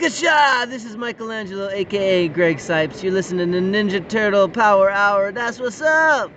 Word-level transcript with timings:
Yakasha! 0.00 0.66
This 0.70 0.86
is 0.86 0.96
Michelangelo, 0.96 1.68
aka 1.68 2.28
Greg 2.28 2.56
Cipes. 2.56 3.02
You're 3.02 3.12
listening 3.12 3.52
to 3.52 3.58
Ninja 3.58 4.06
Turtle 4.08 4.48
Power 4.48 4.90
Hour. 4.90 5.30
That's 5.30 5.60
what's 5.60 5.82
up! 5.82 6.30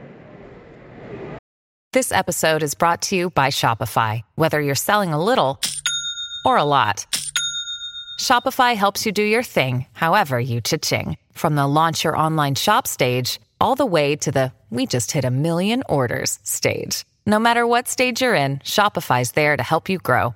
This 1.94 2.12
episode 2.12 2.62
is 2.62 2.74
brought 2.74 3.02
to 3.04 3.16
you 3.16 3.30
by 3.30 3.48
Shopify. 3.48 4.22
Whether 4.36 4.60
you're 4.60 4.76
selling 4.76 5.14
a 5.14 5.24
little 5.24 5.62
or 6.44 6.58
a 6.58 6.66
lot, 6.66 7.06
Shopify 8.20 8.76
helps 8.76 9.06
you 9.06 9.14
do 9.14 9.24
your 9.24 9.44
thing, 9.44 9.86
however 9.94 10.42
you 10.42 10.60
cha-ching. 10.60 11.16
From 11.32 11.56
the 11.56 11.66
launch 11.66 12.04
your 12.04 12.18
online 12.18 12.56
shop 12.56 12.86
stage, 12.86 13.40
all 13.62 13.76
the 13.76 13.86
way 13.86 14.18
to 14.18 14.32
the 14.32 14.52
we 14.72 14.86
just 14.86 15.14
hit 15.14 15.24
a 15.24 15.32
million 15.32 15.84
orders 15.88 16.38
stage. 16.44 17.06
No 17.26 17.40
matter 17.40 17.66
what 17.66 17.88
stage 17.88 18.22
you're 18.22 18.36
in, 18.36 18.58
Shopify's 18.58 19.32
there 19.32 19.56
to 19.56 19.64
help 19.64 19.88
you 19.88 20.00
grow. 20.00 20.36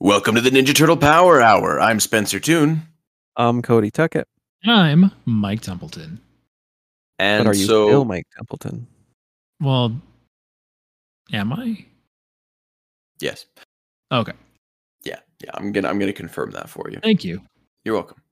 Welcome 0.00 0.34
to 0.36 0.40
the 0.40 0.50
Ninja 0.50 0.74
Turtle 0.74 0.96
Power 0.96 1.42
Hour. 1.42 1.78
I'm 1.80 2.00
Spencer 2.00 2.40
Toon. 2.40 2.82
I'm 3.36 3.60
Cody 3.62 3.90
Tuckett. 3.90 4.26
I'm 4.64 5.10
Mike 5.26 5.60
Templeton. 5.60 6.20
And 7.18 7.44
but 7.44 7.50
are 7.50 7.54
you 7.54 7.66
so, 7.66 7.86
still 7.88 8.04
Mike 8.06 8.26
Templeton? 8.34 8.86
Well, 9.60 10.00
am 11.32 11.52
I? 11.52 11.84
yes, 13.20 13.44
Okay. 14.10 14.32
yeah, 15.04 15.18
yeah. 15.44 15.50
I'm 15.52 15.70
gonna 15.72 15.88
I'm 15.88 15.98
gonna 15.98 16.14
confirm 16.14 16.52
that 16.52 16.70
for 16.70 16.90
you. 16.90 16.98
Thank 17.02 17.22
you. 17.24 17.42
You're 17.84 17.94
welcome. 17.94 18.22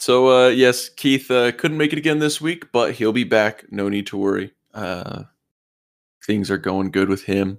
So, 0.00 0.46
uh, 0.46 0.48
yes, 0.48 0.88
Keith 0.88 1.30
uh, 1.30 1.52
couldn't 1.52 1.78
make 1.78 1.92
it 1.92 1.98
again 1.98 2.18
this 2.18 2.40
week, 2.40 2.70
but 2.72 2.92
he'll 2.94 3.12
be 3.12 3.24
back. 3.24 3.64
No 3.70 3.88
need 3.88 4.06
to 4.08 4.16
worry. 4.16 4.52
Uh, 4.74 5.22
things 6.26 6.50
are 6.50 6.58
going 6.58 6.90
good 6.90 7.08
with 7.08 7.22
him. 7.22 7.58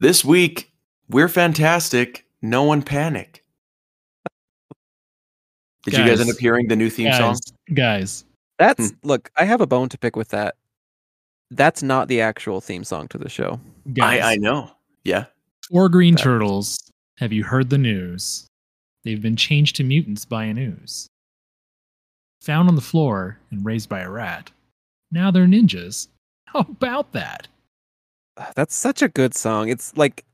This 0.00 0.22
week, 0.24 0.72
we're 1.08 1.28
fantastic. 1.28 2.24
No 2.42 2.62
one 2.64 2.82
panic. 2.82 3.42
Did 5.84 5.92
you 5.94 5.98
guys 6.00 6.08
Guys. 6.10 6.20
end 6.22 6.30
up 6.30 6.36
hearing 6.38 6.66
the 6.68 6.76
new 6.76 6.90
theme 6.90 7.06
guys, 7.10 7.18
song? 7.18 7.36
guys. 7.74 8.24
That's 8.58 8.90
Hmm. 8.90 8.96
look. 9.04 9.30
I 9.36 9.44
have 9.44 9.60
a 9.60 9.66
bone 9.66 9.88
to 9.90 9.98
pick 9.98 10.16
with 10.16 10.28
that. 10.30 10.56
That's 11.50 11.82
not 11.82 12.08
the 12.08 12.20
actual 12.20 12.60
theme 12.60 12.82
song 12.84 13.06
to 13.08 13.18
the 13.18 13.28
show. 13.28 13.60
guys. 13.92 14.20
I 14.22 14.32
I 14.32 14.36
know. 14.36 14.72
Yeah. 15.04 15.26
Four 15.70 15.88
green 15.88 16.14
That- 16.16 16.22
turtles. 16.22 16.78
Have 17.18 17.32
you 17.32 17.44
heard 17.44 17.70
the 17.70 17.78
news? 17.78 18.46
They've 19.04 19.22
been 19.22 19.36
changed 19.36 19.76
to 19.76 19.84
mutants 19.84 20.24
by 20.24 20.44
an 20.44 20.58
ooze. 20.58 21.08
Found 22.42 22.68
on 22.68 22.74
the 22.74 22.80
floor 22.82 23.38
and 23.50 23.64
raised 23.64 23.88
by 23.88 24.00
a 24.00 24.10
rat. 24.10 24.50
Now 25.12 25.30
they're 25.30 25.46
ninjas. 25.46 26.08
How 26.46 26.60
about 26.60 27.12
that? 27.12 27.46
That's 28.56 28.74
such 28.74 29.00
a 29.02 29.08
good 29.08 29.34
song. 29.34 29.68
It's 29.68 29.96
like 29.96 30.24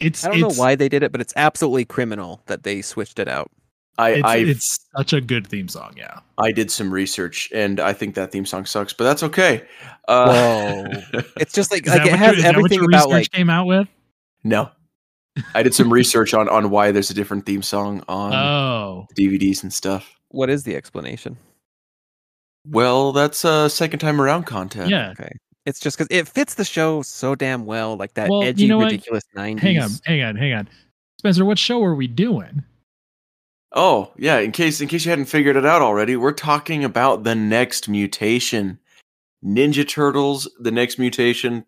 It's 0.00 0.24
I 0.24 0.28
don't 0.28 0.44
it's, 0.50 0.56
know 0.56 0.62
why 0.62 0.74
they 0.74 0.88
did 0.88 1.02
it, 1.02 1.12
but 1.12 1.20
it's 1.20 1.32
absolutely 1.36 1.84
criminal 1.84 2.42
that 2.46 2.62
they 2.64 2.82
switched 2.82 3.18
it 3.18 3.28
out. 3.28 3.50
I 3.98 4.10
It's, 4.10 4.24
I 4.24 4.36
it's 4.38 4.88
such 4.96 5.12
a 5.12 5.20
good 5.20 5.46
theme 5.46 5.68
song. 5.68 5.92
Yeah. 5.96 6.20
I 6.38 6.50
did 6.50 6.70
some 6.70 6.92
research, 6.92 7.50
and 7.54 7.78
I 7.78 7.92
think 7.92 8.14
that 8.14 8.32
theme 8.32 8.46
song 8.46 8.64
sucks, 8.64 8.92
but 8.92 9.04
that's 9.04 9.22
okay. 9.22 9.66
Uh, 10.08 10.32
Whoa. 10.32 11.22
It's 11.36 11.52
just 11.52 11.70
like 11.70 11.82
Is 11.86 11.92
like 11.92 12.06
it 12.06 12.12
has 12.14 12.20
your, 12.30 12.36
is 12.38 12.42
that 12.42 12.48
what 12.48 12.56
everything 12.58 12.78
your 12.80 12.90
about 12.90 13.10
like 13.10 13.30
came 13.30 13.50
out 13.50 13.66
with? 13.66 13.86
no, 14.44 14.70
I 15.54 15.62
did 15.62 15.74
some 15.74 15.92
research 15.92 16.34
on 16.34 16.48
on 16.48 16.70
why 16.70 16.90
there's 16.90 17.10
a 17.10 17.14
different 17.14 17.44
theme 17.46 17.62
song 17.62 18.02
on 18.08 18.32
Oh, 18.32 19.06
DVDs 19.16 19.62
and 19.62 19.72
stuff. 19.72 20.14
what 20.28 20.48
is 20.50 20.64
the 20.64 20.74
explanation? 20.74 21.36
Well, 22.66 23.12
that's 23.12 23.44
a 23.44 23.68
second 23.68 23.98
time 24.00 24.20
around 24.20 24.44
content. 24.44 24.88
yeah. 24.90 25.10
Okay. 25.10 25.32
It's 25.64 25.78
just 25.78 25.96
because 25.96 26.08
it 26.10 26.26
fits 26.28 26.54
the 26.54 26.64
show 26.64 27.02
so 27.02 27.34
damn 27.34 27.64
well, 27.66 27.96
like 27.96 28.14
that 28.14 28.28
Well, 28.28 28.42
you 28.42 28.48
edgy, 28.48 28.66
know 28.68 28.78
what? 28.78 28.86
ridiculous 28.90 29.22
'90s. 29.36 29.60
Hang 29.60 29.78
on, 29.78 29.90
hang 30.04 30.22
on, 30.22 30.36
hang 30.36 30.52
on. 30.54 30.68
Spencer, 31.18 31.44
what 31.44 31.58
show 31.58 31.82
are 31.84 31.94
we 31.94 32.08
doing? 32.08 32.64
Oh, 33.74 34.12
yeah. 34.18 34.38
In 34.38 34.50
case 34.52 34.80
in 34.80 34.88
case 34.88 35.04
you 35.04 35.10
hadn't 35.10 35.26
figured 35.26 35.56
it 35.56 35.64
out 35.64 35.80
already, 35.82 36.16
we're 36.16 36.32
talking 36.32 36.84
about 36.84 37.22
the 37.24 37.34
next 37.34 37.88
mutation, 37.88 38.78
Ninja 39.44 39.88
Turtles. 39.88 40.50
The 40.60 40.70
next 40.72 40.98
mutation, 40.98 41.64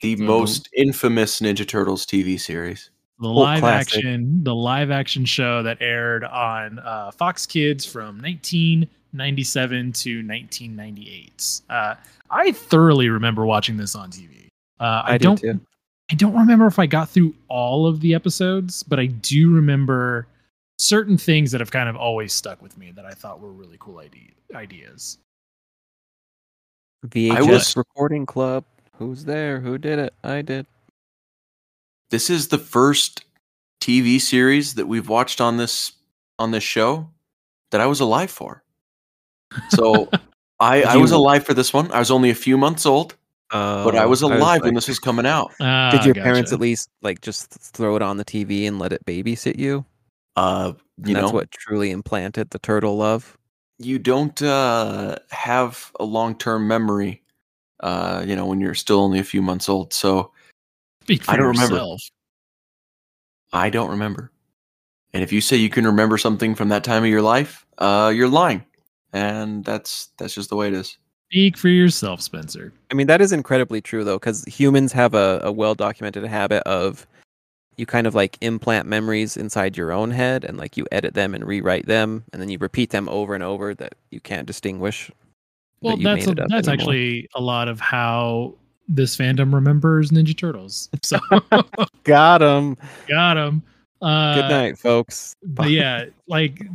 the 0.00 0.16
Mhm. 0.16 0.20
most 0.26 0.68
infamous 0.76 1.40
Ninja 1.40 1.66
Turtles 1.66 2.04
TV 2.04 2.36
series. 2.36 2.90
The 3.20 3.28
Cult 3.28 3.36
live 3.36 3.60
classic. 3.60 3.94
action, 3.98 4.42
the 4.42 4.54
live 4.54 4.90
action 4.90 5.24
show 5.24 5.62
that 5.62 5.78
aired 5.80 6.24
on 6.24 6.80
uh, 6.80 7.12
Fox 7.12 7.46
Kids 7.46 7.86
from 7.86 8.20
1997 9.12 9.92
to 9.92 10.26
1998. 10.26 11.60
Uh, 11.68 11.94
I 12.30 12.52
thoroughly 12.52 13.08
remember 13.08 13.44
watching 13.44 13.76
this 13.76 13.94
on 13.94 14.10
TV. 14.10 14.46
Uh, 14.80 15.02
I, 15.04 15.14
I, 15.14 15.18
do 15.18 15.24
don't, 15.24 15.36
too. 15.38 15.60
I 16.10 16.14
don't 16.14 16.34
remember 16.34 16.66
if 16.66 16.78
I 16.78 16.86
got 16.86 17.10
through 17.10 17.34
all 17.48 17.86
of 17.86 18.00
the 18.00 18.14
episodes, 18.14 18.82
but 18.82 18.98
I 18.98 19.06
do 19.06 19.52
remember 19.52 20.26
certain 20.78 21.16
things 21.16 21.52
that 21.52 21.60
have 21.60 21.70
kind 21.70 21.88
of 21.88 21.96
always 21.96 22.32
stuck 22.32 22.62
with 22.62 22.76
me 22.78 22.90
that 22.92 23.04
I 23.04 23.12
thought 23.12 23.40
were 23.40 23.52
really 23.52 23.76
cool 23.78 23.98
idea, 23.98 24.30
ideas. 24.54 25.18
VHS 27.06 27.48
was- 27.48 27.76
recording 27.76 28.26
club. 28.26 28.64
Who's 28.96 29.24
there? 29.24 29.60
Who 29.60 29.78
did 29.78 29.98
it? 29.98 30.14
I 30.22 30.42
did. 30.42 30.66
This 32.10 32.30
is 32.30 32.48
the 32.48 32.58
first 32.58 33.24
TV 33.80 34.20
series 34.20 34.74
that 34.74 34.86
we've 34.86 35.08
watched 35.08 35.40
on 35.40 35.56
this 35.56 35.92
on 36.38 36.50
this 36.50 36.62
show 36.62 37.08
that 37.70 37.80
I 37.80 37.86
was 37.86 38.00
alive 38.00 38.30
for. 38.30 38.61
So 39.68 40.08
I, 40.60 40.82
I 40.82 40.96
was 40.96 41.12
alive 41.12 41.44
for 41.44 41.54
this 41.54 41.72
one. 41.72 41.90
I 41.92 41.98
was 41.98 42.10
only 42.10 42.30
a 42.30 42.34
few 42.34 42.56
months 42.56 42.86
old, 42.86 43.16
but 43.50 43.94
I 43.96 44.06
was 44.06 44.22
alive 44.22 44.62
when 44.62 44.70
like, 44.70 44.74
this 44.74 44.88
was 44.88 44.98
coming 44.98 45.26
out. 45.26 45.52
Ah, 45.60 45.90
Did 45.90 46.04
your 46.04 46.14
parents 46.14 46.52
at 46.52 46.60
least 46.60 46.88
like 47.02 47.20
just 47.20 47.50
throw 47.50 47.96
it 47.96 48.02
on 48.02 48.16
the 48.16 48.24
TV 48.24 48.66
and 48.66 48.78
let 48.78 48.92
it 48.92 49.04
babysit 49.04 49.58
you? 49.58 49.84
Uh, 50.36 50.72
And 50.98 51.08
you 51.08 51.14
that's 51.14 51.26
know, 51.26 51.32
what 51.32 51.50
truly 51.50 51.90
implanted 51.90 52.50
the 52.50 52.58
turtle 52.58 52.96
love. 52.96 53.36
you 53.78 53.98
don't 53.98 54.40
uh, 54.42 55.16
have 55.30 55.90
a 55.98 56.04
long 56.04 56.36
term 56.38 56.66
memory. 56.68 57.22
Uh, 57.80 58.22
you 58.24 58.36
know, 58.36 58.46
when 58.46 58.60
you're 58.60 58.74
still 58.74 59.00
only 59.00 59.18
a 59.18 59.24
few 59.24 59.42
months 59.42 59.68
old. 59.68 59.92
So 59.92 60.30
Speak 61.02 61.24
for 61.24 61.32
I 61.32 61.36
don't 61.36 61.48
remember. 61.48 61.80
I 63.52 63.70
don't 63.70 63.90
remember. 63.90 64.30
And 65.12 65.22
if 65.22 65.32
you 65.32 65.40
say 65.40 65.56
you 65.56 65.68
can 65.68 65.84
remember 65.84 66.16
something 66.16 66.54
from 66.54 66.68
that 66.68 66.84
time 66.84 67.02
of 67.02 67.10
your 67.10 67.22
life, 67.22 67.66
uh, 67.78 68.12
you're 68.14 68.28
lying. 68.28 68.64
And 69.12 69.64
that's 69.64 70.08
that's 70.18 70.34
just 70.34 70.50
the 70.50 70.56
way 70.56 70.68
it 70.68 70.74
is. 70.74 70.96
Speak 71.30 71.56
for 71.56 71.68
yourself, 71.68 72.20
Spencer. 72.20 72.72
I 72.90 72.94
mean, 72.94 73.06
that 73.06 73.20
is 73.20 73.32
incredibly 73.32 73.80
true 73.80 74.04
though, 74.04 74.18
because 74.18 74.44
humans 74.44 74.92
have 74.92 75.14
a, 75.14 75.40
a 75.44 75.52
well 75.52 75.74
documented 75.74 76.24
habit 76.24 76.62
of 76.64 77.06
you 77.76 77.86
kind 77.86 78.06
of 78.06 78.14
like 78.14 78.36
implant 78.42 78.86
memories 78.86 79.36
inside 79.36 79.76
your 79.76 79.92
own 79.92 80.10
head 80.10 80.44
and 80.44 80.58
like 80.58 80.76
you 80.76 80.86
edit 80.92 81.14
them 81.14 81.34
and 81.34 81.46
rewrite 81.46 81.86
them 81.86 82.22
and 82.32 82.42
then 82.42 82.50
you 82.50 82.58
repeat 82.58 82.90
them 82.90 83.08
over 83.08 83.34
and 83.34 83.42
over 83.42 83.74
that 83.74 83.94
you 84.10 84.20
can't 84.20 84.46
distinguish. 84.46 85.10
Well, 85.80 85.96
you 85.96 86.04
that's 86.04 86.26
a, 86.26 86.34
that's 86.34 86.52
anymore. 86.52 86.72
actually 86.72 87.28
a 87.34 87.40
lot 87.40 87.68
of 87.68 87.80
how 87.80 88.54
this 88.88 89.16
fandom 89.16 89.52
remembers 89.52 90.10
Ninja 90.10 90.36
Turtles. 90.36 90.88
So 91.02 91.18
got 92.04 92.42
him. 92.42 92.76
got 93.08 93.36
him. 93.36 93.62
Uh, 94.00 94.34
Good 94.34 94.48
night, 94.48 94.78
folks. 94.78 95.36
But 95.42 95.70
yeah, 95.70 96.06
like, 96.26 96.66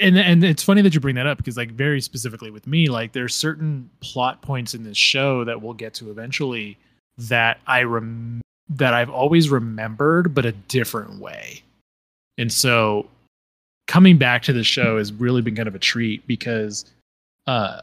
and 0.00 0.18
and 0.18 0.44
it's 0.44 0.62
funny 0.62 0.82
that 0.82 0.94
you 0.94 1.00
bring 1.00 1.14
that 1.14 1.26
up 1.26 1.38
because 1.38 1.56
like 1.56 1.70
very 1.70 2.00
specifically 2.00 2.50
with 2.50 2.66
me, 2.66 2.88
like 2.88 3.12
there's 3.12 3.34
certain 3.34 3.88
plot 4.00 4.42
points 4.42 4.74
in 4.74 4.82
this 4.82 4.96
show 4.96 5.44
that 5.44 5.62
we'll 5.62 5.74
get 5.74 5.94
to 5.94 6.10
eventually 6.10 6.76
that 7.18 7.60
I 7.66 7.82
rem 7.84 8.40
that 8.68 8.94
I've 8.94 9.10
always 9.10 9.48
remembered, 9.48 10.34
but 10.34 10.44
a 10.44 10.52
different 10.52 11.20
way. 11.20 11.62
And 12.36 12.52
so 12.52 13.08
coming 13.86 14.18
back 14.18 14.42
to 14.42 14.52
the 14.52 14.64
show 14.64 14.98
has 14.98 15.12
really 15.12 15.40
been 15.40 15.54
kind 15.54 15.68
of 15.68 15.74
a 15.74 15.80
treat 15.80 16.26
because 16.26 16.84
uh 17.46 17.80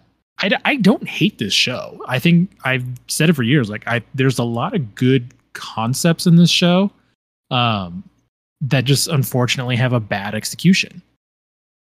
I 0.65 0.75
don't 0.75 1.07
hate 1.07 1.37
this 1.37 1.53
show. 1.53 2.03
I 2.05 2.19
think 2.19 2.51
I've 2.65 2.83
said 3.07 3.29
it 3.29 3.33
for 3.33 3.43
years. 3.43 3.69
Like 3.69 3.87
I 3.87 4.03
there's 4.13 4.39
a 4.39 4.43
lot 4.43 4.75
of 4.75 4.93
good 4.93 5.33
concepts 5.53 6.27
in 6.27 6.35
this 6.35 6.49
show 6.49 6.91
um 7.49 8.03
that 8.59 8.83
just 8.83 9.07
unfortunately 9.07 9.77
have 9.77 9.93
a 9.93 10.01
bad 10.01 10.35
execution. 10.35 11.01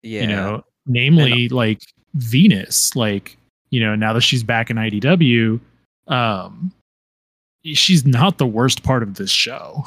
Yeah. 0.02 0.20
You 0.22 0.26
know, 0.28 0.64
namely 0.86 1.48
like 1.48 1.80
Venus, 2.14 2.94
like, 2.96 3.36
you 3.70 3.80
know, 3.80 3.94
now 3.94 4.12
that 4.12 4.20
she's 4.22 4.42
back 4.42 4.70
in 4.70 4.76
IDW, 4.76 5.60
um 6.08 6.72
she's 7.64 8.04
not 8.04 8.38
the 8.38 8.46
worst 8.46 8.82
part 8.82 9.02
of 9.02 9.14
this 9.14 9.30
show. 9.30 9.84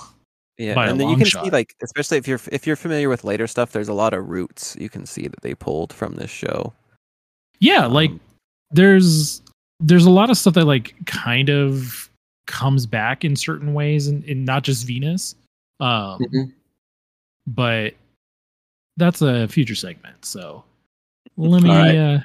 Yeah, 0.58 0.74
by 0.74 0.88
a 0.88 0.92
and 0.92 1.00
then 1.02 1.10
you 1.10 1.18
can 1.18 1.26
shot. 1.26 1.44
see 1.44 1.52
like, 1.52 1.76
especially 1.84 2.18
if 2.18 2.28
you're 2.28 2.40
if 2.52 2.66
you're 2.66 2.78
familiar 2.78 3.10
with 3.10 3.26
later 3.26 3.46
stuff, 3.48 3.74
there's 3.74 3.90
a 3.90 3.94
lot 3.94 4.14
of 4.14 4.30
roots 4.30 4.78
you 4.80 4.88
can 4.88 5.06
see 5.06 5.28
that 5.28 5.42
they 5.42 5.54
pulled 5.54 5.92
from 5.92 6.16
this 6.16 6.32
show. 6.32 6.72
Yeah, 7.60 7.86
like 7.86 8.12
Um, 8.12 8.20
there's 8.72 9.42
there's 9.82 10.06
a 10.06 10.10
lot 10.10 10.30
of 10.30 10.38
stuff 10.38 10.54
that 10.54 10.64
like 10.66 10.96
kind 11.06 11.50
of 11.50 12.10
comes 12.48 12.86
back 12.86 13.26
in 13.26 13.36
certain 13.36 13.74
ways 13.74 14.08
and, 14.08 14.24
and 14.24 14.46
not 14.46 14.64
just 14.64 14.88
Venus. 14.88 15.36
Um 15.82 16.20
Mhm. 16.22 16.54
but 17.48 17.94
that's 18.98 19.22
a 19.22 19.48
future 19.48 19.76
segment. 19.76 20.26
So 20.26 20.64
let 21.38 21.62
me 21.62 21.70
All 21.70 21.76
right. 21.76 21.96
uh 21.96 22.20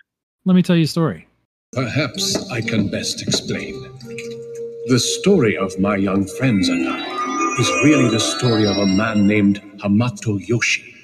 let 0.44 0.55
me 0.55 0.62
tell 0.62 0.76
you 0.76 0.84
a 0.84 0.88
story. 0.88 1.26
Perhaps 1.72 2.50
I 2.50 2.61
can 2.61 2.90
best 2.90 3.22
explain. 3.22 3.75
The 4.88 4.99
story 4.99 5.56
of 5.56 5.78
my 5.78 5.96
young 5.96 6.26
friends 6.26 6.69
and 6.69 6.88
I 6.88 7.56
is 7.61 7.69
really 7.84 8.08
the 8.08 8.19
story 8.19 8.67
of 8.67 8.76
a 8.76 8.87
man 8.87 9.26
named 9.26 9.61
Hamato 9.78 10.40
Yoshi. 10.49 10.94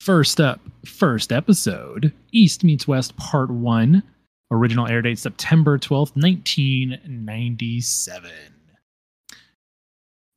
First 0.00 0.40
up, 0.40 0.60
first 0.84 1.32
episode, 1.32 2.12
East 2.32 2.64
Meets 2.64 2.88
West 2.88 3.16
Part 3.16 3.50
1. 3.50 4.02
Original 4.50 4.88
air 4.88 5.02
date 5.02 5.18
September 5.18 5.78
12th, 5.78 6.16
1997. 6.16 8.30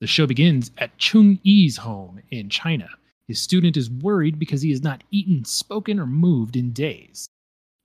The 0.02 0.08
show 0.08 0.28
begins 0.28 0.72
at 0.78 0.98
Chung 0.98 1.40
Yi's 1.44 1.78
home 1.78 2.22
in 2.30 2.50
China. 2.50 2.90
His 3.32 3.40
student 3.40 3.78
is 3.78 3.90
worried 3.90 4.38
because 4.38 4.62
he 4.62 4.72
has 4.72 4.84
not 4.84 5.06
eaten, 5.10 5.46
spoken, 5.46 6.02
or 6.02 6.06
moved 6.06 6.58
in 6.58 6.74
days. 6.74 7.30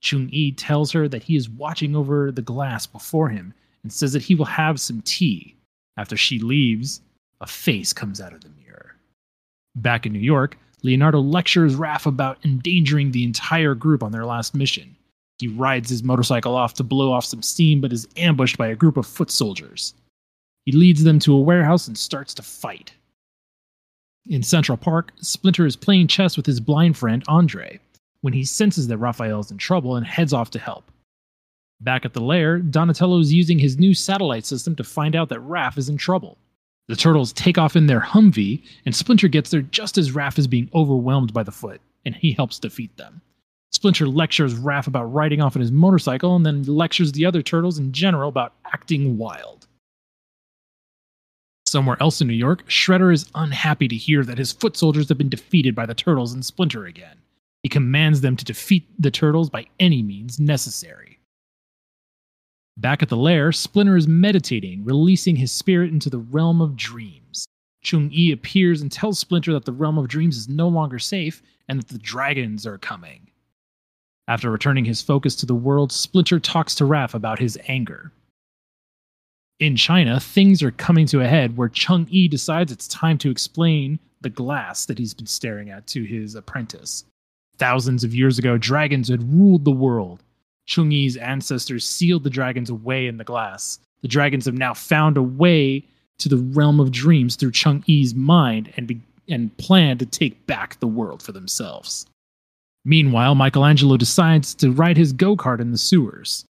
Chung 0.01 0.27
Yi 0.29 0.51
tells 0.51 0.91
her 0.91 1.07
that 1.07 1.23
he 1.23 1.37
is 1.37 1.49
watching 1.49 1.95
over 1.95 2.33
the 2.33 2.41
glass 2.41 2.85
before 2.85 3.29
him 3.29 3.53
and 3.81 3.93
says 3.93 4.11
that 4.11 4.23
he 4.23 4.35
will 4.35 4.43
have 4.43 4.77
some 4.77 5.01
tea. 5.03 5.55
After 5.95 6.17
she 6.17 6.39
leaves, 6.39 6.99
a 7.39 7.47
face 7.47 7.93
comes 7.93 8.19
out 8.19 8.33
of 8.33 8.41
the 8.41 8.49
mirror. 8.61 8.97
Back 9.77 10.05
in 10.05 10.11
New 10.11 10.19
York, 10.19 10.57
Leonardo 10.83 11.21
lectures 11.21 11.77
Raph 11.77 12.05
about 12.05 12.43
endangering 12.43 13.11
the 13.11 13.23
entire 13.23 13.73
group 13.73 14.03
on 14.03 14.11
their 14.11 14.25
last 14.25 14.53
mission. 14.53 14.97
He 15.39 15.47
rides 15.47 15.89
his 15.89 16.03
motorcycle 16.03 16.55
off 16.55 16.73
to 16.73 16.83
blow 16.83 17.13
off 17.13 17.23
some 17.23 17.41
steam, 17.41 17.79
but 17.79 17.93
is 17.93 18.09
ambushed 18.17 18.57
by 18.57 18.67
a 18.67 18.75
group 18.75 18.97
of 18.97 19.07
foot 19.07 19.31
soldiers. 19.31 19.93
He 20.65 20.73
leads 20.73 21.05
them 21.05 21.19
to 21.19 21.33
a 21.33 21.39
warehouse 21.39 21.87
and 21.87 21.97
starts 21.97 22.33
to 22.33 22.41
fight. 22.43 22.91
In 24.29 24.43
Central 24.43 24.77
Park, 24.77 25.13
Splinter 25.21 25.65
is 25.65 25.77
playing 25.77 26.07
chess 26.07 26.35
with 26.35 26.45
his 26.45 26.59
blind 26.59 26.97
friend 26.97 27.23
Andre 27.29 27.79
when 28.19 28.33
he 28.33 28.43
senses 28.43 28.87
that 28.87 28.97
Raphael 28.97 29.39
is 29.39 29.51
in 29.51 29.57
trouble 29.57 29.95
and 29.95 30.05
heads 30.05 30.33
off 30.33 30.51
to 30.51 30.59
help. 30.59 30.91
Back 31.79 32.03
at 32.03 32.13
the 32.13 32.21
lair, 32.21 32.59
Donatello 32.59 33.19
is 33.19 33.31
using 33.31 33.57
his 33.57 33.77
new 33.77 33.93
satellite 33.93 34.45
system 34.45 34.75
to 34.75 34.83
find 34.83 35.15
out 35.15 35.29
that 35.29 35.47
Raph 35.47 35.77
is 35.77 35.87
in 35.87 35.95
trouble. 35.95 36.37
The 36.89 36.95
turtles 36.97 37.31
take 37.31 37.57
off 37.57 37.77
in 37.77 37.87
their 37.87 38.01
Humvee, 38.01 38.63
and 38.85 38.93
Splinter 38.93 39.29
gets 39.29 39.49
there 39.49 39.61
just 39.61 39.97
as 39.97 40.11
Raph 40.11 40.37
is 40.37 40.47
being 40.47 40.69
overwhelmed 40.73 41.31
by 41.31 41.43
the 41.43 41.51
foot, 41.51 41.79
and 42.03 42.13
he 42.13 42.33
helps 42.33 42.59
defeat 42.59 42.97
them. 42.97 43.21
Splinter 43.71 44.07
lectures 44.07 44.55
Raph 44.55 44.87
about 44.87 45.13
riding 45.13 45.41
off 45.41 45.55
on 45.55 45.61
his 45.61 45.71
motorcycle, 45.71 46.35
and 46.35 46.45
then 46.45 46.63
lectures 46.63 47.13
the 47.13 47.25
other 47.25 47.41
turtles 47.41 47.79
in 47.79 47.93
general 47.93 48.27
about 48.27 48.55
acting 48.73 49.17
wild. 49.17 49.56
Somewhere 51.67 51.97
else 51.99 52.21
in 52.21 52.29
New 52.29 52.33
York, 52.33 52.65
Shredder 52.69 53.13
is 53.13 53.29
unhappy 53.35 53.89
to 53.89 53.95
hear 53.95 54.23
that 54.23 54.37
his 54.37 54.53
foot 54.53 54.77
soldiers 54.77 55.09
have 55.09 55.17
been 55.17 55.27
defeated 55.27 55.75
by 55.75 55.85
the 55.85 55.93
turtles 55.93 56.31
and 56.31 56.45
Splinter 56.45 56.85
again. 56.85 57.17
He 57.61 57.67
commands 57.67 58.21
them 58.21 58.37
to 58.37 58.45
defeat 58.45 58.87
the 58.97 59.11
turtles 59.11 59.49
by 59.49 59.65
any 59.77 60.01
means 60.01 60.39
necessary. 60.39 61.19
Back 62.77 63.03
at 63.03 63.09
the 63.09 63.17
lair, 63.17 63.51
Splinter 63.51 63.97
is 63.97 64.07
meditating, 64.07 64.85
releasing 64.85 65.35
his 65.35 65.51
spirit 65.51 65.91
into 65.91 66.09
the 66.09 66.19
realm 66.19 66.61
of 66.61 66.77
dreams. 66.77 67.45
Chung 67.83 68.09
Yi 68.13 68.31
appears 68.31 68.81
and 68.81 68.89
tells 68.89 69.19
Splinter 69.19 69.51
that 69.51 69.65
the 69.65 69.73
realm 69.73 69.97
of 69.97 70.07
dreams 70.07 70.37
is 70.37 70.47
no 70.47 70.69
longer 70.69 70.99
safe 70.99 71.41
and 71.67 71.81
that 71.81 71.89
the 71.89 71.97
dragons 71.97 72.65
are 72.65 72.77
coming. 72.77 73.29
After 74.29 74.49
returning 74.49 74.85
his 74.85 75.01
focus 75.01 75.35
to 75.35 75.45
the 75.45 75.53
world, 75.53 75.91
Splinter 75.91 76.39
talks 76.39 76.75
to 76.75 76.85
Raph 76.85 77.13
about 77.13 77.39
his 77.39 77.59
anger. 77.67 78.13
In 79.59 79.75
China, 79.75 80.19
things 80.19 80.61
are 80.61 80.71
coming 80.71 81.07
to 81.07 81.21
a 81.21 81.27
head 81.27 81.57
where 81.57 81.69
Chung 81.69 82.05
Yi 82.11 82.27
decides 82.27 82.71
it's 82.71 82.87
time 82.87 83.17
to 83.17 83.31
explain 83.31 83.97
the 84.21 84.29
glass 84.29 84.85
that 84.85 84.99
he's 84.99 85.15
been 85.15 85.25
staring 85.25 85.71
at 85.71 85.87
to 85.87 86.03
his 86.03 86.35
apprentice. 86.35 87.05
Thousands 87.57 88.03
of 88.03 88.13
years 88.13 88.37
ago, 88.37 88.57
dragons 88.57 89.09
had 89.09 89.33
ruled 89.33 89.65
the 89.65 89.71
world. 89.71 90.21
Chung 90.67 90.91
Yi's 90.91 91.17
ancestors 91.17 91.87
sealed 91.87 92.23
the 92.23 92.29
dragons 92.29 92.69
away 92.69 93.07
in 93.07 93.17
the 93.17 93.23
glass. 93.23 93.79
The 94.01 94.07
dragons 94.07 94.45
have 94.45 94.53
now 94.53 94.75
found 94.75 95.17
a 95.17 95.23
way 95.23 95.83
to 96.19 96.29
the 96.29 96.37
realm 96.37 96.79
of 96.79 96.91
dreams 96.91 97.35
through 97.35 97.51
Chung 97.51 97.83
Yi's 97.87 98.13
mind 98.13 98.71
and, 98.77 98.85
be- 98.85 99.01
and 99.27 99.55
plan 99.57 99.97
to 99.97 100.05
take 100.05 100.45
back 100.45 100.79
the 100.79 100.87
world 100.87 101.23
for 101.23 101.31
themselves. 101.31 102.05
Meanwhile, 102.85 103.33
Michelangelo 103.33 103.97
decides 103.97 104.53
to 104.55 104.71
ride 104.71 104.97
his 104.97 105.13
go 105.13 105.35
kart 105.35 105.59
in 105.59 105.71
the 105.71 105.77
sewers. 105.79 106.45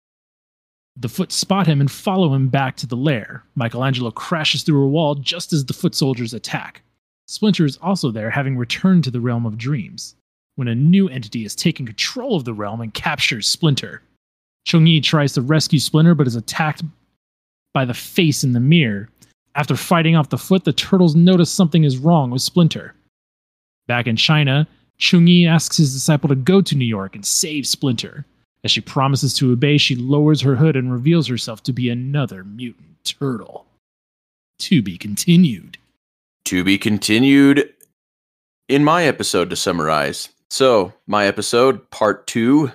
The 0.99 1.09
foot 1.09 1.31
spot 1.31 1.67
him 1.67 1.79
and 1.79 1.91
follow 1.91 2.33
him 2.33 2.49
back 2.49 2.75
to 2.77 2.87
the 2.87 2.95
lair. 2.95 3.43
Michelangelo 3.55 4.09
crashes 4.09 4.63
through 4.63 4.83
a 4.83 4.89
wall 4.89 5.13
just 5.13 5.53
as 5.53 5.63
the 5.63 5.73
foot 5.73 5.93
soldiers 5.93 6.33
attack. 6.33 6.81
Splinter 7.27 7.65
is 7.65 7.77
also 7.77 8.09
there, 8.09 8.31
having 8.31 8.57
returned 8.57 9.03
to 9.03 9.11
the 9.11 9.19
realm 9.19 9.45
of 9.45 9.57
dreams, 9.57 10.15
when 10.55 10.67
a 10.67 10.73
new 10.73 11.07
entity 11.09 11.43
has 11.43 11.55
taken 11.55 11.85
control 11.85 12.35
of 12.35 12.45
the 12.45 12.53
realm 12.53 12.81
and 12.81 12.93
captures 12.93 13.45
Splinter. 13.47 14.01
Chung 14.65 14.87
Yi 14.87 15.01
tries 15.01 15.33
to 15.33 15.41
rescue 15.41 15.79
Splinter 15.79 16.15
but 16.15 16.25
is 16.25 16.35
attacked 16.35 16.83
by 17.73 17.85
the 17.85 17.93
face 17.93 18.43
in 18.43 18.53
the 18.53 18.59
mirror. 18.59 19.09
After 19.53 19.75
fighting 19.75 20.15
off 20.15 20.29
the 20.29 20.37
foot, 20.37 20.63
the 20.63 20.73
turtles 20.73 21.15
notice 21.15 21.51
something 21.51 21.83
is 21.83 21.97
wrong 21.97 22.31
with 22.31 22.41
Splinter. 22.41 22.95
Back 23.87 24.07
in 24.07 24.15
China, 24.15 24.67
Chung 24.97 25.27
Yi 25.27 25.45
asks 25.45 25.77
his 25.77 25.93
disciple 25.93 26.29
to 26.29 26.35
go 26.35 26.61
to 26.61 26.75
New 26.75 26.85
York 26.85 27.13
and 27.13 27.25
save 27.25 27.67
Splinter. 27.67 28.25
As 28.63 28.71
she 28.71 28.81
promises 28.81 29.33
to 29.35 29.51
obey, 29.51 29.77
she 29.77 29.95
lowers 29.95 30.41
her 30.41 30.55
hood 30.55 30.75
and 30.75 30.91
reveals 30.91 31.27
herself 31.27 31.63
to 31.63 31.73
be 31.73 31.89
another 31.89 32.43
mutant 32.43 33.03
turtle. 33.03 33.65
To 34.59 34.81
be 34.81 34.97
continued. 34.97 35.77
To 36.45 36.63
be 36.63 36.77
continued 36.77 37.73
in 38.67 38.83
my 38.83 39.05
episode 39.05 39.49
to 39.49 39.55
summarize. 39.55 40.29
So, 40.49 40.93
my 41.05 41.25
episode, 41.25 41.89
part 41.91 42.25
two 42.27 42.71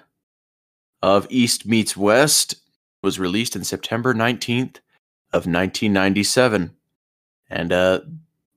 of 1.03 1.27
East 1.31 1.67
Meets 1.67 1.97
West, 1.97 2.55
was 3.03 3.19
released 3.19 3.57
in 3.57 3.65
September 3.65 4.15
19th 4.15 4.77
of 5.33 5.47
1997. 5.47 6.77
And 7.51 7.73
uh, 7.73 8.01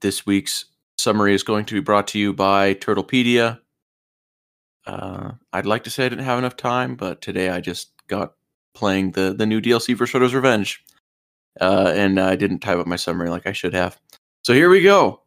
this 0.01 0.25
week's 0.25 0.65
summary 0.97 1.33
is 1.33 1.43
going 1.43 1.65
to 1.65 1.73
be 1.73 1.79
brought 1.79 2.07
to 2.09 2.19
you 2.19 2.33
by 2.33 2.73
Turtlepedia. 2.75 3.59
Uh, 4.85 5.31
I'd 5.51 5.65
like 5.65 5.83
to 5.85 5.89
say 5.89 6.05
I 6.05 6.09
didn't 6.09 6.25
have 6.25 6.39
enough 6.39 6.55
time, 6.55 6.95
but 6.95 7.21
today 7.21 7.49
I 7.49 7.61
just 7.61 7.91
got 8.07 8.33
playing 8.73 9.11
the, 9.11 9.33
the 9.33 9.45
new 9.45 9.61
DLC 9.61 9.97
for 9.97 10.05
Shredder's 10.05 10.35
Revenge. 10.35 10.83
Uh, 11.59 11.91
and 11.95 12.19
I 12.19 12.35
didn't 12.35 12.59
type 12.59 12.77
up 12.77 12.87
my 12.87 12.97
summary 12.97 13.29
like 13.29 13.47
I 13.47 13.53
should 13.53 13.73
have. 13.73 13.99
So 14.43 14.53
here 14.53 14.69
we 14.69 14.81
go. 14.81 15.21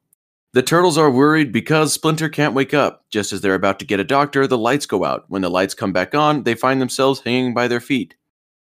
The 0.53 0.63
turtles 0.63 0.97
are 0.97 1.11
worried 1.11 1.53
because 1.53 1.93
Splinter 1.93 2.29
can't 2.29 2.55
wake 2.55 2.73
up. 2.73 3.05
Just 3.11 3.33
as 3.33 3.41
they're 3.41 3.55
about 3.55 3.79
to 3.81 3.85
get 3.85 4.01
a 4.01 4.05
doctor, 4.05 4.47
the 4.47 4.59
lights 4.59 4.87
go 4.87 5.05
out. 5.05 5.25
When 5.29 5.43
the 5.43 5.51
lights 5.51 5.75
come 5.75 5.93
back 5.93 6.15
on, 6.15 6.45
they 6.45 6.55
find 6.55 6.81
themselves 6.81 7.21
hanging 7.21 7.55
by 7.55 7.69
their 7.69 7.81
feet. 7.81 8.15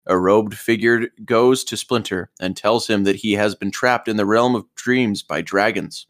A 0.05 0.17
robed 0.17 0.58
figure 0.58 1.08
goes 1.24 1.63
to 1.65 1.77
Splinter 1.77 2.31
and 2.39 2.58
tells 2.58 2.88
him 2.88 3.03
that 3.03 3.17
he 3.17 3.34
has 3.34 3.55
been 3.55 3.72
trapped 3.72 4.08
in 4.08 4.17
the 4.17 4.25
realm 4.25 4.55
of 4.55 4.65
dreams 4.75 5.22
by 5.22 5.41
dragons. 5.41 6.08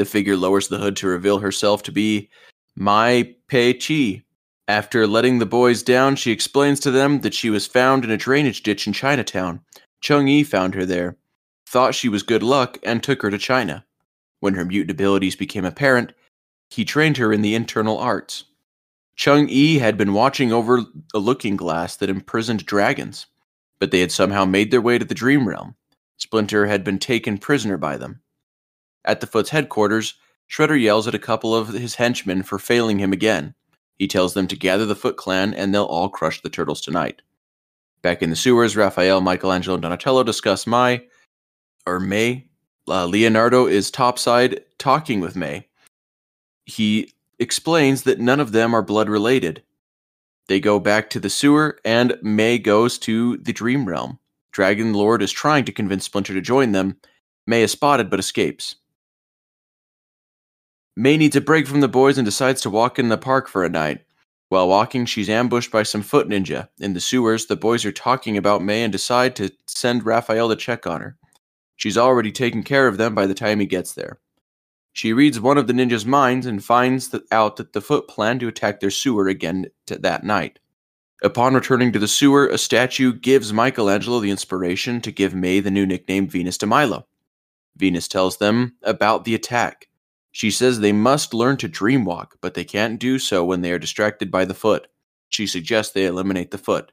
The 0.00 0.06
figure 0.06 0.34
lowers 0.34 0.68
the 0.68 0.78
hood 0.78 0.96
to 0.96 1.08
reveal 1.08 1.40
herself 1.40 1.82
to 1.82 1.92
be 1.92 2.30
Mai 2.74 3.34
Pei 3.48 3.74
Chi. 3.74 4.24
After 4.66 5.06
letting 5.06 5.40
the 5.40 5.44
boys 5.44 5.82
down, 5.82 6.16
she 6.16 6.32
explains 6.32 6.80
to 6.80 6.90
them 6.90 7.20
that 7.20 7.34
she 7.34 7.50
was 7.50 7.66
found 7.66 8.02
in 8.02 8.10
a 8.10 8.16
drainage 8.16 8.62
ditch 8.62 8.86
in 8.86 8.94
Chinatown. 8.94 9.60
Chung 10.00 10.26
Yi 10.26 10.42
found 10.42 10.74
her 10.74 10.86
there, 10.86 11.18
thought 11.66 11.94
she 11.94 12.08
was 12.08 12.22
good 12.22 12.42
luck, 12.42 12.78
and 12.82 13.02
took 13.02 13.20
her 13.20 13.30
to 13.30 13.36
China. 13.36 13.84
When 14.38 14.54
her 14.54 14.64
mutant 14.64 14.92
abilities 14.92 15.36
became 15.36 15.66
apparent, 15.66 16.14
he 16.70 16.86
trained 16.86 17.18
her 17.18 17.30
in 17.30 17.42
the 17.42 17.54
internal 17.54 17.98
arts. 17.98 18.44
Chung 19.16 19.50
Yi 19.50 19.80
had 19.80 19.98
been 19.98 20.14
watching 20.14 20.50
over 20.50 20.80
a 21.12 21.18
looking 21.18 21.56
glass 21.56 21.94
that 21.96 22.08
imprisoned 22.08 22.64
dragons, 22.64 23.26
but 23.78 23.90
they 23.90 24.00
had 24.00 24.12
somehow 24.12 24.46
made 24.46 24.70
their 24.70 24.80
way 24.80 24.96
to 24.96 25.04
the 25.04 25.14
dream 25.14 25.46
realm. 25.46 25.74
Splinter 26.16 26.64
had 26.64 26.84
been 26.84 26.98
taken 26.98 27.36
prisoner 27.36 27.76
by 27.76 27.98
them. 27.98 28.22
At 29.04 29.20
the 29.20 29.26
Foot's 29.26 29.50
headquarters, 29.50 30.14
Shredder 30.50 30.80
yells 30.80 31.06
at 31.06 31.14
a 31.14 31.18
couple 31.18 31.54
of 31.54 31.68
his 31.68 31.94
henchmen 31.94 32.42
for 32.42 32.58
failing 32.58 32.98
him 32.98 33.12
again. 33.12 33.54
He 33.98 34.08
tells 34.08 34.34
them 34.34 34.48
to 34.48 34.56
gather 34.56 34.86
the 34.86 34.96
Foot 34.96 35.16
clan 35.16 35.54
and 35.54 35.74
they'll 35.74 35.84
all 35.84 36.08
crush 36.08 36.40
the 36.40 36.50
turtles 36.50 36.80
tonight. 36.80 37.22
Back 38.02 38.22
in 38.22 38.30
the 38.30 38.36
sewers, 38.36 38.76
Raphael, 38.76 39.20
Michelangelo, 39.20 39.74
and 39.74 39.82
Donatello 39.82 40.24
discuss 40.24 40.66
Mai, 40.66 41.02
or 41.86 42.00
May. 42.00 42.46
Uh, 42.88 43.06
Leonardo 43.06 43.66
is 43.66 43.90
topside 43.90 44.64
talking 44.78 45.20
with 45.20 45.36
May. 45.36 45.68
He 46.64 47.12
explains 47.38 48.02
that 48.04 48.18
none 48.18 48.40
of 48.40 48.52
them 48.52 48.74
are 48.74 48.82
blood 48.82 49.08
related. 49.08 49.62
They 50.48 50.60
go 50.60 50.80
back 50.80 51.10
to 51.10 51.20
the 51.20 51.30
sewer, 51.30 51.78
and 51.84 52.16
May 52.22 52.58
goes 52.58 52.98
to 53.00 53.36
the 53.36 53.52
dream 53.52 53.86
realm. 53.86 54.18
Dragon 54.50 54.94
Lord 54.94 55.22
is 55.22 55.30
trying 55.30 55.64
to 55.66 55.72
convince 55.72 56.06
Splinter 56.06 56.34
to 56.34 56.40
join 56.40 56.72
them. 56.72 56.96
May 57.46 57.62
is 57.62 57.72
spotted 57.72 58.10
but 58.10 58.18
escapes. 58.18 58.76
May 60.96 61.16
needs 61.16 61.36
a 61.36 61.40
break 61.40 61.66
from 61.66 61.80
the 61.80 61.88
boys 61.88 62.18
and 62.18 62.24
decides 62.24 62.60
to 62.62 62.70
walk 62.70 62.98
in 62.98 63.08
the 63.08 63.18
park 63.18 63.48
for 63.48 63.64
a 63.64 63.68
night. 63.68 64.04
While 64.48 64.68
walking, 64.68 65.06
she's 65.06 65.30
ambushed 65.30 65.70
by 65.70 65.84
some 65.84 66.02
foot 66.02 66.28
ninja. 66.28 66.68
In 66.80 66.92
the 66.92 67.00
sewers, 67.00 67.46
the 67.46 67.56
boys 67.56 67.84
are 67.84 67.92
talking 67.92 68.36
about 68.36 68.62
May 68.62 68.82
and 68.82 68.90
decide 68.92 69.36
to 69.36 69.50
send 69.66 70.04
Raphael 70.04 70.48
to 70.48 70.56
check 70.56 70.86
on 70.86 71.00
her. 71.00 71.16
She's 71.76 71.96
already 71.96 72.32
taken 72.32 72.62
care 72.64 72.88
of 72.88 72.98
them 72.98 73.14
by 73.14 73.26
the 73.26 73.34
time 73.34 73.60
he 73.60 73.66
gets 73.66 73.94
there. 73.94 74.18
She 74.92 75.12
reads 75.12 75.38
one 75.38 75.56
of 75.56 75.68
the 75.68 75.72
ninja's 75.72 76.04
minds 76.04 76.46
and 76.46 76.64
finds 76.64 77.14
out 77.30 77.56
that 77.56 77.72
the 77.72 77.80
foot 77.80 78.08
plan 78.08 78.40
to 78.40 78.48
attack 78.48 78.80
their 78.80 78.90
sewer 78.90 79.28
again 79.28 79.66
that 79.86 80.24
night. 80.24 80.58
Upon 81.22 81.54
returning 81.54 81.92
to 81.92 81.98
the 81.98 82.08
sewer, 82.08 82.48
a 82.48 82.58
statue 82.58 83.12
gives 83.12 83.52
Michelangelo 83.52 84.18
the 84.18 84.30
inspiration 84.30 85.00
to 85.02 85.12
give 85.12 85.34
May 85.34 85.60
the 85.60 85.70
new 85.70 85.86
nickname 85.86 86.28
Venus 86.28 86.58
de 86.58 86.66
Milo. 86.66 87.06
Venus 87.76 88.08
tells 88.08 88.38
them 88.38 88.74
about 88.82 89.24
the 89.24 89.34
attack. 89.34 89.86
She 90.32 90.50
says 90.50 90.80
they 90.80 90.92
must 90.92 91.34
learn 91.34 91.56
to 91.58 91.68
dreamwalk, 91.68 92.32
but 92.40 92.54
they 92.54 92.64
can't 92.64 93.00
do 93.00 93.18
so 93.18 93.44
when 93.44 93.62
they 93.62 93.72
are 93.72 93.78
distracted 93.78 94.30
by 94.30 94.44
the 94.44 94.54
foot. 94.54 94.86
She 95.28 95.46
suggests 95.46 95.92
they 95.92 96.06
eliminate 96.06 96.50
the 96.50 96.58
foot. 96.58 96.92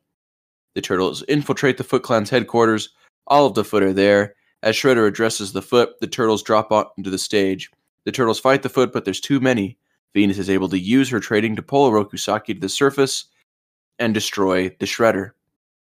The 0.76 0.82
turtles 0.82 1.24
infiltrate 1.24 1.78
the 1.78 1.84
Foot 1.84 2.04
Clan's 2.04 2.30
headquarters. 2.30 2.90
All 3.26 3.46
of 3.46 3.56
the 3.56 3.64
foot 3.64 3.84
are 3.84 3.94
there. 3.94 4.36
As 4.64 4.76
Shredder 4.76 5.08
addresses 5.08 5.54
the 5.54 5.62
foot, 5.62 6.00
the 6.00 6.08
turtles 6.08 6.44
drop 6.44 6.72
onto 6.72 7.10
the 7.10 7.18
stage. 7.18 7.72
The 8.06 8.12
turtles 8.12 8.40
fight 8.40 8.64
the 8.64 8.70
foot, 8.70 8.94
but 8.94 9.06
there's 9.06 9.20
too 9.20 9.40
many. 9.40 9.78
Venus 10.14 10.38
is 10.38 10.50
able 10.50 10.70
to 10.70 10.80
use 10.80 11.10
her 11.10 11.20
trading 11.20 11.56
to 11.56 11.62
pull 11.62 11.90
Oroku 11.90 12.18
Saki 12.18 12.54
to 12.54 12.60
the 12.60 12.70
surface 12.70 13.26
and 14.00 14.14
destroy 14.14 14.70
the 14.80 14.86
Shredder. 14.86 15.32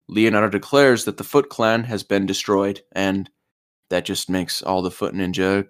Leonardo 0.08 0.48
declares 0.48 1.04
that 1.04 1.16
the 1.16 1.24
Foot 1.24 1.48
Clan 1.48 1.84
has 1.84 2.02
been 2.02 2.26
destroyed, 2.26 2.82
and 2.92 3.30
that 3.88 4.04
just 4.04 4.28
makes 4.28 4.62
all 4.62 4.82
the 4.82 4.90
Foot 4.90 5.14
Ninja 5.14 5.68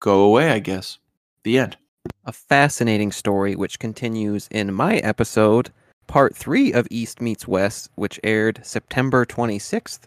go 0.00 0.22
away, 0.22 0.50
I 0.50 0.58
guess. 0.58 0.98
The 1.44 1.58
end. 1.58 1.76
A 2.24 2.32
fascinating 2.32 3.12
story 3.12 3.54
which 3.54 3.78
continues 3.78 4.48
in 4.50 4.72
my 4.72 4.96
episode, 4.96 5.70
part 6.06 6.34
three 6.34 6.72
of 6.72 6.88
East 6.90 7.20
Meets 7.20 7.46
West, 7.46 7.90
which 7.96 8.18
aired 8.24 8.60
September 8.62 9.26
26th. 9.26 10.00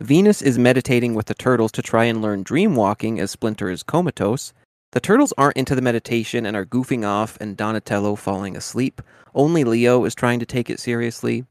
Venus 0.00 0.42
is 0.42 0.58
meditating 0.58 1.14
with 1.14 1.26
the 1.26 1.34
turtles 1.34 1.72
to 1.72 1.82
try 1.82 2.04
and 2.04 2.20
learn 2.20 2.42
dream 2.42 2.74
walking 2.74 3.18
as 3.18 3.30
Splinter 3.30 3.70
is 3.70 3.82
comatose. 3.82 4.52
The 4.92 5.00
turtles 5.00 5.32
aren't 5.38 5.56
into 5.56 5.74
the 5.74 5.82
meditation 5.82 6.44
and 6.44 6.54
are 6.54 6.66
goofing 6.66 7.06
off 7.06 7.38
and 7.40 7.56
Donatello 7.56 8.16
falling 8.16 8.54
asleep. 8.54 9.00
Only 9.34 9.64
Leo 9.64 10.04
is 10.04 10.14
trying 10.14 10.40
to 10.40 10.46
take 10.46 10.68
it 10.68 10.78
seriously. 10.78 11.46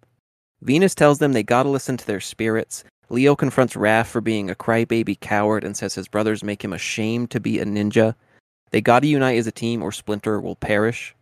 Venus 0.61 0.93
tells 0.93 1.17
them 1.17 1.33
they 1.33 1.41
gotta 1.41 1.69
listen 1.69 1.97
to 1.97 2.05
their 2.05 2.19
spirits. 2.19 2.83
Leo 3.09 3.35
confronts 3.35 3.73
Raph 3.73 4.05
for 4.05 4.21
being 4.21 4.51
a 4.51 4.55
crybaby 4.55 5.19
coward 5.19 5.63
and 5.63 5.75
says 5.75 5.95
his 5.95 6.07
brothers 6.07 6.43
make 6.43 6.63
him 6.63 6.73
ashamed 6.73 7.31
to 7.31 7.39
be 7.39 7.57
a 7.57 7.65
ninja. 7.65 8.13
They 8.71 8.81
gotta 8.81 9.07
unite 9.07 9.37
as 9.37 9.47
a 9.47 9.51
team 9.51 9.81
or 9.81 9.91
Splinter 9.91 10.39
will 10.39 10.55
perish. 10.55 11.15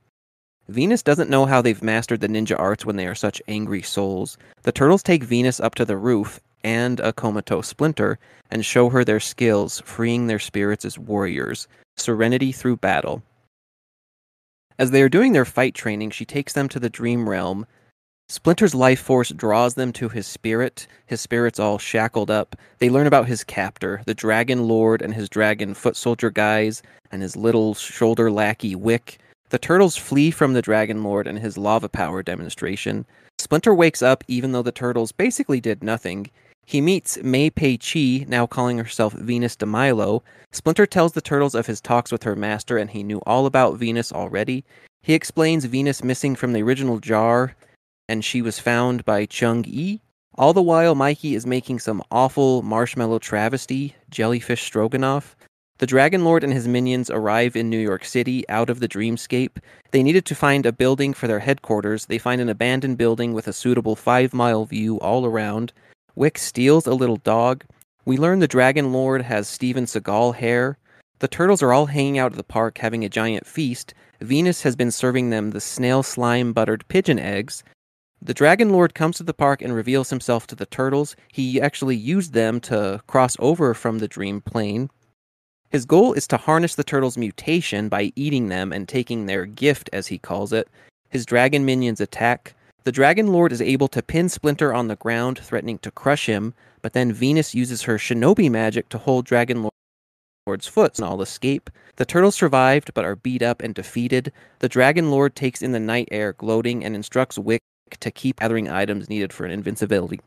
Venus 0.68 1.02
doesn't 1.02 1.30
know 1.30 1.46
how 1.46 1.62
they've 1.62 1.82
mastered 1.82 2.20
the 2.20 2.28
ninja 2.28 2.60
arts 2.60 2.86
when 2.86 2.98
they 2.98 3.08
are 3.08 3.16
such 3.16 3.42
angry 3.48 3.82
souls. 3.82 4.38
The 4.64 4.74
turtles 4.74 5.02
take 5.02 5.24
Venus 5.24 5.60
up 5.60 5.76
to 5.76 5.86
the 5.86 5.96
roof 5.96 6.42
and 6.64 7.00
a 7.00 7.14
comatose 7.14 7.68
Splinter 7.68 8.20
and 8.52 8.66
show 8.66 8.90
her 8.90 9.06
their 9.06 9.22
skills, 9.22 9.82
freeing 9.82 10.28
their 10.28 10.40
spirits 10.40 10.84
as 10.84 11.00
warriors. 11.00 11.68
Serenity 11.96 12.52
through 12.52 12.78
battle. 12.78 13.24
As 14.78 14.92
they 14.92 15.02
are 15.02 15.10
doing 15.10 15.32
their 15.32 15.46
fight 15.46 15.74
training, 15.74 16.12
she 16.12 16.26
takes 16.26 16.54
them 16.54 16.68
to 16.70 16.80
the 16.80 16.90
dream 16.90 17.30
realm. 17.30 17.66
Splinter's 18.30 18.76
life 18.76 19.00
force 19.00 19.30
draws 19.30 19.76
them 19.76 19.94
to 19.94 20.10
his 20.10 20.28
spirit. 20.28 20.86
His 21.06 21.22
spirit's 21.22 21.62
all 21.62 21.78
shackled 21.78 22.30
up. 22.30 22.58
They 22.80 22.90
learn 22.90 23.08
about 23.08 23.28
his 23.28 23.46
captor, 23.46 24.02
the 24.06 24.14
Dragon 24.14 24.68
Lord, 24.68 25.02
and 25.02 25.14
his 25.14 25.30
dragon 25.30 25.74
foot 25.74 25.96
soldier 25.96 26.30
guys, 26.30 26.84
and 27.10 27.22
his 27.22 27.38
little 27.38 27.74
shoulder 27.74 28.30
lackey 28.30 28.76
Wick. 28.76 29.20
The 29.50 29.58
turtles 29.58 29.96
flee 29.96 30.30
from 30.30 30.52
the 30.52 30.62
Dragon 30.62 31.06
Lord 31.06 31.26
and 31.26 31.40
his 31.40 31.58
lava 31.58 31.88
power 31.88 32.22
demonstration. 32.22 33.06
Splinter 33.40 33.74
wakes 33.74 34.02
up 34.02 34.26
even 34.28 34.52
though 34.52 34.62
the 34.62 34.74
turtles 34.74 35.14
basically 35.14 35.62
did 35.62 35.82
nothing. 35.82 36.30
He 36.66 36.82
meets 36.82 37.18
Mei 37.24 37.50
Pei 37.50 37.78
Chi, 37.78 38.26
now 38.28 38.46
calling 38.46 38.78
herself 38.78 39.14
Venus 39.14 39.56
de 39.56 39.66
Milo. 39.66 40.22
Splinter 40.52 40.86
tells 40.86 41.14
the 41.14 41.22
turtles 41.22 41.56
of 41.56 41.68
his 41.68 41.80
talks 41.80 42.12
with 42.12 42.24
her 42.24 42.36
master 42.36 42.78
and 42.78 42.90
he 42.90 43.04
knew 43.04 43.20
all 43.20 43.46
about 43.46 43.78
Venus 43.78 44.12
already. 44.12 44.66
He 45.02 45.14
explains 45.14 45.64
Venus 45.64 46.04
missing 46.04 46.36
from 46.36 46.52
the 46.52 46.62
original 46.62 47.00
jar 47.00 47.56
and 48.08 48.24
she 48.24 48.42
was 48.42 48.60
found 48.60 49.06
by 49.06 49.26
Chung 49.26 49.64
Yi. 49.66 50.02
All 50.36 50.54
the 50.54 50.62
while, 50.62 50.96
Mikey 50.96 51.36
is 51.36 51.46
making 51.46 51.80
some 51.80 52.04
awful 52.12 52.62
marshmallow 52.62 53.20
travesty, 53.20 53.96
jellyfish 54.10 54.64
stroganoff. 54.64 55.36
The 55.80 55.88
Dragon 55.88 56.24
Lord 56.24 56.44
and 56.44 56.54
his 56.54 56.68
minions 56.68 57.10
arrive 57.10 57.56
in 57.56 57.70
New 57.70 57.78
York 57.80 58.04
City 58.04 58.48
out 58.50 58.70
of 58.70 58.80
the 58.80 58.88
dreamscape. 58.88 59.60
They 59.92 60.02
needed 60.02 60.26
to 60.26 60.36
find 60.36 60.66
a 60.66 60.72
building 60.72 61.14
for 61.14 61.28
their 61.28 61.40
headquarters. 61.40 62.06
They 62.06 62.18
find 62.18 62.42
an 62.42 62.50
abandoned 62.50 62.98
building 62.98 63.34
with 63.34 63.48
a 63.48 63.54
suitable 63.54 63.96
five 63.96 64.34
mile 64.34 64.66
view 64.66 65.00
all 65.00 65.26
around. 65.26 65.74
Wick 66.16 66.40
steals 66.40 66.88
a 66.88 66.96
little 66.96 67.18
dog. 67.18 67.64
We 68.06 68.18
learn 68.18 68.40
the 68.40 68.48
Dragon 68.48 68.92
Lord 68.92 69.22
has 69.22 69.48
Steven 69.48 69.86
Seagal 69.86 70.36
hair. 70.36 70.80
The 71.20 71.28
turtles 71.28 71.62
are 71.62 71.74
all 71.74 71.88
hanging 71.88 72.18
out 72.18 72.32
at 72.32 72.38
the 72.38 72.44
park 72.44 72.80
having 72.80 73.04
a 73.04 73.10
giant 73.10 73.46
feast. 73.46 73.94
Venus 74.20 74.64
has 74.64 74.76
been 74.76 74.92
serving 74.92 75.30
them 75.30 75.52
the 75.52 75.62
snail 75.62 76.02
slime 76.02 76.54
buttered 76.54 76.88
pigeon 76.88 77.20
eggs. 77.20 77.64
The 78.22 78.34
Dragon 78.34 78.72
Lord 78.72 78.96
comes 78.96 79.18
to 79.18 79.24
the 79.24 79.34
park 79.34 79.62
and 79.62 79.74
reveals 79.74 80.10
himself 80.10 80.48
to 80.48 80.56
the 80.56 80.66
turtles. 80.66 81.16
He 81.32 81.62
actually 81.62 81.96
used 81.96 82.34
them 82.34 82.60
to 82.62 83.02
cross 83.08 83.38
over 83.40 83.74
from 83.74 84.00
the 84.00 84.08
dream 84.08 84.42
plane. 84.42 84.90
His 85.70 85.86
goal 85.86 86.14
is 86.14 86.28
to 86.28 86.38
harness 86.38 86.76
the 86.76 86.84
turtles' 86.84 87.18
mutation 87.18 87.90
by 87.90 88.12
eating 88.16 88.48
them 88.50 88.74
and 88.74 88.88
taking 88.88 89.26
their 89.26 89.46
gift, 89.46 89.90
as 89.94 90.08
he 90.08 90.18
calls 90.18 90.52
it. 90.52 90.68
His 91.10 91.26
dragon 91.26 91.64
minions 91.64 92.02
attack. 92.02 92.56
The 92.84 92.92
Dragon 92.92 93.28
Lord 93.28 93.52
is 93.52 93.62
able 93.62 93.90
to 93.90 94.02
pin 94.02 94.30
Splinter 94.30 94.74
on 94.74 94.88
the 94.88 94.96
ground, 94.96 95.40
threatening 95.40 95.78
to 95.80 95.92
crush 95.92 96.26
him, 96.26 96.54
but 96.82 96.94
then 96.94 97.12
Venus 97.12 97.54
uses 97.54 97.84
her 97.84 97.98
shinobi 97.98 98.50
magic 98.50 98.88
to 98.90 98.98
hold 98.98 99.26
Dragon 99.26 99.70
Lord's 100.46 100.68
foot 100.68 100.98
and 100.98 101.06
all 101.06 101.22
escape. 101.22 101.70
The 101.98 102.06
turtles 102.06 102.36
survived 102.36 102.94
but 102.94 103.06
are 103.06 103.16
beat 103.16 103.42
up 103.42 103.62
and 103.62 103.76
defeated. 103.76 104.32
The 104.60 104.70
Dragon 104.70 105.12
Lord 105.12 105.36
takes 105.36 105.62
in 105.62 105.74
the 105.74 105.80
night 105.80 106.08
air, 106.12 106.34
gloating, 106.34 106.84
and 106.84 106.96
instructs 106.96 107.38
Wick 107.38 107.62
to 108.00 108.12
keep 108.12 108.40
gathering 108.40 108.70
items 108.70 109.10
needed 109.10 109.32
for 109.32 109.46
an 109.46 109.52
invincibility. 109.52 110.20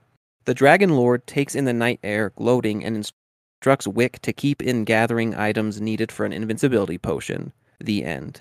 The 0.45 0.55
Dragon 0.55 0.91
Lord 0.91 1.27
takes 1.27 1.55
in 1.55 1.65
the 1.65 1.73
night 1.73 2.01
air, 2.03 2.31
gloating, 2.37 2.85
and 2.85 2.97
instructs 2.97 3.87
Wick 3.87 4.21
to 4.23 4.33
keep 4.33 4.63
in 4.63 4.85
gathering 4.85 5.35
items 5.35 5.81
needed 5.81 6.11
for 6.11 6.25
an 6.25 6.33
invincibility 6.33 6.99
potion. 6.99 7.53
The 7.79 8.05
end. 8.05 8.41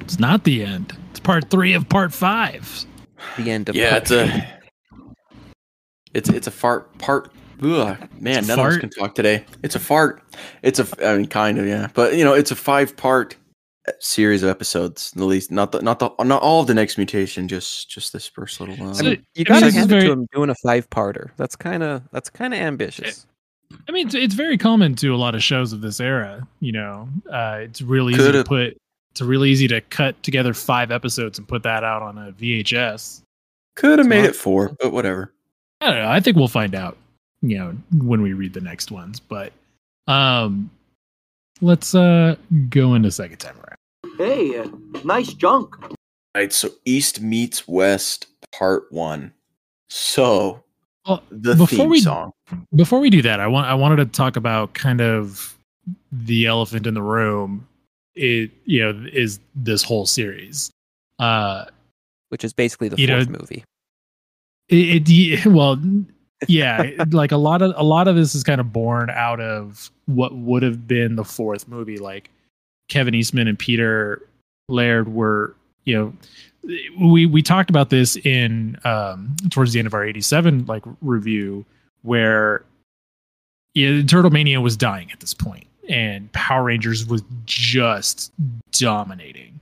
It's 0.00 0.18
not 0.18 0.44
the 0.44 0.64
end. 0.64 0.96
It's 1.10 1.20
part 1.20 1.50
three 1.50 1.74
of 1.74 1.88
part 1.88 2.12
five. 2.12 2.84
The 3.36 3.50
end 3.50 3.68
of 3.68 3.76
Yeah, 3.76 3.90
part 3.90 4.02
it's 4.02 4.10
a 4.10 4.60
it's 6.14 6.28
it's 6.30 6.46
a 6.46 6.50
fart 6.50 6.96
part. 6.98 7.30
Ugh, 7.62 7.96
man, 8.20 8.38
It's 8.38 8.48
a 8.48 8.56
none 8.56 8.66
of 8.66 8.72
us 8.72 8.78
can 8.78 8.90
talk 8.90 9.14
today. 9.14 9.44
It's 9.62 9.74
a 9.74 9.80
fart. 9.80 10.22
It's 10.62 10.78
a 10.78 11.06
I 11.06 11.16
mean, 11.16 11.26
kind 11.26 11.58
of 11.58 11.66
yeah, 11.66 11.88
but 11.94 12.16
you 12.16 12.24
know, 12.24 12.34
it's 12.34 12.50
a 12.50 12.56
five 12.56 12.96
part 12.96 13.36
series 14.00 14.42
of 14.42 14.48
episodes. 14.48 15.12
At 15.16 15.22
least 15.22 15.50
not 15.50 15.72
the 15.72 15.80
not 15.82 15.98
the 15.98 16.10
not 16.24 16.42
all 16.42 16.60
of 16.60 16.66
the 16.66 16.74
next 16.74 16.96
mutation. 16.98 17.48
Just 17.48 17.88
just 17.90 18.12
this 18.12 18.26
first 18.26 18.60
little 18.60 18.76
one. 18.76 18.94
So- 18.94 19.04
You 19.04 19.10
I 19.10 19.12
mean, 19.14 19.44
gotta 19.44 19.60
this 19.66 19.68
is 19.68 19.74
hand 19.74 19.90
it 19.90 19.94
very- 19.94 20.06
to 20.06 20.12
him 20.12 20.26
doing 20.32 20.50
a 20.50 20.54
five-parter. 20.56 21.30
That's 21.36 21.56
kind 21.56 21.82
of 21.82 22.02
that's 22.12 22.30
kind 22.30 22.52
of 22.54 22.60
ambitious. 22.60 23.26
I 23.88 23.92
mean, 23.92 24.06
it's, 24.06 24.14
it's 24.14 24.34
very 24.34 24.56
common 24.56 24.94
to 24.96 25.12
a 25.14 25.16
lot 25.16 25.34
of 25.34 25.42
shows 25.42 25.72
of 25.72 25.80
this 25.80 25.98
era. 26.00 26.46
You 26.60 26.72
know, 26.72 27.08
uh, 27.32 27.58
it's 27.62 27.82
really 27.82 28.12
easy 28.14 28.22
Coulda- 28.22 28.42
to 28.44 28.48
put. 28.48 28.76
It's 29.10 29.20
really 29.22 29.50
easy 29.50 29.66
to 29.68 29.80
cut 29.80 30.22
together 30.22 30.52
five 30.52 30.90
episodes 30.90 31.38
and 31.38 31.48
put 31.48 31.62
that 31.62 31.82
out 31.82 32.02
on 32.02 32.18
a 32.18 32.32
VHS. 32.32 33.22
Could 33.74 33.98
have 33.98 34.06
made 34.08 34.20
Smart. 34.20 34.30
it 34.30 34.36
four, 34.36 34.76
but 34.80 34.92
whatever. 34.92 35.32
I 35.80 35.86
don't 35.86 35.96
know. 36.02 36.08
I 36.08 36.20
think 36.20 36.36
we'll 36.36 36.48
find 36.48 36.74
out. 36.74 36.96
You 37.42 37.58
know, 37.58 37.76
when 38.02 38.22
we 38.22 38.32
read 38.34 38.52
the 38.54 38.60
next 38.60 38.90
ones. 38.90 39.20
But 39.20 39.52
um, 40.06 40.70
let's 41.60 41.94
uh 41.94 42.36
go 42.70 42.94
into 42.94 43.10
second 43.10 43.38
time 43.38 43.56
around. 43.56 43.65
Hey, 44.16 44.58
uh, 44.58 44.68
nice 45.04 45.32
junk. 45.34 45.76
All 45.82 45.90
right, 46.34 46.52
so 46.52 46.70
East 46.84 47.20
meets 47.20 47.66
West, 47.68 48.26
part 48.52 48.90
one. 48.90 49.32
So 49.88 50.62
Well, 51.06 51.22
the 51.30 51.54
before 51.54 51.66
theme 51.78 51.88
we- 51.90 52.00
song. 52.00 52.32
before 52.74 53.00
we 53.00 53.10
do 53.10 53.22
that, 53.22 53.40
I 53.40 53.46
want 53.46 53.66
I 53.66 53.74
wanted 53.74 53.96
to 53.96 54.06
talk 54.06 54.36
about 54.36 54.74
kind 54.74 55.00
of 55.00 55.56
the 56.12 56.46
elephant 56.46 56.86
in 56.86 56.94
the 56.94 57.02
room. 57.02 57.66
It 58.14 58.50
you 58.64 58.80
know 58.82 59.06
is 59.12 59.38
this 59.54 59.82
whole 59.82 60.06
series. 60.06 60.70
Uh, 61.18 61.66
Which 62.30 62.44
is 62.44 62.52
basically 62.52 62.88
the 62.88 62.96
You 62.98 63.06
know- 63.06 63.16
fourth 63.24 63.40
movie. 63.40 63.64
it, 64.68 65.08
it 65.08 65.46
well, 65.50 65.80
yeah, 66.48 66.90
like 67.10 67.32
a 67.32 67.36
lot 67.36 67.62
of 67.62 67.72
a 67.76 67.84
lot 67.84 68.08
of 68.08 68.16
this 68.16 68.34
is 68.34 68.42
kind 68.44 68.60
of 68.60 68.72
born 68.72 69.08
out 69.10 69.40
of 69.40 69.90
what 70.06 70.34
would 70.34 70.62
have 70.62 70.86
been 70.88 71.16
the 71.16 71.24
fourth 71.24 71.68
movie. 71.68 71.98
Like 71.98 72.30
Kevin 72.88 73.14
Eastman 73.14 73.48
and 73.48 73.58
Peter 73.58 74.22
Laird 74.68 75.12
were 75.12 75.54
you 75.84 75.96
know 75.96 76.12
we 77.00 77.26
we 77.26 77.42
talked 77.42 77.70
about 77.70 77.90
this 77.90 78.16
in 78.16 78.78
um 78.84 79.36
towards 79.50 79.72
the 79.72 79.78
end 79.78 79.86
of 79.86 79.94
our 79.94 80.04
87 80.04 80.66
like 80.66 80.82
review 81.00 81.64
where 82.02 82.64
yeah, 83.76 84.02
Turtle 84.04 84.30
Mania 84.30 84.58
was 84.62 84.74
dying 84.74 85.12
at 85.12 85.20
this 85.20 85.34
point, 85.34 85.66
and 85.86 86.32
Power 86.32 86.64
Rangers 86.64 87.06
was 87.06 87.22
just 87.44 88.32
dominating. 88.72 89.60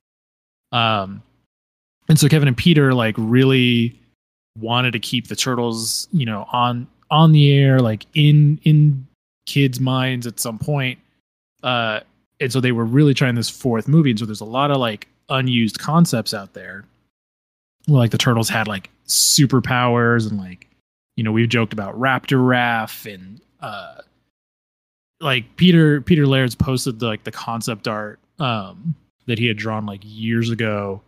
Um, 0.71 1.21
and 2.07 2.17
so 2.17 2.29
Kevin 2.29 2.47
and 2.47 2.55
Peter 2.55 2.93
like 2.93 3.15
really 3.17 3.99
wanted 4.57 4.91
to 4.91 4.99
keep 4.99 5.27
the 5.27 5.35
turtles, 5.35 6.07
you 6.13 6.25
know, 6.25 6.47
on 6.53 6.87
on 7.11 7.33
the 7.33 7.51
air, 7.51 7.79
like 7.79 8.05
in 8.13 8.57
in 8.63 9.05
kids' 9.47 9.81
minds 9.81 10.25
at 10.25 10.39
some 10.39 10.59
point. 10.59 10.97
Uh, 11.61 11.99
and 12.39 12.51
so 12.51 12.59
they 12.59 12.71
were 12.71 12.85
really 12.85 13.13
trying 13.13 13.35
this 13.35 13.49
fourth 13.49 13.87
movie, 13.87 14.11
and 14.11 14.19
so 14.19 14.25
there's 14.25 14.41
a 14.41 14.45
lot 14.45 14.71
of 14.71 14.77
like 14.77 15.07
unused 15.29 15.79
concepts 15.79 16.33
out 16.33 16.53
there. 16.53 16.85
Well, 17.87 17.97
like 17.97 18.11
the 18.11 18.17
turtles 18.17 18.49
had 18.49 18.67
like 18.67 18.89
superpowers, 19.07 20.29
and 20.29 20.39
like 20.39 20.67
you 21.15 21.23
know 21.23 21.31
we've 21.31 21.49
joked 21.49 21.73
about 21.73 21.99
Raptor 21.99 22.39
Raph 22.39 23.11
and 23.11 23.41
uh, 23.61 24.01
like 25.21 25.55
Peter 25.55 26.01
Peter 26.01 26.27
Laird's 26.27 26.55
posted 26.55 26.99
the, 26.99 27.07
like 27.07 27.23
the 27.23 27.31
concept 27.31 27.87
art 27.87 28.19
um 28.39 28.95
that 29.27 29.39
he 29.39 29.47
had 29.47 29.57
drawn 29.57 29.85
like 29.85 30.01
years 30.03 30.49
ago 30.49 31.01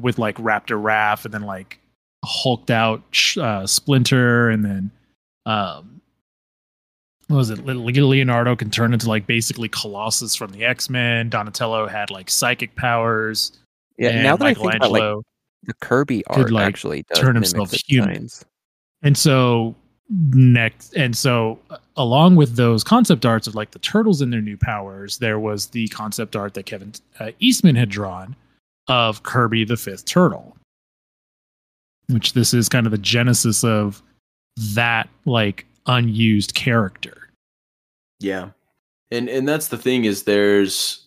with 0.00 0.18
like 0.18 0.36
Raptor 0.36 0.80
Raph 0.80 1.24
and 1.24 1.34
then 1.34 1.42
like 1.42 1.78
hulked 2.24 2.70
out 2.70 3.02
uh, 3.38 3.66
Splinter 3.66 4.50
and 4.50 4.64
then 4.64 4.90
um 5.46 5.99
what 7.30 7.36
was 7.36 7.50
it? 7.50 7.64
Leonardo 7.64 8.56
can 8.56 8.70
turn 8.70 8.92
into 8.92 9.08
like 9.08 9.24
basically 9.24 9.68
Colossus 9.68 10.34
from 10.34 10.50
the 10.50 10.64
X-Men. 10.64 11.28
Donatello 11.28 11.86
had 11.86 12.10
like 12.10 12.28
psychic 12.28 12.74
powers. 12.74 13.52
Yeah, 13.96 14.08
and 14.08 14.22
now 14.24 14.36
that 14.36 14.46
I 14.46 14.54
think 14.54 14.74
about 14.74 14.90
like 14.90 15.24
the 15.62 15.74
Kirby 15.74 16.24
could, 16.32 16.50
like, 16.50 16.66
actually 16.66 17.04
does 17.04 17.20
turn 17.20 17.36
himself 17.36 17.70
human. 17.70 18.28
and 19.02 19.16
so 19.16 19.76
next 20.08 20.92
and 20.96 21.16
so 21.16 21.56
uh, 21.70 21.76
along 21.96 22.34
with 22.34 22.56
those 22.56 22.82
concept 22.82 23.24
arts 23.24 23.46
of 23.46 23.54
like 23.54 23.70
the 23.70 23.78
turtles 23.78 24.20
and 24.20 24.32
their 24.32 24.40
new 24.40 24.56
powers 24.56 25.18
there 25.18 25.38
was 25.38 25.68
the 25.68 25.86
concept 25.88 26.34
art 26.34 26.54
that 26.54 26.66
kevin 26.66 26.92
uh, 27.20 27.30
eastman 27.38 27.76
had 27.76 27.88
drawn 27.88 28.34
of 28.88 29.22
kirby 29.22 29.64
the 29.64 29.76
fifth 29.76 30.04
turtle 30.04 30.56
which 32.08 32.32
this 32.32 32.52
is 32.52 32.68
kind 32.68 32.86
of 32.86 32.90
the 32.90 32.98
genesis 32.98 33.62
of 33.62 34.02
that 34.74 35.08
like 35.26 35.64
unused 35.86 36.54
character 36.54 37.28
Yeah. 38.20 38.50
And 39.10 39.28
and 39.28 39.48
that's 39.48 39.68
the 39.68 39.78
thing 39.78 40.04
is 40.04 40.22
there's 40.22 41.06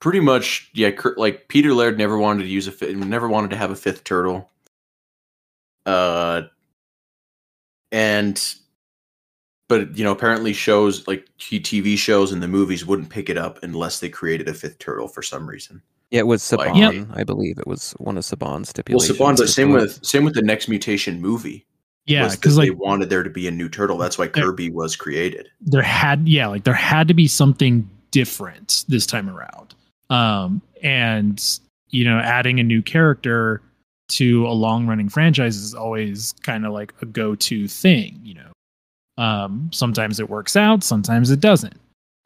pretty 0.00 0.20
much 0.20 0.70
yeah 0.74 0.90
like 1.16 1.48
Peter 1.48 1.74
Laird 1.74 1.98
never 1.98 2.16
wanted 2.18 2.44
to 2.44 2.48
use 2.48 2.66
a 2.66 2.72
fi- 2.72 2.92
never 2.92 3.28
wanted 3.28 3.50
to 3.50 3.56
have 3.56 3.70
a 3.70 3.76
fifth 3.76 4.04
turtle. 4.04 4.50
Uh 5.86 6.42
and 7.92 8.54
but 9.68 9.96
you 9.96 10.04
know 10.04 10.12
apparently 10.12 10.52
shows 10.52 11.06
like 11.06 11.26
TV 11.38 11.96
shows 11.98 12.32
and 12.32 12.42
the 12.42 12.48
movies 12.48 12.86
wouldn't 12.86 13.10
pick 13.10 13.28
it 13.28 13.36
up 13.38 13.58
unless 13.62 14.00
they 14.00 14.08
created 14.08 14.48
a 14.48 14.54
fifth 14.54 14.78
turtle 14.78 15.08
for 15.08 15.22
some 15.22 15.46
reason. 15.48 15.82
Yeah, 16.10 16.20
it 16.20 16.26
was 16.26 16.52
Like- 16.52 16.70
Saban, 16.70 17.08
Yep. 17.08 17.16
I 17.18 17.24
believe 17.24 17.58
it 17.58 17.66
was 17.66 17.92
one 17.98 18.16
of 18.16 18.24
Saban's 18.24 18.72
Well, 18.88 19.00
stipulations. 19.00 19.18
Saban, 19.18 19.36
but 19.36 19.46
to 19.46 19.48
same 19.48 19.72
with 19.72 20.04
same 20.04 20.24
with 20.24 20.34
the 20.34 20.42
next 20.42 20.68
mutation 20.68 21.20
movie. 21.20 21.66
Yeah 22.06 22.28
because 22.28 22.56
they 22.56 22.70
wanted 22.70 23.08
there 23.10 23.22
to 23.22 23.30
be 23.30 23.48
a 23.48 23.50
new 23.50 23.68
turtle. 23.68 23.96
That's 23.98 24.18
why 24.18 24.26
There- 24.28 24.44
Kirby 24.44 24.70
was 24.70 24.96
created. 24.96 25.48
there 25.60 25.82
had 25.82 26.26
yeah 26.28 26.46
like 26.46 26.64
there 26.64 26.74
had 26.74 27.08
to 27.08 27.14
be 27.14 27.26
something 27.28 27.88
different 28.10 28.84
this 28.88 29.06
time 29.06 29.28
around 29.28 29.74
um 30.10 30.62
and 30.82 31.58
you 31.90 32.04
know 32.04 32.18
adding 32.18 32.60
a 32.60 32.62
new 32.62 32.80
character 32.82 33.60
to 34.10 34.46
a 34.46 34.52
long 34.52 34.86
running 34.86 35.08
franchise 35.08 35.56
is 35.56 35.74
always 35.74 36.32
kind 36.42 36.64
of 36.66 36.72
like 36.72 36.92
a 37.02 37.06
go-to 37.06 37.66
thing 37.66 38.20
you 38.22 38.34
know 38.34 38.52
um 39.22 39.68
sometimes 39.72 40.20
it 40.20 40.28
works 40.30 40.54
out 40.56 40.84
sometimes 40.84 41.30
it 41.32 41.40
doesn't 41.40 41.74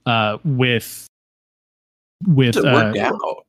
uh 0.06 0.36
with 0.44 1.06
with 2.26 2.56
It 2.56 2.64
uh, 2.66 2.92
out. 3.00 3.46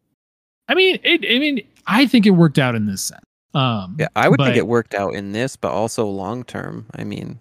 i 0.69 0.75
mean 0.75 0.99
it 1.03 1.25
i 1.25 1.39
mean 1.39 1.59
i 1.87 2.05
think 2.05 2.25
it 2.25 2.31
worked 2.31 2.59
out 2.59 2.75
in 2.75 2.85
this 2.85 3.01
sense 3.01 3.23
um 3.53 3.95
Yeah, 3.99 4.07
I 4.15 4.29
would 4.29 4.39
think 4.39 4.55
it 4.57 4.67
worked 4.67 4.93
out 4.93 5.15
in 5.15 5.31
this, 5.31 5.55
but 5.55 5.71
also 5.71 6.05
long 6.05 6.43
term. 6.43 6.85
I 6.95 7.03
mean, 7.03 7.39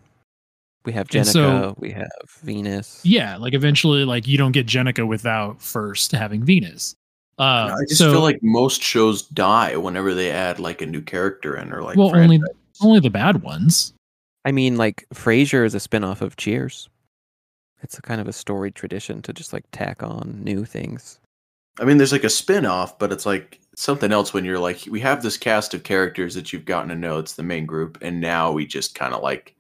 we 0.85 0.93
have 0.93 1.07
And 1.15 1.27
Jennika, 1.27 1.33
so- 1.33 1.75
we 1.79 1.91
have 1.91 2.09
Venus. 2.43 3.01
yeah 3.05 3.37
like 3.37 3.53
eventually 3.55 4.05
like 4.05 4.27
you 4.27 4.39
don't 4.39 4.53
get 4.53 4.67
jennika 4.67 5.07
without 5.07 5.61
first 5.61 6.13
having 6.13 6.43
venus 6.43 6.95
uh 7.39 7.75
I 7.77 7.85
just 7.87 7.99
so 7.99 8.11
feel 8.13 8.23
like 8.23 8.39
most 8.43 8.83
shows 8.83 9.23
die 9.23 9.77
whenever 9.77 10.15
they 10.15 10.31
add 10.31 10.59
like 10.59 10.81
a 10.81 10.87
new 10.87 11.03
character 11.03 11.57
in 11.57 11.73
or 11.73 11.83
like 11.83 11.97
well 11.99 12.15
only 12.17 12.39
franchise. 12.39 12.57
only 12.81 13.01
the 13.01 13.11
bad 13.11 13.43
ones 13.43 13.93
I 14.45 14.53
mean, 14.53 14.77
like 14.77 15.05
Frasier 15.13 15.67
is 15.67 15.75
a 15.75 15.81
spin-off 15.81 16.23
of 16.23 16.37
Cheers. 16.37 16.89
It's 17.83 17.99
a 17.99 18.03
kind 18.03 18.19
of 18.21 18.29
a 18.29 18.33
storied 18.33 18.75
tradition 18.75 19.21
to 19.23 19.33
just 19.35 19.53
like 19.53 19.65
tack 19.73 20.03
on 20.03 20.41
new 20.43 20.65
things. 20.65 21.19
I 21.79 21.85
mean, 21.85 21.99
there's 21.99 22.13
like 22.13 22.25
a 22.25 22.31
spin 22.31 22.65
off, 22.65 22.99
but 22.99 23.13
it's 23.13 23.27
like 23.27 23.61
something 23.79 24.11
else 24.11 24.35
when 24.35 24.45
you're 24.45 24.59
like, 24.59 24.85
we 24.91 24.99
have 25.01 25.23
this 25.23 25.37
cast 25.37 25.73
of 25.73 25.85
characters 25.85 26.35
that 26.35 26.53
you've 26.53 26.65
gotten 26.65 26.89
to 26.89 26.97
know. 26.97 27.19
It's 27.19 27.35
the 27.35 27.45
main 27.45 27.65
group, 27.65 27.97
and 28.03 28.21
now 28.21 28.51
we 28.51 28.67
just 28.67 28.95
kind 28.95 29.15
of 29.15 29.23
like 29.23 29.55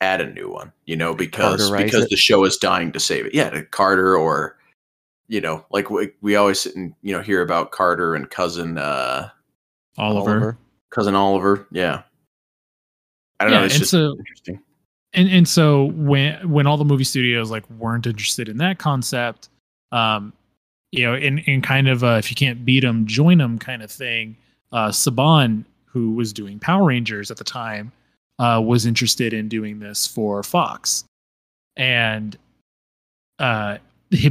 add 0.00 0.20
a 0.20 0.32
new 0.32 0.50
one, 0.50 0.72
you 0.86 0.96
know, 0.96 1.14
because 1.14 1.70
Carterize 1.70 1.84
because 1.84 2.04
it. 2.04 2.10
the 2.10 2.16
show 2.16 2.44
is 2.44 2.56
dying 2.56 2.90
to 2.92 3.00
save 3.00 3.26
it. 3.26 3.34
Yeah, 3.34 3.50
to 3.50 3.62
Carter 3.64 4.16
or 4.16 4.58
you 5.28 5.40
know, 5.40 5.64
like 5.70 5.88
we, 5.88 6.10
we 6.20 6.34
always 6.34 6.60
sit 6.60 6.74
and 6.74 6.94
you 7.02 7.12
know 7.12 7.22
hear 7.22 7.42
about 7.42 7.70
Carter 7.70 8.14
and 8.16 8.28
cousin 8.28 8.76
uh 8.76 9.30
oliver, 9.98 10.58
cousin 10.90 11.14
Oliver. 11.14 11.66
Yeah, 11.70 12.02
I 13.38 13.44
don't 13.44 13.52
know. 13.52 13.64
It's 13.64 13.74
and 13.74 13.80
just 13.82 13.92
so- 13.92 14.16
interesting. 14.18 14.60
and 15.14 15.28
and 15.30 15.46
so 15.48 15.92
when 15.92 16.50
when 16.50 16.66
all 16.66 16.76
the 16.76 16.84
movie 16.84 17.04
studios 17.04 17.52
like 17.52 17.68
weren't 17.70 18.06
interested 18.06 18.48
in 18.48 18.56
that 18.58 18.78
concept 18.78 19.48
um 19.92 20.32
you 20.92 21.04
know 21.04 21.14
in 21.14 21.38
in 21.38 21.60
kind 21.60 21.88
of 21.88 22.04
uh 22.04 22.18
if 22.18 22.30
you 22.30 22.36
can't 22.36 22.64
beat 22.64 22.80
them 22.80 23.06
join 23.06 23.38
them 23.38 23.58
kind 23.58 23.82
of 23.82 23.90
thing 23.90 24.36
uh 24.72 24.88
saban 24.88 25.64
who 25.86 26.12
was 26.12 26.32
doing 26.32 26.58
power 26.58 26.84
rangers 26.84 27.30
at 27.30 27.38
the 27.38 27.44
time 27.44 27.90
uh 28.38 28.62
was 28.64 28.86
interested 28.86 29.32
in 29.32 29.48
doing 29.48 29.80
this 29.80 30.06
for 30.06 30.42
fox. 30.42 31.04
And 31.76 32.36
uh 33.38 33.78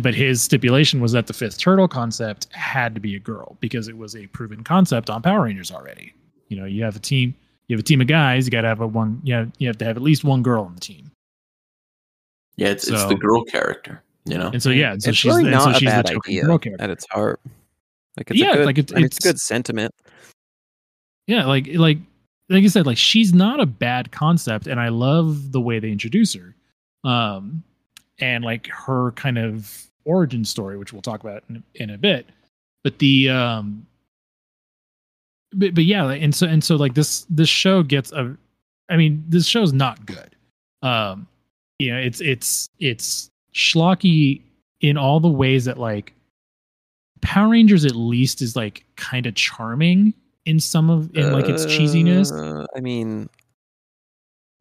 but 0.02 0.14
his 0.14 0.44
stipulation 0.44 1.02
was 1.02 1.12
that 1.12 1.26
the 1.26 1.34
fifth 1.34 1.58
turtle 1.58 1.88
concept 1.88 2.48
had 2.52 2.94
to 2.94 3.02
be 3.02 3.16
a 3.16 3.20
girl 3.20 3.58
because 3.60 3.88
it 3.88 3.98
was 3.98 4.16
a 4.16 4.28
proven 4.28 4.64
concept 4.64 5.10
on 5.10 5.24
power 5.24 5.44
rangers 5.44 5.72
already. 5.72 6.14
You 6.50 6.58
know 6.58 6.66
you 6.66 6.84
have 6.84 6.96
a 6.96 7.00
team 7.00 7.36
you 7.68 7.76
have 7.76 7.80
a 7.82 7.84
team 7.84 8.02
of 8.02 8.08
guys 8.08 8.46
you 8.46 8.52
got 8.52 8.62
to 8.62 8.68
have 8.68 8.82
a 8.82 8.88
one 8.88 9.20
you 9.24 9.34
have, 9.34 9.52
you 9.58 9.68
have 9.68 9.78
to 9.80 9.86
have 9.86 9.98
at 9.98 10.04
least 10.04 10.24
one 10.24 10.44
girl 10.44 10.66
on 10.66 10.76
the 10.76 10.82
team. 10.82 11.12
Yeah, 12.58 12.68
it's 12.68 12.88
it's 12.88 13.06
the 13.06 13.16
girl 13.16 13.44
character, 13.46 14.04
you 14.26 14.38
know. 14.38 14.50
and 14.54 14.62
so 14.62 14.70
yeah 14.70 14.94
and 14.94 15.02
so 15.04 15.10
it's 15.10 15.18
she's 15.20 15.32
really 15.32 15.50
not 15.50 15.64
so 15.64 15.70
a 15.72 15.74
she's 15.76 15.90
bad 15.90 16.06
the 16.08 16.16
idea 16.26 16.44
girl 16.44 16.60
at 16.80 16.90
its 16.90 17.06
heart. 17.10 17.40
Like 18.18 18.30
it's 18.32 18.40
Yeah, 18.40 18.52
a 18.52 18.56
good, 18.58 18.66
like, 18.66 18.78
it- 18.78 18.92
I 18.92 18.96
mean, 18.98 19.06
it's, 19.06 19.18
it's- 19.18 19.32
good 19.34 19.40
sentiment. 19.40 19.94
yeah 21.28 21.46
like 21.46 21.68
like 21.74 21.98
like 22.50 22.64
I 22.64 22.68
said 22.68 22.86
like 22.86 22.98
she's 22.98 23.34
not 23.34 23.60
a 23.60 23.66
bad 23.66 24.12
concept 24.12 24.68
and 24.68 24.80
I 24.80 24.90
love 24.90 25.52
the 25.52 25.62
way 25.62 25.80
they 25.80 25.92
introduce 25.92 26.34
her 26.36 26.54
um 27.04 27.64
and 28.20 28.44
like 28.44 28.68
her 28.68 29.12
kind 29.14 29.38
of 29.38 29.88
origin 30.06 30.44
story 30.46 30.78
which 30.78 30.94
we'll 30.94 31.02
talk 31.02 31.22
about 31.22 31.44
in, 31.50 31.64
in 31.76 31.90
a 31.92 31.98
bit 31.98 32.28
but 32.84 33.00
the 33.00 33.30
um 33.30 33.86
but, 35.54 35.74
but 35.74 35.84
yeah 35.86 36.10
and 36.12 36.34
so 36.36 36.46
and 36.48 36.64
so 36.64 36.76
like 36.76 36.94
this 36.94 37.26
this 37.30 37.50
show 37.50 37.82
gets 37.84 38.12
a 38.12 38.36
I 38.90 38.98
mean 38.98 39.24
this 39.30 39.48
show's 39.48 39.74
not 39.74 40.06
good 40.06 40.36
um 40.84 41.28
you 41.80 41.92
know 41.94 42.00
it's 42.00 42.22
it's 42.22 42.70
it's 42.80 43.31
schlocky 43.54 44.42
in 44.82 44.98
all 44.98 45.20
the 45.20 45.28
ways 45.30 45.66
that 45.66 45.78
like 45.78 46.14
Power 47.22 47.50
Rangers 47.50 47.86
at 47.86 47.96
least 47.96 48.42
is 48.42 48.56
like 48.56 48.84
kind 48.96 49.26
of 49.26 49.36
charming 49.36 50.14
in 50.46 50.60
some 50.60 50.90
of 50.90 51.16
in 51.16 51.32
like 51.34 51.48
its 51.48 51.66
cheesiness. 51.66 52.32
Uh, 52.32 52.66
I 52.76 52.80
mean, 52.80 53.30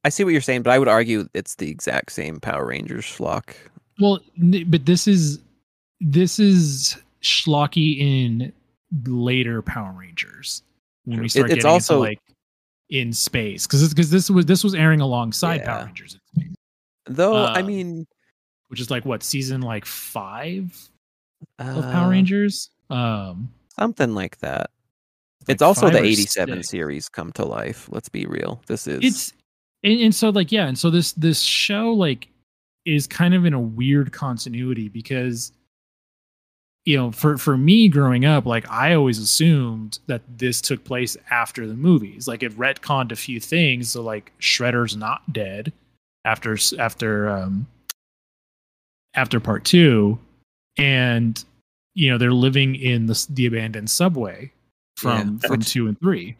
I 0.04 0.08
see 0.10 0.24
what 0.24 0.30
you're 0.32 0.40
saying, 0.42 0.62
but 0.62 0.70
I 0.72 0.78
would 0.78 0.88
argue 0.88 1.28
it's 1.34 1.54
the 1.56 1.70
exact 1.70 2.12
same 2.12 2.38
Power 2.40 2.66
Rangers 2.66 3.04
schlock. 3.04 3.54
Well, 3.98 4.20
but 4.66 4.84
this 4.86 5.06
is 5.08 5.38
this 6.00 6.38
is 6.38 6.96
schlocky 7.22 7.98
in 7.98 8.52
later 9.06 9.62
Power 9.62 9.92
Rangers 9.92 10.62
when 11.04 11.20
we 11.20 11.26
It- 11.26 11.30
start 11.30 11.46
it's 11.50 11.56
getting 11.56 11.70
also- 11.70 11.94
into 12.02 12.10
like 12.10 12.20
in 12.90 13.12
space 13.12 13.66
because 13.66 13.88
because 13.88 14.10
this 14.10 14.28
was 14.28 14.46
this 14.46 14.64
was 14.64 14.74
airing 14.74 15.00
alongside 15.00 15.64
Power 15.64 15.84
Rangers 15.86 16.14
in 16.34 16.42
space, 16.42 16.56
Though 17.06 17.36
I 17.44 17.60
Um, 17.60 17.66
mean, 17.66 18.06
which 18.70 18.80
is 18.80 18.90
like 18.90 19.04
what 19.04 19.22
season 19.22 19.60
like 19.60 19.84
five 19.84 20.88
of 21.58 21.84
uh, 21.84 21.92
Power 21.92 22.10
Rangers. 22.10 22.70
Um, 22.88 23.52
something 23.76 24.14
like 24.14 24.38
that. 24.38 24.70
like 25.46 25.54
It's 25.54 25.62
also 25.62 25.90
the 25.90 25.98
87 26.02 26.58
six. 26.58 26.68
series 26.68 27.08
come 27.08 27.32
to 27.32 27.44
life. 27.44 27.88
Let's 27.90 28.08
be 28.08 28.26
real. 28.26 28.62
This 28.66 28.86
is 28.86 29.00
it's 29.02 29.32
and, 29.82 30.00
and 30.00 30.14
so 30.14 30.30
like 30.30 30.52
yeah 30.52 30.66
and 30.66 30.78
so 30.78 30.90
this 30.90 31.12
this 31.12 31.40
show 31.40 31.92
like 31.92 32.28
is 32.84 33.06
kind 33.06 33.34
of 33.34 33.44
in 33.44 33.54
a 33.54 33.60
weird 33.60 34.12
continuity 34.12 34.88
because 34.88 35.52
you 36.84 36.96
know 36.96 37.10
for 37.10 37.36
for 37.36 37.56
me 37.56 37.88
growing 37.88 38.24
up 38.24 38.46
like 38.46 38.68
i 38.70 38.94
always 38.94 39.18
assumed 39.18 39.98
that 40.06 40.22
this 40.38 40.60
took 40.60 40.82
place 40.82 41.16
after 41.30 41.66
the 41.66 41.74
movies 41.74 42.26
like 42.26 42.42
it 42.42 42.56
retconned 42.56 43.12
a 43.12 43.16
few 43.16 43.38
things 43.38 43.90
so 43.90 44.02
like 44.02 44.32
shredder's 44.40 44.96
not 44.96 45.30
dead 45.32 45.72
after 46.24 46.56
after 46.78 47.28
um 47.28 47.66
after 49.14 49.40
part 49.40 49.64
two, 49.64 50.18
and 50.78 51.42
you 51.94 52.10
know 52.10 52.18
they're 52.18 52.32
living 52.32 52.74
in 52.76 53.06
the 53.06 53.26
the 53.30 53.46
abandoned 53.46 53.90
subway 53.90 54.52
from 54.96 55.40
Yeah, 55.42 55.48
from 55.48 55.60
two 55.60 55.88
and 55.88 55.98
three. 56.00 56.36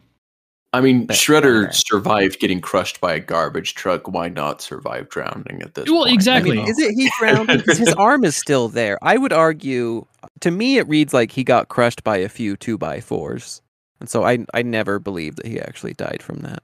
I 0.73 0.79
mean, 0.79 1.05
But- 1.05 1.17
Shredder 1.17 1.65
okay. 1.65 1.73
survived 1.73 2.39
getting 2.39 2.61
crushed 2.61 3.01
by 3.01 3.13
a 3.15 3.19
garbage 3.19 3.75
truck. 3.75 4.07
Why 4.07 4.29
not 4.29 4.61
survive 4.61 5.09
drowning 5.09 5.61
at 5.61 5.73
this 5.73 5.89
Well, 5.89 6.03
point? 6.03 6.13
exactly. 6.13 6.59
I 6.59 6.61
mean, 6.61 6.69
is 6.69 6.79
it 6.79 6.93
he 6.93 7.11
drowned 7.19 7.47
because 7.57 7.77
his 7.77 7.93
arm 7.95 8.23
is 8.23 8.37
still 8.37 8.69
there? 8.69 8.97
I 9.01 9.17
would 9.17 9.33
argue. 9.33 10.05
To 10.41 10.51
me, 10.51 10.77
it 10.77 10.87
reads 10.87 11.13
like 11.13 11.31
he 11.31 11.43
got 11.43 11.67
crushed 11.67 12.03
by 12.05 12.17
a 12.17 12.29
few 12.29 12.55
two 12.55 12.77
by 12.77 13.01
fours, 13.01 13.61
and 13.99 14.07
so 14.09 14.23
I 14.23 14.45
I 14.53 14.61
never 14.61 14.97
believed 14.97 15.39
that 15.39 15.47
he 15.47 15.59
actually 15.59 15.93
died 15.93 16.23
from 16.23 16.39
that. 16.39 16.63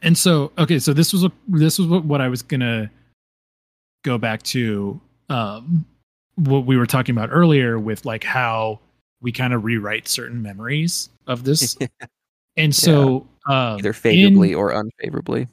And 0.00 0.16
so, 0.16 0.50
okay, 0.56 0.78
so 0.78 0.92
this 0.94 1.12
was 1.12 1.22
what 1.22 1.32
this 1.48 1.78
was 1.78 1.88
what, 1.88 2.04
what 2.06 2.20
I 2.22 2.28
was 2.28 2.40
gonna 2.42 2.90
go 4.02 4.16
back 4.16 4.42
to. 4.44 4.98
Um, 5.28 5.84
what 6.36 6.64
we 6.66 6.76
were 6.76 6.86
talking 6.86 7.14
about 7.16 7.28
earlier 7.32 7.78
with 7.78 8.04
like 8.04 8.24
how 8.24 8.80
we 9.20 9.32
kind 9.32 9.52
of 9.52 9.64
rewrite 9.64 10.08
certain 10.08 10.42
memories 10.42 11.08
of 11.26 11.44
this, 11.44 11.76
and 12.56 12.74
so 12.74 13.26
um, 13.46 13.78
Either 13.78 13.88
in- 13.90 13.94
favorably 13.94 14.54
or 14.54 14.70
unfavorably. 14.70 15.48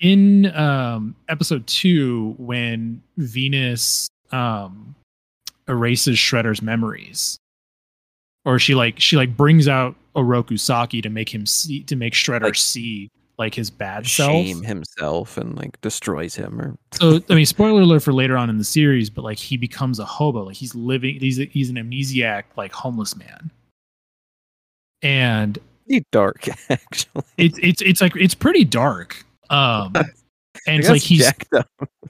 in 0.00 0.46
um 0.56 1.14
episode 1.28 1.66
two 1.66 2.34
when 2.38 3.00
venus 3.16 4.08
um 4.32 4.94
erases 5.68 6.16
shredder's 6.18 6.60
memories 6.60 7.38
or 8.44 8.58
she 8.58 8.74
like 8.74 8.98
she 9.00 9.16
like 9.16 9.36
brings 9.36 9.68
out 9.68 9.94
oroku 10.16 10.58
saki 10.58 11.00
to 11.00 11.08
make 11.08 11.32
him 11.32 11.46
see 11.46 11.82
to 11.84 11.96
make 11.96 12.12
shredder 12.12 12.42
Like- 12.44 12.54
see 12.56 13.08
like 13.38 13.54
his 13.54 13.70
bad 13.70 14.06
self 14.06 14.30
Shame 14.30 14.62
himself 14.62 15.36
and 15.36 15.56
like 15.56 15.80
destroys 15.80 16.34
him 16.34 16.60
or 16.60 16.76
so 16.92 17.20
i 17.30 17.34
mean 17.34 17.46
spoiler 17.46 17.82
alert 17.82 18.02
for 18.02 18.12
later 18.12 18.36
on 18.36 18.48
in 18.48 18.58
the 18.58 18.64
series 18.64 19.10
but 19.10 19.22
like 19.22 19.38
he 19.38 19.56
becomes 19.56 19.98
a 19.98 20.04
hobo 20.04 20.44
like 20.44 20.56
he's 20.56 20.74
living 20.74 21.18
he's 21.18 21.36
he's 21.36 21.70
an 21.70 21.76
amnesiac 21.76 22.44
like 22.56 22.72
homeless 22.72 23.16
man 23.16 23.50
and 25.02 25.58
pretty 25.86 26.06
dark 26.12 26.46
actually. 26.70 27.24
it's 27.36 27.58
it's 27.62 27.82
it's 27.82 28.00
like 28.00 28.14
it's 28.16 28.34
pretty 28.34 28.64
dark 28.64 29.24
um 29.50 29.92
and 30.66 30.80
it's 30.80 30.88
like 30.88 31.02
he's. 31.02 31.30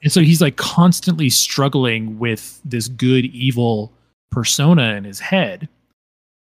And 0.03 0.13
so 0.13 0.21
he's 0.21 0.41
like 0.41 0.57
constantly 0.57 1.31
struggling 1.31 2.19
with 2.19 2.61
this 2.65 2.89
good 2.89 3.25
evil 3.27 3.93
persona 4.31 4.95
in 4.95 5.05
his 5.05 5.19
head. 5.19 5.69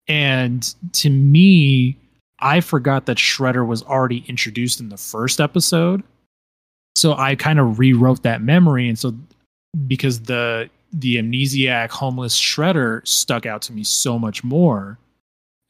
And 0.08 0.74
to 0.94 1.10
me, 1.10 1.98
I 2.44 2.60
forgot 2.60 3.06
that 3.08 3.18
Shredder 3.18 3.66
was 3.66 3.84
already 3.84 4.24
introduced 4.28 4.80
in 4.80 4.90
the 4.90 4.98
first 4.98 5.40
episode. 5.40 6.04
So 6.96 7.14
I 7.14 7.36
kind 7.36 7.60
of 7.60 7.80
rewrote 7.80 8.24
that 8.24 8.42
memory. 8.42 8.88
And 8.88 9.00
so 9.00 9.16
because 9.88 10.22
the 10.22 10.70
the 10.92 11.16
amnesiac 11.16 11.90
homeless 11.90 12.40
Shredder 12.40 13.06
stuck 13.08 13.48
out 13.48 13.64
to 13.64 13.74
me 13.74 13.84
so 13.84 14.20
much 14.20 14.44
more 14.44 15.00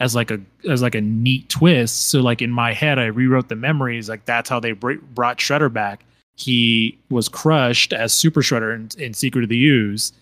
as 0.02 0.16
like 0.16 0.32
a 0.32 0.42
as 0.70 0.82
like 0.82 0.96
a 0.96 1.02
neat 1.02 1.48
twist. 1.48 2.08
So 2.08 2.20
like 2.20 2.42
in 2.42 2.52
my 2.52 2.74
head, 2.74 3.00
I 3.00 3.06
rewrote 3.06 3.48
the 3.48 3.56
memories. 3.56 4.10
Like 4.10 4.26
that's 4.26 4.50
how 4.50 4.60
they 4.60 4.74
br- 4.74 4.96
brought 5.14 5.38
Shredder 5.38 5.72
back 5.72 6.04
he 6.36 6.98
was 7.10 7.30
crushed 7.30 7.94
as 7.94 8.14
Super 8.14 8.42
Shredder 8.42 8.76
in, 8.76 8.90
in 9.02 9.14
Secret 9.14 9.44
of 9.44 9.50
the 9.50 9.66
Ooze, 9.66 10.14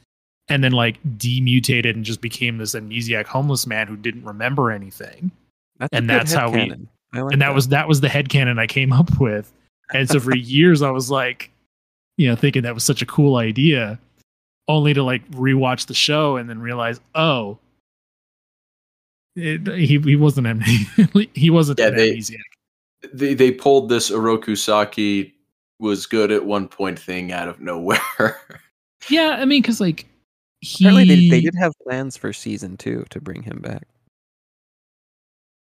and 0.50 0.64
then 0.64 0.74
like 0.74 1.00
demutated 1.18 1.96
and 1.96 2.06
just 2.06 2.22
became 2.22 2.58
this 2.58 2.76
amnesiac 2.76 3.26
homeless 3.26 3.66
man 3.66 3.88
who 3.88 3.96
didn't 3.96 4.26
remember 4.26 4.72
anything. 4.72 5.32
That's 5.82 5.94
and 5.94 6.10
that's 6.10 6.32
how 6.34 6.50
we- 6.52 6.70
like 6.70 7.34
and 7.34 7.42
that 7.42 7.54
was 7.54 7.68
that 7.70 7.88
was 7.90 8.00
the 8.00 8.08
head 8.08 8.30
headcanon 8.30 8.58
I 8.60 8.68
came 8.68 8.94
up 9.02 9.20
with. 9.20 9.52
And 9.94 10.08
so 10.08 10.20
for 10.20 10.36
years 10.36 10.82
I 10.82 10.92
was 10.92 11.12
like, 11.12 11.52
you 12.18 12.30
know, 12.30 12.36
thinking 12.36 12.64
that 12.64 12.74
was 12.74 12.84
such 12.84 13.02
a 13.02 13.06
cool 13.06 13.36
idea, 13.36 14.00
only 14.68 14.94
to 14.94 15.04
like 15.04 15.30
rewatch 15.32 15.88
the 15.88 15.94
show 15.94 16.38
and 16.38 16.50
then 16.50 16.60
realize, 16.60 17.02
oh, 17.16 17.58
it, 19.36 19.68
he 19.68 20.00
he 20.00 20.16
wasn't 20.16 20.48
am- 20.48 20.62
he 21.34 21.50
wasn't 21.50 21.80
Yeah, 21.80 21.90
they- 21.90 22.22
they 23.14 23.34
they 23.34 23.52
pulled 23.52 23.90
this 23.90 24.12
Oroku 24.12 24.58
Saki 24.58 25.34
was 25.80 26.06
good 26.06 26.32
at 26.32 26.46
one 26.46 26.68
point 26.68 27.00
thing 27.00 27.32
out 27.32 27.48
of 27.48 27.60
nowhere. 27.60 28.02
Yeah, 29.10 29.38
I 29.40 29.46
mean, 29.46 29.62
because 29.64 29.82
like 29.82 30.06
he 30.60 30.86
apparently 30.86 31.16
they, 31.16 31.30
they 31.30 31.42
did 31.42 31.56
have 31.56 31.74
plans 31.84 32.16
for 32.16 32.32
season 32.32 32.78
two 32.78 33.04
to 33.10 33.20
bring 33.20 33.42
him 33.42 33.60
back. 33.60 33.88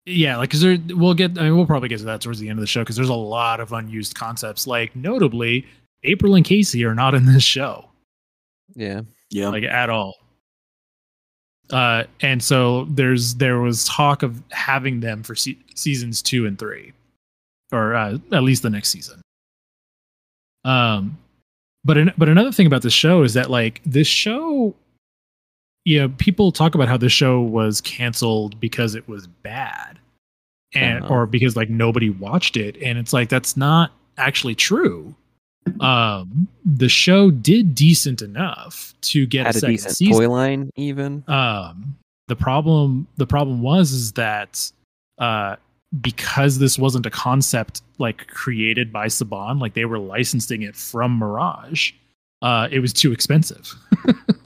Yeah, 0.07 0.37
like 0.37 0.49
because 0.49 0.61
there, 0.61 0.77
we'll 0.89 1.13
get. 1.15 1.37
I 1.39 1.43
mean, 1.43 1.55
we'll 1.57 1.65
probably 1.65 1.89
get 1.89 1.97
to 1.99 2.05
that 2.05 2.21
towards 2.21 2.39
the 2.39 2.47
end 2.49 2.59
of 2.59 2.61
the 2.61 2.67
show 2.67 2.81
because 2.81 2.95
there's 2.95 3.09
a 3.09 3.13
lot 3.13 3.59
of 3.59 3.73
unused 3.73 4.13
concepts. 4.15 4.67
Like 4.67 4.95
notably, 4.95 5.65
April 6.03 6.35
and 6.35 6.45
Casey 6.45 6.85
are 6.85 6.93
not 6.93 7.15
in 7.15 7.25
this 7.25 7.43
show, 7.43 7.85
Yeah. 8.75 9.01
yeah. 9.31 9.49
like 9.49 9.63
at 9.63 9.89
all. 9.89 10.15
Uh, 11.71 12.03
and 12.21 12.43
so 12.43 12.85
there's 12.91 13.33
there 13.35 13.57
was 13.59 13.85
talk 13.85 14.21
of 14.21 14.39
having 14.51 14.99
them 14.99 15.23
for 15.23 15.33
se- 15.33 15.57
seasons 15.73 16.21
two 16.21 16.45
and 16.45 16.59
three, 16.59 16.93
or 17.71 17.95
uh, 17.95 18.19
at 18.31 18.43
least 18.43 18.61
the 18.61 18.69
next 18.69 18.89
season. 18.89 19.19
Um, 20.63 21.17
but 21.83 21.97
an, 21.97 22.11
but 22.17 22.29
another 22.29 22.51
thing 22.51 22.67
about 22.67 22.83
this 22.83 22.93
show 22.93 23.23
is 23.23 23.33
that 23.33 23.49
like 23.49 23.81
this 23.85 24.07
show, 24.07 24.75
you 25.85 25.99
know, 26.01 26.09
people 26.09 26.51
talk 26.51 26.75
about 26.75 26.87
how 26.87 26.97
the 26.97 27.09
show 27.09 27.41
was 27.41 27.79
canceled 27.81 28.59
because 28.59 28.95
it 28.95 29.07
was 29.07 29.27
bad, 29.27 29.99
and 30.73 31.03
Uh-huh. 31.05 31.13
or 31.13 31.25
because 31.27 31.55
like 31.55 31.69
nobody 31.69 32.09
watched 32.09 32.57
it, 32.57 32.75
and 32.81 32.97
it's 32.97 33.13
like 33.13 33.29
that's 33.29 33.55
not 33.55 33.91
actually 34.17 34.55
true. 34.55 35.15
Um, 35.79 36.47
the 36.63 36.89
show 36.89 37.31
did 37.31 37.73
decent 37.73 38.21
enough 38.21 38.93
to 39.01 39.25
get 39.25 39.45
Had 39.47 39.55
a 39.55 39.65
a 39.65 39.69
decent 39.71 39.95
season 39.95 40.13
toy 40.23 40.29
line 40.29 40.69
even. 40.75 41.23
um 41.27 41.97
the 42.27 42.35
problem 42.35 43.07
the 43.17 43.25
problem 43.27 43.61
was 43.63 43.91
is 43.91 44.11
that 44.13 44.71
uh 45.17 45.55
because 46.01 46.59
this 46.59 46.77
wasn't 46.77 47.05
a 47.05 47.09
concept 47.09 47.81
like 47.99 48.27
created 48.27 48.91
by 48.93 49.07
Saban 49.07 49.59
like 49.59 49.73
they 49.73 49.85
were 49.85 49.97
licensing 49.99 50.61
it 50.61 50.75
from 50.75 51.17
Mirage 51.17 51.91
uh 52.43 52.67
it 52.71 52.79
was 52.79 52.93
too 52.93 53.11
expensive 53.11 53.73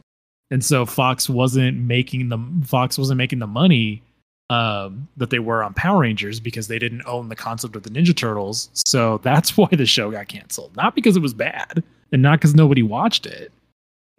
and 0.51 0.63
so 0.63 0.85
Fox 0.85 1.29
wasn't 1.29 1.77
making 1.77 2.29
the 2.29 2.37
Fox 2.65 2.97
wasn't 2.97 3.17
making 3.17 3.39
the 3.39 3.47
money 3.47 4.01
um 4.49 5.07
that 5.17 5.29
they 5.29 5.39
were 5.39 5.63
on 5.63 5.73
Power 5.75 6.01
Rangers 6.01 6.39
because 6.39 6.67
they 6.67 6.79
didn't 6.79 7.03
own 7.05 7.29
the 7.29 7.35
concept 7.35 7.75
of 7.75 7.83
the 7.83 7.89
Ninja 7.89 8.15
Turtles 8.15 8.69
so 8.73 9.19
that's 9.19 9.55
why 9.57 9.67
the 9.71 9.85
show 9.85 10.09
got 10.11 10.27
canceled 10.27 10.75
not 10.75 10.95
because 10.95 11.15
it 11.15 11.21
was 11.21 11.33
bad 11.33 11.83
and 12.11 12.21
not 12.21 12.39
because 12.39 12.55
nobody 12.55 12.81
watched 12.81 13.25
it 13.27 13.51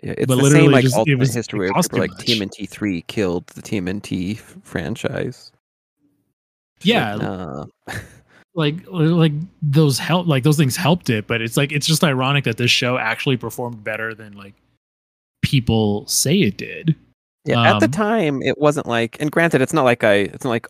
Yeah, 0.03 0.12
it's 0.16 0.27
but 0.27 0.37
the 0.37 0.43
literally 0.43 0.64
same 0.66 0.73
like 0.73 0.83
just- 0.85 0.95
it 0.95 0.99
alternate 0.99 1.19
was- 1.19 1.35
history 1.35 1.59
where 1.61 1.71
cost 1.73 1.90
people 1.90 2.07
too 2.07 2.12
like 2.12 2.19
much. 2.19 2.27
TMNT 2.27 2.69
three 2.69 3.03
killed 3.03 3.47
the 3.49 3.62
TMNT 3.62 4.38
franchise. 4.62 5.51
It's 6.77 6.87
Yeah. 6.87 7.14
like, 7.16 7.23
nah. 7.23 7.64
like 8.55 8.77
like 8.88 9.33
those 9.62 9.99
help 9.99 10.27
like 10.29 10.43
those 10.45 10.57
things 10.57 10.77
helped 10.77 11.11
it 11.11 11.27
but 11.27 11.40
it's 11.43 11.57
like 11.57 11.71
it's 11.73 11.87
just 11.87 12.03
ironic 12.05 12.45
that 12.45 12.57
this 12.57 12.71
show 12.71 12.99
actually 12.99 13.37
performed 13.37 13.83
better 13.85 14.14
than 14.14 14.33
like 14.35 14.55
people 15.42 16.07
say 16.07 16.37
it 16.40 16.57
did 16.57 16.94
Yeah, 17.44 17.62
at 17.74 17.81
the 17.81 17.87
Um, 17.87 17.90
time 17.92 18.42
it 18.42 18.59
wasn't 18.59 18.87
like 18.87 19.16
and 19.20 19.31
granted 19.31 19.61
it's 19.62 19.72
not 19.72 19.85
like 19.85 20.05
I 20.05 20.14
it's 20.14 20.44
not 20.44 20.50
like 20.50 20.66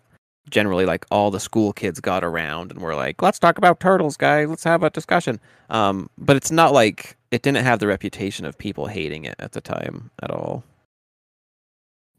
generally 0.48 0.84
like 0.86 1.04
all 1.10 1.30
the 1.30 1.38
school 1.40 1.72
kids 1.72 2.00
got 2.00 2.24
around 2.24 2.72
and 2.72 2.80
were 2.80 2.94
like, 2.96 3.22
let's 3.22 3.38
talk 3.38 3.56
about 3.58 3.78
turtles, 3.80 4.16
guys, 4.16 4.48
let's 4.48 4.64
have 4.64 4.82
a 4.82 4.90
discussion. 4.90 5.38
Um, 5.68 6.10
but 6.18 6.36
it's 6.36 6.50
not 6.50 6.72
like 6.72 7.16
it 7.30 7.42
didn't 7.42 7.62
have 7.64 7.78
the 7.78 7.86
reputation 7.86 8.44
of 8.44 8.58
people 8.58 8.86
hating 8.86 9.24
it 9.24 9.36
at 9.38 9.52
the 9.52 9.60
time 9.60 10.10
at 10.22 10.30
all. 10.30 10.64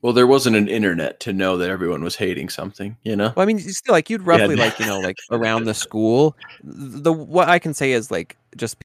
Well, 0.01 0.13
there 0.13 0.27
wasn't 0.27 0.55
an 0.55 0.67
internet 0.67 1.19
to 1.21 1.33
know 1.33 1.57
that 1.57 1.69
everyone 1.69 2.03
was 2.03 2.15
hating 2.15 2.49
something, 2.49 2.97
you 3.03 3.15
know? 3.15 3.33
Well, 3.35 3.43
I 3.43 3.45
mean, 3.45 3.57
you 3.59 3.71
still 3.71 3.93
like 3.93 4.09
you'd 4.09 4.23
roughly 4.23 4.55
Yeah. 4.55 4.63
like 4.63 4.79
you 4.79 4.85
know 4.85 4.99
like 4.99 5.17
around 5.29 5.65
the 5.65 5.73
school. 5.73 6.35
The 6.63 7.13
what 7.13 7.49
I 7.49 7.59
can 7.59 7.73
say 7.73 7.91
is 7.91 8.09
like 8.09 8.35
just 8.57 8.77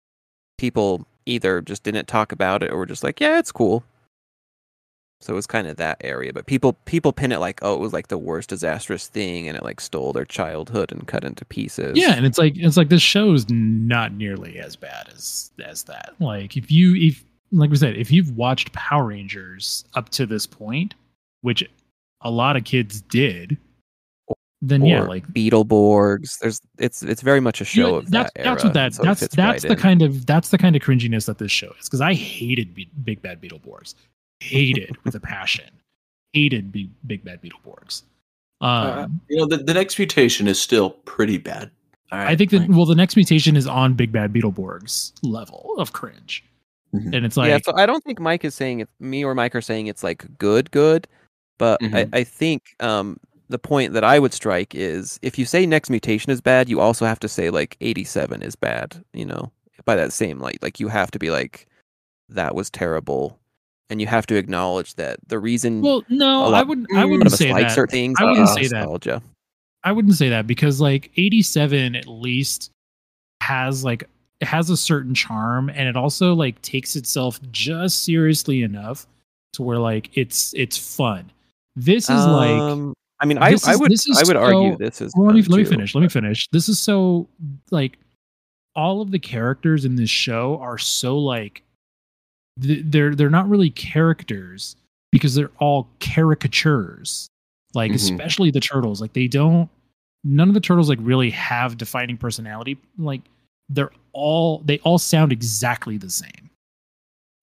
people 0.59 1.07
either 1.27 1.61
just 1.61 1.83
didn't 1.83 2.09
talk 2.09 2.33
about 2.33 2.63
it 2.63 2.71
or 2.73 2.79
were 2.79 2.87
just 2.87 3.05
like, 3.05 3.21
yeah, 3.21 3.39
it's 3.39 3.53
cool. 3.53 3.85
So 5.21 5.33
it 5.33 5.37
was 5.37 5.47
kind 5.47 5.67
of 5.67 5.77
that 5.79 5.97
area, 6.03 6.33
but 6.33 6.47
people 6.47 6.75
people 6.85 7.13
pin 7.13 7.33
it 7.33 7.39
like, 7.39 7.59
oh, 7.63 7.75
it 7.75 7.81
was 7.81 7.93
like 7.95 8.09
the 8.09 8.19
worst 8.19 8.51
disastrous 8.51 9.07
thing, 9.09 9.49
and 9.49 9.57
it 9.57 9.63
like 9.63 9.81
stole 9.81 10.13
their 10.13 10.27
childhood 10.27 10.93
and 10.93 11.07
cut 11.07 11.25
into 11.25 11.45
pieces. 11.47 11.97
yeah 11.97 12.15
and 12.15 12.27
it's 12.27 12.37
like 12.39 12.53
it's 12.57 12.77
like 12.77 12.91
this 12.91 13.03
show's 13.03 13.49
not 13.49 14.13
nearly 14.13 14.59
as 14.59 14.77
bad 14.77 15.09
as 15.15 15.51
as 15.65 15.85
that 15.85 16.15
like 16.21 16.57
if 16.57 16.71
you 16.71 16.95
if 16.97 17.25
like 17.51 17.71
we 17.71 17.77
said 17.77 17.97
if 17.97 18.13
you've 18.13 18.37
watched 18.37 18.73
power 18.73 19.07
rangers 19.07 19.85
up 19.95 20.11
to 20.11 20.27
this 20.27 20.47
point 20.47 20.95
which 21.41 21.65
a 22.21 22.31
lot 22.31 22.57
of 22.57 22.65
kids 22.65 23.01
did 23.03 23.57
then 24.69 24.85
yeah 24.85 25.03
Or 25.03 25.09
like 25.09 25.27
Beetleborgs. 25.29 26.39
There's 26.39 26.61
it's 26.79 27.03
it's 27.03 27.23
very 27.23 27.41
much 27.41 27.61
a 27.61 27.65
show 27.65 27.93
Yeah, 27.93 27.97
of 27.99 28.11
that's 28.11 28.33
that 28.35 28.41
era. 28.47 28.55
that's 28.55 28.65
what 28.65 28.75
that 28.75 28.95
so 28.95 29.03
that's 29.03 29.21
that's 29.21 29.37
right 29.39 29.61
the 29.63 29.69
in. 29.75 29.77
kind 29.79 30.03
of 30.03 30.27
that's 30.27 30.49
the 30.51 30.59
kind 30.59 30.77
of 30.77 30.83
cringiness 30.83 31.27
that 31.27 31.39
this 31.39 31.53
show 31.53 31.73
is 31.81 31.87
because 31.87 32.01
I 32.01 32.15
hated 32.15 32.75
Be- 32.75 32.91
Big 33.05 33.23
Bad 33.23 33.41
Beetleborgs, 33.41 33.95
hated 34.41 34.97
with 35.05 35.15
a 35.15 35.21
passion, 35.21 35.71
hated 36.33 36.73
Big 36.73 36.91
Big 37.07 37.25
Bad 37.25 37.41
Beetleborgs. 37.43 38.03
Um, 38.61 38.69
Uh, 38.71 39.09
you 39.29 39.37
know, 39.37 39.47
the, 39.47 39.59
the 39.59 39.75
next 39.75 39.99
mutation 39.99 40.49
is 40.49 40.59
still 40.61 40.91
pretty 40.91 41.37
bad. 41.39 41.71
All 42.13 42.19
right, 42.19 42.29
I 42.29 42.37
think 42.37 42.51
that 42.53 42.61
fine. 42.61 42.75
well, 42.77 42.87
the 42.87 42.95
next 42.95 43.17
mutation 43.17 43.57
is 43.57 43.67
on 43.67 43.95
Big 43.95 44.13
Bad 44.13 44.33
Beetleborg's 44.33 45.13
level 45.23 45.75
of 45.79 45.93
cringe, 45.93 46.45
Mhm. 46.95 47.15
and 47.15 47.27
it's 47.27 47.37
like 47.37 47.49
yeah, 47.51 47.59
so 47.63 47.73
I 47.77 47.85
don't 47.85 48.03
think 48.05 48.21
Mike 48.21 48.45
is 48.45 48.55
saying 48.55 48.81
it. 48.81 48.89
Me 49.01 49.25
or 49.25 49.35
Mike 49.35 49.55
are 49.55 49.61
saying 49.61 49.89
it's 49.89 50.03
like 50.05 50.25
good, 50.39 50.71
good, 50.71 51.07
but 51.59 51.81
Mhm. 51.83 52.09
I, 52.15 52.19
I 52.21 52.25
think 52.25 52.63
um 52.81 53.19
the 53.49 53.59
point 53.59 53.93
that 53.93 54.05
I 54.05 54.19
would 54.19 54.33
strike 54.33 54.75
is 54.75 55.19
if 55.23 55.39
you 55.39 55.45
say 55.45 55.67
next 55.67 55.91
mutation 55.91 56.31
is 56.33 56.41
bad, 56.41 56.69
you 56.69 56.81
also 56.81 57.07
have 57.07 57.21
to 57.21 57.29
say 57.29 57.51
like 57.51 57.77
87 57.81 58.43
is 58.43 58.57
bad. 58.57 59.05
You 59.13 59.27
know, 59.27 59.53
by 59.85 59.97
that 59.97 60.13
same 60.13 60.41
light, 60.41 60.63
like 60.63 60.81
you 60.81 60.89
have 60.89 61.11
to 61.13 61.19
be 61.19 61.31
like 61.31 61.67
that 62.29 62.55
was 62.55 62.71
terrible, 62.71 63.39
and 63.89 64.01
you 64.01 64.07
have 64.07 64.27
to 64.27 64.37
acknowledge 64.37 64.95
that 64.97 65.19
the 65.29 65.39
reason 65.39 65.83
well, 65.83 66.03
no, 66.09 66.49
lot- 66.49 66.55
I 66.55 66.63
wouldn't. 66.63 66.89
I 66.93 66.99
a 66.99 67.01
lot 67.03 67.11
wouldn't 67.11 67.33
say 67.33 67.53
like 67.53 67.69
that. 67.69 67.75
certain 67.75 67.93
things. 67.93 68.19
I 68.21 68.25
wouldn't 68.25 68.49
uh, 68.49 68.55
say 68.55 68.67
that. 68.69 69.23
I 69.85 69.93
wouldn't 69.93 70.15
say 70.15 70.29
that 70.31 70.49
because 70.49 70.81
like 70.81 71.13
87 71.17 71.95
at 71.95 72.09
least 72.09 72.71
has 73.41 73.85
like 73.85 74.09
it 74.41 74.49
has 74.49 74.69
a 74.69 74.77
certain 74.77 75.15
charm 75.15 75.69
and 75.71 75.89
it 75.89 75.97
also 75.97 76.35
like 76.35 76.61
takes 76.63 76.97
itself 76.97 77.41
just 77.53 78.03
seriously 78.03 78.63
enough 78.63 79.07
to 79.53 79.63
where 79.63 79.79
like 79.79 80.11
it's 80.15 80.53
it's 80.55 80.77
fun. 80.77 81.31
This 81.77 82.11
is 82.11 82.27
like 82.27 82.51
Um, 82.61 82.95
I 83.21 83.25
mean, 83.27 83.39
I, 83.39 83.51
this 83.53 83.67
I 83.67 83.77
would 83.77 83.93
is 83.93 84.07
I 84.17 84.23
would 84.27 84.37
argue 84.37 84.77
this 84.77 85.01
is. 85.01 85.13
well, 85.17 85.27
let 85.27 85.35
me 85.35 85.43
let 85.43 85.59
me 85.59 85.65
finish. 85.65 85.95
Let 85.95 86.03
me 86.03 86.09
finish. 86.09 86.49
This 86.53 86.69
is 86.69 86.79
so 86.79 87.29
like 87.71 87.99
all 88.75 89.01
of 89.01 89.11
the 89.11 89.19
characters 89.19 89.85
in 89.87 89.97
this 89.97 90.11
show 90.11 90.59
are 90.61 90.77
so 90.79 91.19
like 91.19 91.63
they're 92.59 93.15
they're 93.15 93.31
not 93.31 93.49
really 93.49 93.71
characters 93.71 94.77
because 95.13 95.35
they're 95.35 95.51
all 95.59 95.89
caricatures. 96.01 97.29
Like 97.75 97.93
Mhm. 97.93 97.97
especially 97.97 98.51
the 98.51 98.61
turtles, 98.61 99.01
like 99.01 99.13
they 99.13 99.29
don't. 99.29 99.69
None 100.25 100.49
of 100.49 100.55
the 100.55 100.61
turtles 100.61 100.89
like 100.89 100.99
really 101.03 101.31
have 101.31 101.79
defining 101.79 102.17
personality. 102.17 102.79
Like 102.99 103.23
they're 103.69 103.93
all 104.13 104.59
they 104.65 104.79
all 104.81 104.99
sound 104.99 105.33
exactly 105.33 105.97
the 105.99 106.11
same. 106.11 106.51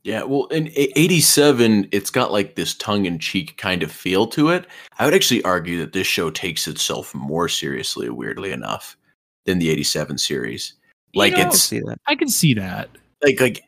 Yeah, 0.04 0.24
well, 0.24 0.46
in 0.48 0.70
87, 0.76 1.88
it's 1.94 2.10
got 2.10 2.32
like 2.32 2.56
this 2.56 2.74
tongue 2.76 3.06
in 3.06 3.20
cheek 3.20 3.56
kind 3.58 3.84
of 3.84 3.92
feel 3.92 4.28
to 4.28 4.50
it. 4.50 4.68
I 5.00 5.06
would 5.06 5.14
actually 5.14 5.42
argue 5.44 5.80
that 5.80 5.94
this 5.94 6.08
show 6.08 6.30
takes 6.30 6.68
itself 6.68 7.14
more 7.16 7.48
seriously, 7.48 8.10
weirdly 8.10 8.52
enough, 8.52 8.98
than 9.46 9.60
the 9.60 9.70
87 9.70 10.18
series. 10.18 10.74
Like 11.16 11.32
You 11.32 11.38
know- 11.38 11.44
I 11.46 11.48
it's 11.48 11.62
see 11.62 11.80
that. 11.80 12.00
I 12.08 12.16
can 12.16 12.28
see 12.28 12.54
that. 12.56 12.90
like 13.24 13.40
like 13.40 13.64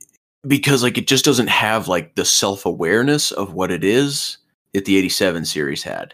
because 0.45 0.83
like 0.83 0.97
it 0.97 1.07
just 1.07 1.23
doesn't 1.23 1.47
have 1.47 1.87
like 1.87 2.15
the 2.15 2.25
self-awareness 2.25 3.31
of 3.31 3.53
what 3.53 3.71
it 3.71 3.83
is 3.83 4.37
that 4.73 4.83
the 4.85 4.97
87 4.97 5.45
series 5.45 5.83
had. 5.83 6.13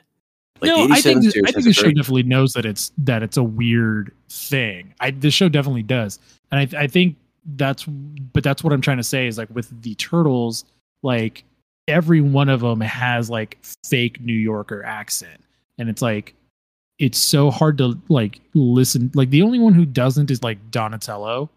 Like 0.62 0.70
no, 0.70 0.88
the 0.88 0.94
I 0.94 0.98
87 0.98 1.22
think 1.24 1.34
th- 1.34 1.44
I 1.44 1.46
think 1.48 1.56
has 1.56 1.66
the 1.66 1.74
show 1.74 1.92
definitely 1.92 2.24
knows 2.24 2.54
that 2.54 2.66
it's 2.68 2.92
that 3.00 3.24
it's 3.24 3.38
a 3.38 3.44
weird 3.44 4.14
thing. 4.30 4.94
I 5.00 5.10
the 5.10 5.32
show 5.32 5.50
definitely 5.50 5.82
does, 5.84 6.20
and 6.52 6.60
I 6.76 6.84
I 6.84 6.86
think 6.86 7.18
that's 7.46 7.86
but 7.86 8.44
that's 8.44 8.64
what 8.64 8.74
I'm 8.74 8.82
trying 8.82 8.98
to 8.98 9.04
say 9.04 9.28
is 9.28 9.38
like 9.38 9.50
with 9.54 9.82
the 9.82 9.96
turtles, 9.96 10.66
like 11.04 11.44
every 11.88 12.22
one 12.22 12.50
of 12.50 12.62
them 12.62 12.82
has 12.82 13.30
like 13.30 13.58
fake 13.86 14.22
New 14.22 14.34
Yorker 14.34 14.84
accent, 14.84 15.42
and 15.78 15.90
it's 15.90 16.02
like 16.02 16.36
it's 17.00 17.18
so 17.18 17.50
hard 17.50 17.78
to 17.80 18.00
like 18.10 18.40
listen. 18.54 19.12
Like 19.16 19.30
the 19.32 19.42
only 19.42 19.60
one 19.60 19.74
who 19.74 19.86
doesn't 19.86 20.30
is 20.30 20.44
like 20.44 20.72
Donatello, 20.72 21.50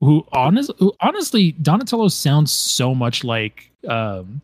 who 0.00 0.26
honest 0.32 0.70
who, 0.78 0.92
honestly 1.00 1.52
Donatello 1.52 2.08
sounds 2.08 2.52
so 2.52 2.94
much 2.94 3.24
like 3.24 3.70
um 3.88 4.40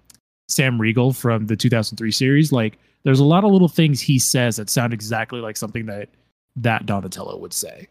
Sam 0.49 0.81
Riegel 0.81 1.13
from 1.13 1.47
the 1.47 1.57
2003 1.57 2.11
series. 2.11 2.53
Like 2.53 2.79
there's 3.05 3.21
a 3.21 3.25
lot 3.25 3.45
of 3.45 3.53
little 3.53 3.69
things 3.69 4.01
he 4.01 4.19
says 4.19 4.57
that 4.57 4.69
sound 4.69 4.93
exactly 4.93 5.41
like 5.41 5.57
something 5.57 5.87
that 5.87 6.09
that 6.57 6.87
Donatello 6.87 7.37
would 7.39 7.53
say. 7.53 7.87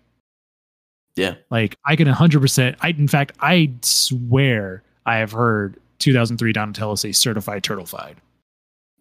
Yeah. 1.20 1.36
Like 1.50 1.78
I 1.86 1.96
can 1.96 2.08
100%. 2.08 2.76
I 2.82 2.90
in 2.90 3.08
fact 3.08 3.34
I 3.42 3.72
swear 3.82 4.84
I 5.06 5.18
have 5.18 5.32
heard 5.32 5.78
2003 6.00 6.54
Donatello 6.54 6.96
say 6.96 7.12
certified 7.12 7.64
turtlefied. 7.64 8.16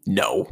No. 0.07 0.51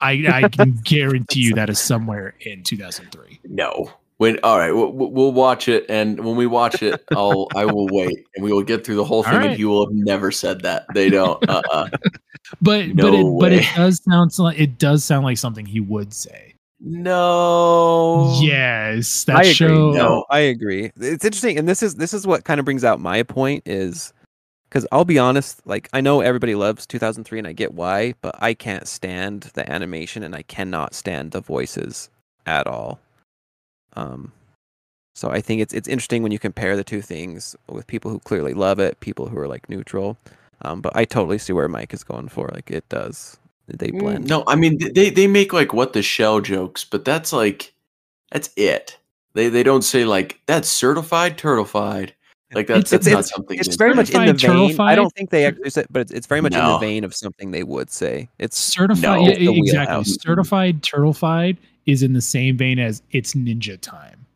I 0.00 0.24
I 0.28 0.48
can 0.48 0.78
guarantee 0.84 1.40
you 1.40 1.54
that 1.54 1.68
is 1.68 1.78
somewhere 1.78 2.34
in 2.40 2.62
2003. 2.62 3.40
No. 3.44 3.92
When 4.18 4.38
all 4.42 4.58
right, 4.58 4.70
we'll, 4.70 4.92
we'll 4.92 5.32
watch 5.32 5.66
it, 5.66 5.86
and 5.88 6.22
when 6.22 6.36
we 6.36 6.46
watch 6.46 6.82
it, 6.82 7.02
I'll 7.16 7.48
I 7.56 7.64
will 7.64 7.86
wait, 7.90 8.18
and 8.36 8.44
we 8.44 8.52
will 8.52 8.62
get 8.62 8.84
through 8.84 8.96
the 8.96 9.04
whole 9.04 9.22
thing, 9.22 9.32
All 9.32 9.38
and 9.38 9.46
right. 9.48 9.56
he 9.56 9.64
will 9.64 9.86
have 9.86 9.94
never 9.94 10.30
said 10.30 10.60
that. 10.60 10.84
They 10.92 11.08
don't. 11.08 11.42
Uh. 11.48 11.62
uh 11.72 11.88
But 12.60 12.88
No 12.88 13.04
but 13.04 13.14
it 13.14 13.26
but 13.40 13.52
it 13.52 13.64
does 13.74 14.02
sound 14.04 14.30
so- 14.32 14.48
it 14.48 14.78
does 14.78 15.04
sound 15.04 15.24
like 15.24 15.38
something 15.38 15.64
he 15.64 15.80
would 15.80 16.12
say. 16.12 16.54
No. 16.80 18.38
Yes, 18.40 19.24
that 19.24 19.36
I 19.36 19.42
agree. 19.42 19.52
show. 19.52 19.90
No. 19.92 20.24
I 20.30 20.40
agree. 20.40 20.90
It's 20.96 21.24
interesting, 21.24 21.58
and 21.58 21.68
this 21.68 21.82
is 21.82 21.96
this 21.96 22.14
is 22.14 22.26
what 22.26 22.44
kind 22.44 22.58
of 22.58 22.64
brings 22.64 22.84
out 22.84 23.00
my 23.00 23.22
point 23.22 23.62
is 23.66 24.12
because 24.68 24.86
I'll 24.92 25.04
be 25.04 25.18
honest, 25.18 25.60
like 25.66 25.88
I 25.92 26.00
know 26.00 26.20
everybody 26.20 26.54
loves 26.54 26.86
2003, 26.86 27.38
and 27.38 27.46
I 27.46 27.52
get 27.52 27.74
why, 27.74 28.14
but 28.22 28.34
I 28.42 28.54
can't 28.54 28.88
stand 28.88 29.50
the 29.54 29.70
animation, 29.70 30.22
and 30.22 30.34
I 30.34 30.42
cannot 30.42 30.94
stand 30.94 31.32
the 31.32 31.40
voices 31.40 32.08
at 32.46 32.66
all. 32.66 32.98
Um, 33.94 34.32
so 35.14 35.30
I 35.30 35.40
think 35.40 35.60
it's 35.60 35.74
it's 35.74 35.88
interesting 35.88 36.22
when 36.22 36.32
you 36.32 36.38
compare 36.38 36.76
the 36.76 36.84
two 36.84 37.02
things 37.02 37.56
with 37.68 37.86
people 37.86 38.10
who 38.10 38.20
clearly 38.20 38.54
love 38.54 38.78
it, 38.78 39.00
people 39.00 39.28
who 39.28 39.38
are 39.38 39.48
like 39.48 39.68
neutral. 39.68 40.16
Um, 40.62 40.80
but 40.80 40.94
I 40.94 41.04
totally 41.04 41.38
see 41.38 41.52
where 41.52 41.68
Mike 41.68 41.92
is 41.92 42.04
going 42.04 42.28
for. 42.28 42.48
Like 42.54 42.70
it 42.70 42.88
does, 42.88 43.38
they 43.78 43.90
blend. 43.90 44.26
No, 44.28 44.44
I 44.46 44.56
mean 44.56 44.78
they 44.94 45.10
they 45.10 45.26
make 45.26 45.52
like 45.52 45.72
what 45.72 45.92
the 45.92 46.02
shell 46.02 46.40
jokes, 46.40 46.84
but 46.84 47.04
that's 47.04 47.32
like 47.32 47.72
that's 48.30 48.50
it. 48.56 48.98
They 49.34 49.48
they 49.48 49.62
don't 49.62 49.82
say 49.82 50.04
like 50.04 50.40
that's 50.46 50.68
certified 50.68 51.38
turtlefied. 51.38 52.10
Like 52.52 52.66
that's, 52.66 52.90
It's- 52.90 52.90
that's 52.90 53.06
it's- 53.06 53.12
not 53.12 53.18
it's- 53.20 53.30
something. 53.34 53.58
It's 53.60 53.76
very 53.76 53.94
much 53.94 54.10
in 54.10 54.26
the 54.26 54.36
Certified 54.36 54.76
vein. 54.76 54.80
I 54.88 54.94
don't 54.96 55.10
think 55.14 55.30
they 55.30 55.44
actually 55.44 55.70
said, 55.70 55.86
but 55.88 56.00
it's, 56.00 56.10
it's 56.10 56.26
very 56.26 56.40
much 56.40 56.52
in 56.54 56.58
the 56.64 56.78
vein 56.78 57.04
of 57.04 57.14
something 57.14 57.52
they 57.52 57.62
would 57.62 57.90
say. 57.90 58.28
It's 58.40 58.58
certified 58.58 59.02
No, 59.02 59.26
it's 59.28 59.38
exactly 59.38 59.60
wheelhouse. 59.60 60.16
certified 60.20 60.82
turtlefied 60.82 61.58
is 61.86 62.02
in 62.02 62.12
the 62.12 62.20
same 62.20 62.56
vein 62.56 62.80
as 62.80 63.02
it's 63.12 63.34
ninja 63.34 63.80
time 63.80 64.26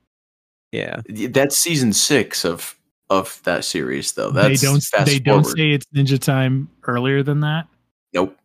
yeah. 0.73 1.01
that's 1.31 1.57
season 1.57 1.92
six 1.92 2.44
of 2.44 2.77
of 3.11 3.40
that 3.44 3.64
series 3.64 4.12
though. 4.12 4.31
That's 4.31 4.61
they 4.61 4.66
don't 4.66 4.83
fast 4.83 5.07
they 5.07 5.18
don't 5.18 5.42
forward. 5.42 5.57
say 5.59 5.70
it's 5.73 5.87
ninja 5.94 6.18
time 6.18 6.68
earlier 6.85 7.23
than 7.23 7.40
that 7.40 7.66
nope. 8.12 8.37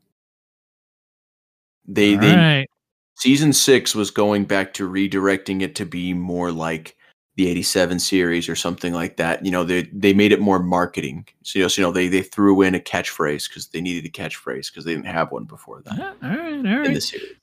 They 1.91 2.15
All 2.15 2.21
they 2.21 2.35
right. 2.35 2.67
season 3.15 3.51
six 3.53 3.95
was 3.95 4.11
going 4.11 4.45
back 4.45 4.73
to 4.75 4.89
redirecting 4.89 5.61
it 5.61 5.75
to 5.75 5.85
be 5.85 6.13
more 6.13 6.51
like 6.51 6.95
the 7.35 7.47
87 7.47 7.99
series 7.99 8.49
or 8.49 8.55
something 8.55 8.93
like 8.93 9.17
that. 9.17 9.43
You 9.45 9.51
know 9.51 9.63
they 9.63 9.83
they 9.93 10.13
made 10.13 10.31
it 10.31 10.39
more 10.39 10.59
marketing. 10.59 11.27
So 11.43 11.59
you 11.59 11.65
know, 11.65 11.69
so, 11.69 11.81
you 11.81 11.87
know 11.87 11.91
they 11.91 12.07
they 12.07 12.21
threw 12.21 12.61
in 12.61 12.75
a 12.75 12.79
catchphrase 12.79 13.49
because 13.49 13.67
they 13.67 13.81
needed 13.81 14.05
a 14.05 14.11
catchphrase 14.11 14.71
because 14.71 14.85
they 14.85 14.93
didn't 14.93 15.07
have 15.07 15.31
one 15.31 15.45
before 15.45 15.81
that 15.81 15.97
Yeah, 15.97 16.13
all 16.23 16.29
right 16.37 16.65
all 16.65 16.85
in 16.85 16.93
the 16.93 17.01
series. 17.01 17.35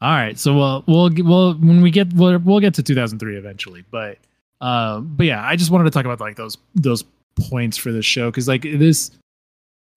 All 0.00 0.12
right 0.12 0.38
so 0.38 0.54
we'll 0.54 0.84
we'll 0.86 1.08
get- 1.08 1.24
we'll 1.24 1.54
when 1.54 1.80
we 1.80 1.90
get 1.90 2.12
we'll, 2.12 2.38
we'll 2.38 2.60
get 2.60 2.74
to 2.74 2.82
2003 2.82 3.36
eventually 3.36 3.82
but 3.90 4.18
um 4.60 5.14
but 5.16 5.24
yeah 5.24 5.42
i 5.42 5.56
just 5.56 5.70
wanted 5.70 5.84
to 5.84 5.90
talk 5.90 6.04
about 6.04 6.20
like 6.20 6.36
those 6.36 6.58
those 6.74 7.02
points 7.36 7.78
for 7.78 7.92
this 7.92 8.04
show 8.04 8.30
because 8.30 8.46
like 8.46 8.62
this 8.62 9.10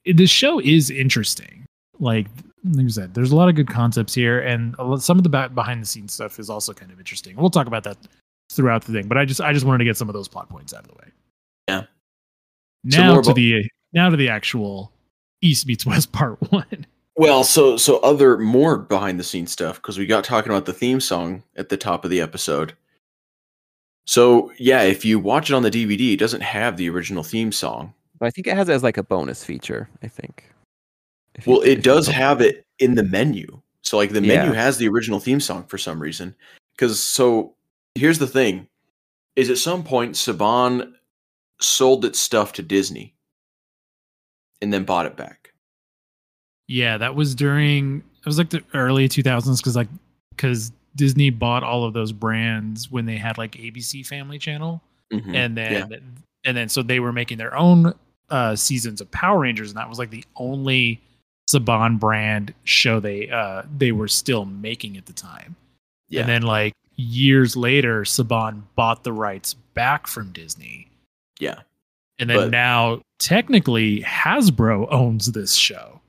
this 0.06 0.30
show 0.30 0.60
is 0.60 0.90
interesting. 0.90 1.66
Like 2.00 2.28
like 2.64 2.86
I 2.86 2.90
said, 2.90 3.14
there's 3.14 3.32
a 3.32 3.36
lot 3.36 3.50
of 3.50 3.56
good 3.56 3.68
concepts 3.70 4.14
here, 4.14 4.40
and 4.40 4.76
some 5.00 5.18
of 5.18 5.24
the 5.24 5.30
back, 5.30 5.54
behind 5.56 5.82
the 5.82 5.86
scenes 5.86 6.14
stuff 6.14 6.40
is 6.40 6.50
also 6.50 6.74
kind 6.74 6.92
of 6.92 7.00
interesting. 7.00 7.36
We'll 7.36 7.50
talk 7.50 7.68
about 7.68 7.84
that 7.84 7.98
throughout 8.52 8.84
the 8.84 8.92
thing, 8.92 9.08
but 9.08 9.18
I 9.18 9.26
just 9.26 9.42
I 9.42 9.54
just 9.54 9.66
wanted 9.66 9.80
to 9.80 9.86
get 9.86 9.98
some 9.98 10.10
of 10.10 10.14
those 10.14 10.28
plot 10.28 10.50
points 10.50 10.74
out 10.74 10.82
of 10.82 10.88
the 10.90 10.96
way. 10.96 11.12
Yeah. 11.68 11.84
Now 12.84 13.14
more 13.14 13.22
to 13.22 13.30
about- 13.30 13.36
the 13.36 13.70
now 13.94 14.10
to 14.10 14.18
the 14.18 14.30
actual 14.30 14.92
East 15.42 15.68
meets 15.68 15.86
West 15.86 16.12
part 16.14 16.40
one. 16.52 16.86
Well, 17.16 17.44
so 17.44 17.76
so 17.78 18.00
other 18.00 18.38
more 18.38 18.78
behind 18.78 19.20
the 19.20 19.24
scenes 19.24 19.52
stuff 19.52 19.76
because 19.78 19.98
we 19.98 20.06
got 20.06 20.24
talking 20.24 20.52
about 20.52 20.66
the 20.66 20.74
theme 20.74 21.00
song 21.02 21.44
at 21.58 21.70
the 21.70 21.78
top 21.78 22.04
of 22.06 22.12
the 22.12 22.22
episode. 22.22 22.74
So 24.06 24.52
yeah, 24.58 24.82
if 24.84 25.06
you 25.06 25.20
watch 25.20 25.50
it 25.50 25.54
on 25.54 25.64
the 25.64 25.72
DVD, 25.72 26.14
it 26.14 26.20
doesn't 26.20 26.42
have 26.42 26.78
the 26.78 26.90
original 26.90 27.24
theme 27.24 27.52
song. 27.52 27.94
But 28.20 28.28
I 28.28 28.30
think 28.32 28.48
it 28.48 28.56
has 28.56 28.70
it 28.70 28.74
as 28.74 28.84
like 28.84 28.98
a 28.98 29.04
bonus 29.04 29.44
feature. 29.44 29.90
I 30.02 30.08
think. 30.08 30.46
You- 31.46 31.52
Well, 31.54 31.62
if 31.62 31.68
it 31.80 31.84
does 31.84 32.08
have 32.08 32.42
it 32.42 32.66
in 32.80 32.96
the 32.96 33.04
menu. 33.04 33.62
So 33.82 33.98
like 33.98 34.12
the 34.12 34.22
Yeah. 34.22 34.38
menu 34.38 34.54
has 34.54 34.78
the 34.78 34.88
original 34.88 35.20
theme 35.20 35.40
song 35.40 35.66
for 35.68 35.78
some 35.78 36.00
reason. 36.02 36.36
Because 36.76 37.00
so 37.02 37.56
here's 37.96 38.20
the 38.20 38.28
thing: 38.28 38.68
is 39.36 39.50
at 39.50 39.58
some 39.58 39.84
point 39.84 40.16
Saban 40.16 40.94
sold 41.62 42.06
its 42.06 42.20
stuff 42.20 42.54
to 42.54 42.62
Disney 42.64 43.16
and 44.62 44.72
then 44.74 44.84
bought 44.84 45.06
it 45.06 45.16
back. 45.18 45.54
Yeah, 46.68 46.98
that 46.98 47.16
was 47.16 47.36
during 47.36 47.98
it 48.20 48.26
was 48.26 48.38
like 48.38 48.50
the 48.50 48.64
early 48.74 49.08
2000s 49.10 49.60
because 49.62 49.76
like 49.76 49.88
because 50.32 50.72
Disney 50.96 51.30
bought 51.30 51.64
all 51.64 51.84
of 51.84 51.94
those 51.94 52.12
brands 52.12 52.92
when 52.92 53.06
they 53.06 53.18
had 53.18 53.38
like 53.38 53.54
ABC 53.54 54.06
Family 54.06 54.38
Channel, 54.40 54.82
Mhm. 55.12 55.36
and 55.36 55.58
then 55.58 56.18
and 56.44 56.56
then 56.58 56.70
so 56.70 56.82
they 56.84 57.00
were 57.00 57.14
making 57.14 57.38
their 57.38 57.56
own 57.56 57.94
uh 58.30 58.56
seasons 58.56 59.02
of 59.02 59.10
Power 59.12 59.40
Rangers, 59.40 59.70
and 59.72 59.78
that 59.78 59.90
was 59.90 59.98
like 60.00 60.12
the 60.12 60.24
only 60.36 61.02
Saban 61.50 62.00
brand 62.00 62.54
show 62.64 63.00
they 63.00 63.30
uh 63.30 63.64
they 63.78 63.92
were 63.92 64.08
still 64.08 64.46
making 64.46 64.98
at 64.98 65.06
the 65.08 65.14
time. 65.14 65.56
yeah, 66.10 66.22
And 66.22 66.30
then 66.30 66.42
like 66.44 66.74
years 66.96 67.56
later, 67.56 68.04
Saban 68.04 68.64
bought 68.76 69.04
the 69.04 69.14
rights 69.14 69.54
back 69.74 70.06
from 70.08 70.32
Disney. 70.32 70.88
Yeah. 71.40 71.62
And 72.20 72.30
then 72.30 72.38
But- 72.38 72.52
now, 72.52 73.02
technically, 73.20 74.02
Hasbro 74.02 74.88
owns 74.92 75.32
this 75.32 75.54
show. 75.56 76.02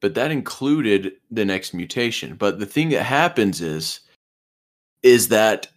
but 0.00 0.14
that 0.14 0.30
included 0.30 1.12
the 1.30 1.44
next 1.46 1.72
mutation. 1.74 2.34
But 2.36 2.58
the 2.58 2.66
thing 2.66 2.90
that 2.90 3.04
happens 3.04 3.60
is, 3.62 4.00
is 5.02 5.28
that 5.28 5.68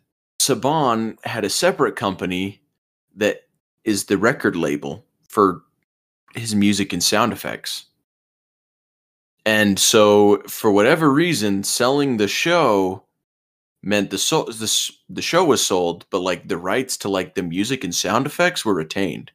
Saban 0.42 1.18
had 1.26 1.46
a 1.46 1.50
separate 1.50 1.96
company 1.96 2.62
that 3.16 3.48
is 3.86 4.06
the 4.06 4.18
record 4.18 4.56
label 4.58 5.06
for 5.30 5.64
his 6.36 6.54
music 6.54 6.92
and 6.94 7.02
sound 7.02 7.32
effects. 7.34 7.86
And 9.48 9.80
so, 9.80 10.44
for 10.48 10.72
whatever 10.72 11.12
reason, 11.12 11.64
selling 11.64 12.18
the 12.18 12.28
show 12.28 13.04
meant 13.84 14.12
the 14.12 14.18
so 14.20 14.44
the 14.46 14.92
the 15.10 15.22
show 15.24 15.46
was 15.46 15.66
sold, 15.66 16.06
but 16.12 16.20
like 16.22 16.48
the 16.50 16.58
rights 16.58 16.98
to 17.00 17.10
like 17.10 17.36
the 17.36 17.44
music 17.44 17.84
and 17.84 17.96
sound 17.96 18.26
effects 18.28 18.66
were 18.66 18.76
retained 18.76 19.32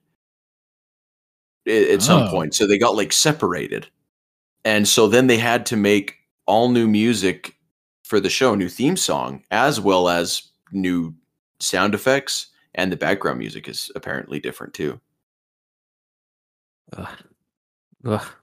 at, 1.67 1.83
at 1.89 2.03
some 2.03 2.25
Oh. 2.25 2.31
point. 2.31 2.55
So 2.55 2.67
they 2.67 2.79
got 2.79 2.97
like 2.97 3.13
separated, 3.13 3.89
and 4.65 4.89
so 4.89 5.09
then 5.09 5.29
they 5.29 5.39
had 5.39 5.67
to 5.67 5.77
make 5.77 6.17
all 6.47 6.71
new 6.71 6.89
music 6.89 7.57
for 8.05 8.21
the 8.21 8.31
show, 8.31 8.55
new 8.55 8.69
theme 8.69 8.97
song, 8.97 9.45
as 9.51 9.81
well 9.81 10.09
as 10.09 10.51
new 10.73 11.15
sound 11.61 11.95
effects, 11.95 12.49
and 12.75 12.93
the 12.93 12.97
background 12.97 13.39
music 13.41 13.69
is 13.69 13.91
apparently 13.97 14.41
different 14.41 14.75
too. 14.75 15.01
Ugh. 16.97 17.19
Ugh. 18.05 18.42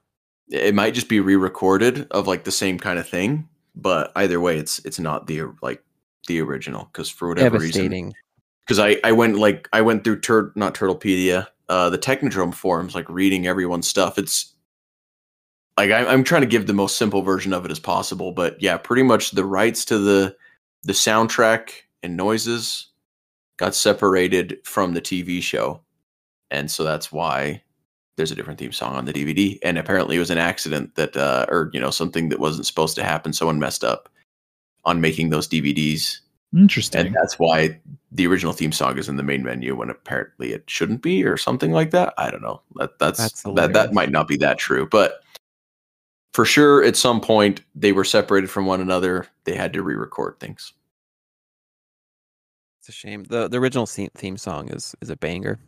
It 0.50 0.74
might 0.74 0.94
just 0.94 1.08
be 1.08 1.20
re-recorded 1.20 2.06
of 2.10 2.26
like 2.26 2.44
the 2.44 2.50
same 2.50 2.78
kind 2.78 2.98
of 2.98 3.08
thing 3.08 3.48
but 3.74 4.12
either 4.16 4.40
way 4.40 4.58
it's 4.58 4.78
it's 4.80 4.98
not 4.98 5.26
the 5.26 5.42
like 5.62 5.82
the 6.26 6.40
original 6.40 6.84
because 6.92 7.08
for 7.08 7.28
whatever 7.28 7.58
reason 7.58 8.12
because 8.70 8.78
I 8.78 9.00
I 9.02 9.10
went 9.10 9.36
like 9.36 9.68
I 9.72 9.80
went 9.80 10.04
through 10.04 10.20
tur- 10.20 10.52
not 10.54 10.76
Turtlepedia, 10.76 11.48
uh, 11.68 11.90
the 11.90 11.98
Technodrome 11.98 12.54
forums, 12.54 12.94
like 12.94 13.08
reading 13.08 13.48
everyone's 13.48 13.88
stuff. 13.88 14.16
It's 14.16 14.54
like 15.76 15.90
I'm 15.90 16.06
I'm 16.06 16.22
trying 16.22 16.42
to 16.42 16.46
give 16.46 16.68
the 16.68 16.72
most 16.72 16.96
simple 16.96 17.22
version 17.22 17.52
of 17.52 17.64
it 17.64 17.72
as 17.72 17.80
possible, 17.80 18.30
but 18.30 18.62
yeah, 18.62 18.76
pretty 18.76 19.02
much 19.02 19.32
the 19.32 19.44
rights 19.44 19.84
to 19.86 19.98
the 19.98 20.36
the 20.84 20.92
soundtrack 20.92 21.70
and 22.04 22.16
noises 22.16 22.86
got 23.56 23.74
separated 23.74 24.58
from 24.64 24.94
the 24.94 25.00
TV 25.00 25.42
show, 25.42 25.80
and 26.52 26.70
so 26.70 26.84
that's 26.84 27.10
why 27.10 27.64
there's 28.16 28.30
a 28.32 28.34
different 28.34 28.58
theme 28.58 28.72
song 28.72 28.94
on 28.96 29.04
the 29.04 29.12
DVD. 29.12 29.58
And 29.62 29.78
apparently, 29.78 30.16
it 30.16 30.20
was 30.20 30.30
an 30.30 30.38
accident 30.38 30.94
that, 30.96 31.16
uh, 31.16 31.46
or 31.48 31.70
you 31.72 31.80
know, 31.80 31.90
something 31.90 32.28
that 32.30 32.40
wasn't 32.40 32.66
supposed 32.66 32.94
to 32.96 33.04
happen. 33.04 33.32
Someone 33.32 33.58
messed 33.58 33.84
up 33.84 34.08
on 34.84 35.00
making 35.00 35.30
those 35.30 35.46
DVDs 35.48 36.18
Interesting. 36.54 37.06
and 37.06 37.14
that's 37.14 37.38
why 37.38 37.78
the 38.12 38.26
original 38.26 38.52
theme 38.52 38.72
song 38.72 38.98
is 38.98 39.08
in 39.08 39.16
the 39.16 39.22
main 39.22 39.42
menu 39.42 39.76
when 39.76 39.88
apparently 39.90 40.52
it 40.52 40.64
shouldn't 40.68 41.00
be 41.02 41.22
or 41.24 41.36
something 41.36 41.70
like 41.70 41.92
that 41.92 42.12
i 42.18 42.28
don't 42.28 42.42
know 42.42 42.60
that 42.76 42.98
that's, 42.98 43.18
That's 43.18 43.42
that 43.54 43.72
that 43.72 43.92
might 43.92 44.10
not 44.10 44.26
be 44.26 44.36
that 44.38 44.58
true 44.58 44.88
but 44.90 45.20
for 46.34 46.44
sure 46.44 46.82
at 46.82 46.96
some 46.96 47.20
point 47.20 47.60
they 47.76 47.92
were 47.92 48.02
separated 48.02 48.50
from 48.50 48.66
one 48.66 48.80
another 48.80 49.28
they 49.44 49.54
had 49.54 49.72
to 49.74 49.82
re-record 49.84 50.40
things 50.40 50.72
It's 52.80 52.88
a 52.88 52.92
shame. 52.92 53.24
the 53.24 53.46
The 53.48 53.58
original 53.58 53.86
theme 53.86 54.10
theme 54.16 54.36
song 54.38 54.70
is 54.70 54.96
is 55.00 55.10
a 55.10 55.16
banger. 55.16 55.60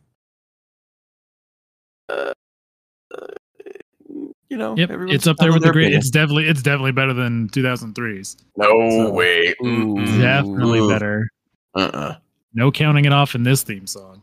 You 4.48 4.56
know 4.56 4.76
Yep, 4.76 4.90
it's 5.08 5.26
up 5.26 5.36
there 5.38 5.52
with 5.52 5.62
the 5.62 5.72
great. 5.72 5.84
opinion. 5.84 6.00
It's 6.00 6.10
definitely 6.10 6.46
it's 6.46 6.62
definitely 6.62 6.92
better 6.92 7.12
than 7.14 7.48
2003's. 7.50 8.36
no 8.56 8.66
So- 8.90 9.12
way 9.12 9.54
Mm-mm. 9.62 10.20
Definitely 10.20 10.80
Ugh. 10.80 10.88
better. 10.90 11.30
uh-uh 11.74 12.16
No 12.54 12.70
counting 12.70 13.04
it 13.04 13.12
off 13.12 13.34
in 13.34 13.42
this 13.44 13.62
theme 13.62 13.86
song. 13.86 14.22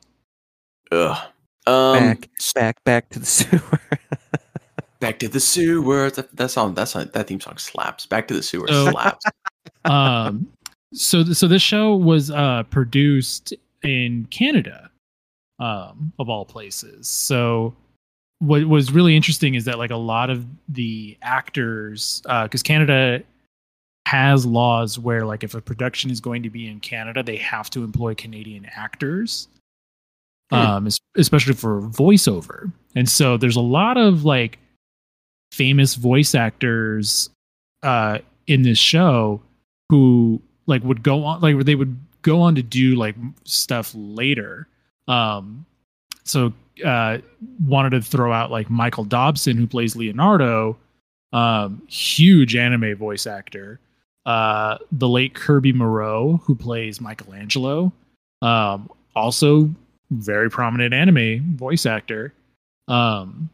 Ugh. 0.92 1.18
Um, 1.68 1.94
back, 2.00 2.30
back, 2.56 2.84
back 2.84 3.10
to 3.10 3.20
the 3.20 3.26
sewer. 3.26 3.80
back 5.00 5.20
to 5.20 5.28
the 5.28 5.40
sewer. 5.40 6.10
That, 6.10 6.36
that 6.36 6.50
song, 6.52 6.74
that 6.76 6.88
song, 6.90 7.10
that 7.14 7.28
theme 7.28 7.40
song 7.40 7.58
slaps. 7.58 8.06
Back 8.08 8.28
to 8.30 8.34
the 8.34 8.42
sewer 8.44 8.68
So- 8.68 8.92
slaps. 8.92 9.26
um 9.86 10.48
so 10.94 11.24
so 11.24 11.48
this 11.48 11.62
show 11.62 11.96
was 11.96 12.32
uh 12.32 12.64
produced 12.70 13.54
in 13.84 14.26
canada 14.32 14.89
um 15.60 16.12
of 16.20 16.30
all 16.30 16.46
places. 16.46 17.08
So 17.08 17.74
what 18.40 18.64
was 18.66 18.92
really 18.92 19.16
interesting 19.16 19.56
is 19.56 19.66
that 19.66 19.78
like 19.78 19.92
a 19.92 19.98
lot 19.98 20.30
of 20.30 20.46
the 20.70 21.18
actors 21.22 22.22
uh 22.26 22.44
because 22.44 22.64
canada 22.64 23.22
has 24.08 24.46
laws 24.46 24.98
where 24.98 25.26
like 25.26 25.44
if 25.44 25.54
a 25.54 25.62
production 25.62 26.10
is 26.10 26.22
going 26.22 26.42
to 26.42 26.50
be 26.50 26.66
in 26.68 26.80
canada 26.80 27.22
they 27.22 27.36
have 27.36 27.70
to 27.70 27.84
employ 27.84 28.16
canadian 28.16 28.66
actors 28.76 29.50
Hmm. 30.52 30.56
um 30.58 30.88
es- 30.88 31.00
especially 31.16 31.54
for 31.54 31.82
voiceover. 31.82 32.72
And 32.96 33.08
so 33.08 33.38
there's 33.38 33.56
a 33.56 33.62
lot 33.62 33.98
of 33.98 34.26
like 34.26 34.58
famous 35.52 35.94
voice 35.96 36.34
actors 36.34 37.30
uh 37.84 38.20
in 38.48 38.64
this 38.64 38.80
show 38.80 39.42
who 39.90 40.42
like 40.66 40.84
would 40.84 41.04
go 41.04 41.24
on 41.24 41.42
like 41.42 41.58
they 41.66 41.76
would 41.76 41.98
go 42.24 42.42
on 42.42 42.56
to 42.56 42.64
do 42.64 42.96
like 42.96 43.16
stuff 43.44 43.92
later 43.96 44.68
um 45.10 45.66
so 46.24 46.54
uh 46.86 47.18
wanted 47.66 47.90
to 47.90 48.02
throw 48.02 48.32
out 48.32 48.52
like 48.52 48.70
michael 48.70 49.04
dobson 49.04 49.58
who 49.58 49.68
plays 49.68 49.96
leonardo 49.96 50.78
um 51.34 51.82
huge 51.88 52.56
anime 52.56 52.96
voice 52.96 53.28
actor. 53.28 53.80
Uh 54.26 54.78
the 54.92 55.08
late 55.08 55.34
kirby 55.34 55.74
morrow 55.74 56.42
who 56.44 56.56
plays 56.56 57.00
michelangelo 57.02 57.92
um 58.42 58.90
also 59.16 59.70
very 60.12 60.50
prominent 60.50 60.94
anime 60.94 61.56
voice 61.56 61.86
actor. 61.86 62.34
Um 62.88 63.50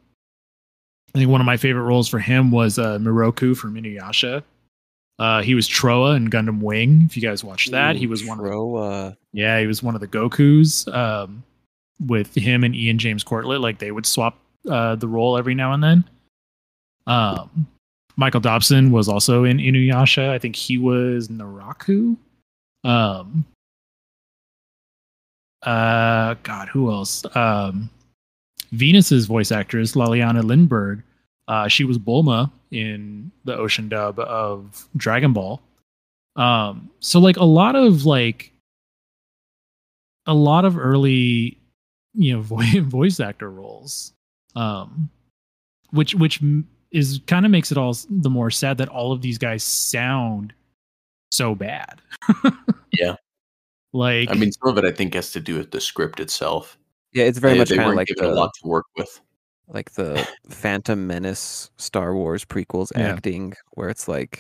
i 1.14 1.20
think 1.20 1.30
one 1.30 1.42
of 1.42 1.46
my 1.46 1.58
favorite 1.58 1.84
roles 1.84 2.08
for 2.08 2.20
him 2.20 2.52
was 2.52 2.80
uh 2.80 2.98
miroku 3.00 3.56
from 3.56 3.76
inuyasha 3.76 4.44
uh, 5.20 5.42
he 5.42 5.56
was 5.56 5.68
Trowa 5.68 6.16
in 6.16 6.30
Gundam 6.30 6.62
Wing. 6.62 7.04
If 7.06 7.16
you 7.16 7.22
guys 7.22 7.44
watched 7.44 7.72
that, 7.72 7.96
he 7.96 8.08
was 8.08 8.26
one 8.26 8.40
of 8.40 8.46
the, 8.46 9.18
yeah, 9.34 9.60
he 9.60 9.68
was 9.68 9.82
one 9.82 9.96
of 9.96 10.02
the 10.02 10.08
Goku's. 10.08 10.88
Um, 10.88 11.44
with 12.06 12.36
him 12.36 12.64
and 12.64 12.76
Ian 12.76 12.98
James 12.98 13.24
Corlett, 13.24 13.62
like 13.62 13.80
they 13.80 13.92
would 13.92 14.06
swap 14.06 14.38
uh, 14.70 14.96
the 14.96 15.08
role 15.08 15.38
every 15.38 15.56
now 15.56 15.74
and 15.74 15.84
then. 15.84 16.04
Um, 17.08 17.68
Michael 18.18 18.40
Dobson 18.40 18.92
was 18.92 19.08
also 19.08 19.44
in 19.44 19.58
Inuyasha. 19.58 20.30
I 20.30 20.40
think 20.40 20.56
he 20.56 20.78
was 20.78 21.28
Naraku. 21.28 22.18
Um, 22.84 23.46
uh, 25.64 26.36
God, 26.44 26.68
who 26.70 26.92
else? 26.92 27.26
Um, 27.36 27.90
Venus's 28.72 29.26
voice 29.26 29.52
actress 29.52 29.94
Lalainia 29.94 30.44
Lindbjerg. 30.44 31.04
Uh, 31.48 31.68
she 31.68 31.84
was 31.84 31.98
Bulma 31.98 32.52
in 32.76 33.32
the 33.46 33.56
ocean 33.56 33.88
dub 33.90 34.20
of 34.20 34.88
Dragon 34.98 35.32
Ball. 35.34 35.62
Um, 36.36 36.90
so 37.00 37.20
like 37.20 37.38
a 37.38 37.46
lot 37.46 37.76
of 37.76 38.06
like 38.06 38.52
a 40.26 40.34
lot 40.34 40.66
of 40.66 40.78
early, 40.78 41.58
you 42.14 42.34
know, 42.36 42.42
voice 42.42 42.76
voice 42.80 43.20
actor 43.20 43.50
roles. 43.50 44.14
Um, 44.56 45.10
which 45.92 46.16
which 46.16 46.42
is 46.92 47.22
kind 47.28 47.46
of 47.46 47.52
makes 47.52 47.72
it 47.72 47.78
all 47.78 47.96
the 48.10 48.30
more 48.30 48.50
sad 48.52 48.78
that 48.80 48.90
all 48.90 49.12
of 49.12 49.22
these 49.22 49.38
guys 49.38 49.64
sound 49.64 50.54
so 51.32 51.56
bad. 51.56 52.02
Yeah. 52.98 53.16
Like 53.92 54.30
I 54.32 54.36
mean, 54.36 54.54
some 54.54 54.70
of 54.70 54.78
it 54.78 54.86
I 54.86 54.92
think 54.92 55.14
has 55.16 55.32
to 55.34 55.42
do 55.42 55.58
with 55.58 55.72
the 55.72 55.82
script 55.82 56.22
itself. 56.22 56.78
yeah, 57.12 57.26
it's 57.26 57.40
very 57.40 57.54
They- 57.54 57.60
much 57.60 57.70
they 57.70 57.76
kind 57.76 57.90
of 57.90 57.96
like 57.98 58.08
given 58.08 58.26
a 58.26 58.34
lot 58.34 58.52
to 58.62 58.68
work 58.70 58.86
with. 58.96 59.20
Like 59.68 59.92
the 59.92 60.28
Phantom 60.50 61.08
Menace 61.08 61.70
Star 61.78 62.14
Wars 62.16 62.46
prequels 62.46 62.92
Yeah. 62.96 63.10
acting, 63.14 63.54
where 63.72 63.90
it's 63.90 64.08
like 64.08 64.40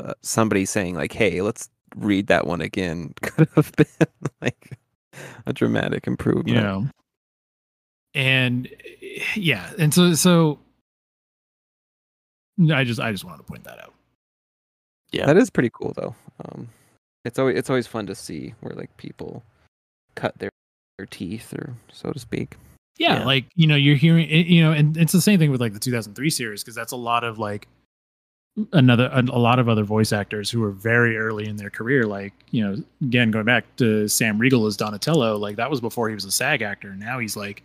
uh, 0.00 0.14
somebody 0.22 0.64
saying 0.64 0.94
like, 0.94 1.12
"Hey, 1.12 1.40
let's 1.42 1.68
read 1.96 2.26
that 2.28 2.46
one 2.46 2.60
again." 2.60 3.14
Could 3.22 3.48
have 3.56 3.72
been 3.76 3.86
like 4.40 4.78
a 5.46 5.52
dramatic 5.52 6.06
improvement. 6.06 6.48
you 6.48 6.62
know 6.62 6.86
and 8.14 8.68
eh, 9.04 9.22
yeah 9.34 9.70
and 9.78 9.92
so 9.92 10.14
so 10.14 10.58
i 12.72 12.84
just 12.84 13.00
i 13.00 13.10
just 13.12 13.24
wanted 13.24 13.38
to 13.38 13.42
point 13.42 13.64
that 13.64 13.78
out 13.80 13.92
Yeah. 15.12 15.26
That 15.26 15.36
is 15.36 15.50
pretty 15.50 15.70
cool 15.72 15.92
though. 15.96 16.14
Um, 16.44 16.68
it's 17.24 17.38
always 17.38 17.56
it's 17.58 17.68
always 17.70 17.86
fun 17.86 18.06
to 18.06 18.14
see 18.14 18.54
where 18.60 18.74
like 18.74 18.94
people 18.96 19.42
cut 20.14 20.38
their 20.38 20.50
their 20.98 21.06
teeth, 21.06 21.52
or 21.54 21.74
so 21.92 22.12
to 22.12 22.18
speak. 22.18 22.56
Yeah, 22.98 23.20
Yeah. 23.20 23.24
like 23.24 23.46
you 23.54 23.66
know 23.66 23.76
you're 23.76 23.96
hearing 23.96 24.28
you 24.30 24.62
know 24.62 24.72
and 24.72 24.96
it's 24.96 25.12
the 25.12 25.20
same 25.20 25.38
thing 25.38 25.50
with 25.50 25.60
like 25.60 25.72
the 25.72 25.78
2003 25.78 26.28
series 26.30 26.62
because 26.62 26.74
that's 26.74 26.92
a 26.92 26.96
lot 26.96 27.24
of 27.24 27.38
like 27.38 27.66
another 28.72 29.08
a, 29.12 29.20
a 29.20 29.38
lot 29.38 29.58
of 29.60 29.68
other 29.68 29.84
voice 29.84 30.12
actors 30.12 30.50
who 30.50 30.58
were 30.60 30.72
very 30.72 31.16
early 31.16 31.46
in 31.48 31.56
their 31.56 31.70
career 31.70 32.04
like 32.04 32.32
you 32.50 32.62
know 32.66 32.76
again 33.02 33.30
going 33.30 33.44
back 33.44 33.64
to 33.76 34.08
sam 34.08 34.36
riegel 34.36 34.66
as 34.66 34.76
donatello 34.76 35.36
like 35.38 35.54
that 35.56 35.70
was 35.70 35.80
before 35.80 36.08
he 36.08 36.14
was 36.14 36.24
a 36.24 36.30
sag 36.30 36.60
actor 36.60 36.96
now 36.96 37.20
he's 37.20 37.36
like 37.36 37.62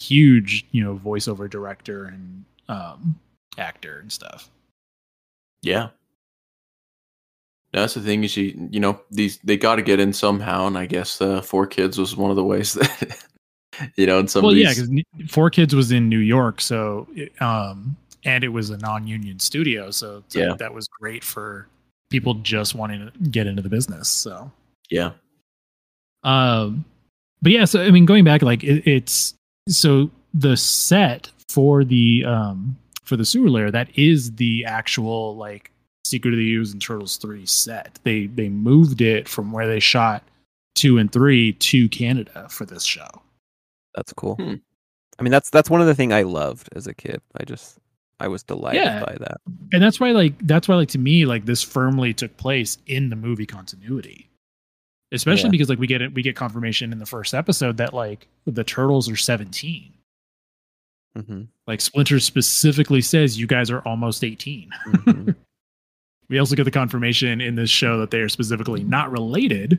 huge 0.00 0.66
you 0.72 0.82
know 0.82 0.98
voiceover 0.98 1.48
director 1.48 2.06
and 2.06 2.44
um 2.68 3.14
actor 3.56 4.00
and 4.00 4.10
stuff 4.10 4.50
Yeah. 5.62 5.90
that's 7.72 7.94
the 7.94 8.00
thing 8.00 8.24
is 8.24 8.36
you 8.36 8.68
you 8.72 8.80
know 8.80 9.00
these 9.12 9.38
they 9.44 9.56
got 9.56 9.76
to 9.76 9.82
get 9.82 10.00
in 10.00 10.12
somehow, 10.12 10.66
and 10.66 10.76
I 10.76 10.86
guess 10.86 11.20
uh, 11.20 11.40
four 11.40 11.66
kids 11.68 11.98
was 11.98 12.16
one 12.16 12.30
of 12.30 12.36
the 12.36 12.44
ways 12.44 12.72
that 12.74 13.16
you 13.96 14.06
know 14.06 14.18
in 14.18 14.28
some 14.28 14.42
well, 14.44 14.54
yeah, 14.54 14.70
because 14.74 14.90
Four 15.30 15.50
Kids 15.50 15.74
was 15.74 15.92
in 15.92 16.08
New 16.08 16.18
York, 16.18 16.60
so 16.60 17.06
um, 17.40 17.96
and 18.24 18.44
it 18.44 18.48
was 18.48 18.70
a 18.70 18.76
non-union 18.78 19.38
studio, 19.38 19.90
so 19.90 20.16
like 20.16 20.24
Yeah. 20.34 20.54
that 20.58 20.72
was 20.74 20.88
great 20.88 21.24
for 21.24 21.66
people 22.10 22.34
just 22.34 22.74
wanting 22.74 23.10
to 23.10 23.30
get 23.30 23.46
into 23.46 23.62
the 23.62 23.68
business. 23.68 24.08
So, 24.08 24.50
yeah, 24.90 25.12
um, 26.24 26.84
but 27.40 27.52
yeah, 27.52 27.64
so 27.64 27.82
I 27.82 27.90
mean, 27.90 28.06
going 28.06 28.24
back, 28.24 28.42
like 28.42 28.62
it, 28.62 28.86
it's 28.88 29.34
so 29.68 30.10
the 30.34 30.56
set 30.56 31.30
for 31.48 31.84
the 31.84 32.24
um 32.24 32.76
for 33.04 33.16
the 33.16 33.24
sewer 33.24 33.50
layer 33.50 33.70
that 33.70 33.88
is 33.98 34.32
the 34.36 34.64
actual 34.64 35.36
like 35.36 35.70
Secret 36.04 36.32
of 36.32 36.38
the 36.38 36.54
Ooze 36.54 36.72
and 36.72 36.80
Turtles 36.80 37.16
three 37.16 37.46
set. 37.46 37.98
They 38.04 38.26
they 38.26 38.48
moved 38.48 39.00
it 39.00 39.28
from 39.28 39.52
where 39.52 39.66
they 39.66 39.80
shot 39.80 40.22
two 40.74 40.98
and 40.98 41.12
three 41.12 41.52
to 41.54 41.88
Canada 41.88 42.46
for 42.48 42.64
this 42.64 42.84
show. 42.84 43.08
That's 43.94 44.12
cool. 44.12 44.36
Hmm. 44.36 44.54
I 45.18 45.22
mean, 45.22 45.30
that's 45.30 45.50
that's 45.50 45.68
one 45.70 45.80
of 45.80 45.86
the 45.86 45.94
thing 45.94 46.12
I 46.12 46.22
loved 46.22 46.68
as 46.74 46.86
a 46.86 46.94
kid. 46.94 47.20
I 47.36 47.44
just 47.44 47.78
I 48.20 48.28
was 48.28 48.42
delighted 48.42 48.82
Yeah. 48.82 49.04
by 49.04 49.16
that. 49.20 49.38
and 49.72 49.82
that's 49.82 49.98
why 50.00 50.12
like 50.12 50.34
that's 50.46 50.68
why 50.68 50.76
like 50.76 50.88
to 50.90 50.98
me 50.98 51.26
like 51.26 51.44
this 51.44 51.62
firmly 51.62 52.14
took 52.14 52.36
place 52.36 52.78
in 52.86 53.10
the 53.10 53.16
movie 53.16 53.46
continuity 53.46 54.28
especially 55.10 55.44
Yeah. 55.48 55.50
because 55.50 55.68
like 55.68 55.78
we 55.78 55.86
get 55.86 56.00
it 56.02 56.14
we 56.14 56.22
get 56.22 56.36
confirmation 56.36 56.92
in 56.92 56.98
the 56.98 57.04
first 57.06 57.34
episode 57.34 57.76
that 57.78 57.92
like 57.92 58.28
the 58.46 58.64
turtles 58.64 59.10
are 59.10 59.16
17 59.16 59.92
hmm 61.16 61.42
like 61.66 61.80
splinter 61.80 62.18
specifically 62.20 63.00
says 63.02 63.38
you 63.38 63.46
guys 63.46 63.70
are 63.70 63.80
almost 63.80 64.22
18 64.24 64.70
hmm 64.84 65.30
we 66.28 66.38
also 66.38 66.54
get 66.54 66.64
the 66.64 66.70
confirmation 66.70 67.40
in 67.40 67.56
this 67.56 67.68
show 67.70 67.98
that 67.98 68.10
they 68.10 68.20
are 68.20 68.28
specifically 68.28 68.84
not 68.84 69.10
related 69.10 69.78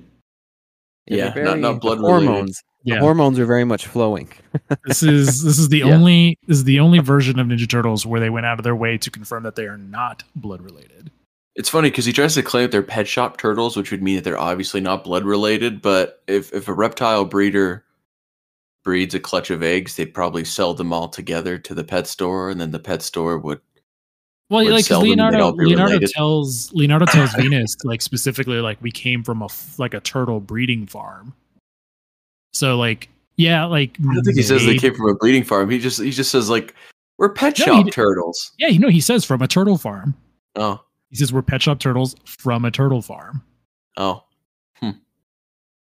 Yeah, 1.07 1.29
they're 1.31 1.45
not- 1.45 1.59
not 1.59 1.73
the 1.75 1.79
blood 1.79 1.99
related. 1.99 2.27
hormones. 2.27 2.61
Yeah 2.83 2.95
The 2.95 3.01
hormones 3.01 3.39
are 3.39 3.45
very 3.45 3.63
much 3.63 3.87
flowing. 3.87 4.29
this 4.85 5.03
is 5.03 5.43
this 5.43 5.57
is 5.59 5.69
the 5.69 5.79
Yeah. 5.79 5.93
only 5.95 6.37
this 6.47 6.57
is 6.57 6.63
the 6.65 6.79
only 6.79 6.99
version 6.99 7.39
of 7.39 7.47
ninja 7.47 7.69
turtles 7.69 8.05
where 8.05 8.19
they 8.19 8.29
went 8.29 8.45
out 8.45 8.59
of 8.59 8.63
their 8.63 8.75
way 8.75 8.97
to 8.97 9.09
confirm 9.11 9.43
that 9.43 9.55
they 9.55 9.65
are 9.65 9.77
not 9.77 10.23
blood 10.35 10.61
related 10.61 11.11
it's 11.55 11.69
funny 11.69 11.91
because 11.91 12.05
he 12.05 12.11
tries 12.13 12.33
to 12.33 12.41
claim 12.41 12.63
that 12.63 12.71
they're 12.71 12.81
pet 12.81 13.07
shop 13.07 13.37
turtles, 13.37 13.77
which 13.77 13.91
would 13.91 14.01
mean 14.01 14.15
that 14.15 14.23
they're 14.23 14.39
obviously 14.39 14.81
not 14.81 15.03
blood 15.03 15.23
related. 15.23 15.83
But 15.83 16.23
if 16.25 16.51
if 16.51 16.67
a 16.67 16.73
reptile 16.73 17.25
breeder 17.25 17.85
breeds 18.83 19.13
a 19.13 19.19
clutch 19.19 19.51
of 19.51 19.61
eggs, 19.61 19.95
they'd 19.95 20.15
probably 20.15 20.43
sell 20.45 20.73
them 20.73 20.91
all 20.91 21.07
together 21.07 21.59
to 21.59 21.75
the 21.75 21.83
pet 21.83 22.07
store, 22.07 22.49
and 22.49 22.59
then 22.59 22.71
the 22.71 22.79
pet 22.79 23.03
store 23.03 23.37
would 23.37 23.61
Well, 24.49 24.63
would 24.63 24.71
like 24.73 24.79
'cause 24.79 24.87
sell 24.87 25.01
them 25.01 25.11
and 25.11 25.19
they'd 25.19 25.25
Leonardo, 25.37 25.51
Leonardo 25.63 25.91
related. 25.93 26.09
tells 26.09 26.73
Leonardo 26.73 27.05
tells 27.05 27.31
Venus 27.35 27.75
like 27.83 28.01
specifically 28.01 28.57
like 28.59 28.81
we 28.81 28.89
came 28.89 29.23
from 29.23 29.43
a 29.43 29.47
like 29.77 29.93
a 29.93 29.99
turtle 29.99 30.39
breeding 30.39 30.87
farm. 30.87 31.33
So 32.53 32.77
like 32.77 33.09
yeah, 33.35 33.65
like 33.65 33.97
I 33.99 34.13
don't 34.13 34.23
think 34.23 34.37
he 34.37 34.43
says 34.43 34.65
they 34.65 34.77
came 34.77 34.93
from 34.95 35.09
a 35.09 35.15
breeding 35.15 35.43
farm. 35.43 35.69
He 35.69 35.79
just 35.79 36.01
he 36.01 36.11
just 36.11 36.31
says 36.31 36.49
like 36.49 36.75
we're 37.17 37.29
pet 37.29 37.57
No, 37.59 37.65
shop 37.65 37.91
turtles. 37.91 38.51
Yeah, 38.57 38.67
you 38.67 38.79
know 38.79 38.89
he 38.89 39.01
says 39.01 39.25
from 39.25 39.41
a 39.41 39.47
turtle 39.47 39.77
farm. 39.77 40.15
Oh 40.55 40.79
He 41.09 41.15
says 41.15 41.33
we're 41.33 41.41
pet 41.41 41.61
shop 41.61 41.79
turtles 41.79 42.15
from 42.25 42.63
a 42.65 42.71
turtle 42.71 43.01
farm. 43.01 43.41
oh 43.97 44.23
hmm. 44.79 44.91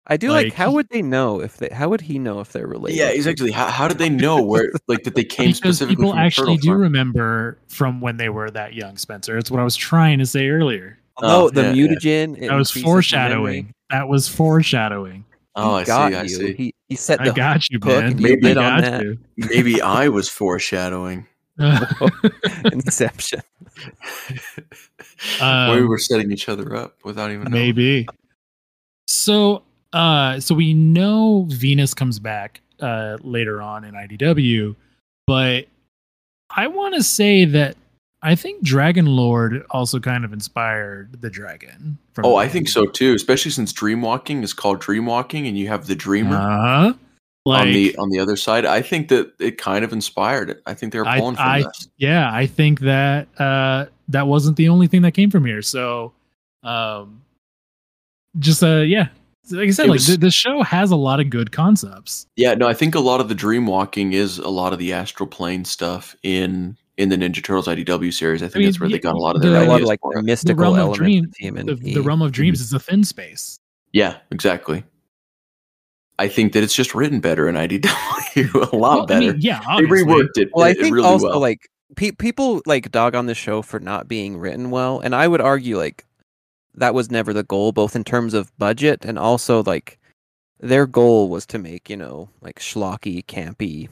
I 0.07 0.17
do 0.17 0.31
like, 0.31 0.47
Like, 0.47 0.53
how 0.55 0.73
would 0.73 0.89
they 0.91 1.03
know 1.03 1.41
if 1.41 1.57
they 1.59 1.69
how 1.73 1.89
would 1.89 2.03
he 2.03 2.19
know 2.19 2.41
if 2.41 2.53
they're 2.53 2.67
related? 2.67 2.99
yeah, 2.99 3.09
exactly. 3.09 3.51
How, 3.51 3.67
how 3.69 3.89
did 3.89 3.99
they 3.99 4.11
know 4.11 4.43
where 4.43 4.71
like 4.89 5.05
that 5.05 5.15
they 5.15 5.25
came 5.25 5.47
because 5.49 5.57
specifically 5.59 5.97
people 5.97 6.11
from 6.11 6.19
a 6.19 6.23
actually 6.23 6.57
do 6.59 6.69
farm? 6.69 6.81
remember 6.81 7.59
from 7.69 8.01
when 8.03 8.19
they 8.19 8.29
were 8.29 8.51
that 8.51 8.75
young, 8.75 8.97
Spencer. 8.99 9.39
It's 9.39 9.51
what 9.51 9.61
I 9.61 9.65
was 9.65 9.77
trying 9.77 10.19
to 10.19 10.27
say 10.27 10.49
earlier. 10.49 10.99
No, 11.23 11.47
Oh, 11.47 11.51
the 11.51 11.69
oh, 11.69 11.73
yeah, 11.73 11.85
yeah. 11.85 11.95
mutagen. 11.97 12.37
it 12.43 12.49
That 12.49 12.57
was 12.57 12.71
foreshadowing. 12.71 13.73
That 13.91 14.09
was 14.09 14.29
foreshadowing. 14.29 15.25
Oh, 15.59 15.77
He 15.77 15.83
I 15.83 15.85
got 15.85 16.11
see. 16.13 16.17
I 16.17 16.23
you. 16.23 16.29
see. 16.29 16.53
He 16.55 16.75
he 16.89 16.95
set 16.97 17.21
I 17.21 17.25
the 17.27 17.33
got 17.33 17.69
you, 17.71 17.79
hook 17.83 18.03
man. 18.03 18.13
and 18.13 18.21
you 18.21 18.29
I 18.35 18.51
on 18.51 18.55
got 18.55 18.81
that. 18.83 19.03
you. 19.03 19.19
Maybe 19.37 19.83
I 19.83 20.09
was 20.09 20.29
foreshadowing. 20.29 21.27
inception. 22.73 23.41
Um, 25.41 25.71
we 25.77 25.85
were 25.85 25.99
setting 25.99 26.31
each 26.31 26.49
other 26.49 26.75
up 26.77 26.97
without 27.05 27.31
even 27.33 27.51
knowing. 27.51 27.53
maybe 27.65 28.07
so 29.09 29.63
uh 29.93 30.39
so 30.39 30.55
we 30.55 30.73
know 30.75 31.47
venus 31.49 31.95
comes 31.95 32.19
back 32.21 32.61
uh 32.81 33.17
later 33.23 33.61
on 33.61 33.85
in 33.85 33.95
idw 33.95 34.75
but 35.27 35.67
i 36.51 36.67
want 36.69 36.95
to 36.95 37.03
say 37.03 37.45
that 37.45 37.77
i 38.23 38.35
think 38.35 38.63
dragon 38.63 39.07
lord 39.07 39.65
also 39.71 39.99
kind 40.01 40.25
of 40.25 40.33
inspired 40.33 41.21
the 41.21 41.31
dragon 41.31 41.99
Oh, 42.25 42.35
I 42.35 42.49
think 42.49 42.69
so 42.69 42.85
too. 42.87 43.15
Especially 43.15 43.53
since 43.53 43.73
dreamwalking 43.73 44.43
is 44.43 44.53
called 44.53 44.83
dreamwalking, 44.83 45.47
and 45.47 45.57
you 45.57 45.69
have 45.69 45.87
the 45.87 45.95
dreamer 45.95 46.35
uh 46.37 46.93
like 47.47 47.61
on 47.69 47.73
the 47.73 47.97
on 47.97 48.11
the 48.11 48.19
other 48.19 48.35
side. 48.35 48.65
I 48.65 48.83
think 48.83 49.07
that 49.11 49.33
it 49.39 49.57
kind 49.57 49.85
of 49.85 49.93
inspired 49.93 50.51
it. 50.51 50.61
I 50.67 50.75
think 50.75 50.93
they 50.93 50.99
were 50.99 51.07
I- 51.07 51.21
pulling 51.21 51.37
from 51.37 51.47
I- 51.47 51.63
this. 51.63 51.89
yeah 51.97 52.29
i 52.33 52.45
think 52.47 52.81
that 52.81 53.29
uh 53.41 53.87
that 54.09 54.27
wasn't 54.27 54.57
the 54.57 54.69
only 54.69 54.89
thing 54.89 55.03
that 55.03 55.13
came 55.13 55.31
from 55.31 55.45
here 55.45 55.63
so 55.63 56.13
um 56.65 57.23
just 58.41 58.65
uh 58.65 58.79
yeah 58.81 59.09
like 59.53 59.69
i 59.69 59.71
said 59.71 59.87
It 59.87 59.91
like 59.91 59.95
was- 59.99 60.07
the, 60.09 60.17
the 60.17 60.31
show 60.33 60.63
has 60.65 60.91
a 60.91 60.97
lot 60.97 61.21
of 61.21 61.31
good 61.31 61.53
concepts 61.53 62.27
Yeah, 62.37 62.55
no, 62.55 62.67
I 62.69 62.75
think 62.75 62.97
a 62.97 63.01
lot 63.01 63.21
of 63.21 63.29
the 63.29 63.35
dreamwalking 63.37 64.13
is 64.13 64.39
a 64.39 64.49
lot 64.51 64.73
of 64.73 64.81
the 64.81 64.93
astral 64.93 65.29
plane 65.29 65.65
stuff 65.65 66.17
in 66.25 66.77
in 66.99 67.09
the 67.09 67.17
Ninja 67.17 67.43
Turtles 67.43 67.67
IDW 67.67 68.13
series. 68.13 68.43
I 68.43 68.47
think 68.49 68.57
mean, 68.57 68.65
that's 68.67 68.81
where 68.81 68.89
yeah, 68.91 68.97
they 68.97 69.01
got 69.01 69.15
a 69.15 69.19
lot 69.19 69.35
of 69.37 69.41
the- 69.43 69.49
their 69.49 69.63
a 69.63 69.67
lot 69.67 69.77
ideas 69.77 69.83
of 69.83 69.89
like 69.89 70.01
for 70.03 70.15
the 70.15 70.23
mystical 70.23 70.57
the 70.57 70.63
realm 70.63 70.75
of 70.75 70.81
elements 70.81 70.99
dream, 71.39 71.57
of 71.57 71.81
the, 71.81 71.95
the 71.95 72.03
realm 72.03 72.21
of 72.23 72.33
dreams 72.33 72.61
is 72.61 72.73
a 72.75 72.79
thin 72.81 73.03
space. 73.05 73.59
Yeah, 73.93 74.19
exactly. 74.31 74.85
I 76.19 76.29
think 76.29 76.53
that 76.53 76.63
it's 76.65 76.75
just 76.75 76.95
written 76.95 77.21
better 77.21 77.49
in 77.49 77.55
IDW, 77.55 78.55
a 78.73 78.77
lot 78.77 78.81
Well, 78.81 79.03
I 79.03 79.07
better. 79.07 79.33
mean, 79.33 79.41
yeah, 79.41 79.61
they 79.79 79.85
reworked 79.85 80.37
it. 80.37 80.51
Well, 80.53 80.67
I 80.67 80.71
it- 80.71 80.79
it 80.79 80.83
think 80.83 80.95
really 80.95 81.07
also 81.09 81.29
well. 81.31 81.41
like 81.41 81.69
pe- 81.97 82.11
people 82.13 82.61
like 82.67 82.91
dog 82.91 83.15
on 83.15 83.27
the 83.27 83.35
show 83.35 83.63
for 83.63 83.79
not 83.79 84.09
being 84.09 84.37
written 84.37 84.71
well, 84.71 84.99
and 85.01 85.15
I 85.15 85.29
would 85.29 85.41
argue 85.41 85.77
like 85.79 86.05
that 86.75 86.93
was 86.95 87.11
never 87.11 87.33
the 87.33 87.45
goal, 87.45 87.71
both 87.73 87.95
in 87.95 88.03
terms 88.05 88.35
of 88.35 88.57
budget 88.59 89.05
and 89.05 89.19
also 89.19 89.63
like 89.63 89.99
their 90.61 90.87
goal 90.87 91.29
was 91.29 91.47
to 91.47 91.59
make 91.59 91.89
you 91.89 91.97
know 91.97 92.31
like 92.41 92.59
schlocky, 92.59 93.25
campy 93.25 93.89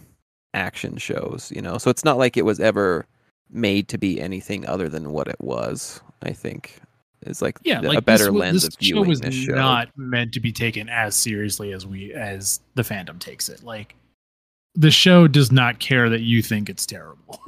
action 0.57 0.97
shows. 0.97 1.53
You 1.55 1.63
know, 1.63 1.79
so 1.79 1.91
it's 1.91 2.05
not 2.05 2.19
like 2.19 2.37
it 2.37 2.45
was 2.45 2.59
ever 2.59 3.07
made 3.51 3.87
to 3.89 3.99
be 3.99 4.21
anything 4.21 4.67
other 4.67 4.89
than 4.89 5.11
what 5.13 5.29
it 5.29 5.41
was. 5.41 6.01
I 6.23 6.33
think 6.33 6.81
is 7.27 7.41
like 7.43 7.59
Yeah, 7.65 7.81
the- 7.81 7.89
like 7.89 7.99
a 7.99 8.03
better 8.03 8.31
lens 8.33 8.63
this 8.63 8.75
of 8.75 8.81
viewing 8.81 9.05
show 9.05 9.09
was 9.09 9.21
this 9.21 9.35
show. 9.35 9.55
not 9.55 9.89
meant 9.97 10.33
to 10.35 10.41
be 10.41 10.53
taken 10.53 10.89
as 10.89 11.15
seriously 11.15 11.73
as 11.73 11.87
we 11.87 12.13
as 12.13 12.61
the 12.75 12.83
fandom 12.83 13.19
takes 13.19 13.49
it. 13.49 13.63
Like 13.63 13.95
the 14.75 14.91
show 14.91 15.27
does 15.29 15.51
not 15.53 15.79
care 15.79 16.09
that 16.11 16.21
you 16.23 16.43
think 16.43 16.69
it's 16.69 16.85
terrible. 16.87 17.41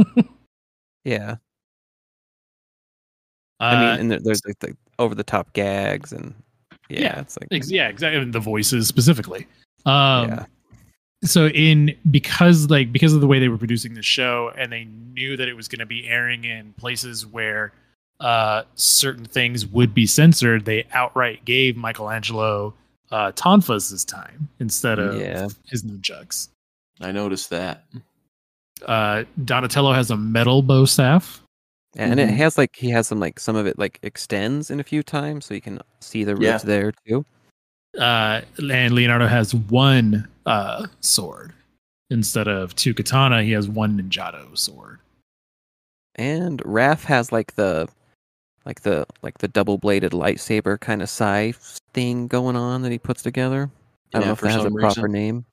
yeah, 1.04 1.36
Uh, 3.60 3.64
I 3.64 3.96
mean, 3.98 4.12
and 4.12 4.24
there's 4.24 4.42
like 4.46 4.58
the 4.60 4.76
over 4.98 5.14
the 5.14 5.24
top 5.24 5.52
gags 5.52 6.12
and 6.12 6.34
yeah, 6.88 7.00
Yeah, 7.00 7.20
it's 7.20 7.36
like 7.40 7.48
yeah, 7.70 7.88
exactly. 7.88 8.24
The 8.30 8.40
voices 8.40 8.86
specifically. 8.88 9.46
Um, 9.84 10.28
yeah. 10.28 10.44
So 11.24 11.48
in 11.48 11.96
because 12.10 12.70
like 12.70 12.92
because 12.92 13.12
of 13.12 13.20
the 13.20 13.26
way 13.26 13.38
they 13.38 13.48
were 13.48 13.58
producing 13.58 13.94
the 13.94 14.02
show 14.02 14.52
and 14.56 14.70
they 14.72 14.84
knew 14.84 15.36
that 15.36 15.48
it 15.48 15.54
was 15.54 15.66
going 15.68 15.80
to 15.80 15.86
be 15.86 16.06
airing 16.08 16.44
in 16.44 16.72
places 16.74 17.26
where 17.26 17.72
uh 18.20 18.62
certain 18.74 19.24
things 19.24 19.66
would 19.66 19.94
be 19.94 20.06
censored 20.06 20.64
they 20.64 20.84
outright 20.92 21.44
gave 21.44 21.76
michelangelo 21.76 22.72
uh 23.10 23.32
tonfas 23.32 23.90
this 23.90 24.04
time 24.04 24.48
instead 24.60 24.98
of 24.98 25.14
Yeah. 25.20 25.48
his 25.66 25.82
nunchucks 25.84 26.48
I 27.00 27.10
noticed 27.12 27.50
that. 27.50 27.84
uh 28.86 29.24
donatello 29.44 29.92
has 29.92 30.10
a 30.10 30.16
metal 30.16 30.62
bow 30.62 30.84
staff 30.84 31.42
And 31.96 32.20
it 32.20 32.28
Mhm. 32.28 32.36
has 32.36 32.56
like 32.58 32.76
he 32.76 32.90
has 32.90 33.08
some 33.08 33.18
like 33.18 33.40
some 33.40 33.56
of 33.56 33.66
it 33.66 33.76
like 33.78 33.98
extends 34.02 34.70
in 34.70 34.78
a 34.78 34.84
few 34.84 35.02
times, 35.02 35.46
so 35.46 35.54
you 35.54 35.60
can 35.60 35.80
see 36.00 36.22
the 36.22 36.36
Yeah. 36.38 36.52
roots 36.52 36.62
there 36.64 36.92
too. 37.06 37.24
Uh 37.98 38.40
and 38.58 38.94
leonardo 38.94 39.26
has 39.26 39.54
one 39.54 40.26
uh 40.46 40.86
sword 41.00 41.52
instead 42.10 42.48
of 42.48 42.74
two 42.74 42.92
katana 42.94 43.42
he 43.42 43.52
has 43.52 43.68
one 43.68 43.98
ninjato 44.00 44.56
sword 44.56 44.98
And 46.16 46.60
Raph 46.64 47.04
has 47.04 47.30
like 47.32 47.54
the 47.54 47.88
like 48.64 48.82
the 48.82 49.06
like 49.22 49.38
the 49.38 49.48
double 49.48 49.78
bladed 49.78 50.12
lightsaber 50.12 50.78
kind 50.80 51.00
of 51.00 51.08
scythe 51.08 51.78
thing 51.94 52.26
going 52.26 52.56
on 52.56 52.82
that 52.82 52.92
he 52.92 52.98
puts 52.98 53.22
together. 53.22 53.70
I 54.12 54.18
don't 54.18 54.22
Yeah, 54.22 54.26
know 54.28 54.32
if 54.32 54.38
for 54.40 54.46
that 54.46 54.52
has 54.52 54.60
a 54.64 54.64
some 54.64 54.74
proper 54.74 55.00
reason. 55.02 55.12
name. 55.12 55.44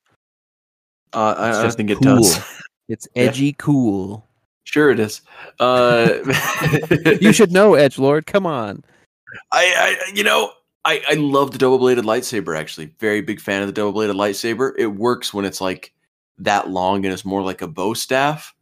Uh, 1.13 1.35
I, 1.37 1.49
It's 1.49 1.57
I 1.59 1.63
just 1.63 1.77
think 1.77 1.91
it 1.91 1.97
cool. 1.99 2.17
does. 2.19 2.39
It's 2.89 3.07
Yeah. 3.15 3.23
edgy 3.29 3.53
cool. 3.53 4.27
Sure, 4.65 4.91
it 4.91 4.99
is. 4.99 5.21
Uh, 5.59 6.17
You 7.21 7.31
should 7.33 7.51
know, 7.51 7.73
Edge 7.83 7.97
Lord. 7.97 8.25
Come 8.27 8.45
on. 8.45 8.83
I, 9.51 9.97
I, 10.07 10.11
you 10.13 10.23
know, 10.23 10.51
I, 10.85 11.01
I 11.09 11.13
love 11.15 11.51
the 11.51 11.57
double 11.57 11.79
bladed 11.79 12.05
lightsaber. 12.05 12.57
Actually, 12.57 12.93
very 12.99 13.21
big 13.21 13.41
fan 13.41 13.61
of 13.61 13.67
the 13.67 13.73
double 13.73 13.91
bladed 13.91 14.15
lightsaber. 14.15 14.73
It 14.77 14.87
works 14.87 15.33
when 15.33 15.43
it's 15.45 15.59
like 15.59 15.93
that 16.37 16.69
long 16.69 17.03
and 17.05 17.13
it's 17.13 17.25
more 17.25 17.41
like 17.41 17.61
a 17.61 17.67
bow 17.67 17.93
staff. 17.93 18.53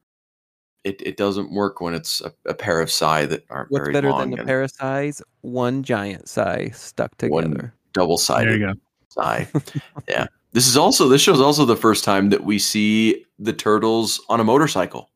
It 0.83 1.01
it 1.05 1.17
doesn't 1.17 1.51
work 1.53 1.79
when 1.81 1.93
it's 1.93 2.21
a, 2.21 2.33
a 2.45 2.53
pair 2.53 2.81
of 2.81 2.89
sai 2.91 3.25
that 3.27 3.45
aren't 3.49 3.71
What's 3.71 3.83
very 3.83 3.93
better 3.93 4.09
long. 4.09 4.31
than 4.31 4.39
the 4.39 4.45
pair 4.45 4.63
of 4.63 4.71
size? 4.71 5.21
one 5.41 5.83
giant 5.83 6.27
sai 6.29 6.69
stuck 6.69 7.11
One- 7.21 7.43
together. 7.51 7.73
Double 7.93 8.17
There 8.17 8.23
sided 8.23 8.59
you 8.59 8.67
go. 8.67 8.73
sai. 9.09 9.47
yeah. 10.09 10.25
This 10.51 10.67
is 10.67 10.75
also 10.77 11.07
this 11.09 11.21
show's 11.21 11.41
also 11.41 11.65
the 11.65 11.75
first 11.77 12.03
time 12.03 12.29
that 12.29 12.43
we 12.43 12.57
see 12.59 13.25
the 13.39 13.53
turtles 13.53 14.19
on 14.29 14.39
a 14.39 14.43
motorcycle 14.43 15.09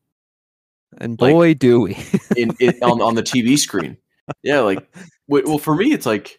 And 0.98 1.20
Like- 1.20 1.32
boy, 1.32 1.54
do 1.54 1.80
we! 1.80 1.96
in, 2.36 2.50
in 2.60 2.74
on 2.82 3.00
on 3.00 3.14
the 3.14 3.22
TV 3.22 3.58
screen. 3.58 3.96
Yeah, 4.42 4.60
like 4.60 4.86
well 5.28 5.58
for 5.58 5.74
me 5.74 5.92
it's 5.92 6.06
like 6.06 6.38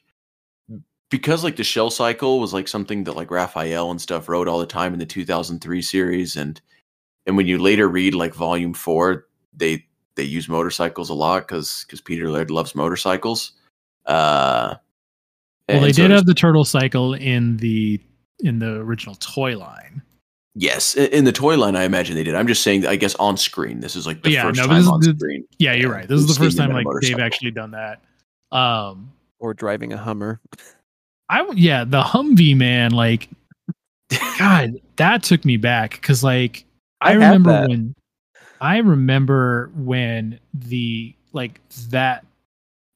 because 1.10 1.44
like 1.44 1.56
the 1.56 1.64
shell 1.64 1.90
cycle 1.90 2.40
was 2.40 2.54
like 2.54 2.68
something 2.68 3.04
that 3.06 3.16
like 3.16 3.32
Raphael 3.32 3.92
and 3.92 4.00
stuff 4.02 4.30
rode 4.30 4.48
all 4.48 4.60
the 4.60 4.66
time 4.66 4.94
in 4.94 5.00
the 5.00 5.06
2003 5.06 5.82
series 5.82 6.36
and 6.36 6.62
and 7.26 7.36
when 7.38 7.48
you 7.48 7.58
later 7.58 7.88
read 7.88 8.14
like 8.16 8.34
volume 8.34 8.74
4 8.74 9.26
they 9.54 9.86
they 10.16 10.24
use 10.24 10.48
motorcycles 10.50 11.10
a 11.10 11.14
lot 11.14 11.48
cuz 11.48 11.86
cuz 11.90 12.02
Peter 12.02 12.30
Laird 12.30 12.52
loves 12.52 12.76
motorcycles. 12.76 13.54
Uh 14.06 14.76
Well, 15.68 15.82
they 15.82 15.94
so 15.94 16.04
did 16.04 16.12
have 16.12 16.26
the 16.26 16.34
turtle 16.34 16.66
cycle 16.66 17.14
in 17.14 17.58
the 17.58 18.00
in 18.42 18.60
the 18.60 18.76
original 18.76 19.16
toy 19.16 19.58
line. 19.58 20.02
Yes, 20.56 20.96
in 20.96 21.24
the 21.26 21.32
toy 21.32 21.56
line, 21.58 21.76
I 21.76 21.84
imagine 21.84 22.16
they 22.16 22.24
did. 22.24 22.36
I'm 22.36 22.48
just 22.48 22.64
saying, 22.64 22.86
I 22.86 22.96
guess 22.96 23.16
on 23.16 23.38
screen, 23.38 23.80
this 23.80 23.96
is 23.96 24.06
like 24.08 24.24
the 24.24 24.32
Yeah, 24.32 24.44
first 24.44 24.58
no, 24.60 24.68
time 24.68 24.88
on 24.90 25.00
the- 25.00 25.16
screen. 25.18 25.46
Yeah, 25.58 25.74
you're 25.74 25.92
right. 25.92 26.08
This 26.08 26.20
is 26.20 26.28
the 26.28 26.34
first 26.44 26.58
time 26.58 26.72
like 26.74 26.86
they've 27.02 27.20
actually 27.20 27.52
done 27.52 27.72
that. 27.72 28.02
Um, 28.52 29.12
or 29.40 29.54
driving 29.54 29.94
a 29.94 29.98
Hummer. 29.98 30.42
I 31.30 31.48
yeah, 31.54 31.84
the 31.84 32.02
Humvee 32.02 32.58
man, 32.58 32.92
like, 32.92 33.30
God, 34.40 34.82
that 34.96 35.24
took 35.24 35.46
me 35.46 35.58
back 35.58 35.92
because 35.92 36.24
like 36.24 36.66
I, 37.02 37.12
I 37.12 37.14
remember 37.14 37.68
when 37.68 37.96
I 38.62 38.78
remember 38.78 39.70
when 39.76 40.40
the 40.54 41.14
like 41.32 41.62
that 41.90 42.26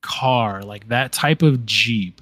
car, 0.01 0.63
like 0.63 0.87
that 0.89 1.11
type 1.11 1.41
of 1.41 1.65
Jeep, 1.65 2.21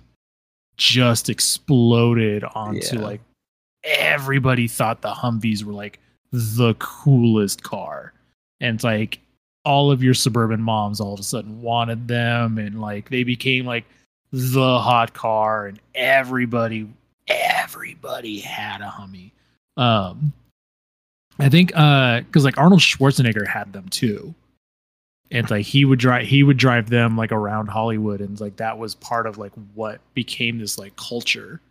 just 0.78 1.30
exploded 1.30 2.44
onto 2.56 2.98
Yeah. 2.98 3.02
like 3.02 3.22
everybody 3.84 4.68
thought 4.68 5.02
the 5.02 5.12
Humvees 5.12 5.64
were 5.64 5.74
like 5.74 6.00
the 6.32 6.76
coolest 6.80 7.64
car, 7.64 8.14
and 8.60 8.76
it's 8.76 8.84
like 8.84 9.20
all 9.64 9.92
of 9.92 10.02
your 10.04 10.14
suburban 10.14 10.62
moms 10.62 11.00
all 11.00 11.14
of 11.14 11.20
a 11.20 11.24
sudden 11.24 11.62
wanted 11.62 12.08
them, 12.08 12.58
and 12.58 12.82
like 12.82 13.10
they 13.10 13.24
became 13.24 13.66
like 13.66 13.86
the 14.32 14.80
hot 14.80 15.14
car 15.14 15.68
and 15.68 15.80
everybody 15.94 16.88
everybody 17.28 18.40
had 18.40 18.82
a 18.82 18.86
Humvee. 18.86 19.32
Um 19.78 20.34
I 21.40 21.50
think 21.50 21.72
uh 21.76 22.22
cuz 22.32 22.44
like 22.46 22.58
Arnold 22.58 22.82
Schwarzenegger 22.82 23.48
had 23.48 23.74
them 23.74 23.90
too. 23.90 24.34
And 25.32 25.50
like 25.50 25.66
he 25.66 25.86
would 25.86 26.00
drive 26.00 26.28
he 26.28 26.44
would 26.44 26.58
drive 26.58 26.90
them 26.90 27.18
like 27.18 27.32
around 27.32 27.68
Hollywood 27.68 28.22
and 28.22 28.40
like 28.40 28.58
that 28.58 28.78
was 28.78 28.96
part 28.96 29.28
of 29.28 29.38
like 29.38 29.52
what 29.74 30.00
became 30.14 30.60
this 30.60 30.78
like 30.78 30.96
culture 30.96 31.62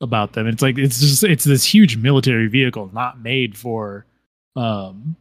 about 0.00 0.32
them. 0.32 0.46
It's 0.46 0.62
like 0.62 0.78
it's 0.78 1.00
just 1.00 1.24
it's 1.24 1.44
this 1.44 1.64
huge 1.64 1.96
military 1.96 2.46
vehicle 2.46 2.90
not 2.94 3.20
made 3.20 3.56
for 3.56 4.06
um 4.56 5.16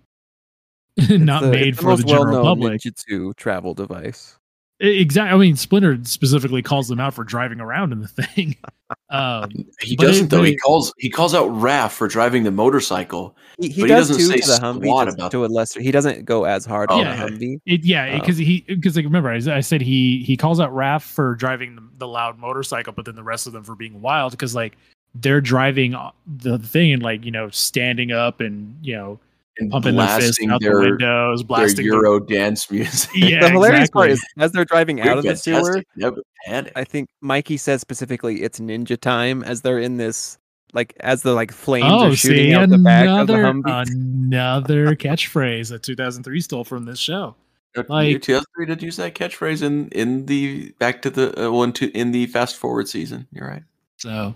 not 1.09 1.43
the- 1.43 1.51
made 1.51 1.77
for 1.77 1.95
the 1.95 2.03
general 2.03 2.43
well-known 2.43 2.43
public. 2.43 2.81
Ninjutsu 2.81 3.35
travel 3.35 3.73
device. 3.73 4.38
Exactly. 4.81 5.35
I 5.35 5.37
mean, 5.37 5.55
Splinter 5.57 5.97
specifically 6.03 6.61
calls 6.61 6.87
them 6.87 6.99
out 7.01 7.13
for 7.13 7.23
driving 7.25 7.59
around 7.59 7.91
in 7.91 7.99
the 8.01 8.07
thing. 8.07 8.55
Um, 9.11 9.51
He 9.81 9.95
doesn't 9.95 10.29
though. 10.29 10.41
He 10.41 10.53
it- 10.53 10.61
calls 10.61 10.91
he 10.97 11.11
calls 11.11 11.35
out 11.35 11.47
Raph 11.49 11.91
for 11.91 12.07
driving 12.07 12.43
the 12.43 12.49
motorcycle. 12.51 13.35
He, 13.59 13.67
he 13.69 13.81
But 13.81 13.89
he 13.89 13.95
does 13.95 14.07
doesn't 14.07 14.23
say 14.25 14.37
to 14.39 14.47
the 14.47 14.65
Humvee, 14.65 14.83
squat 14.85 15.05
just 15.07 15.17
about 15.17 15.31
to 15.31 15.45
a 15.45 15.47
lesser. 15.47 15.79
He 15.79 15.91
doesn't 15.91 16.25
go 16.25 16.45
as 16.45 16.65
hard 16.65 16.89
on 16.89 17.01
Yeah. 17.01 17.15
the 17.27 17.31
Humvee. 17.31 17.59
it, 17.67 17.85
yeah, 17.85 18.13
Oh. 18.15 18.19
because 18.19 18.37
he 18.37 18.61
because 18.67 18.95
like 18.95 19.05
remember 19.05 19.29
I 19.29 19.59
said 19.59 19.81
he 19.81 20.23
he 20.25 20.35
calls 20.35 20.59
out 20.59 20.71
Raph 20.71 21.03
for 21.03 21.35
driving 21.35 21.75
the, 21.75 21.83
the 21.99 22.07
loud 22.07 22.39
motorcycle, 22.39 22.93
but 22.93 23.05
then 23.05 23.13
the 23.15 23.21
rest 23.23 23.45
of 23.45 23.53
them 23.53 23.63
for 23.63 23.75
being 23.75 24.01
wild 24.01 24.31
because 24.31 24.55
like 24.55 24.75
they're 25.13 25.41
driving 25.41 25.93
uh, 25.93 26.09
the 26.25 26.57
thing 26.57 26.91
and 26.91 27.03
like 27.03 27.23
you 27.25 27.31
know 27.31 27.49
standing 27.49 28.11
up 28.11 28.39
and 28.41 28.75
you 28.81 28.95
know 28.95 29.19
And 29.59 29.69
pumping 29.71 29.95
their 29.95 30.07
fists 30.07 30.39
blasting 30.39 30.49
out 30.51 30.61
the 30.61 30.69
their, 30.69 30.79
windows, 30.79 31.39
their 31.41 31.47
blasting 31.47 31.77
the- 31.77 31.83
Euro 31.83 32.19
dance 32.19 32.71
music. 32.71 33.09
Yeah, 33.13 33.41
the 33.41 33.49
hilarious 33.51 33.81
exactly. 33.89 33.99
part 33.99 34.09
is 34.11 34.25
as 34.37 34.51
they're 34.53 34.65
driving 34.65 35.01
out 35.01 35.17
of 35.17 35.23
the 35.23 35.35
sewer, 35.35 35.55
Fantastic. 35.61 35.87
Never. 35.95 36.69
I 36.75 36.83
think 36.83 37.09
Mikey 37.21 37.57
says 37.57 37.81
specifically 37.81 38.41
it's 38.43 38.59
ninja 38.59 38.99
time 38.99 39.43
as 39.43 39.61
they're 39.61 39.79
in 39.79 39.97
this 39.97 40.37
like 40.73 40.93
as 41.01 41.23
the 41.23 41.33
like 41.33 41.51
flames 41.51 41.85
Oh, 41.89 42.07
are 42.07 42.15
shooting 42.15 42.37
see, 42.51 42.53
out 42.53 42.69
the 42.69 42.77
back 42.77 43.07
of 43.07 43.27
the 43.27 43.33
another 43.33 43.61
Humvee. 43.61 43.91
another 43.91 44.95
catchphrase 44.95 45.69
that 45.69 45.83
2003 45.83 46.41
stole 46.41 46.63
from 46.63 46.85
this 46.85 46.99
show. 46.99 47.35
Like, 47.75 47.89
like- 47.89 48.21
2003 48.21 48.65
did 48.67 48.81
use 48.83 48.95
that 48.97 49.13
catchphrase 49.15 49.61
in 49.63 49.89
in 49.89 50.25
the 50.27 50.71
back 50.79 51.01
to 51.03 51.09
the 51.09 51.47
uh, 51.47 51.51
one 51.51 51.73
to 51.73 51.89
in 51.97 52.11
the 52.11 52.25
fast 52.27 52.55
forward 52.55 52.87
season. 52.87 53.27
You're 53.33 53.47
right. 53.47 53.63
So, 53.97 54.33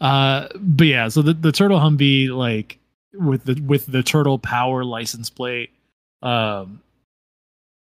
uh, 0.00 0.48
but 0.56 0.86
yeah, 0.86 1.08
so 1.08 1.22
the, 1.22 1.32
the 1.32 1.50
turtle 1.52 1.78
Humvee, 1.80 2.28
like 2.28 2.78
with 3.12 3.44
the 3.44 3.60
with 3.60 3.86
the 3.86 4.02
turtle 4.02 4.38
power 4.38 4.84
license 4.84 5.30
plate, 5.30 5.70
um, 6.22 6.82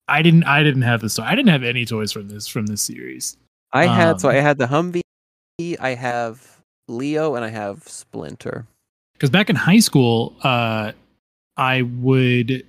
I 0.07 0.21
didn't 0.21 0.43
I 0.45 0.63
didn't 0.63 0.83
have 0.83 1.01
this. 1.01 1.19
I 1.19 1.35
didn't 1.35 1.49
have 1.49 1.63
any 1.63 1.85
toys 1.85 2.11
from 2.11 2.29
this 2.29 2.47
from 2.47 2.67
this 2.67 2.81
series. 2.81 3.37
I 3.73 3.85
had 3.87 4.21
so 4.21 4.29
um, 4.29 4.35
I 4.35 4.39
had 4.39 4.57
the 4.57 4.67
Humvee, 4.67 5.79
I 5.79 5.95
have 5.95 6.61
Leo, 6.87 7.35
and 7.35 7.43
I 7.43 7.49
have 7.49 7.87
Splinter. 7.87 8.65
because 9.13 9.29
back 9.29 9.49
in 9.49 9.55
high 9.55 9.79
school, 9.79 10.35
uh, 10.41 10.93
I 11.57 11.81
would 11.81 12.65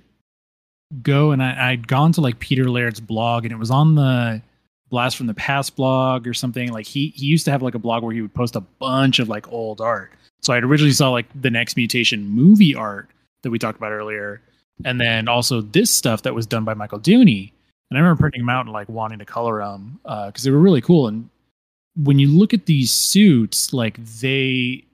go 1.01 1.31
and 1.31 1.41
I, 1.41 1.71
I'd 1.71 1.87
gone 1.87 2.11
to 2.13 2.21
like 2.21 2.39
Peter 2.39 2.69
Laird's 2.69 2.99
blog, 2.99 3.45
and 3.45 3.51
it 3.51 3.57
was 3.57 3.71
on 3.71 3.95
the 3.95 4.41
Blast 4.89 5.17
from 5.17 5.27
the 5.27 5.33
Past 5.35 5.75
blog 5.75 6.27
or 6.27 6.33
something. 6.33 6.71
Like 6.71 6.85
he 6.85 7.13
he 7.15 7.27
used 7.27 7.45
to 7.45 7.51
have 7.51 7.61
like 7.61 7.75
a 7.75 7.79
blog 7.79 8.03
where 8.03 8.13
he 8.13 8.21
would 8.21 8.33
post 8.33 8.55
a 8.55 8.61
bunch 8.61 9.19
of 9.19 9.29
like 9.29 9.51
old 9.51 9.81
art. 9.81 10.11
So 10.41 10.53
I'd 10.53 10.63
originally 10.63 10.93
saw 10.93 11.09
like 11.09 11.27
the 11.39 11.49
Next 11.49 11.75
Mutation 11.75 12.27
movie 12.27 12.75
art 12.75 13.09
that 13.43 13.51
we 13.51 13.59
talked 13.59 13.77
about 13.77 13.91
earlier, 13.91 14.41
and 14.85 14.99
then 14.99 15.27
also 15.27 15.61
this 15.61 15.89
stuff 15.91 16.23
that 16.23 16.33
was 16.35 16.45
done 16.45 16.63
by 16.63 16.73
Michael 16.73 16.99
Dooney. 16.99 17.51
And 17.89 17.97
I 17.97 18.01
remember 18.01 18.19
printing 18.19 18.41
them 18.41 18.49
out 18.49 18.65
and 18.65 18.73
like 18.73 18.87
wanting 18.87 19.19
to 19.19 19.25
color 19.25 19.59
them 19.59 19.99
because 20.03 20.43
they 20.43 20.51
were 20.51 20.59
really 20.59 20.81
cool. 20.81 21.07
And 21.07 21.29
when 21.95 22.19
you 22.19 22.27
look 22.27 22.53
at 22.53 22.67
these 22.67 22.91
suits, 22.91 23.73
like 23.73 23.97
they 24.21 24.85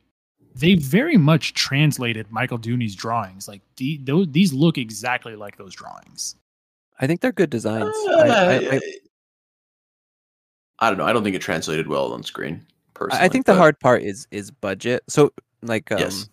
they 0.55 0.75
very 0.75 1.17
much 1.17 1.53
translated 1.53 2.31
Michael 2.31 2.57
Dooney's 2.57 2.95
drawings. 2.95 3.47
Like 3.47 3.61
the, 3.75 3.97
those, 3.97 4.31
these 4.31 4.53
look 4.53 4.77
exactly 4.77 5.35
like 5.35 5.57
those 5.57 5.75
drawings. 5.75 6.35
I 6.99 7.07
think 7.07 7.19
they're 7.19 7.33
good 7.33 7.49
designs. 7.49 7.93
Uh, 8.07 8.15
I, 8.15 8.27
I, 8.27 8.55
I, 8.55 8.81
I 10.79 10.89
don't 10.89 10.97
know. 10.97 11.05
I 11.05 11.11
don't 11.11 11.23
think 11.23 11.35
it 11.35 11.41
translated 11.41 11.87
well 11.87 12.13
on 12.13 12.23
screen. 12.23 12.65
Personally, 12.95 13.23
I 13.23 13.27
think 13.29 13.45
the 13.45 13.51
but- 13.53 13.59
hard 13.59 13.79
part 13.79 14.01
is 14.03 14.27
is 14.31 14.49
budget. 14.49 15.03
So 15.07 15.31
like 15.61 15.91
um, 15.91 15.99
Yes. 15.99 16.29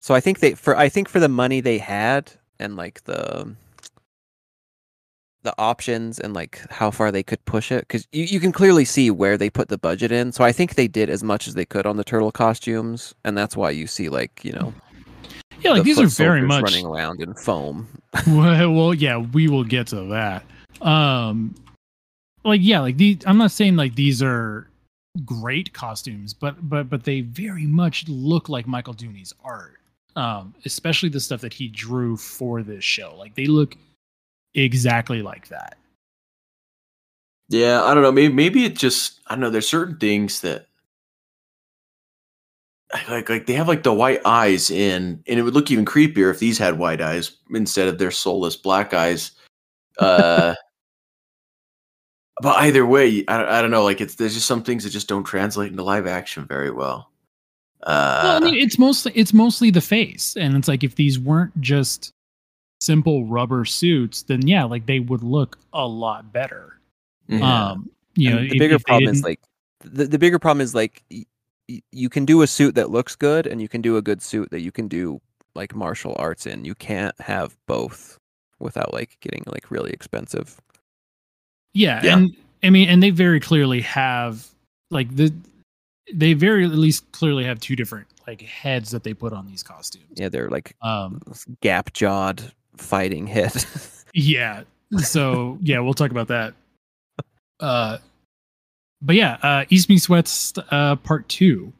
So 0.00 0.14
I 0.14 0.20
think 0.20 0.38
they 0.38 0.54
for 0.54 0.76
I 0.76 0.88
think 0.88 1.08
for 1.08 1.20
the 1.20 1.28
money 1.28 1.60
they 1.60 1.76
had 1.78 2.32
and 2.58 2.76
like 2.76 3.04
the 3.04 3.54
the 5.42 5.54
options 5.58 6.18
and 6.18 6.34
like 6.34 6.60
how 6.70 6.90
far 6.90 7.12
they 7.12 7.22
could 7.22 7.42
push 7.44 7.70
it 7.70 7.80
because 7.82 8.06
you, 8.12 8.24
you 8.24 8.40
can 8.40 8.52
clearly 8.52 8.84
see 8.84 9.10
where 9.10 9.36
they 9.36 9.48
put 9.50 9.68
the 9.68 9.78
budget 9.78 10.10
in. 10.10 10.32
So 10.32 10.44
I 10.44 10.52
think 10.52 10.74
they 10.74 10.88
did 10.88 11.10
as 11.10 11.22
much 11.22 11.46
as 11.46 11.54
they 11.54 11.64
could 11.64 11.86
on 11.86 11.96
the 11.96 12.04
turtle 12.04 12.32
costumes, 12.32 13.14
and 13.24 13.36
that's 13.36 13.56
why 13.56 13.70
you 13.70 13.86
see 13.86 14.08
like 14.08 14.44
you 14.44 14.52
know 14.52 14.72
Yeah, 15.60 15.72
like 15.72 15.80
the 15.82 15.94
these 15.94 16.00
are 16.00 16.06
very 16.06 16.42
much. 16.42 16.62
running 16.62 16.86
around 16.86 17.20
in 17.20 17.34
foam. 17.34 17.88
well, 18.26 18.72
well, 18.72 18.94
yeah, 18.94 19.18
we 19.18 19.48
will 19.48 19.64
get 19.64 19.88
to 19.88 20.02
that. 20.06 20.44
Um, 20.80 21.54
like 22.44 22.60
yeah, 22.62 22.80
like 22.80 22.96
these. 22.96 23.18
I'm 23.26 23.38
not 23.38 23.50
saying 23.50 23.76
like 23.76 23.94
these 23.94 24.22
are 24.22 24.67
great 25.24 25.72
costumes, 25.72 26.34
but 26.34 26.68
but 26.68 26.88
but 26.88 27.04
they 27.04 27.22
very 27.22 27.66
much 27.66 28.08
look 28.08 28.48
like 28.48 28.66
Michael 28.66 28.94
Dooney's 28.94 29.34
art. 29.44 29.76
Um, 30.16 30.54
especially 30.64 31.10
the 31.10 31.20
stuff 31.20 31.40
that 31.42 31.52
he 31.52 31.68
drew 31.68 32.16
for 32.16 32.62
this 32.62 32.82
show. 32.82 33.14
Like 33.16 33.34
they 33.36 33.46
look 33.46 33.76
exactly 34.54 35.22
like 35.22 35.48
that. 35.48 35.78
Yeah, 37.48 37.82
I 37.84 37.94
don't 37.94 38.02
know. 38.02 38.12
Maybe 38.12 38.32
maybe 38.32 38.64
it 38.64 38.76
just 38.76 39.20
I 39.26 39.34
don't 39.34 39.40
know. 39.40 39.50
There's 39.50 39.68
certain 39.68 39.96
things 39.98 40.40
that 40.40 40.66
like 43.08 43.28
like 43.28 43.46
they 43.46 43.54
have 43.54 43.68
like 43.68 43.82
the 43.82 43.92
white 43.92 44.20
eyes 44.24 44.70
in, 44.70 45.22
and 45.26 45.38
it 45.38 45.42
would 45.42 45.54
look 45.54 45.70
even 45.70 45.84
creepier 45.84 46.30
if 46.30 46.38
these 46.38 46.58
had 46.58 46.78
white 46.78 47.00
eyes 47.00 47.36
instead 47.50 47.88
of 47.88 47.98
their 47.98 48.10
soulless 48.10 48.56
black 48.56 48.94
eyes. 48.94 49.32
Uh, 49.98 50.54
but 52.42 52.56
either 52.58 52.84
way, 52.86 53.24
I, 53.28 53.38
don't- 53.38 53.48
I 53.48 53.62
don't 53.62 53.70
know. 53.70 53.84
Like 53.84 54.00
it's 54.00 54.14
there's 54.16 54.34
just 54.34 54.46
some 54.46 54.62
things 54.62 54.84
that 54.84 54.90
just 54.90 55.08
don't 55.08 55.24
translate 55.24 55.70
into 55.70 55.82
live 55.82 56.06
action 56.06 56.44
very 56.46 56.70
well. 56.70 57.10
Uh, 57.82 58.20
well, 58.24 58.36
I 58.36 58.40
mean, 58.40 58.54
it's 58.54 58.78
mostly 58.78 59.12
it's 59.14 59.32
mostly 59.32 59.70
the 59.70 59.80
face, 59.80 60.36
and 60.36 60.56
it's 60.56 60.68
like 60.68 60.82
if 60.84 60.96
these 60.96 61.18
weren't 61.18 61.58
just 61.60 62.12
simple 62.80 63.24
rubber 63.26 63.64
suits, 63.64 64.22
then 64.22 64.46
yeah, 64.46 64.64
like 64.64 64.86
they 64.86 65.00
would 65.00 65.22
look 65.22 65.58
a 65.72 65.86
lot 65.86 66.32
better. 66.32 66.78
mhm. 67.28 67.42
Um, 67.42 67.90
you 68.14 68.30
And 68.30 68.36
know, 68.36 68.42
the 68.48 68.54
if- 68.54 68.58
bigger 68.58 68.74
if 68.76 68.84
problem 68.84 69.12
is 69.12 69.22
like 69.22 69.40
the, 69.80 70.06
the 70.06 70.18
bigger 70.18 70.38
problem 70.40 70.60
is 70.60 70.74
like 70.74 71.02
y- 71.10 71.24
y- 71.68 71.82
you 71.92 72.08
can 72.08 72.24
do 72.24 72.42
a 72.42 72.46
suit 72.48 72.74
that 72.74 72.90
looks 72.90 73.14
good 73.14 73.46
and 73.46 73.60
you 73.62 73.68
can 73.68 73.80
do 73.80 73.96
a 73.96 74.02
good 74.02 74.22
suit 74.22 74.50
that 74.50 74.60
you 74.60 74.72
can 74.72 74.88
do 74.88 75.20
like 75.54 75.74
martial 75.74 76.14
arts 76.18 76.46
in. 76.46 76.64
You 76.64 76.74
can't 76.74 77.14
have 77.20 77.56
both 77.66 78.18
without 78.58 78.92
like 78.92 79.16
getting 79.20 79.44
like 79.46 79.70
really 79.70 79.90
expensive. 79.92 80.60
Yeah, 81.74 82.00
Yeah. 82.04 82.16
and 82.16 82.36
I 82.62 82.70
mean, 82.70 82.88
and 82.88 83.02
they 83.02 83.10
very 83.10 83.40
clearly 83.40 83.80
have 83.82 84.46
like 84.90 85.14
the 85.14 85.32
they 86.12 86.32
very 86.32 86.64
at 86.64 86.70
least 86.70 87.10
clearly 87.12 87.44
have 87.44 87.60
two 87.60 87.76
different 87.76 88.06
like 88.26 88.40
heads 88.42 88.90
that 88.90 89.04
they 89.04 89.14
put 89.14 89.32
on 89.32 89.46
these 89.46 89.62
costumes. 89.62 90.04
Yeah, 90.14 90.28
they're 90.28 90.50
like 90.50 90.74
Um, 90.82 91.20
gap 91.60 91.92
jawed 91.92 92.52
fighting 92.76 93.26
head. 93.26 93.52
yeah. 94.14 94.62
So 94.98 95.58
yeah, 95.60 95.80
we'll 95.80 95.94
talk 95.94 96.10
about 96.10 96.28
that. 96.28 96.54
Uh, 97.60 97.98
but 99.02 99.16
yeah, 99.16 99.38
uh, 99.42 99.64
East 99.68 99.88
Meets 99.88 100.08
West 100.08 100.58
uh, 100.70 100.96
part 100.96 101.28
two. 101.28 101.72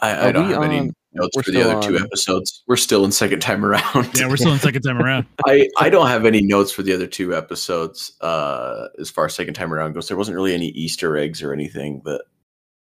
I, 0.00 0.28
I 0.28 0.32
don't 0.32 0.48
we 0.48 0.52
have 0.54 0.62
any 0.62 0.78
on- 0.80 0.92
notes 1.16 1.36
we're 1.36 1.42
for 1.42 1.50
the 1.50 1.60
still 1.60 1.70
other 1.70 1.88
two 1.88 1.98
episodes. 1.98 2.62
We're 2.66 2.76
still 2.76 3.04
in 3.04 3.12
second 3.12 3.40
time 3.40 3.64
around. 3.64 4.10
Yeah, 4.16 4.28
we're 4.28 4.36
still 4.36 4.52
in 4.52 4.58
second 4.58 4.82
time 4.82 4.98
around. 4.98 5.26
I, 5.46 5.68
I 5.78 5.90
don't 5.90 6.06
have 6.06 6.24
any 6.24 6.42
notes 6.42 6.72
for 6.72 6.82
the 6.82 6.92
other 6.92 7.06
two 7.06 7.34
episodes 7.34 8.12
uh, 8.20 8.88
as 8.98 9.10
far 9.10 9.26
as 9.26 9.34
second 9.34 9.54
time 9.54 9.72
around 9.72 9.92
goes. 9.94 10.08
There 10.08 10.16
wasn't 10.16 10.36
really 10.36 10.54
any 10.54 10.68
Easter 10.68 11.16
eggs 11.16 11.42
or 11.42 11.52
anything 11.52 12.02
that 12.04 12.22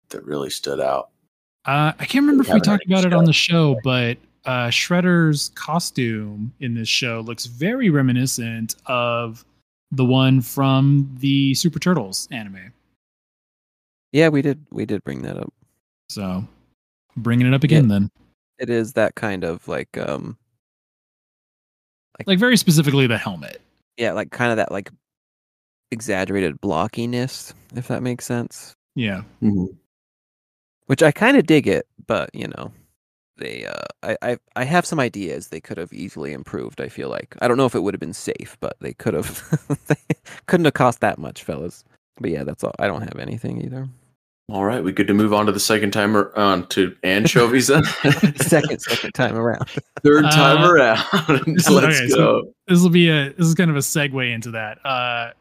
that 0.09 0.23
really 0.25 0.49
stood 0.49 0.79
out. 0.79 1.09
Uh, 1.65 1.93
I 1.97 2.05
can't 2.05 2.23
remember 2.23 2.43
if 2.43 2.53
we 2.53 2.59
talked 2.59 2.85
about 2.85 3.01
the 3.01 3.07
it 3.07 3.13
on 3.13 3.25
the 3.25 3.33
show, 3.33 3.79
but 3.83 4.17
uh, 4.45 4.67
Shredder's 4.67 5.49
costume 5.55 6.53
in 6.59 6.73
this 6.73 6.89
show 6.89 7.21
looks 7.21 7.45
very 7.45 7.89
reminiscent 7.89 8.75
of 8.85 9.45
the 9.91 10.03
one 10.03 10.41
from 10.41 11.09
the 11.19 11.53
Super 11.53 11.79
Turtles 11.79 12.27
anime. 12.31 12.73
yeah, 14.11 14.29
we 14.29 14.41
did 14.41 14.65
we 14.71 14.85
did 14.85 15.03
bring 15.03 15.21
that 15.21 15.37
up. 15.37 15.53
So, 16.09 16.45
bringing 17.15 17.47
it 17.47 17.53
up 17.53 17.63
again, 17.63 17.87
then, 17.87 18.11
It 18.59 18.69
is 18.69 18.93
that 18.93 19.15
kind 19.15 19.43
of 19.43 19.67
like 19.67 19.97
um 19.97 20.37
like 22.27 22.39
very 22.39 22.57
specifically 22.57 23.07
the 23.07 23.17
helmet. 23.17 23.61
yeah, 23.97 24.11
like 24.13 24.31
kind 24.31 24.51
of 24.51 24.57
that 24.57 24.71
like 24.71 24.91
exaggerated 25.91 26.59
blockiness, 26.61 27.53
if 27.75 27.87
that 27.87 28.03
makes 28.03 28.25
sense. 28.25 28.73
Yeah, 28.95 29.23
Which 30.85 31.01
I 31.03 31.11
kind 31.11 31.37
of 31.37 31.45
dig 31.47 31.67
it, 31.67 31.87
but 32.05 32.29
you 32.33 32.47
know, 32.47 32.71
they 33.37 33.65
uh 33.65 33.85
I, 34.03 34.17
I 34.21 34.37
I 34.55 34.63
have 34.63 34.85
some 34.85 34.99
ideas 34.99 35.47
they 35.47 35.61
could 35.61 35.77
have 35.77 35.91
easily 35.93 36.33
improved, 36.33 36.79
I 36.81 36.89
feel 36.89 37.09
like. 37.09 37.35
I 37.41 37.47
don't 37.47 37.57
know 37.57 37.65
if 37.65 37.75
it 37.75 37.81
would 37.81 37.93
have 37.95 37.99
been 38.01 38.13
safe, 38.13 38.57
but 38.59 38.75
they 38.79 38.93
could 38.93 39.15
have 39.15 39.41
they 39.87 40.15
couldn't 40.45 40.65
have 40.65 40.73
cost 40.75 40.99
that 41.01 41.17
much, 41.17 41.43
fellas. 41.43 41.83
But 42.19 42.29
yeah, 42.29 42.43
that's 42.43 42.63
all. 42.63 42.75
I 42.77 42.85
don't 42.87 43.01
have 43.01 43.17
anything 43.19 43.61
either. 43.63 43.87
All 44.49 44.65
right, 44.65 44.83
we 44.83 44.91
good 44.91 45.07
to 45.07 45.13
move 45.13 45.33
on 45.33 45.45
to 45.45 45.51
the 45.53 45.59
second 45.59 45.91
time 45.91 46.17
or 46.17 46.37
on 46.37 46.67
to 46.67 46.95
anchovies 47.03 47.67
then. 47.67 47.83
second 48.35 48.79
second 48.81 49.13
time 49.13 49.35
around. 49.37 49.67
Third 50.03 50.25
time 50.25 50.57
Uh, 50.63 50.69
around. 50.69 51.05
Let's 51.47 51.69
okay, 51.71 52.07
so- 52.09 52.17
go. 52.17 52.53
this 52.67 52.81
will 52.81 52.89
be 52.89 53.09
a 53.09 53.29
this 53.33 53.47
is 53.47 53.55
kind 53.55 53.69
of 53.71 53.77
a 53.77 53.79
segue 53.79 54.33
into 54.33 54.51
that. 54.51 54.79
Uh, 54.85 55.31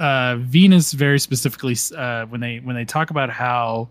uh, 0.00 0.36
Venus 0.40 0.92
very 0.92 1.18
specifically 1.20 1.76
uh, 1.96 2.24
when 2.26 2.40
they 2.40 2.58
when 2.60 2.74
they 2.74 2.84
talk 2.86 3.10
about 3.10 3.28
how 3.30 3.88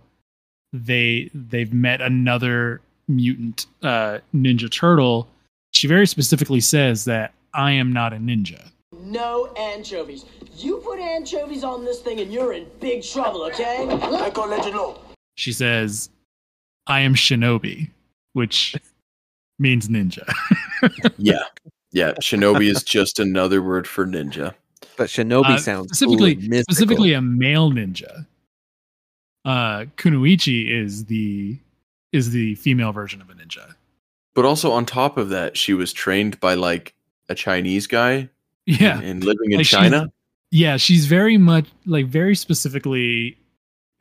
they 0.73 1.29
they've 1.35 1.71
met 1.71 2.01
another 2.01 2.81
mutant 3.07 3.67
uh, 3.83 4.17
ninja 4.35 4.69
turtle, 4.69 5.27
she 5.73 5.87
very 5.87 6.07
specifically 6.07 6.59
says 6.59 7.05
that 7.05 7.33
I 7.53 7.71
am 7.73 7.93
not 7.93 8.13
a 8.13 8.17
ninja. 8.17 8.71
No 9.01 9.47
anchovies. 9.57 10.25
You 10.55 10.77
put 10.77 10.99
anchovies 10.99 11.63
on 11.63 11.83
this 11.83 12.01
thing 12.01 12.19
and 12.19 12.31
you're 12.31 12.53
in 12.53 12.67
big 12.79 13.03
trouble, 13.03 13.43
okay? 13.45 13.87
I 13.89 14.29
call 14.29 14.51
it 14.53 14.65
a 14.73 14.77
law. 14.77 14.97
She 15.35 15.51
says, 15.51 16.09
"I 16.87 16.99
am 17.01 17.15
shinobi," 17.15 17.89
which 18.33 18.75
means 19.59 19.87
ninja. 19.89 20.31
Yeah. 21.17 21.43
Yeah. 21.93 22.11
Shinobi 22.15 22.69
is 22.69 22.83
just 22.83 23.17
another 23.17 23.61
word 23.61 23.87
for 23.87 24.05
ninja. 24.05 24.53
But 24.97 25.07
Shinobi 25.07 25.45
Uh, 25.45 25.57
sounds 25.57 25.87
specifically 25.87 26.35
cool 26.35 26.61
specifically 26.63 27.13
a 27.13 27.21
male 27.21 27.71
ninja. 27.71 28.25
Uh, 29.45 29.85
Kunoichi 29.97 30.69
is 30.69 31.05
the 31.05 31.57
is 32.11 32.31
the 32.31 32.55
female 32.55 32.91
version 32.91 33.21
of 33.21 33.29
a 33.29 33.33
ninja. 33.33 33.75
But 34.35 34.45
also 34.45 34.71
on 34.71 34.85
top 34.85 35.17
of 35.17 35.29
that, 35.29 35.57
she 35.57 35.73
was 35.73 35.93
trained 35.93 36.39
by 36.39 36.53
like 36.55 36.93
a 37.29 37.35
Chinese 37.35 37.87
guy 37.87 38.29
Yeah, 38.65 38.97
and, 38.99 39.05
and 39.05 39.23
living 39.23 39.51
in 39.51 39.57
Like, 39.57 39.65
she's- 39.65 39.81
China. 39.81 40.11
yeah, 40.51 40.77
she's 40.77 41.05
very 41.05 41.37
much 41.37 41.67
like 41.85 42.07
very 42.07 42.35
specifically. 42.35 43.37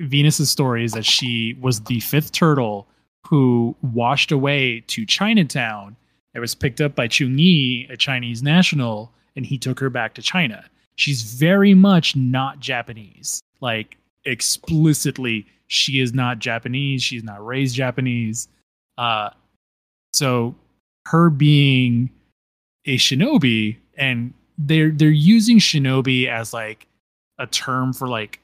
Venus's 0.00 0.50
story 0.50 0.84
is 0.84 0.92
that 0.92 1.04
she 1.04 1.54
was 1.60 1.80
the 1.82 2.00
fifth 2.00 2.32
turtle 2.32 2.88
who 3.26 3.76
washed 3.82 4.32
away 4.32 4.80
to 4.88 5.06
Chinatown. 5.06 5.94
It 6.34 6.40
was 6.40 6.54
picked 6.56 6.80
up 6.80 6.94
by 6.96 7.06
Chung 7.08 7.38
I, 7.38 7.86
a 7.92 7.96
Chinese 7.96 8.42
national, 8.42 9.12
and 9.36 9.46
he 9.46 9.58
took 9.58 9.78
her 9.78 9.90
back 9.90 10.14
to 10.14 10.22
China. 10.22 10.64
She's 10.96 11.22
very 11.22 11.74
much 11.74 12.16
not 12.16 12.58
Japanese. 12.58 13.40
Like 13.60 13.96
explicitly, 14.24 15.46
she 15.68 16.00
is 16.00 16.12
not 16.12 16.38
Japanese. 16.38 17.02
She's 17.02 17.22
not 17.24 17.44
raised 17.44 17.74
Japanese. 17.76 18.48
Uh, 18.98 19.30
so 20.12 20.54
her 21.06 21.30
being 21.30 22.10
a 22.86 22.96
shinobi, 22.96 23.76
and 23.96 24.32
they're 24.66 24.90
they're 24.90 25.10
using 25.10 25.58
shinobi 25.58 26.26
as 26.28 26.52
like 26.52 26.86
a 27.38 27.46
term 27.46 27.92
for 27.92 28.08
like 28.08 28.40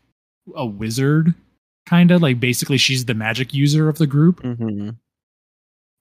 a 0.54 0.64
wizard, 0.66 1.34
kind 1.86 2.10
of 2.10 2.22
like 2.22 2.40
basically 2.40 2.78
she's 2.78 3.04
the 3.04 3.14
magic 3.14 3.52
user 3.54 3.88
of 3.88 3.98
the 3.98 4.06
group 4.06 4.40
Mhm. 4.42 4.96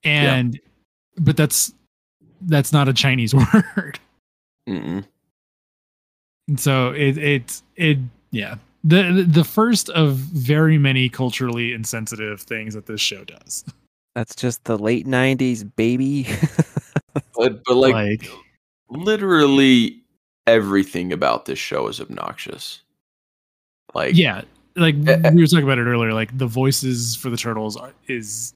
and 0.04 0.60
but 1.18 1.36
that's 1.38 1.74
that's 2.42 2.72
not 2.72 2.88
a 2.88 2.94
chinese 2.94 3.34
word 3.54 4.00
Mm-mm. 4.70 5.04
and 6.48 6.60
so 6.60 6.92
it 6.92 7.18
it 7.18 7.62
it 7.76 7.98
yeah 8.32 8.56
the 8.84 9.26
the 9.28 9.44
first 9.44 9.90
of 9.90 10.16
very 10.16 10.78
many 10.78 11.10
culturally 11.10 11.74
insensitive 11.74 12.42
things 12.42 12.74
that 12.74 12.86
this 12.86 13.02
show 13.02 13.24
does 13.26 13.66
That's 14.16 14.36
just 14.36 14.64
the 14.64 14.78
late 14.80 15.06
'90s, 15.06 15.64
baby. 15.76 16.26
But 17.36 17.64
but 17.66 17.76
like, 17.76 17.94
like 17.94 18.30
literally 18.90 20.02
everything 20.48 21.14
about 21.14 21.46
this 21.46 21.60
show 21.60 21.88
is 21.88 22.02
obnoxious. 22.02 22.82
Like 23.94 24.16
yeah 24.16 24.42
like 24.76 24.96
we 24.96 25.06
were 25.42 25.48
talking 25.48 25.64
about 25.64 25.80
it 25.80 25.86
earlier 25.86 26.14
like 26.14 26.38
the 26.38 26.46
voices 26.46 27.16
for 27.16 27.30
the 27.30 27.38
turtles 27.38 27.76
are, 27.78 27.94
is 28.08 28.54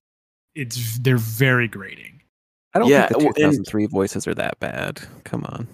it's 0.55 0.97
they're 0.99 1.17
very 1.17 1.67
grating 1.67 2.21
I 2.73 2.79
don't 2.79 2.89
Yeah, 2.89 3.07
think 3.07 3.11
the 3.11 3.17
well, 3.19 3.27
and- 3.27 3.35
2003 3.53 3.85
voices 3.87 4.27
are 4.27 4.33
that 4.35 4.57
bad. 4.61 5.01
Come 5.25 5.43
on. 5.45 5.67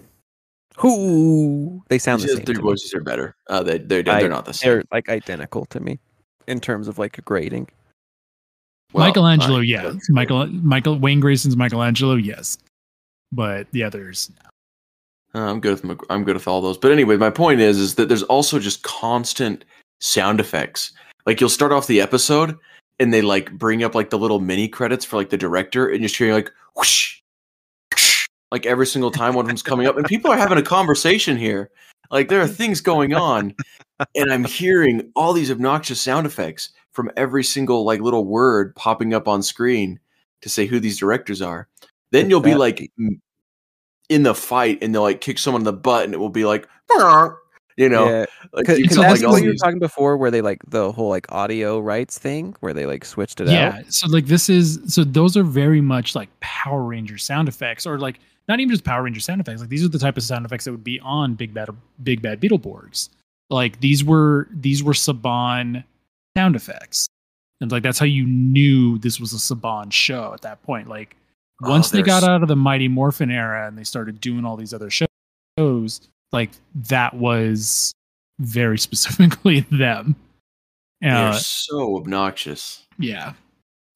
Who? 0.78 1.82
They 1.88 1.98
sound 1.98 2.22
the 2.22 2.28
same. 2.28 2.36
their 2.44 2.54
to 2.56 2.60
me. 2.60 2.62
voices 2.62 2.92
are 2.94 3.00
better. 3.00 3.36
Uh, 3.48 3.62
they 3.62 3.78
they're, 3.78 4.02
they're 4.02 4.14
I- 4.14 4.26
not 4.26 4.46
the 4.46 4.52
same. 4.54 4.68
They're 4.70 4.84
like 4.90 5.08
identical 5.08 5.64
to 5.66 5.78
me 5.80 5.98
in 6.48 6.60
terms 6.60 6.88
of 6.88 6.98
like 6.98 7.22
grading. 7.24 7.68
Well, 8.92 9.06
michelangelo 9.06 9.58
I- 9.58 9.62
yeah 9.62 9.92
michael 10.08 10.46
michael 10.46 10.98
wayne 10.98 11.20
grayson's 11.20 11.56
michelangelo 11.58 12.14
yes 12.14 12.56
but 13.32 13.70
the 13.72 13.82
others 13.84 14.30
Uh, 15.34 15.40
I'm 15.40 15.60
good 15.60 15.82
with 15.82 16.00
I'm 16.10 16.24
good 16.24 16.36
with 16.36 16.48
all 16.48 16.60
those. 16.60 16.78
But 16.78 16.92
anyway, 16.92 17.16
my 17.16 17.30
point 17.30 17.60
is 17.60 17.78
is 17.78 17.94
that 17.96 18.08
there's 18.08 18.22
also 18.24 18.58
just 18.58 18.82
constant 18.82 19.64
sound 20.00 20.40
effects. 20.40 20.92
Like 21.26 21.40
you'll 21.40 21.50
start 21.50 21.72
off 21.72 21.86
the 21.86 22.00
episode 22.00 22.56
and 22.98 23.12
they 23.12 23.22
like 23.22 23.52
bring 23.52 23.84
up 23.84 23.94
like 23.94 24.10
the 24.10 24.18
little 24.18 24.40
mini 24.40 24.68
credits 24.68 25.04
for 25.04 25.16
like 25.16 25.30
the 25.30 25.36
director 25.36 25.88
and 25.88 26.00
you're 26.00 26.08
just 26.08 26.16
hearing 26.16 26.34
like 26.34 26.50
whoosh, 26.76 27.20
whoosh, 27.92 28.26
like 28.50 28.66
every 28.66 28.86
single 28.86 29.10
time 29.10 29.34
one 29.34 29.44
of 29.44 29.48
them's 29.48 29.62
coming 29.62 29.86
up 29.86 29.96
and 29.96 30.06
people 30.06 30.30
are 30.30 30.38
having 30.38 30.58
a 30.58 30.62
conversation 30.62 31.36
here. 31.36 31.70
Like 32.10 32.28
there 32.28 32.40
are 32.40 32.48
things 32.48 32.80
going 32.80 33.14
on 33.14 33.54
and 34.14 34.32
I'm 34.32 34.44
hearing 34.44 35.12
all 35.14 35.32
these 35.34 35.50
obnoxious 35.50 36.00
sound 36.00 36.26
effects 36.26 36.70
from 36.92 37.10
every 37.16 37.44
single 37.44 37.84
like 37.84 38.00
little 38.00 38.24
word 38.24 38.74
popping 38.74 39.12
up 39.12 39.28
on 39.28 39.42
screen 39.42 40.00
to 40.40 40.48
say 40.48 40.66
who 40.66 40.80
these 40.80 40.98
directors 40.98 41.42
are. 41.42 41.68
Then 42.10 42.30
you'll 42.30 42.40
be 42.40 42.54
like 42.54 42.90
in 44.08 44.22
the 44.22 44.34
fight 44.34 44.78
and 44.82 44.94
they'll 44.94 45.02
like 45.02 45.20
kick 45.20 45.38
someone 45.38 45.60
in 45.60 45.64
the 45.64 45.72
butt 45.72 46.04
and 46.04 46.14
it 46.14 46.18
will 46.18 46.28
be 46.28 46.44
like 46.44 46.66
you 47.78 47.88
know? 47.88 48.08
Yeah, 48.08 48.26
like 48.52 48.66
because 48.66 48.78
you 48.78 48.88
that's 48.88 49.22
like 49.22 49.30
what 49.30 49.42
you 49.42 49.50
were 49.50 49.54
talking 49.54 49.78
before, 49.78 50.16
where 50.16 50.30
they 50.30 50.40
like 50.40 50.60
the 50.66 50.90
whole 50.92 51.08
like 51.08 51.30
audio 51.30 51.78
rights 51.78 52.18
thing, 52.18 52.56
where 52.60 52.74
they 52.74 52.86
like 52.86 53.04
switched 53.04 53.40
it 53.40 53.46
yeah 53.46 53.76
out. 53.78 53.92
so 53.92 54.08
like 54.08 54.26
this 54.26 54.50
is 54.50 54.80
so 54.86 55.04
those 55.04 55.36
are 55.36 55.44
very 55.44 55.80
much 55.80 56.14
like 56.14 56.28
power 56.40 56.82
ranger 56.82 57.16
sound 57.16 57.48
effects 57.48 57.86
or 57.86 57.98
like 57.98 58.18
not 58.48 58.58
even 58.58 58.70
just 58.70 58.84
power 58.84 59.04
ranger 59.04 59.20
sound 59.20 59.40
effects 59.40 59.60
like 59.60 59.70
these 59.70 59.84
are 59.84 59.88
the 59.88 59.98
type 59.98 60.16
of 60.16 60.24
sound 60.24 60.44
effects 60.44 60.64
that 60.64 60.72
would 60.72 60.84
be 60.84 60.98
on 61.00 61.34
big 61.34 61.54
bad 61.54 61.70
big 62.02 62.20
bad 62.20 62.40
beetleborgs. 62.40 63.10
Like 63.48 63.80
these 63.80 64.04
were 64.04 64.48
these 64.50 64.82
were 64.82 64.92
saban 64.92 65.84
sound 66.36 66.56
effects. 66.56 67.06
And 67.60 67.70
like 67.70 67.84
that's 67.84 67.98
how 67.98 68.06
you 68.06 68.26
knew 68.26 68.98
this 68.98 69.20
was 69.20 69.32
a 69.32 69.36
saban 69.36 69.92
show 69.92 70.32
at 70.34 70.42
that 70.42 70.62
point 70.64 70.88
like 70.88 71.16
Oh, 71.62 71.70
once 71.70 71.90
they 71.90 72.02
got 72.02 72.22
out 72.22 72.42
of 72.42 72.48
the 72.48 72.56
mighty 72.56 72.88
morphin 72.88 73.30
era 73.30 73.66
and 73.66 73.76
they 73.76 73.84
started 73.84 74.20
doing 74.20 74.44
all 74.44 74.56
these 74.56 74.72
other 74.72 74.90
shows 74.90 76.00
like 76.32 76.50
that 76.74 77.14
was 77.14 77.92
very 78.38 78.78
specifically 78.86 79.60
them 79.72 80.14
they're 81.00 81.28
uh, 81.28 81.32
so 81.32 81.96
obnoxious 81.96 82.86
yeah 82.98 83.32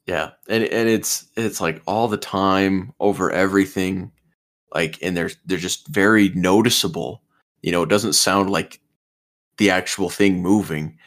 yeah 0.06 0.30
and 0.48 0.64
and 0.64 0.88
it's 0.88 1.26
it's 1.36 1.60
like 1.60 1.82
all 1.86 2.08
the 2.08 2.16
time 2.16 2.92
over 3.00 3.30
everything 3.30 4.10
like 4.74 4.98
and 5.02 5.16
they're 5.16 5.30
they're 5.46 5.58
just 5.58 5.86
very 5.88 6.30
noticeable 6.30 7.22
you 7.62 7.70
know 7.70 7.82
it 7.82 7.88
doesn't 7.88 8.14
sound 8.14 8.50
like 8.50 8.80
the 9.58 9.70
actual 9.70 10.10
thing 10.10 10.42
moving. 10.42 10.98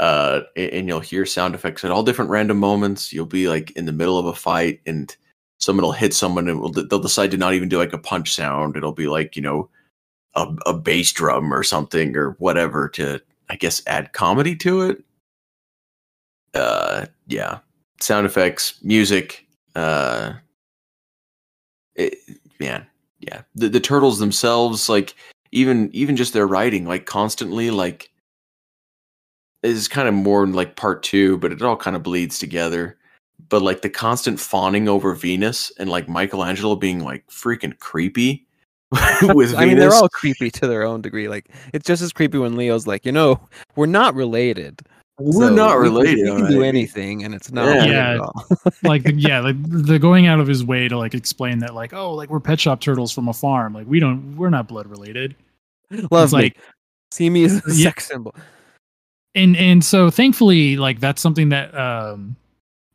Uh, 0.00 0.40
a- 0.56 0.70
and 0.76 0.88
you'll 0.88 1.00
hear 1.00 1.24
sound 1.24 1.54
effects 1.54 1.84
at 1.84 1.90
all 1.90 2.02
different 2.02 2.30
random 2.30 2.58
moments. 2.58 3.12
You'll 3.12 3.26
be 3.26 3.48
like 3.48 3.70
in 3.72 3.86
the 3.86 3.92
middle 3.92 4.18
of 4.18 4.26
a 4.26 4.34
fight, 4.34 4.80
and 4.86 5.14
someone 5.58 5.84
will 5.84 5.92
hit 5.92 6.14
someone, 6.14 6.48
and 6.48 6.60
will, 6.60 6.70
they'll 6.70 6.98
decide 6.98 7.30
to 7.30 7.36
not 7.36 7.54
even 7.54 7.68
do 7.68 7.78
like 7.78 7.92
a 7.92 7.98
punch 7.98 8.34
sound. 8.34 8.76
It'll 8.76 8.92
be 8.92 9.06
like 9.06 9.36
you 9.36 9.42
know, 9.42 9.68
a, 10.34 10.54
a 10.66 10.74
bass 10.74 11.12
drum 11.12 11.52
or 11.52 11.62
something 11.62 12.16
or 12.16 12.32
whatever 12.38 12.88
to, 12.90 13.20
I 13.48 13.56
guess, 13.56 13.82
add 13.86 14.12
comedy 14.12 14.56
to 14.56 14.82
it. 14.82 15.04
Uh, 16.54 17.06
yeah, 17.26 17.58
sound 18.00 18.26
effects, 18.26 18.78
music. 18.82 19.46
Uh, 19.74 20.34
it, 21.94 22.18
man, 22.60 22.86
yeah. 23.20 23.42
The 23.54 23.68
the 23.68 23.80
turtles 23.80 24.18
themselves, 24.18 24.88
like 24.88 25.14
even 25.52 25.90
even 25.92 26.16
just 26.16 26.32
their 26.32 26.46
writing, 26.46 26.86
like 26.86 27.06
constantly, 27.06 27.70
like 27.70 28.10
is 29.62 29.88
kind 29.88 30.06
of 30.06 30.14
more 30.14 30.46
like 30.46 30.76
part 30.76 31.02
two, 31.02 31.38
but 31.38 31.50
it 31.50 31.62
all 31.62 31.76
kind 31.76 31.96
of 31.96 32.02
bleeds 32.02 32.38
together. 32.38 32.98
But 33.48 33.62
like 33.62 33.82
the 33.82 33.90
constant 33.90 34.40
fawning 34.40 34.88
over 34.88 35.14
Venus 35.14 35.70
and 35.78 35.90
like 35.90 36.08
Michelangelo 36.08 36.76
being 36.76 37.00
like 37.04 37.26
freaking 37.28 37.78
creepy 37.78 38.46
with 39.22 39.50
Venus. 39.50 39.54
I 39.54 39.66
mean, 39.66 39.78
they're 39.78 39.92
all 39.94 40.08
creepy 40.08 40.50
to 40.52 40.66
their 40.66 40.82
own 40.84 41.02
degree. 41.02 41.28
Like 41.28 41.48
it's 41.72 41.86
just 41.86 42.02
as 42.02 42.12
creepy 42.12 42.38
when 42.38 42.56
Leo's 42.56 42.86
like, 42.86 43.04
you 43.04 43.12
know, 43.12 43.38
we're 43.76 43.86
not 43.86 44.14
related. 44.14 44.80
We're 45.20 45.48
so 45.48 45.54
not 45.54 45.76
we- 45.76 45.82
we- 45.82 45.88
related. 45.90 46.16
We, 46.16 46.22
can 46.24 46.30
alright." 46.36 46.50
do 46.50 46.62
anything, 46.64 47.22
and 47.22 47.34
it's 47.34 47.52
not 47.52 47.66
Yeah. 47.66 47.74
weird 47.84 47.88
Yeah. 47.94 48.10
at 48.14 48.20
all. 48.20 48.46
like 48.82 49.02
the, 49.04 49.14
yeah 49.16 49.40
like 49.40 49.56
the 49.62 49.98
going 49.98 50.26
out 50.26 50.40
of 50.40 50.46
his 50.48 50.64
way 50.64 50.88
to 50.88 50.96
like 50.98 51.14
explain 51.14 51.58
that 51.60 51.74
like 51.74 51.92
oh 51.92 52.12
like 52.14 52.30
we're 52.30 52.40
pet 52.40 52.58
shop 52.58 52.80
turtles 52.80 53.12
from 53.12 53.28
a 53.28 53.32
farm 53.32 53.74
like 53.74 53.86
we 53.86 54.00
don't 54.00 54.36
we're 54.36 54.50
not 54.50 54.66
blood 54.66 54.86
related 54.88 55.36
Love 56.10 56.24
it's 56.24 56.32
me. 56.32 56.38
like 56.42 56.56
See 57.12 57.30
me 57.30 57.44
as 57.44 57.58
a 57.58 57.62
Yeah. 57.68 57.84
sex 57.90 58.06
symbol. 58.08 58.34
and 59.36 59.56
and 59.56 59.84
so 59.84 60.10
thankfully 60.10 60.76
like 60.76 60.98
that's 60.98 61.22
something 61.22 61.50
that 61.50 61.72
um 61.78 62.34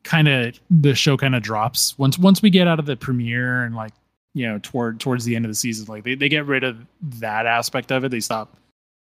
kind 0.03 0.27
of 0.27 0.59
the 0.69 0.95
show 0.95 1.17
kind 1.17 1.35
of 1.35 1.43
drops 1.43 1.97
once 1.97 2.17
once 2.17 2.41
we 2.41 2.49
get 2.49 2.67
out 2.67 2.79
of 2.79 2.85
the 2.85 2.95
premiere 2.95 3.63
and 3.65 3.75
like 3.75 3.91
you 4.33 4.47
know 4.47 4.59
toward 4.63 4.99
towards 4.99 5.25
the 5.25 5.35
end 5.35 5.43
of 5.45 5.51
the 5.51 5.55
season 5.55 5.85
like 5.87 6.03
they, 6.03 6.15
they 6.15 6.29
get 6.29 6.45
rid 6.45 6.63
of 6.63 6.77
that 7.01 7.45
aspect 7.45 7.91
of 7.91 8.03
it. 8.03 8.09
They 8.09 8.19
stop 8.19 8.55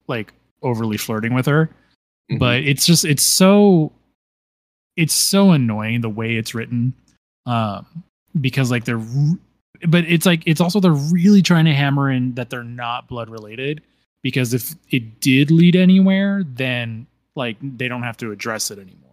like 0.08 0.34
overly 0.64 0.98
flirting 0.98 1.34
with 1.34 1.46
her. 1.46 1.70
Mhm. 2.32 2.40
but 2.40 2.60
it's 2.62 2.86
just 2.86 3.06
it's 3.06 3.24
so 3.24 3.92
it's 4.96 5.14
so 5.14 5.52
annoying 5.52 6.02
the 6.02 6.10
way 6.10 6.36
it's 6.36 6.54
written 6.54 6.94
um 7.46 7.86
because 8.42 8.70
like 8.72 8.84
they're 8.86 9.02
but 9.88 10.04
it's 10.06 10.26
like 10.26 10.42
it's 10.46 10.60
also 10.60 10.80
they're 10.80 10.92
really 10.92 11.42
trying 11.42 11.66
to 11.66 11.74
hammer 11.74 12.12
in 12.12 12.34
that 12.34 12.50
they're 12.50 12.64
not 12.64 13.08
blood 13.08 13.30
related 13.30 13.82
because 14.24 14.54
if 14.54 14.74
it 14.90 15.22
did 15.22 15.52
lead 15.52 15.76
anywhere 15.76 16.44
then 16.56 17.08
like 17.36 17.56
they 17.62 17.88
don't 17.88 18.04
have 18.04 18.18
to 18.18 18.32
address 18.32 18.72
it 18.72 18.80
anymore 18.80 19.07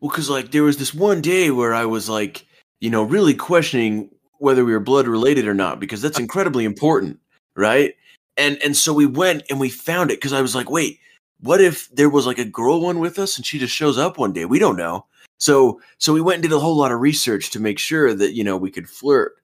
Well, 0.00 0.10
because 0.10 0.30
like 0.30 0.50
there 0.50 0.62
was 0.62 0.76
this 0.76 0.94
one 0.94 1.20
day 1.20 1.50
where 1.50 1.74
I 1.74 1.84
was 1.84 2.08
like, 2.08 2.46
you 2.80 2.90
know, 2.90 3.02
really 3.02 3.34
questioning 3.34 4.10
whether 4.38 4.64
we 4.64 4.72
were 4.72 4.80
blood 4.80 5.08
related 5.08 5.48
or 5.48 5.54
not 5.54 5.80
because 5.80 6.00
that's 6.00 6.18
incredibly 6.18 6.64
important, 6.64 7.18
right? 7.56 7.94
And 8.36 8.58
and 8.62 8.76
so 8.76 8.92
we 8.92 9.06
went 9.06 9.42
and 9.50 9.58
we 9.58 9.68
found 9.68 10.10
it 10.10 10.18
because 10.18 10.32
I 10.32 10.42
was 10.42 10.54
like, 10.54 10.70
wait, 10.70 10.98
what 11.40 11.60
if 11.60 11.88
there 11.90 12.10
was 12.10 12.26
like 12.26 12.38
a 12.38 12.44
girl 12.44 12.80
one 12.80 13.00
with 13.00 13.18
us 13.18 13.36
and 13.36 13.44
she 13.44 13.58
just 13.58 13.74
shows 13.74 13.98
up 13.98 14.18
one 14.18 14.32
day? 14.32 14.44
We 14.44 14.58
don't 14.58 14.76
know. 14.76 15.06
So 15.38 15.80
so 15.98 16.12
we 16.12 16.20
went 16.20 16.36
and 16.36 16.42
did 16.42 16.52
a 16.52 16.60
whole 16.60 16.76
lot 16.76 16.92
of 16.92 17.00
research 17.00 17.50
to 17.50 17.60
make 17.60 17.78
sure 17.78 18.14
that 18.14 18.32
you 18.32 18.44
know 18.44 18.56
we 18.56 18.70
could 18.70 18.88
flirt 18.88 19.34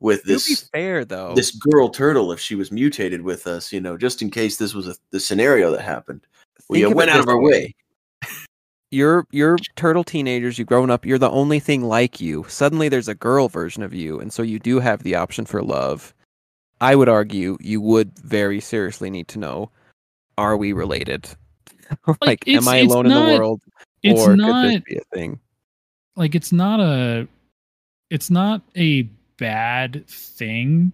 with 0.00 0.22
To 0.22 0.26
be 0.26 0.32
this 0.34 0.68
fair, 0.72 1.04
though, 1.04 1.34
this 1.34 1.52
girl 1.52 1.88
turtle 1.88 2.32
if 2.32 2.40
she 2.40 2.54
was 2.54 2.72
mutated 2.72 3.22
with 3.22 3.46
us, 3.46 3.72
you 3.72 3.80
know, 3.80 3.96
just 3.96 4.20
in 4.20 4.30
case 4.30 4.56
this 4.56 4.74
was 4.74 4.88
a, 4.88 4.96
the 5.10 5.20
scenario 5.20 5.70
that 5.70 5.80
happened. 5.80 6.26
We 6.68 6.78
think 6.78 6.88
uh, 6.88 6.90
of 6.90 6.96
went 6.96 7.10
out 7.10 7.20
of 7.20 7.26
this 7.26 7.32
our 7.32 7.40
way. 7.40 7.74
You're 8.92 9.26
you're 9.32 9.58
turtle 9.76 10.04
teenagers. 10.04 10.58
You've 10.58 10.68
grown 10.68 10.90
up. 10.90 11.04
You're 11.04 11.18
the 11.18 11.30
only 11.30 11.58
thing 11.58 11.82
like 11.82 12.20
you. 12.20 12.44
Suddenly, 12.48 12.88
there's 12.88 13.08
a 13.08 13.14
girl 13.14 13.48
version 13.48 13.82
of 13.82 13.92
you, 13.92 14.20
and 14.20 14.32
so 14.32 14.42
you 14.42 14.58
do 14.58 14.78
have 14.78 15.02
the 15.02 15.14
option 15.14 15.44
for 15.46 15.62
love. 15.62 16.14
I 16.80 16.94
would 16.94 17.08
argue 17.08 17.56
you 17.60 17.80
would 17.80 18.16
very 18.18 18.60
seriously 18.60 19.10
need 19.10 19.28
to 19.28 19.38
know: 19.38 19.70
Are 20.38 20.56
we 20.56 20.72
related? 20.72 21.28
like, 22.20 22.46
am 22.46 22.68
I 22.68 22.78
alone 22.78 23.06
in 23.06 23.12
the 23.12 23.38
world, 23.38 23.62
it's 24.02 24.20
or 24.20 24.30
could 24.30 24.38
not 24.38 24.68
this 24.68 24.80
be 24.86 24.96
a 24.96 25.16
thing? 25.16 25.40
like 26.16 26.34
it's 26.34 26.52
not 26.52 26.80
a 26.80 27.26
it's 28.10 28.30
not 28.30 28.62
a 28.76 29.02
bad 29.38 30.06
thing 30.08 30.92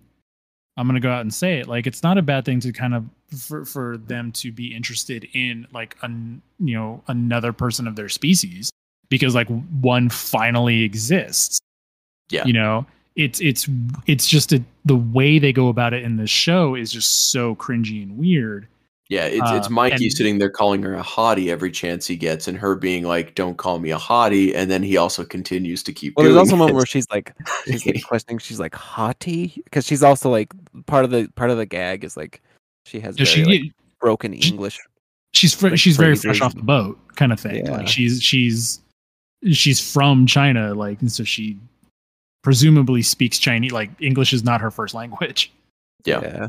i'm 0.76 0.86
gonna 0.86 1.01
go 1.01 1.11
out 1.11 1.22
and 1.22 1.32
say 1.32 1.59
it 1.59 1.66
like 1.66 1.86
it's 1.86 2.03
not 2.03 2.18
a 2.18 2.22
bad 2.22 2.44
thing 2.44 2.61
to 2.61 2.72
kind 2.72 2.94
of 2.94 3.05
for, 3.37 3.64
for 3.64 3.97
them 3.99 4.33
to 4.33 4.51
be 4.53 4.74
interested 4.74 5.26
in 5.35 5.66
like 5.72 5.97
an 6.03 6.41
you 6.59 6.74
know 6.74 7.03
another 7.09 7.53
person 7.53 7.87
of 7.87 7.97
their 7.97 8.09
species 8.09 8.70
because 9.09 9.35
like 9.35 9.49
one 9.81 10.09
finally 10.09 10.83
exists 10.83 11.59
Yeah. 12.31 12.45
you 12.47 12.53
know 12.53 12.87
it's 13.16 13.41
it's 13.41 13.68
it's 14.07 14.26
just 14.29 14.53
a, 14.53 14.62
the 14.85 14.97
way 14.97 15.39
they 15.39 15.53
go 15.53 15.68
about 15.68 15.93
it 15.93 16.05
in 16.05 16.16
the 16.16 16.26
show 16.26 16.74
is 16.74 16.91
just 16.93 17.31
so 17.31 17.55
cringy 17.57 18.03
and 18.03 18.16
weird 18.16 18.66
Yeah, 19.11 19.24
it's 19.24 19.51
it's 19.51 19.66
Um, 19.68 19.72
Mikey 19.74 20.05
and- 20.05 20.12
sitting 20.12 20.39
there 20.39 20.51
calling 20.51 20.83
her 20.85 20.95
a 20.95 21.03
hottie 21.03 21.49
every 21.49 21.70
chance 21.70 22.07
he 22.07 22.14
gets, 22.16 22.47
and 22.47 22.59
her 22.59 22.74
being 22.76 23.05
like, 23.05 23.35
"Don't 23.35 23.57
call 23.57 23.79
me 23.79 23.91
a 23.91 23.97
hottie," 23.99 24.55
and 24.55 24.70
then 24.70 24.83
he 24.83 24.99
also 24.99 25.24
continues 25.24 25.83
to 25.85 25.93
keep. 25.95 26.12
Well, 26.14 26.24
there's 26.24 26.37
also 26.37 26.57
one 26.57 26.68
it. 26.68 26.74
where 26.74 26.85
she's 26.85 27.09
like, 27.11 27.35
she's 27.64 27.87
like 27.87 28.03
questioning. 28.05 28.39
She's 28.39 28.61
like 28.61 28.72
hottie 28.74 29.64
because 29.64 29.87
she's 29.87 30.03
also 30.03 30.29
like 30.31 30.53
part 30.85 31.07
of 31.07 31.11
the 31.11 31.26
part 31.37 31.51
of 31.51 31.57
the 31.57 31.64
gag 31.64 32.05
is 32.05 32.16
like 32.18 32.43
she 32.89 33.01
has 33.01 33.16
very 33.16 33.26
she 33.26 33.45
like, 33.45 33.62
broken 34.01 34.32
she- 34.41 34.51
English. 34.51 34.78
she's 35.32 35.55
fr- 35.55 35.68
like 35.68 35.78
she's 35.78 35.97
very 35.97 36.14
phrases 36.16 36.24
fresh 36.24 36.41
off 36.41 36.55
the 36.55 36.62
boat 36.62 36.99
kind 37.16 37.32
of 37.32 37.39
thing 37.41 37.64
Yeah. 37.66 37.72
like 37.78 37.89
she's 37.89 38.22
she's 38.22 38.80
she's 39.53 39.78
from 39.93 40.26
china 40.26 40.74
like 40.74 41.01
and 41.01 41.11
so 41.12 41.22
she 41.24 41.59
presumably 42.43 43.03
speaks 43.03 43.39
chinese 43.39 43.72
like 43.72 43.91
english 44.01 44.32
is 44.32 44.43
not 44.45 44.61
her 44.61 44.70
first 44.70 44.95
language 44.95 45.53
Yeah. 46.05 46.49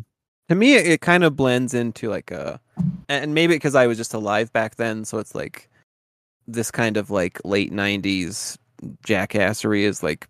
To 0.49 0.55
me, 0.55 0.73
it, 0.75 0.87
it 0.87 1.01
kind 1.01 1.23
of 1.23 1.35
blends 1.35 1.75
into 1.75 2.09
like 2.09 2.31
uh, 2.31 2.57
a, 2.77 2.83
and 3.11 3.35
maybe 3.35 3.53
because 3.53 3.75
I 3.75 3.85
was 3.85 3.97
just 3.99 4.15
alive 4.15 4.51
back 4.51 4.77
then, 4.77 5.05
so 5.05 5.19
it's 5.19 5.35
like 5.35 5.69
this 6.47 6.71
kind 6.71 6.97
of 6.97 7.11
like 7.11 7.39
late 7.45 7.71
'90s 7.71 8.57
jackassery 9.05 9.81
is 9.83 10.01
like 10.01 10.27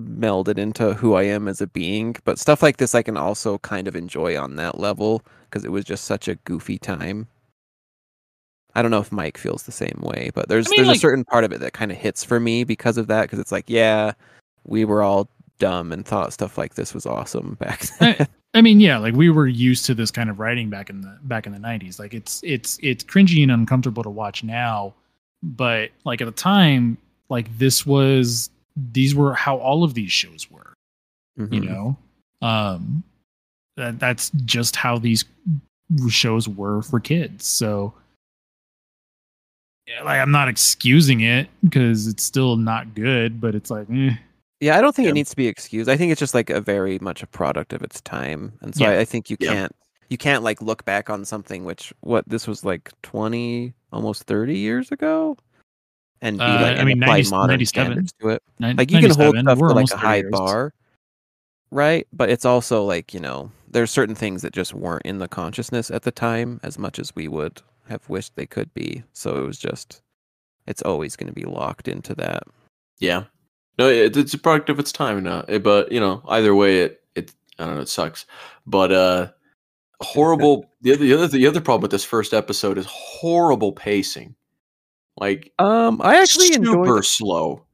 melded 0.00 0.58
into 0.58 0.94
who 0.94 1.14
I 1.14 1.22
am 1.24 1.48
as 1.48 1.60
a 1.60 1.66
being. 1.66 2.16
But 2.24 2.38
stuff 2.38 2.62
like 2.62 2.78
this, 2.78 2.94
I 2.94 3.02
can 3.02 3.16
also 3.16 3.58
kind 3.58 3.88
of 3.88 3.96
enjoy 3.96 4.38
on 4.40 4.56
that 4.56 4.78
level 4.78 5.22
because 5.44 5.64
it 5.64 5.72
was 5.72 5.84
just 5.84 6.04
such 6.04 6.28
a 6.28 6.36
goofy 6.36 6.78
time. 6.78 7.26
I 8.74 8.82
don't 8.82 8.90
know 8.90 9.00
if 9.00 9.10
Mike 9.10 9.36
feels 9.36 9.64
the 9.64 9.72
same 9.72 9.98
way, 10.00 10.30
but 10.34 10.48
there's 10.48 10.68
I 10.68 10.70
mean, 10.70 10.78
there's 10.78 10.88
like- 10.88 10.96
a 10.98 11.00
certain 11.00 11.24
part 11.24 11.44
of 11.44 11.52
it 11.52 11.60
that 11.60 11.72
kind 11.72 11.90
of 11.90 11.96
hits 11.96 12.24
for 12.24 12.38
me 12.38 12.64
because 12.64 12.96
of 12.96 13.08
that. 13.08 13.22
Because 13.22 13.38
it's 13.38 13.52
like, 13.52 13.68
yeah, 13.68 14.12
we 14.64 14.84
were 14.84 15.02
all 15.02 15.28
dumb 15.58 15.92
and 15.92 16.06
thought 16.06 16.32
stuff 16.32 16.56
like 16.58 16.74
this 16.74 16.94
was 16.94 17.06
awesome 17.06 17.54
back 17.60 17.82
then. 17.98 18.16
I, 18.18 18.26
I 18.54 18.62
mean 18.62 18.80
yeah 18.80 18.96
like 18.98 19.14
we 19.14 19.28
were 19.30 19.46
used 19.46 19.84
to 19.86 19.94
this 19.94 20.10
kind 20.10 20.30
of 20.30 20.40
writing 20.40 20.70
back 20.70 20.90
in 20.90 21.02
the 21.02 21.18
back 21.22 21.46
in 21.46 21.52
the 21.52 21.58
90s 21.58 21.98
like 22.00 22.14
it's 22.14 22.40
it's 22.42 22.78
it's 22.82 23.04
cringy 23.04 23.42
and 23.42 23.52
uncomfortable 23.52 24.02
to 24.02 24.10
watch 24.10 24.42
now 24.42 24.94
but 25.42 25.90
like 26.04 26.20
at 26.22 26.24
the 26.24 26.32
time 26.32 26.96
like 27.28 27.56
this 27.58 27.86
was 27.86 28.50
these 28.76 29.14
were 29.14 29.34
how 29.34 29.56
all 29.58 29.82
of 29.84 29.94
these 29.94 30.12
shows 30.12 30.50
were 30.50 30.74
you 31.36 31.46
Mhm. 31.46 31.64
know 31.70 31.96
um 32.42 33.02
that, 33.76 33.98
that's 33.98 34.30
just 34.44 34.76
how 34.76 34.98
these 34.98 35.24
shows 36.08 36.48
were 36.48 36.82
for 36.82 37.00
kids 37.00 37.46
so 37.46 37.92
yeah, 39.86 40.02
like 40.02 40.20
i'm 40.20 40.30
not 40.30 40.48
excusing 40.48 41.20
it 41.20 41.48
because 41.64 42.06
it's 42.06 42.22
still 42.22 42.56
not 42.56 42.94
good 42.94 43.40
but 43.40 43.54
it's 43.54 43.70
like 43.70 43.86
eh. 43.90 44.10
Yeah, 44.62 44.76
I 44.76 44.82
don't 44.82 44.94
think 44.94 45.06
Yeah. 45.06 45.12
it 45.12 45.14
needs 45.14 45.30
to 45.30 45.36
be 45.36 45.46
excused. 45.46 45.88
I 45.88 45.96
think 45.96 46.12
it's 46.12 46.18
just 46.18 46.34
like 46.34 46.50
a 46.50 46.60
very 46.60 46.98
much 46.98 47.22
a 47.22 47.26
product 47.26 47.72
of 47.72 47.80
its 47.80 47.98
time, 48.02 48.52
and 48.60 48.74
so 48.74 48.84
Yeah. 48.84 48.90
I, 48.90 48.98
I 49.00 49.04
think 49.06 49.30
you 49.30 49.38
can't 49.38 49.74
you 50.10 50.18
can't 50.18 50.42
like 50.42 50.60
look 50.60 50.84
back 50.84 51.08
on 51.08 51.24
something 51.24 51.64
which 51.64 51.94
what 52.00 52.28
this 52.28 52.46
was 52.46 52.62
like 52.62 52.92
twenty 53.00 53.72
almost 53.90 54.24
thirty 54.24 54.58
years 54.58 54.92
ago, 54.92 55.38
and 56.22 56.38
be 56.38 56.44
Uh, 56.44 56.54
like 56.54 56.62
I 56.64 56.68
and 56.80 56.86
mean, 56.86 57.02
apply 57.02 57.16
90 57.18 57.30
modern 57.30 57.48
97. 57.54 57.66
standards 57.92 58.12
to 58.20 58.28
it. 58.30 58.42
Nin- 58.58 58.76
Like 58.76 58.90
you 58.90 59.00
can 59.00 59.10
hold 59.10 59.34
97, 59.36 59.44
stuff 59.46 59.58
we're 59.58 59.68
to 59.68 59.74
like 59.74 59.90
a 59.92 59.96
high 59.96 60.16
years. 60.16 60.30
bar, 60.30 60.74
right? 61.70 62.06
But 62.12 62.30
it's 62.30 62.44
also 62.44 62.84
like 62.84 63.14
you 63.14 63.20
know 63.20 63.50
there's 63.68 63.90
certain 63.90 64.14
things 64.14 64.42
that 64.42 64.52
just 64.52 64.74
weren't 64.74 65.06
in 65.06 65.18
the 65.18 65.28
consciousness 65.28 65.90
at 65.90 66.02
the 66.02 66.10
time 66.10 66.60
as 66.62 66.78
much 66.78 66.98
as 66.98 67.14
we 67.14 67.28
would 67.28 67.62
have 67.88 68.08
wished 68.08 68.34
they 68.36 68.46
could 68.46 68.72
be. 68.74 69.02
So 69.12 69.36
it 69.42 69.46
was 69.46 69.58
just 69.58 70.02
it's 70.66 70.82
always 70.82 71.16
going 71.16 71.28
to 71.28 71.32
be 71.32 71.44
locked 71.46 71.88
into 71.88 72.14
that. 72.16 72.42
Yeah. 72.98 73.24
No, 73.78 73.88
it, 73.88 74.16
it's 74.16 74.34
a 74.34 74.38
product 74.38 74.68
of 74.68 74.78
its 74.78 74.92
time 74.92 75.22
now. 75.22 75.40
eh, 75.48 75.58
But 75.58 75.90
you 75.90 76.00
know, 76.00 76.22
either 76.28 76.54
way, 76.54 76.80
it 76.80 77.02
it 77.14 77.32
I 77.58 77.66
don't 77.66 77.76
know, 77.76 77.80
it 77.82 77.88
sucks. 77.88 78.26
But 78.66 78.92
uh, 78.92 79.28
horrible. 80.02 80.66
the 80.82 80.92
other 80.92 81.04
the 81.04 81.14
other 81.14 81.28
the 81.28 81.46
other 81.46 81.60
problem 81.60 81.82
with 81.82 81.90
this 81.90 82.04
first 82.04 82.34
episode 82.34 82.76
is 82.78 82.86
horrible 82.86 83.72
pacing. 83.72 84.34
Like 85.20 85.52
Um, 85.58 86.00
I 86.02 86.20
actually 86.20 86.54
enjoyed 86.54 86.86
super 86.86 87.02
slow. 87.02 87.64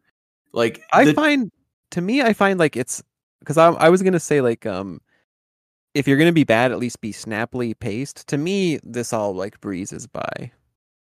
Like 0.53 0.83
I 0.93 1.05
the- 1.07 1.15
find 1.15 1.51
to 1.93 2.01
me, 2.01 2.21
I 2.21 2.33
find 2.33 2.59
like 2.59 2.77
it's 2.77 3.03
because 3.41 3.57
I 3.57 3.69
I 3.69 3.89
was 3.89 4.03
gonna 4.03 4.21
say 4.21 4.41
like 4.41 4.67
um, 4.67 5.01
if 5.95 6.07
you're 6.09 6.19
gonna 6.19 6.33
be 6.33 6.45
bad, 6.45 6.73
at 6.73 6.79
least 6.79 7.01
be 7.01 7.13
snappily 7.13 7.73
paced. 7.75 8.27
To 8.29 8.37
me, 8.37 8.81
this 8.83 9.13
all 9.13 9.33
like 9.35 9.61
breezes 9.61 10.07
by. 10.07 10.51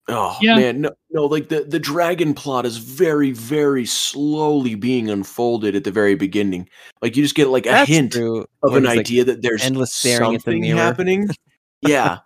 Oh 0.10 0.38
Yeah. 0.42 0.56
man, 0.58 0.82
no, 0.82 0.92
no, 1.12 1.26
like 1.28 1.48
the 1.48 1.64
the 1.64 1.80
dragon 1.80 2.34
plot 2.34 2.66
is 2.66 2.76
very, 2.78 3.32
very 3.32 3.86
slowly 3.86 4.76
being 4.76 5.10
unfolded 5.10 5.76
at 5.78 5.86
the 5.86 5.92
very 5.92 6.16
beginning. 6.16 6.68
Like 7.02 7.16
you 7.16 7.24
just 7.24 7.36
get 7.36 7.48
like 7.50 7.66
a 7.68 7.70
That's 7.70 7.90
hint 7.90 8.12
true, 8.14 8.42
of 8.64 8.72
where 8.72 8.78
an 8.80 8.84
he's, 8.84 8.90
like, 8.90 9.00
idea 9.00 9.24
that 9.26 9.42
there's 9.42 9.64
endless 9.64 9.94
staring 9.94 10.34
at 10.36 10.40
the 10.44 10.52
something 10.52 10.62
mirror. 10.62 10.78
happening. 10.78 11.30
Yeah, 11.86 12.20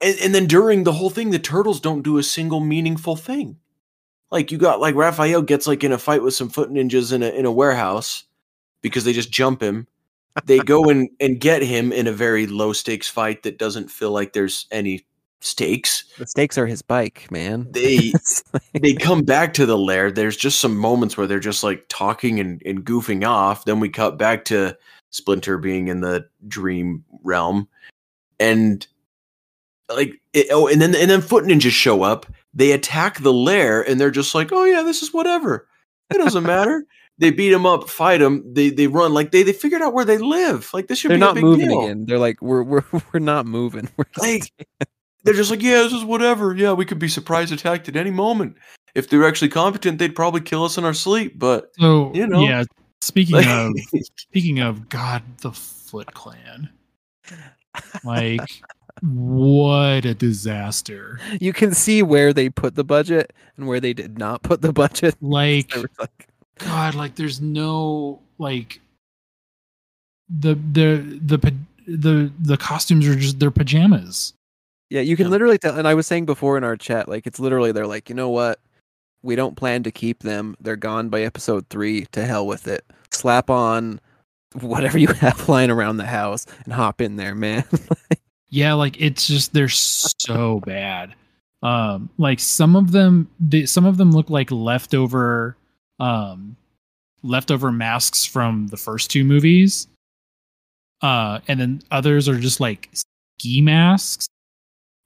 and 0.00 0.18
and 0.20 0.34
then 0.34 0.46
during 0.46 0.84
the 0.84 0.92
whole 0.92 1.10
thing, 1.10 1.30
the 1.30 1.38
turtles 1.38 1.80
don't 1.80 2.02
do 2.02 2.18
a 2.18 2.22
single 2.22 2.60
meaningful 2.60 3.16
thing. 3.16 3.58
Like 4.30 4.52
you 4.52 4.58
got 4.58 4.80
like 4.80 4.94
Raphael 4.94 5.42
gets 5.42 5.66
like 5.66 5.82
in 5.84 5.92
a 5.92 5.98
fight 5.98 6.22
with 6.22 6.34
some 6.34 6.48
foot 6.48 6.70
ninjas 6.70 7.12
in 7.12 7.22
a 7.22 7.28
in 7.28 7.46
a 7.46 7.52
warehouse 7.52 8.24
because 8.82 9.04
they 9.04 9.12
just 9.12 9.30
jump 9.32 9.62
him. 9.62 9.86
They 10.44 10.58
go 10.58 10.84
and 10.90 11.08
and 11.18 11.40
get 11.40 11.62
him 11.62 11.92
in 11.92 12.06
a 12.06 12.12
very 12.12 12.46
low 12.46 12.72
stakes 12.72 13.08
fight 13.08 13.42
that 13.42 13.58
doesn't 13.58 13.90
feel 13.90 14.12
like 14.12 14.32
there's 14.32 14.66
any 14.70 15.04
stakes. 15.40 16.04
The 16.18 16.26
stakes 16.26 16.58
are 16.58 16.66
his 16.66 16.82
bike, 16.82 17.26
man. 17.30 17.66
They 17.70 18.12
like- 18.52 18.62
they 18.80 18.94
come 18.94 19.22
back 19.22 19.54
to 19.54 19.66
the 19.66 19.78
lair. 19.78 20.10
There's 20.10 20.36
just 20.36 20.60
some 20.60 20.76
moments 20.76 21.16
where 21.16 21.26
they're 21.26 21.40
just 21.40 21.64
like 21.64 21.84
talking 21.88 22.38
and, 22.38 22.62
and 22.64 22.84
goofing 22.84 23.26
off. 23.26 23.64
Then 23.64 23.80
we 23.80 23.88
cut 23.88 24.18
back 24.18 24.44
to 24.46 24.76
Splinter 25.10 25.58
being 25.58 25.88
in 25.88 26.02
the 26.02 26.28
dream 26.46 27.04
realm, 27.24 27.68
and 28.38 28.86
like 29.94 30.20
it, 30.32 30.48
oh, 30.50 30.66
and 30.68 30.80
then 30.80 30.94
and 30.94 31.10
then 31.10 31.20
Foot 31.20 31.44
Ninjas 31.44 31.70
show 31.70 32.02
up. 32.02 32.26
They 32.54 32.72
attack 32.72 33.20
the 33.20 33.32
lair, 33.32 33.82
and 33.82 34.00
they're 34.00 34.10
just 34.10 34.34
like, 34.34 34.50
oh 34.52 34.64
yeah, 34.64 34.82
this 34.82 35.02
is 35.02 35.12
whatever. 35.12 35.68
It 36.12 36.18
doesn't 36.18 36.42
matter. 36.46 36.84
They 37.18 37.30
beat 37.30 37.50
them 37.50 37.66
up, 37.66 37.88
fight 37.88 38.18
them. 38.18 38.42
They 38.54 38.70
they 38.70 38.86
run 38.86 39.12
like 39.12 39.30
they 39.30 39.42
they 39.42 39.52
figured 39.52 39.82
out 39.82 39.92
where 39.92 40.04
they 40.04 40.18
live. 40.18 40.70
Like 40.72 40.88
this 40.88 40.98
should 40.98 41.10
they're 41.10 41.18
be 41.18 41.22
a 41.22 41.26
not 41.26 41.34
big 41.34 41.44
moving 41.44 41.68
deal. 41.68 41.84
again. 41.84 42.06
They're 42.06 42.18
like, 42.18 42.40
we're 42.40 42.62
we're 42.62 42.84
we're 43.12 43.20
not 43.20 43.46
moving. 43.46 43.88
We're 43.96 44.04
Like 44.16 44.50
they're 45.24 45.34
just 45.34 45.50
like, 45.50 45.62
yeah, 45.62 45.82
this 45.82 45.92
is 45.92 46.04
whatever. 46.04 46.54
Yeah, 46.54 46.72
we 46.72 46.84
could 46.86 46.98
be 46.98 47.08
surprise 47.08 47.52
attacked 47.52 47.88
at 47.88 47.96
any 47.96 48.10
moment. 48.10 48.56
If 48.94 49.08
they're 49.08 49.26
actually 49.26 49.50
competent, 49.50 49.98
they'd 49.98 50.14
probably 50.16 50.40
kill 50.40 50.64
us 50.64 50.78
in 50.78 50.84
our 50.84 50.94
sleep. 50.94 51.38
But 51.38 51.70
So 51.78 52.10
You 52.14 52.26
know. 52.26 52.40
yeah. 52.40 52.64
Speaking 53.02 53.36
like, 53.36 53.46
of 53.46 53.72
speaking 54.16 54.58
of 54.60 54.88
God, 54.88 55.22
the 55.42 55.52
Foot 55.52 56.12
Clan. 56.14 56.68
Like, 58.04 58.62
what 59.02 60.04
a 60.04 60.14
disaster! 60.14 61.20
you 61.40 61.52
can 61.52 61.72
see 61.74 62.02
where 62.02 62.32
they 62.32 62.48
put 62.48 62.74
the 62.74 62.84
budget 62.84 63.32
and 63.56 63.66
where 63.66 63.80
they 63.80 63.92
did 63.92 64.18
not 64.18 64.42
put 64.42 64.60
the 64.62 64.72
budget. 64.72 65.14
Like, 65.22 65.74
like, 65.98 66.28
God, 66.58 66.94
like 66.94 67.14
there's 67.16 67.40
no 67.40 68.20
like 68.38 68.80
the 70.28 70.54
the 70.54 71.20
the 71.24 71.54
the 71.86 72.32
the 72.38 72.56
costumes 72.56 73.06
are 73.08 73.16
just 73.16 73.38
their 73.40 73.50
pajamas. 73.50 74.34
yeah, 74.90 75.00
you 75.00 75.16
can 75.16 75.26
Yeah. 75.26 75.30
literally 75.30 75.58
tell. 75.58 75.76
And 75.78 75.88
I 75.88 75.94
was 75.94 76.06
saying 76.06 76.26
before 76.26 76.56
in 76.56 76.64
our 76.64 76.76
chat, 76.76 77.08
like 77.08 77.26
it's 77.26 77.40
literally 77.40 77.72
they're 77.72 77.86
like, 77.86 78.08
you 78.08 78.14
know 78.14 78.28
what? 78.30 78.60
We 79.22 79.36
don't 79.36 79.56
plan 79.56 79.82
to 79.84 79.90
keep 79.90 80.20
them. 80.22 80.56
They're 80.60 80.76
gone 80.76 81.08
by 81.10 81.22
episode 81.22 81.68
three. 81.68 82.06
To 82.12 82.24
hell 82.24 82.46
with 82.46 82.66
it. 82.68 82.84
Slap 83.10 83.50
on 83.50 84.00
whatever 84.60 84.98
you 84.98 85.08
have 85.20 85.48
lying 85.48 85.70
around 85.70 85.96
the 85.98 86.06
house 86.06 86.46
and 86.64 86.72
hop 86.74 87.00
in 87.00 87.16
there, 87.16 87.34
man. 87.34 87.64
Yeah, 88.50 88.74
like 88.74 89.00
it's 89.00 89.26
just 89.26 89.52
they're 89.52 89.68
so 89.68 90.60
bad. 90.60 91.14
Um, 91.62 92.10
like 92.18 92.40
some 92.40 92.74
of 92.74 92.90
them, 92.90 93.28
they, 93.38 93.66
some 93.66 93.86
of 93.86 93.96
them 93.96 94.12
look 94.12 94.30
like 94.30 94.50
leftover, 94.50 95.56
um, 95.98 96.56
leftover 97.22 97.70
masks 97.70 98.24
from 98.24 98.66
the 98.68 98.76
first 98.76 99.10
two 99.10 99.24
movies. 99.24 99.86
Uh, 101.02 101.40
and 101.48 101.60
then 101.60 101.82
others 101.90 102.28
are 102.28 102.38
just 102.38 102.60
like 102.60 102.88
ski 102.92 103.60
masks. 103.60 104.26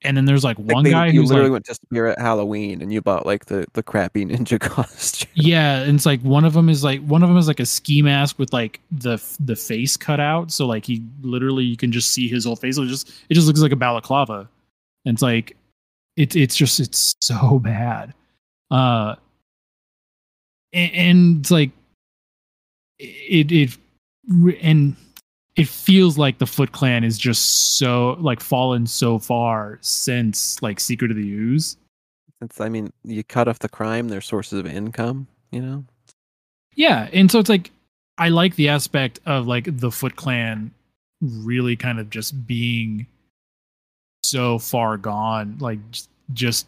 And 0.05 0.17
then 0.17 0.27
there's 0.27 0.45
like 0.45 0.59
Like, 0.59 0.75
one 0.75 0.85
they- 0.85 0.91
guy 0.91 1.07
you 1.07 1.21
who's 1.23 1.31
literally 1.31 1.49
like, 1.49 1.55
went 1.55 1.65
to 1.67 1.75
Spirit 1.75 2.19
Halloween 2.19 2.83
and 2.83 2.93
you 2.93 3.01
bought 3.01 3.25
like 3.25 3.47
the 3.47 3.67
the 3.73 3.83
crappy 3.83 4.25
ninja 4.27 4.61
costume. 4.61 5.31
yeah, 5.35 5.81
and 5.81 5.97
it's 5.97 6.05
like 6.07 6.21
one 6.21 6.45
of 6.45 6.53
them 6.53 6.69
is 6.69 6.85
like 6.85 7.01
one 7.07 7.23
of 7.23 7.29
them 7.29 7.39
is 7.39 7.49
like 7.49 7.61
a 7.61 7.67
ski 7.67 8.03
mask 8.03 8.39
with 8.39 8.53
like 8.53 8.81
the 8.93 9.17
the 9.41 9.57
face 9.57 9.97
cut 9.97 10.21
out, 10.21 10.53
so 10.53 10.67
like 10.67 10.85
he 10.85 11.03
literally 11.23 11.65
you 11.65 11.77
can 11.77 11.91
just 11.91 12.11
see 12.13 12.29
his 12.29 12.45
whole 12.45 12.57
face. 12.57 12.77
It 12.79 12.87
just 12.87 13.09
it 13.31 13.35
just 13.35 13.47
looks 13.47 13.61
like 13.61 13.73
a 13.73 13.77
balaclava. 13.77 14.49
And 15.07 15.15
it's 15.15 15.23
like 15.23 15.57
it's 16.17 16.37
it's 16.37 16.55
just 16.57 16.81
it's 16.81 17.15
so 17.21 17.59
bad. 17.63 18.13
Uh, 18.71 19.15
and, 20.73 20.93
and 20.93 21.41
it's 21.41 21.51
like 21.51 21.71
it 22.99 23.51
it 23.53 23.77
and 24.63 24.97
it 25.57 25.69
feels 25.69 26.19
like 26.19 26.39
the 26.39 26.47
Foot 26.47 26.73
Clan 26.73 27.05
is 27.05 27.17
just 27.19 27.77
so 27.79 28.17
like 28.21 28.41
fallen 28.41 28.87
so 28.87 29.19
far 29.19 29.79
since 29.83 30.61
like 30.63 30.81
Secret 30.81 31.11
of 31.11 31.17
the 31.17 31.31
Ooze. 31.31 31.77
It's, 32.41 32.61
I 32.61 32.69
mean, 32.69 32.93
you 33.05 33.23
cut 33.25 33.47
off 33.49 33.61
the 33.61 33.69
crime, 33.69 34.09
their 34.09 34.21
sources 34.21 34.59
of 34.59 34.67
income. 34.67 35.27
You 35.53 35.61
know, 35.63 35.85
Yeah, 36.75 37.09
and 37.13 37.31
so 37.31 37.39
it's 37.39 37.49
like 37.49 37.71
I 38.19 38.29
like 38.31 38.57
the 38.57 38.69
aspect 38.69 39.21
of 39.27 39.47
like 39.47 39.79
the 39.79 39.91
Foot 39.91 40.17
Clan 40.17 40.73
really 41.21 41.77
kind 41.77 41.99
of 42.01 42.11
just 42.11 42.47
being 42.47 43.07
so 44.25 44.59
far 44.59 44.97
gone, 44.97 45.57
like 45.61 45.79
just 45.91 46.09
just, 46.33 46.67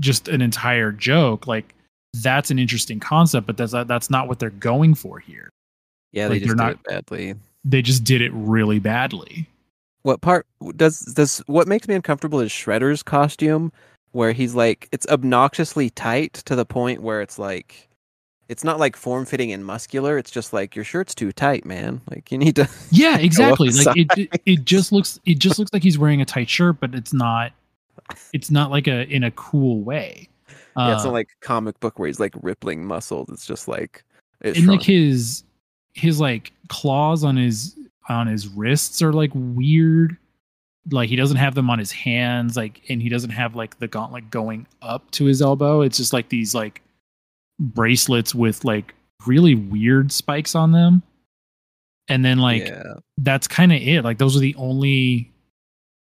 just 0.00 0.28
an 0.28 0.42
entire 0.42 0.92
joke. 0.92 1.46
Like 1.46 1.74
that's 2.22 2.50
an 2.50 2.58
interesting 2.58 3.00
concept, 3.00 3.46
but 3.46 3.56
that's 3.56 3.72
that's 3.72 4.10
not 4.10 4.28
what 4.28 4.38
they're 4.38 4.50
going 4.50 4.94
for 4.94 5.18
here. 5.18 5.48
yeah, 6.12 6.24
Like, 6.24 6.32
they 6.32 6.38
just 6.40 6.56
they're 6.56 6.56
did 6.56 6.62
not- 6.62 6.72
it 6.72 7.06
badly. 7.08 7.34
They 7.64 7.82
just 7.82 8.04
did 8.04 8.22
it 8.22 8.32
really 8.32 8.78
badly. 8.78 9.46
What 10.02 10.20
part 10.22 10.46
does 10.76 11.00
does 11.00 11.38
what 11.46 11.68
makes 11.68 11.86
me 11.86 11.94
uncomfortable 11.94 12.40
is 12.40 12.50
Shredder's 12.50 13.02
costume, 13.02 13.70
where 14.12 14.32
he's 14.32 14.54
like 14.54 14.88
it's 14.92 15.06
obnoxiously 15.08 15.90
tight 15.90 16.32
to 16.46 16.56
the 16.56 16.64
point 16.64 17.02
where 17.02 17.20
it's 17.20 17.38
like 17.38 17.86
it's 18.48 18.64
not 18.64 18.80
like 18.80 18.96
form 18.96 19.26
fitting 19.26 19.52
and 19.52 19.64
muscular. 19.64 20.16
It's 20.16 20.30
just 20.30 20.52
like 20.52 20.74
your 20.74 20.84
shirt's 20.84 21.14
too 21.14 21.32
tight, 21.32 21.64
man. 21.66 22.00
Like 22.10 22.32
you 22.32 22.38
need 22.38 22.56
to. 22.56 22.68
Yeah, 22.90 23.18
exactly. 23.20 23.68
Like 23.70 23.96
it, 23.96 24.08
it, 24.18 24.42
it 24.46 24.64
just 24.64 24.90
looks 24.90 25.20
it 25.26 25.38
just 25.38 25.58
looks 25.58 25.72
like 25.72 25.82
he's 25.82 25.98
wearing 25.98 26.20
a 26.22 26.24
tight 26.24 26.48
shirt, 26.48 26.80
but 26.80 26.94
it's 26.94 27.12
not. 27.12 27.52
It's 28.32 28.50
not 28.50 28.70
like 28.70 28.88
a 28.88 29.06
in 29.08 29.22
a 29.22 29.30
cool 29.32 29.82
way. 29.82 30.28
yeah, 30.76 30.94
it's 30.94 31.02
Uh, 31.02 31.08
not 31.08 31.12
like 31.12 31.28
comic 31.40 31.78
book 31.80 31.98
where 31.98 32.06
he's 32.06 32.18
like 32.18 32.34
rippling 32.42 32.86
muscles. 32.86 33.28
It's 33.28 33.46
just 33.46 33.68
like 33.68 34.02
it's 34.40 34.58
and 34.58 34.66
like 34.66 34.82
his 34.82 35.44
his 35.94 36.20
like 36.20 36.52
claws 36.68 37.24
on 37.24 37.36
his 37.36 37.76
on 38.08 38.26
his 38.26 38.48
wrists 38.48 39.02
are 39.02 39.12
like 39.12 39.30
weird. 39.34 40.16
Like 40.90 41.08
he 41.08 41.16
doesn't 41.16 41.36
have 41.36 41.54
them 41.54 41.70
on 41.70 41.78
his 41.78 41.92
hands 41.92 42.56
like 42.56 42.80
and 42.88 43.02
he 43.02 43.08
doesn't 43.08 43.30
have 43.30 43.54
like 43.54 43.78
the 43.78 43.88
gauntlet 43.88 44.30
going 44.30 44.66
up 44.82 45.10
to 45.12 45.24
his 45.26 45.42
elbow. 45.42 45.82
It's 45.82 45.96
just 45.96 46.12
like 46.12 46.28
these 46.28 46.54
like 46.54 46.82
bracelets 47.58 48.34
with 48.34 48.64
like 48.64 48.94
really 49.26 49.54
weird 49.54 50.10
spikes 50.10 50.54
on 50.54 50.72
them. 50.72 51.02
And 52.08 52.24
then 52.24 52.38
like 52.38 52.66
yeah. 52.66 52.94
that's 53.18 53.46
kind 53.46 53.72
of 53.72 53.80
it. 53.80 54.02
Like 54.02 54.18
those 54.18 54.36
are 54.36 54.40
the 54.40 54.54
only 54.56 55.30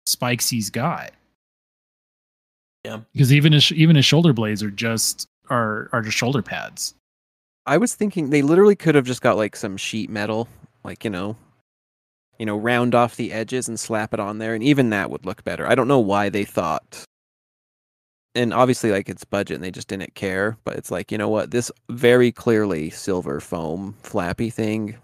spikes 0.06 0.50
he's 0.50 0.70
got. 0.70 1.12
Yeah. 2.84 3.00
because 3.14 3.34
even 3.34 3.52
his 3.52 3.72
even 3.72 3.96
his 3.96 4.06
shoulder 4.06 4.32
blades 4.32 4.62
are 4.62 4.70
just 4.70 5.28
are 5.50 5.90
are 5.92 6.04
just 6.04 6.16
shoulder 6.16 6.44
pads 6.44 6.94
I 7.66 7.78
was 7.78 7.96
thinking 7.96 8.30
they 8.30 8.42
literally 8.42 8.76
could 8.76 8.96
have 8.96 9.06
just 9.06 9.22
got 9.22 9.38
like 9.38 9.56
some 9.56 9.78
sheet 9.78 10.10
metal, 10.10 10.48
like 10.84 11.04
you 11.04 11.10
know, 11.10 11.36
you 12.38 12.46
know, 12.46 12.58
round 12.58 12.94
off 12.94 13.16
the 13.16 13.32
edges 13.34 13.68
and 13.68 13.80
slap 13.80 14.14
it 14.14 14.20
on 14.20 14.38
there, 14.38 14.54
and 14.54 14.64
even 14.64 14.90
that 14.92 15.10
would 15.10 15.26
look 15.26 15.44
better. 15.44 15.68
I 15.68 15.76
don't 15.76 15.88
know 15.88 16.00
why 16.00 16.30
they 16.30 16.46
thought, 16.46 17.04
and 18.36 18.54
obviously 18.54 18.92
like 18.92 19.10
it's 19.10 19.24
budget 19.24 19.56
and 19.56 19.64
they 19.64 19.72
just 19.72 19.88
didn't 19.88 20.14
care. 20.16 20.58
But 20.64 20.76
it's 20.76 20.92
like 20.92 21.12
you 21.12 21.18
know 21.18 21.30
what, 21.30 21.52
this 21.52 21.72
very 21.90 22.32
clearly 22.32 22.90
silver 22.92 23.40
foam 23.40 23.96
flappy 24.04 24.50
thing. 24.50 24.98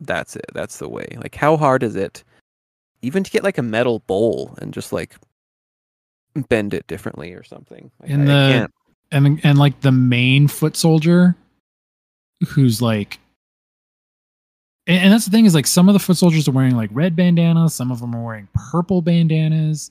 That's 0.00 0.36
it. 0.36 0.46
That's 0.54 0.78
the 0.78 0.88
way. 0.88 1.06
Like, 1.22 1.34
how 1.36 1.56
hard 1.56 1.82
is 1.84 1.94
it, 1.96 2.24
even 3.02 3.22
to 3.24 3.30
get 3.30 3.44
like 3.44 3.58
a 3.58 3.62
metal 3.62 4.00
bowl 4.00 4.56
and 4.60 4.72
just 4.74 4.92
like 4.92 5.14
bend 6.48 6.74
it 6.74 6.86
differently 6.88 7.32
or 7.34 7.44
something? 7.44 7.90
Like, 8.00 8.10
And 8.10 8.22
I- 8.22 8.24
I 8.24 8.46
the- 8.48 8.52
can't- 8.54 8.74
and 9.12 9.40
and 9.44 9.58
like 9.58 9.82
the 9.82 9.92
main 9.92 10.48
foot 10.48 10.76
soldier 10.76 11.36
who's 12.48 12.82
like 12.82 13.18
and, 14.86 15.04
and 15.04 15.12
that's 15.12 15.24
the 15.24 15.30
thing 15.30 15.46
is 15.46 15.54
like 15.54 15.66
some 15.66 15.88
of 15.88 15.92
the 15.92 15.98
foot 15.98 16.16
soldiers 16.16 16.48
are 16.48 16.52
wearing 16.52 16.76
like 16.76 16.90
red 16.92 17.16
bandanas 17.16 17.74
some 17.74 17.90
of 17.90 18.00
them 18.00 18.14
are 18.14 18.22
wearing 18.22 18.48
purple 18.54 19.02
bandanas. 19.02 19.90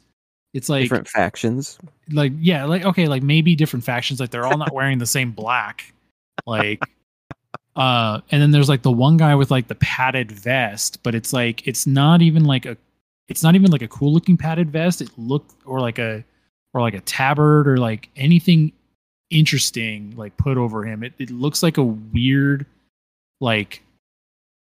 It's 0.54 0.70
like 0.70 0.84
different 0.84 1.08
factions. 1.08 1.80
like 2.12 2.32
yeah 2.40 2.66
like 2.66 2.86
okay 2.86 3.08
like 3.08 3.24
maybe 3.24 3.56
different 3.56 3.84
factions 3.84 4.20
like 4.20 4.30
they're 4.30 4.46
all 4.46 4.58
not 4.58 4.72
wearing 4.74 5.00
the 5.00 5.06
same 5.08 5.32
black. 5.32 5.94
Like 6.46 6.84
uh 7.76 8.22
and 8.30 8.42
then 8.42 8.52
there's 8.52 8.70
like 8.70 8.84
the 8.84 8.92
one 8.92 9.18
guy 9.18 9.34
with 9.34 9.50
like 9.50 9.68
the 9.68 9.76
padded 9.76 10.32
vest 10.32 11.02
but 11.02 11.16
it's 11.16 11.34
like 11.34 11.66
it's 11.68 11.88
not 11.88 12.22
even 12.22 12.46
like 12.46 12.68
a 12.68 12.78
it's 13.30 13.42
not 13.42 13.56
even 13.56 13.72
like 13.72 13.82
a 13.82 13.88
cool 13.88 14.14
looking 14.14 14.38
padded 14.38 14.70
vest. 14.70 15.02
It 15.02 15.10
looked 15.18 15.56
or 15.66 15.80
like 15.80 15.98
a 15.98 16.24
or 16.76 16.82
like 16.82 16.94
a 16.94 17.02
tabard 17.02 17.68
or 17.68 17.78
like 17.78 18.10
anything 18.16 18.74
interesting 19.34 20.14
like 20.16 20.36
put 20.38 20.58
over 20.58 20.86
him 20.86 21.04
it, 21.04 21.14
it 21.18 21.30
looks 21.32 21.64
like 21.64 21.78
a 21.78 21.84
weird 21.84 22.66
like 23.42 23.82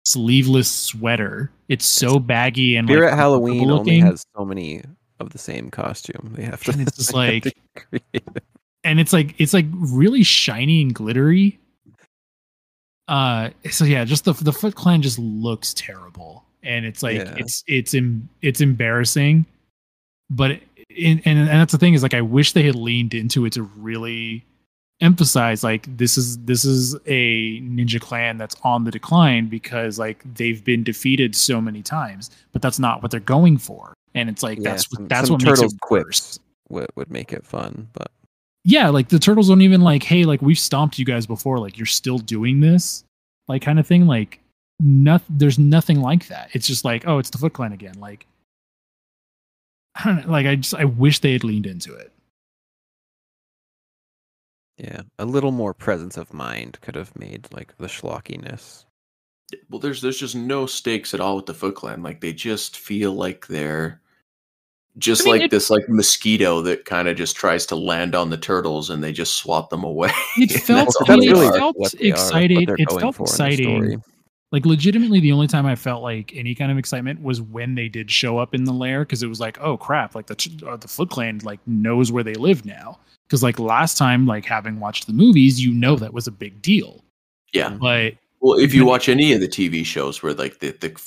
sleeveless 0.05 0.71
sweater. 0.71 1.51
It's 1.69 1.85
so 1.85 2.19
baggy 2.19 2.77
and 2.77 2.89
Spirit 2.89 3.11
like 3.11 3.19
Halloween 3.19 3.63
uncomfortable 3.65 3.79
only 3.81 4.01
has 4.01 4.25
so 4.37 4.45
many 4.45 4.83
of 5.21 5.31
the 5.31 5.39
same 5.39 5.71
costume. 5.71 6.33
They 6.35 6.45
have 6.45 6.63
to. 6.65 6.73
And 6.73 6.81
it's 6.83 6.97
just 6.97 7.13
like- 7.15 7.55
and 8.85 8.99
it's 9.01 9.13
like 9.13 9.35
it's 9.39 9.53
like 9.53 9.67
really 9.73 10.23
shiny 10.23 10.81
and 10.83 10.95
glittery. 10.95 11.59
Uh, 13.07 13.51
so 13.71 13.85
yeah, 13.85 14.05
just 14.05 14.25
the 14.25 14.33
the 14.33 14.53
Foot 14.53 14.75
Clan 14.75 15.03
just 15.03 15.19
looks 15.19 15.75
terrible, 15.75 16.45
and 16.63 16.85
it's 16.85 17.03
like 17.03 17.17
Yeah. 17.17 17.35
it's 17.37 17.65
it's 17.67 17.95
em, 17.95 18.29
it's 18.43 18.61
embarrassing. 18.61 19.47
But 20.31 20.53
it, 20.53 20.68
and 20.91 21.21
and 21.25 21.49
that's 21.49 21.73
the 21.73 21.79
thing 21.79 21.95
is 21.95 22.03
like 22.03 22.15
I 22.15 22.21
wish 22.21 22.53
they 22.53 22.63
had 22.63 22.75
leaned 22.75 23.15
into 23.15 23.45
it 23.45 23.53
to 23.55 23.63
really 23.63 24.45
emphasize 25.01 25.63
like 25.63 25.87
this 25.97 26.17
is 26.19 26.39
this 26.39 26.65
is 26.65 26.95
a 27.07 27.61
ninja 27.61 28.01
clan 28.01 28.37
that's 28.37 28.57
on 28.65 28.85
the 28.85 28.91
decline 28.91 29.49
because 29.49 29.99
like 29.99 30.23
they've 30.35 30.65
been 30.65 30.83
defeated 30.83 31.37
so 31.37 31.61
many 31.61 31.83
times, 31.83 32.31
but 32.53 32.63
that's 32.63 32.79
not 32.79 33.03
what 33.03 33.11
they're 33.11 33.21
going 33.21 33.59
for, 33.59 33.93
and 34.15 34.29
it's 34.29 34.43
like 34.43 34.59
Yeah, 34.59 34.71
that's 34.71 34.91
some- 34.91 35.07
that's 35.09 35.29
some 35.29 35.35
what 35.35 35.43
makes 35.45 35.59
it 35.59 35.63
turtles 35.63 35.77
quips 35.81 36.39
would 36.69 36.89
would 36.97 37.11
make 37.11 37.33
it 37.33 37.45
fun, 37.47 37.89
but 37.93 38.11
yeah, 38.65 38.89
like 38.89 39.09
the 39.09 39.19
turtles 39.19 39.49
don't 39.49 39.63
even 39.63 39.81
like, 39.81 40.03
hey, 40.03 40.25
like 40.25 40.43
we've 40.43 40.59
stomped 40.59 40.99
you 40.99 41.05
guys 41.05 41.27
before, 41.27 41.59
like 41.59 41.79
you're 41.79 41.87
still 41.87 42.19
doing 42.19 42.61
this, 42.61 43.05
like 43.47 43.63
kind 43.63 43.79
of 43.79 43.87
thing. 43.87 44.07
Like, 44.07 44.41
nothing. 44.81 45.39
There's 45.39 45.59
nothing 45.59 46.03
like 46.03 46.27
that. 46.29 46.51
It's 46.53 46.67
just 46.67 46.85
like, 46.85 47.07
oh, 47.07 47.19
it's 47.19 47.31
the 47.31 47.39
Foot 47.39 47.55
Clan 47.55 47.73
again. 47.73 47.95
Like, 47.99 48.27
I 49.95 50.05
don't 50.05 50.27
know. 50.27 50.33
Like, 50.33 50.47
I 50.47 50.57
just 50.57 50.75
I 50.75 50.85
wish 50.85 51.19
they 51.21 51.33
had 51.33 51.45
leaned 51.45 51.67
into 51.67 51.95
it. 51.95 52.13
yeah, 54.79 55.03
a 55.19 55.25
little 55.25 55.51
more 55.51 55.75
presence 55.75 56.17
of 56.17 56.33
mind 56.33 56.79
could 56.81 56.95
have 56.95 57.17
made 57.19 57.49
like 57.53 57.77
the 57.79 57.89
schlockiness. 57.89 58.85
Well, 59.71 59.81
there's 59.81 60.01
there's 60.03 60.19
just 60.19 60.37
no 60.37 60.67
stakes 60.67 61.15
at 61.15 61.21
all 61.21 61.37
with 61.37 61.47
the 61.47 61.55
Foot 61.55 61.75
Clan. 61.75 62.03
Like 62.03 62.21
they 62.21 62.33
just 62.33 62.77
feel 62.77 63.13
like 63.15 63.47
they're 63.49 64.01
just 64.99 65.23
I 65.23 65.25
mean, 65.25 65.33
like 65.35 65.43
it- 65.47 65.51
this 65.51 65.71
like 65.71 65.89
mosquito 65.89 66.61
that 66.63 66.85
kind 66.85 67.09
of 67.09 67.17
just 67.17 67.35
tries 67.35 67.67
to 67.67 67.77
land 67.77 68.15
on 68.15 68.31
the 68.31 68.37
turtles 68.37 68.91
and 68.91 69.03
they 69.03 69.13
just 69.13 69.37
swat 69.37 69.69
them 69.71 69.83
away. 69.85 70.11
It 70.37 70.51
felt, 70.63 70.87
that's 70.87 70.97
all 70.97 71.11
I 71.13 71.17
mean, 71.17 71.31
it 71.31 71.37
are. 71.37 71.53
felt 71.59 71.77
what 71.77 71.93
they 71.93 72.11
are, 72.11 72.15
what 72.15 72.21
excited. 72.21 72.71
It 72.79 72.91
felt 73.01 73.17
for 73.17 73.23
in 73.23 73.27
the 73.27 73.33
exciting. 73.33 74.05
Story. 74.49 74.59
Like, 74.61 74.67
legitimately, 74.67 75.21
the 75.21 75.33
only 75.33 75.47
time 75.47 75.67
I 75.67 75.75
felt 75.75 76.03
like 76.03 76.33
any 76.35 76.55
kind 76.55 76.73
of 76.73 76.79
excitement 76.79 77.23
was 77.23 77.41
when 77.41 77.75
they 77.75 77.89
did 77.89 78.11
show 78.11 78.39
up 78.39 78.55
in 78.55 78.65
the 78.65 78.73
lair 78.73 79.01
because 79.01 79.23
it 79.23 79.29
was 79.29 79.41
like, 79.41 79.59
oh 79.61 79.77
crap, 79.77 80.15
like 80.15 80.27
the 80.27 80.35
t- 80.35 80.59
uh, 80.67 80.77
the 80.77 80.89
Foot 80.89 81.11
Clan 81.11 81.39
like 81.43 81.61
knows 81.67 82.11
where 82.13 82.25
they 82.25 82.35
live 82.35 82.65
now. 82.65 82.99
Because 83.27 83.43
like 83.43 83.59
last 83.59 83.99
time, 83.99 84.27
like 84.27 84.45
having 84.45 84.81
watched 84.81 85.07
the 85.07 85.13
movies, 85.13 85.63
you 85.63 85.73
know 85.73 85.97
that 85.97 86.13
was 86.13 86.27
a 86.27 86.33
big 86.33 86.61
deal. 86.63 87.05
yeah. 87.53 87.71
But 87.71 88.15
Well, 88.41 88.59
if 88.59 88.73
you 88.75 88.87
watch 88.87 89.09
any 89.09 89.33
of 89.33 89.41
the 89.41 89.49
TV 89.49 89.85
shows 89.85 90.23
where 90.23 90.35
like 90.35 90.61
the, 90.61 90.71
the 90.71 90.99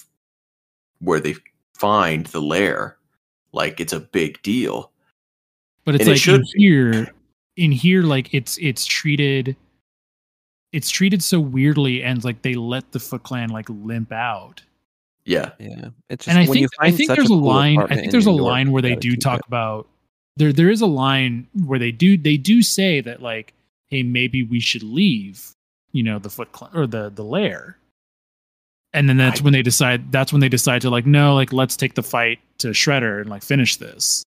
where 0.99 1.19
they 1.19 1.35
find 1.73 2.27
the 2.27 2.41
lair, 2.41 2.97
like 3.53 3.79
it's 3.79 3.93
a 3.93 3.99
big 3.99 4.41
deal. 4.43 4.91
but 5.83 5.95
it's 5.95 6.03
And 6.03 6.11
like 6.11 6.19
should 6.19 6.41
in 6.41 6.47
here 6.55 7.07
in 7.57 7.71
here 7.71 8.03
like 8.03 8.33
it's 8.33 8.57
it's 8.59 8.85
treated 8.85 9.55
it's 10.73 10.89
treated 10.89 11.21
so 11.21 11.39
weirdly 11.39 12.03
and 12.03 12.23
like 12.23 12.41
they 12.43 12.53
let 12.53 12.91
the 12.91 12.99
foot 12.99 13.23
clan 13.23 13.49
like 13.49 13.67
limp 13.69 14.11
out 14.11 14.61
Yeah. 15.25 15.51
Yeah, 15.59 15.89
it's 16.09 16.25
just 16.25 16.35
and 16.35 16.45
i 16.45 16.49
when 16.49 16.59
you 16.59 16.67
think 16.67 16.81
i 16.81 16.91
think 16.91 17.07
such 17.09 17.17
there's 17.17 17.27
a 17.29 17.33
cool 17.33 17.41
line 17.41 17.79
i 17.79 17.95
think 17.95 18.11
there's 18.11 18.27
a 18.27 18.31
York, 18.31 18.41
line 18.43 18.71
where 18.71 18.81
they 18.81 18.95
do 18.95 19.15
talk 19.15 19.39
it. 19.39 19.45
about 19.47 19.87
there 20.37 20.53
there 20.53 20.69
is 20.69 20.81
a 20.81 20.85
line 20.87 21.47
where 21.65 21.79
they 21.79 21.91
do 21.91 22.17
they 22.17 22.37
do 22.37 22.61
say 22.61 23.01
that 23.01 23.21
like 23.21 23.53
hey 23.89 24.01
maybe 24.03 24.43
we 24.43 24.59
should 24.59 24.83
leave 24.83 25.51
you 25.91 26.03
know 26.03 26.19
the 26.19 26.29
foot 26.29 26.51
clan 26.53 26.71
or 26.73 26.87
the 26.87 27.09
the 27.09 27.23
lair 27.23 27.77
and 28.93 29.07
then 29.07 29.17
that's 29.17 29.41
I- 29.41 29.43
when 29.43 29.53
they 29.53 29.61
decide 29.61 30.11
that's 30.11 30.31
when 30.31 30.39
they 30.41 30.49
decide 30.49 30.81
to 30.83 30.89
like 30.89 31.05
no 31.05 31.35
like 31.35 31.51
let's 31.53 31.75
take 31.75 31.95
the 31.95 32.03
fight 32.03 32.39
to 32.59 32.69
shredder 32.69 33.19
and 33.21 33.29
like 33.29 33.43
finish 33.43 33.75
this 33.77 34.23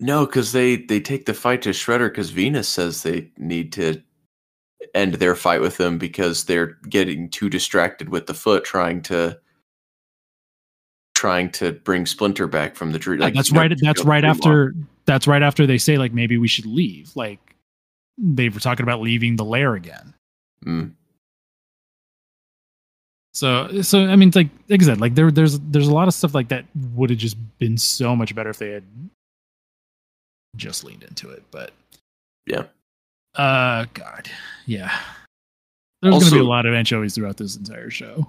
No, 0.00 0.24
because 0.24 0.52
they 0.52 0.76
they 0.76 1.00
take 1.00 1.26
the 1.26 1.34
fight 1.34 1.60
to 1.62 1.70
Shredder 1.70 2.08
because 2.08 2.30
Venus 2.30 2.68
says 2.68 3.02
they 3.02 3.28
need 3.36 3.70
to 3.74 4.00
end 4.94 5.14
their 5.14 5.34
fight 5.34 5.60
with 5.60 5.76
them 5.76 5.98
because 5.98 6.44
they're 6.44 6.78
getting 6.88 7.28
too 7.28 7.50
distracted 7.50 8.08
with 8.08 8.26
the 8.26 8.34
foot 8.34 8.64
trying 8.64 9.02
to 9.02 9.38
trying 11.14 11.50
to 11.50 11.72
bring 11.72 12.06
Splinter 12.06 12.46
back 12.46 12.76
from 12.76 12.92
the 12.92 12.98
tree. 12.98 13.18
Yeah, 13.20 13.30
that's 13.30 13.52
right. 13.52 13.72
That's 13.80 14.04
right 14.04 14.24
after. 14.24 14.74
That's 15.04 15.26
right 15.26 15.42
after 15.42 15.66
they 15.66 15.78
say 15.78 15.98
like 15.98 16.12
maybe 16.12 16.38
we 16.38 16.48
should 16.48 16.66
leave. 16.66 17.10
Like 17.14 17.38
they 18.16 18.48
were 18.48 18.60
talking 18.60 18.84
about 18.84 19.00
leaving 19.00 19.36
the 19.36 19.44
lair 19.44 19.74
again. 19.74 20.14
Mm. 20.64 20.92
So 23.32 23.82
so 23.82 24.06
I 24.06 24.16
mean, 24.16 24.28
it's 24.28 24.36
like 24.36 24.48
like 24.68 24.82
I 24.82 24.84
said, 24.84 25.00
like 25.00 25.14
there 25.14 25.30
there's 25.30 25.60
there's 25.60 25.88
a 25.88 25.94
lot 25.94 26.08
of 26.08 26.14
stuff 26.14 26.34
like 26.34 26.48
that 26.48 26.64
would 26.94 27.10
have 27.10 27.18
just 27.18 27.36
been 27.58 27.76
so 27.78 28.16
much 28.16 28.34
better 28.34 28.50
if 28.50 28.58
they 28.58 28.70
had 28.70 28.84
just 30.56 30.84
leaned 30.84 31.02
into 31.02 31.30
it. 31.30 31.44
But 31.50 31.72
Yeah. 32.46 32.64
Uh, 33.34 33.86
God, 33.94 34.28
yeah. 34.66 34.98
There's 36.02 36.14
going 36.14 36.24
to 36.26 36.30
be 36.30 36.38
a 36.38 36.44
lot 36.44 36.66
of 36.66 36.74
anchovies 36.74 37.14
throughout 37.14 37.36
this 37.36 37.56
entire 37.56 37.90
show. 37.90 38.26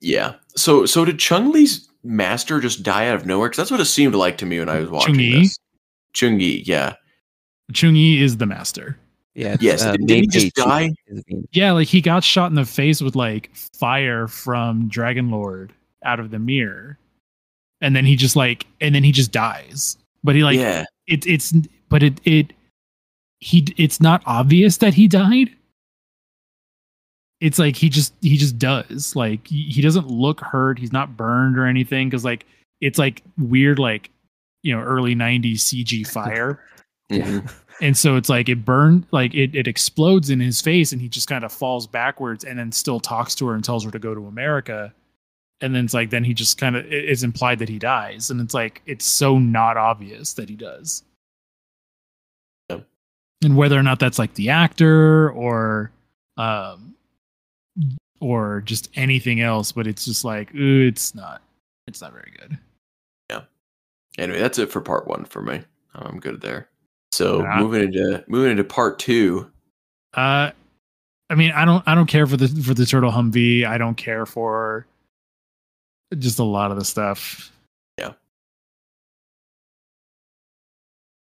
Yeah. 0.00 0.34
So 0.56 0.84
so 0.86 1.04
did 1.04 1.18
Chung 1.18 1.56
I's 1.56 1.88
master 2.02 2.60
just 2.60 2.82
die 2.82 3.08
out 3.08 3.16
of 3.16 3.26
nowhere? 3.26 3.48
Because 3.48 3.58
that's 3.58 3.70
what 3.70 3.80
it 3.80 3.86
seemed 3.86 4.14
like 4.14 4.36
to 4.38 4.46
me 4.46 4.58
when 4.58 4.68
I 4.68 4.80
was 4.80 4.90
watching 4.90 5.14
Chung 5.14 5.24
I? 5.24 5.38
this. 5.38 5.58
Chung 6.12 6.34
I, 6.34 6.62
yeah. 6.64 6.94
Chung 7.72 7.96
I 7.96 8.16
is 8.20 8.36
the 8.36 8.46
master. 8.46 8.98
Yeah, 9.34 9.56
Yes, 9.60 9.82
uh, 9.82 9.92
didn't 9.92 10.10
he 10.10 10.26
just 10.26 10.54
die? 10.54 10.90
Yeah, 11.52 11.72
like 11.72 11.88
he 11.88 12.02
got 12.02 12.22
shot 12.22 12.50
in 12.50 12.54
the 12.54 12.66
face 12.66 13.00
with 13.00 13.16
like 13.16 13.50
fire 13.54 14.28
from 14.28 14.88
Dragon 14.88 15.30
Lord 15.30 15.72
out 16.04 16.20
of 16.20 16.30
the 16.30 16.38
mirror. 16.38 16.98
And 17.80 17.96
then 17.96 18.04
he 18.04 18.14
just 18.14 18.36
like 18.36 18.66
and 18.80 18.94
then 18.94 19.04
he 19.04 19.12
just 19.12 19.32
dies. 19.32 19.96
But 20.22 20.34
he 20.34 20.44
like 20.44 20.58
yeah. 20.58 20.84
it, 21.06 21.26
it's 21.26 21.52
but 21.88 22.02
it 22.02 22.20
it 22.24 22.52
he 23.42 23.66
it's 23.76 24.00
not 24.00 24.22
obvious 24.24 24.76
that 24.78 24.94
he 24.94 25.08
died. 25.08 25.50
It's 27.40 27.58
like 27.58 27.74
he 27.76 27.88
just 27.88 28.14
he 28.20 28.36
just 28.36 28.58
does. 28.58 29.16
Like 29.16 29.46
he, 29.48 29.64
he 29.64 29.82
doesn't 29.82 30.06
look 30.08 30.40
hurt, 30.40 30.78
he's 30.78 30.92
not 30.92 31.16
burned 31.16 31.58
or 31.58 31.66
anything 31.66 32.08
cuz 32.10 32.24
like 32.24 32.46
it's 32.80 32.98
like 32.98 33.22
weird 33.36 33.78
like 33.78 34.10
you 34.62 34.74
know 34.74 34.80
early 34.80 35.14
90s 35.14 35.56
CG 35.56 36.06
fire. 36.12 36.60
Mhm. 37.10 37.52
and 37.82 37.96
so 37.96 38.16
it's 38.16 38.28
like 38.28 38.48
it 38.48 38.64
burned 38.64 39.06
like 39.10 39.34
it, 39.34 39.54
it 39.54 39.66
explodes 39.66 40.30
in 40.30 40.40
his 40.40 40.60
face 40.62 40.92
and 40.92 41.02
he 41.02 41.08
just 41.08 41.28
kind 41.28 41.44
of 41.44 41.52
falls 41.52 41.86
backwards 41.86 42.44
and 42.44 42.58
then 42.58 42.70
still 42.72 43.00
talks 43.00 43.34
to 43.34 43.46
her 43.48 43.54
and 43.54 43.64
tells 43.64 43.84
her 43.84 43.90
to 43.90 43.98
go 43.98 44.14
to 44.14 44.26
america 44.28 44.94
and 45.60 45.74
then 45.74 45.84
it's 45.84 45.92
like 45.92 46.08
then 46.08 46.24
he 46.24 46.32
just 46.32 46.56
kind 46.56 46.74
of 46.74 46.86
it's 46.90 47.22
implied 47.22 47.58
that 47.58 47.68
he 47.68 47.78
dies 47.78 48.30
and 48.30 48.40
it's 48.40 48.54
like 48.54 48.80
it's 48.86 49.04
so 49.04 49.38
not 49.38 49.76
obvious 49.76 50.32
that 50.34 50.48
he 50.48 50.54
does 50.56 51.02
Yep. 51.02 51.11
And 53.42 53.56
whether 53.56 53.78
or 53.78 53.82
not 53.82 53.98
that's 53.98 54.18
like 54.18 54.34
the 54.34 54.48
actor 54.50 55.30
or 55.30 55.90
um 56.36 56.94
or 58.20 58.62
just 58.64 58.88
anything 58.94 59.40
else 59.40 59.72
but 59.72 59.86
it's 59.86 60.04
just 60.04 60.24
like 60.24 60.54
ooh, 60.54 60.86
it's 60.86 61.14
not 61.14 61.42
it's 61.86 62.00
not 62.00 62.12
very 62.12 62.32
good 62.38 62.56
Yeah. 63.30 63.42
Anyway, 64.18 64.38
that's 64.38 64.58
it 64.58 64.70
for 64.70 64.80
part 64.80 65.06
one 65.08 65.24
for 65.24 65.42
me. 65.42 65.62
I'm 65.94 66.20
good 66.20 66.40
there. 66.40 66.68
So 67.12 67.42
Yeah. 67.42 67.58
moving 67.58 67.82
into 67.84 68.24
moving 68.28 68.52
into 68.52 68.64
part 68.64 68.98
two. 68.98 69.50
Uh, 70.14 70.50
I 71.30 71.34
mean, 71.34 71.50
I 71.52 71.64
don't, 71.64 71.82
I 71.86 71.94
don't 71.94 72.06
care 72.06 72.26
for 72.26 72.36
the 72.36 72.48
for 72.48 72.74
the 72.74 72.84
turtle 72.84 73.10
Humvee. 73.10 73.64
I 73.64 73.78
don't 73.78 73.94
care 73.96 74.26
for 74.26 74.86
just 76.18 76.38
a 76.38 76.44
lot 76.44 76.70
of 76.70 76.78
the 76.78 76.84
stuff. 76.84 77.50
Yeah. 77.98 78.12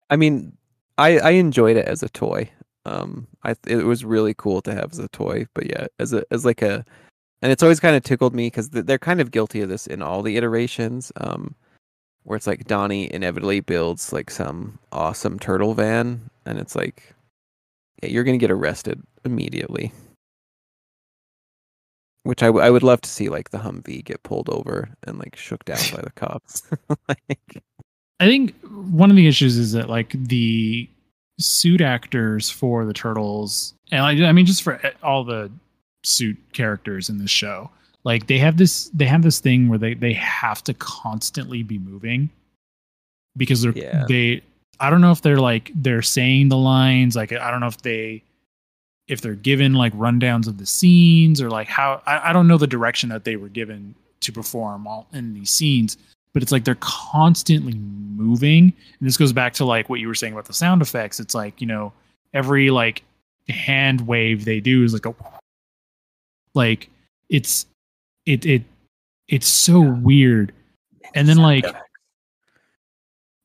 I 0.10 0.16
mean, 0.16 0.56
I 0.98 1.20
I 1.20 1.30
enjoyed 1.32 1.78
it 1.78 1.86
as 1.86 2.04
a 2.04 2.10
toy. 2.10 2.50
Um, 2.86 3.28
I 3.44 3.56
it 3.68 3.86
was 3.86 4.06
really 4.06 4.34
cool 4.34 4.62
to 4.62 4.74
have 4.74 4.92
as 4.92 5.00
a 5.00 5.10
toy, 5.10 5.48
but 5.54 5.68
yeah, 5.68 5.88
as 6.00 6.14
a 6.14 6.24
as 6.32 6.46
like 6.46 6.62
a, 6.62 6.86
and 7.42 7.52
it's 7.52 7.64
always 7.64 7.80
kind 7.80 7.96
of 7.96 8.04
tickled 8.04 8.36
me 8.36 8.48
because 8.48 8.70
they're 8.70 8.98
kind 8.98 9.22
of 9.22 9.32
guilty 9.32 9.62
of 9.62 9.70
this 9.70 9.88
in 9.88 10.02
all 10.02 10.22
the 10.24 10.38
iterations. 10.38 11.12
Um, 11.18 11.56
where 12.24 12.36
it's 12.36 12.48
like 12.48 12.66
Donnie 12.66 13.14
inevitably 13.14 13.62
builds 13.62 14.12
like 14.12 14.30
some 14.30 14.80
awesome 14.92 15.40
turtle 15.40 15.74
van, 15.74 16.30
and 16.46 16.60
it's 16.60 16.76
like, 16.76 17.14
yeah, 18.04 18.10
you're 18.10 18.26
gonna 18.26 18.38
get 18.38 18.52
arrested 18.52 19.02
immediately. 19.24 19.94
Which 22.24 22.44
I, 22.44 22.48
w- 22.48 22.66
I 22.66 22.70
would 22.70 22.84
love 22.84 23.00
to 23.02 23.10
see 23.10 23.30
like 23.30 23.52
the 23.52 23.60
Humvee 23.60 24.04
get 24.04 24.24
pulled 24.24 24.50
over 24.50 24.90
and 25.04 25.18
like 25.18 25.38
shook 25.38 25.64
down 25.64 25.80
by 25.96 26.02
the 26.02 26.12
cops. 26.12 26.64
like, 27.08 27.64
I 28.20 28.26
think 28.26 28.56
one 28.64 29.10
of 29.10 29.16
the 29.16 29.28
issues 29.28 29.58
is 29.58 29.74
that 29.74 29.90
like 29.90 30.12
the 30.28 30.90
suit 31.40 31.82
actors 31.82 32.50
for 32.50 32.86
the 32.86 32.94
turtles, 32.94 33.74
and 33.92 34.02
like, 34.02 34.20
I 34.20 34.32
mean, 34.32 34.46
just 34.46 34.64
for 34.64 34.84
eh, 34.86 34.92
all 35.04 35.24
the 35.24 35.52
suit 36.04 36.38
characters 36.54 37.10
in 37.10 37.18
this 37.20 37.30
show, 37.30 37.70
like 38.04 38.28
they 38.28 38.38
have 38.40 38.58
this 38.58 38.90
they 38.94 39.06
have 39.06 39.22
this 39.22 39.40
thing 39.40 39.70
where 39.70 39.78
they 39.78 39.94
they 39.94 40.14
have 40.14 40.64
to 40.64 40.74
constantly 40.76 41.64
be 41.64 41.78
moving 41.78 42.30
because 43.36 43.62
they're 43.62 43.72
Yeah. 43.74 44.06
they 44.08 44.42
I 44.80 44.90
don't 44.90 45.02
know 45.02 45.12
if 45.12 45.22
they're 45.22 45.40
like 45.40 45.72
they're 45.76 46.02
saying 46.02 46.50
the 46.50 46.58
lines 46.58 47.16
like 47.16 47.32
I 47.32 47.52
don't 47.52 47.60
know 47.60 47.68
if 47.68 47.82
they 47.82 48.24
if 49.08 49.22
they're 49.22 49.36
given 49.36 49.74
like 49.74 49.94
rundowns 49.94 50.48
of 50.48 50.58
the 50.58 50.66
scenes 50.66 51.42
or 51.42 51.50
like 51.50 51.68
how 51.68 52.02
I, 52.06 52.30
I 52.30 52.34
don't 52.34 52.48
know 52.48 52.58
the 52.58 52.68
direction 52.68 53.10
that 53.10 53.24
they 53.24 53.36
were 53.36 53.50
given 53.50 53.96
to 54.22 54.32
perform 54.32 54.88
all 54.88 55.08
in 55.14 55.34
these 55.34 55.50
scenes 55.52 55.98
but 56.38 56.44
it's 56.44 56.52
like 56.52 56.66
they're 56.66 56.78
constantly 56.82 57.74
moving. 57.74 58.66
And 59.00 59.08
this 59.08 59.18
goes 59.18 59.34
back 59.34 59.54
to 59.54 59.66
like 59.66 59.90
what 59.90 60.00
you 60.00 60.08
were 60.08 60.14
saying 60.14 60.34
about 60.34 60.46
the 60.46 60.54
sound 60.54 60.84
effects. 60.84 61.20
It's 61.20 61.34
like 61.34 61.60
you 61.60 61.66
know 61.66 61.92
every 62.32 62.70
like 62.70 63.02
hand 63.50 64.02
wave 64.02 64.46
they 64.46 64.60
do 64.60 64.84
is 64.84 64.94
like 64.94 65.08
a 65.08 65.16
like 66.54 66.92
it's 67.28 67.66
it 68.28 68.46
it 68.46 68.62
it's 69.28 69.48
so 69.48 69.80
weird. 69.80 70.54
And 71.16 71.28
then 71.28 71.38
like 71.38 71.66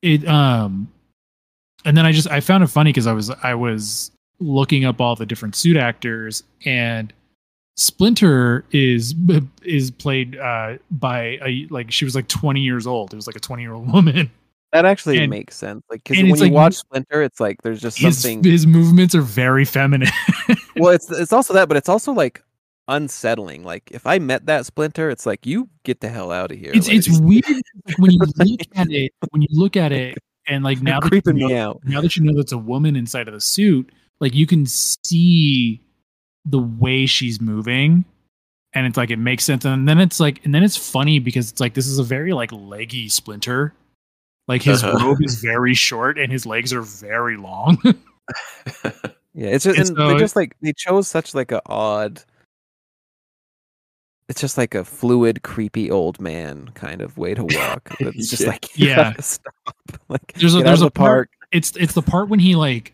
it 0.03 0.29
um 0.29 0.87
and 1.87 1.97
then 1.97 2.05
i 2.05 2.13
just 2.13 2.29
i 2.31 2.41
found 2.41 2.63
it 2.63 2.67
funny 2.67 2.91
because 2.91 3.07
i 3.07 3.13
was 3.13 3.31
i 3.43 3.55
was 3.55 4.11
looking 4.39 4.85
up 4.85 5.01
all 5.01 5.17
the 5.17 5.25
different 5.25 5.57
suit 5.57 5.79
actors 5.79 6.43
and 6.67 7.15
splinter 7.77 8.65
is 8.73 9.15
is 9.63 9.91
played 9.91 10.37
uh 10.37 10.77
by 10.91 11.39
a 11.45 11.67
like 11.71 11.91
she 11.91 12.05
was 12.05 12.15
like 12.15 12.29
20 12.29 12.61
years 12.61 12.87
old 12.87 13.13
it 13.13 13.17
was 13.17 13.27
like 13.27 13.37
a 13.37 13.41
20 13.41 13.63
year 13.63 13.73
old 13.73 13.91
woman 13.93 14.31
That 14.73 14.85
actually 14.87 15.19
And- 15.19 15.29
makes 15.31 15.55
sense. 15.57 15.83
Like, 15.91 16.03
because 16.05 16.17
when 16.19 16.27
you 16.27 16.35
like- 16.35 16.53
watch 16.53 16.75
Splinter, 16.75 17.23
it's 17.23 17.41
like 17.41 17.61
there's 17.63 17.81
just 17.81 17.99
his, 17.99 18.19
something. 18.19 18.43
his 18.43 18.67
movements 18.67 19.15
are 19.15 19.21
very 19.21 19.65
feminine 19.67 20.09
well, 20.77 20.93
it's 20.95 21.11
it's 21.11 21.33
also 21.33 21.53
that, 21.55 21.69
but 21.69 21.77
it's 21.77 21.91
also 21.91 22.13
like 22.13 22.43
unsettling. 22.89 23.65
Like, 23.65 23.91
if 23.93 24.07
I 24.07 24.19
met 24.19 24.47
that 24.47 24.65
Splinter, 24.67 25.11
it's 25.11 25.27
like 25.27 25.45
you 25.47 25.69
get 25.85 26.01
the 26.01 26.09
hell 26.09 26.31
out 26.33 26.51
of 26.53 26.59
here. 26.59 26.73
it's 26.75 26.89
like, 26.89 26.97
it's 26.97 27.21
weird 27.21 27.45
when 27.99 28.11
you 28.13 28.19
look 28.19 28.61
at 28.75 28.91
it 28.91 29.13
when 29.31 29.43
you 29.43 29.49
look 29.51 29.77
at 29.77 29.93
it 29.93 30.17
and 30.49 30.65
like 30.65 30.81
now 30.81 30.99
you're 31.03 31.21
that 31.21 31.27
you 31.27 31.33
know, 31.35 31.49
me 31.49 31.55
out. 31.57 31.81
now 31.85 32.01
that 32.01 32.17
you 32.17 32.23
know 32.23 32.33
that's 32.35 32.53
a 32.53 32.59
woman 32.59 32.97
inside 32.97 33.29
of 33.29 33.35
the 33.35 33.41
suit 33.43 33.93
like 34.21 34.35
you 34.35 34.47
can 34.47 34.65
see 34.67 35.81
the 36.45 36.59
way 36.59 37.07
she's 37.07 37.41
moving 37.41 38.05
and 38.75 38.87
it's 38.87 38.97
like 38.97 39.11
it 39.11 39.19
makes 39.19 39.45
sense 39.45 39.65
and 39.65 39.89
then 39.89 39.99
it's 40.01 40.19
like 40.19 40.45
and 40.45 40.55
then 40.55 40.63
it's 40.63 40.77
funny 40.77 41.19
because 41.19 41.51
it's 41.51 41.61
like 41.61 41.75
this 41.75 41.87
is 41.87 41.99
a 41.99 42.03
very 42.03 42.33
like 42.33 42.51
leggy 42.53 43.09
splinter 43.09 43.73
like 44.49 44.63
his 44.63 44.83
Uh-huh. 44.83 44.99
robe 45.07 45.19
is 45.23 45.37
very 45.41 45.75
short 45.75 46.19
and 46.19 46.33
his 46.33 46.45
legs 46.47 46.73
are 46.73 46.83
very 46.83 47.37
long 47.37 47.79
Yeah, 49.35 49.49
it's 49.49 49.65
just 49.65 49.79
And 49.79 49.89
and 49.89 49.97
so 49.97 50.09
they 50.09 50.19
just 50.19 50.37
like 50.37 50.55
they 50.61 50.73
chose 50.75 51.09
such 51.09 51.35
like 51.35 51.53
a 51.53 51.63
odd. 51.67 52.23
It's 54.29 54.41
just 54.41 54.57
like 54.59 54.75
a 54.75 54.85
fluid, 54.85 55.43
creepy 55.43 55.91
old 55.91 56.21
man 56.21 56.71
kind 56.75 57.01
of 57.01 57.17
way 57.19 57.35
to 57.35 57.45
walk. 57.45 57.95
It's 58.01 58.31
just 58.31 58.47
like 58.47 58.77
you 58.79 58.89
Yeah. 58.89 58.97
gotta 59.13 59.23
stop. 59.23 59.53
Like 60.09 60.33
There's 60.35 60.55
a- 60.55 60.63
there's 60.63 60.83
a 60.83 60.87
the 60.87 60.91
park. 60.91 61.31
it's 61.51 61.75
it's 61.77 61.95
the 61.95 62.03
part 62.03 62.29
when 62.29 62.41
he 62.41 62.55
like 62.57 62.93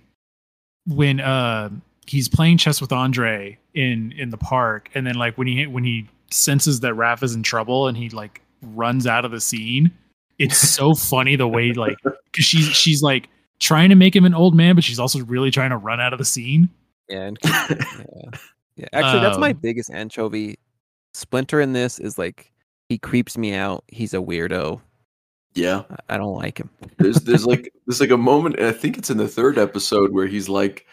when 0.87 1.21
uh 1.21 1.71
he's 2.09 2.29
playing 2.29 2.57
chess 2.59 2.81
with 2.81 2.93
Andre 2.93 3.59
in 3.75 4.13
in 4.13 4.31
the 4.31 4.37
park 4.39 4.91
and 4.95 5.07
then 5.07 5.15
like 5.15 5.37
when 5.39 5.47
he 5.47 5.67
when 5.67 5.85
he 5.85 6.07
senses 6.31 6.81
that 6.81 6.95
Raph 6.95 7.23
is 7.23 7.35
in 7.35 7.43
trouble 7.43 7.87
and 7.89 7.97
he 7.97 8.09
like 8.11 8.41
runs 8.63 9.07
out 9.07 9.25
of 9.25 9.31
the 9.31 9.41
scene 9.41 9.91
it's 10.39 10.59
so 10.59 10.95
funny 11.11 11.37
the 11.37 11.47
way 11.49 11.73
like 11.73 11.97
cuz 12.33 12.45
she's 12.45 12.67
she's 12.67 13.03
like 13.03 13.29
trying 13.61 13.89
to 13.91 13.95
make 13.97 14.15
him 14.15 14.25
an 14.25 14.35
old 14.35 14.55
man 14.55 14.75
but 14.75 14.85
she's 14.85 14.99
also 14.99 15.21
really 15.25 15.51
trying 15.51 15.71
to 15.71 15.77
run 15.77 16.01
out 16.01 16.13
of 16.13 16.19
the 16.19 16.25
scene 16.25 16.69
Yeah, 17.09 17.27
and 17.29 17.39
yeah. 17.45 18.31
yeah. 18.77 18.87
Actually, 18.93 19.21
that's 19.21 19.39
my 19.39 19.51
Um, 19.51 19.59
biggest 19.63 19.91
anchovy. 19.91 20.59
Splinter 21.15 21.61
in 21.61 21.73
this 21.73 21.99
is 21.99 22.19
like 22.19 22.53
he 22.89 22.99
creeps 22.99 23.37
me 23.37 23.53
out. 23.55 23.83
He's 23.89 24.15
a 24.15 24.19
weirdo. 24.19 24.81
yeah. 25.55 25.83
I- 25.91 26.15
I 26.15 26.17
don't 26.19 26.35
like 26.37 26.59
him. 26.59 26.71
There's 26.99 27.17
there's 27.23 27.47
like 27.53 27.73
there's 27.87 28.01
like 28.01 28.11
a 28.11 28.17
moment, 28.17 28.57
and 28.59 28.67
I 28.67 28.73
think 28.73 28.97
it's 28.99 29.11
in 29.11 29.17
the 29.19 29.27
third 29.29 29.59
episode 29.59 30.13
where 30.13 30.27
he's 30.27 30.49
like 30.49 30.87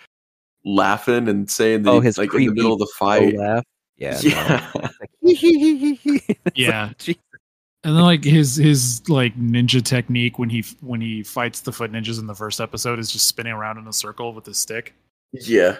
laughing 0.65 1.27
and 1.29 1.49
saying 1.49 1.83
that 1.83 1.91
Oh, 1.91 1.99
he- 2.01 2.07
his 2.07 2.17
like 2.17 2.25
in 2.33 2.39
the 2.39 2.45
creepy 2.47 2.53
middle 2.55 2.73
of 2.73 2.79
the 2.79 2.91
fight. 2.97 3.35
laugh. 3.37 3.63
Yeah. 3.97 4.19
Yeah. 4.21 4.71
No. 5.21 5.31
Yeah. 6.55 6.91
And 7.83 7.95
then 7.95 8.03
like 8.03 8.23
his 8.23 8.55
his 8.55 9.07
like 9.09 9.37
ninja 9.37 9.79
technique 9.83 10.39
when 10.39 10.49
he 10.49 10.65
when 10.81 10.99
he 10.99 11.21
fights 11.21 11.61
the 11.61 11.71
foot 11.71 11.91
ninjas 11.91 12.19
in 12.19 12.25
the 12.25 12.33
first 12.33 12.59
episode 12.59 12.97
is 12.97 13.11
just 13.11 13.27
spinning 13.27 13.53
around 13.53 13.77
in 13.77 13.87
a 13.87 13.93
circle 13.93 14.33
with 14.33 14.43
his 14.43 14.57
stick 14.57 14.95
yeah. 15.33 15.77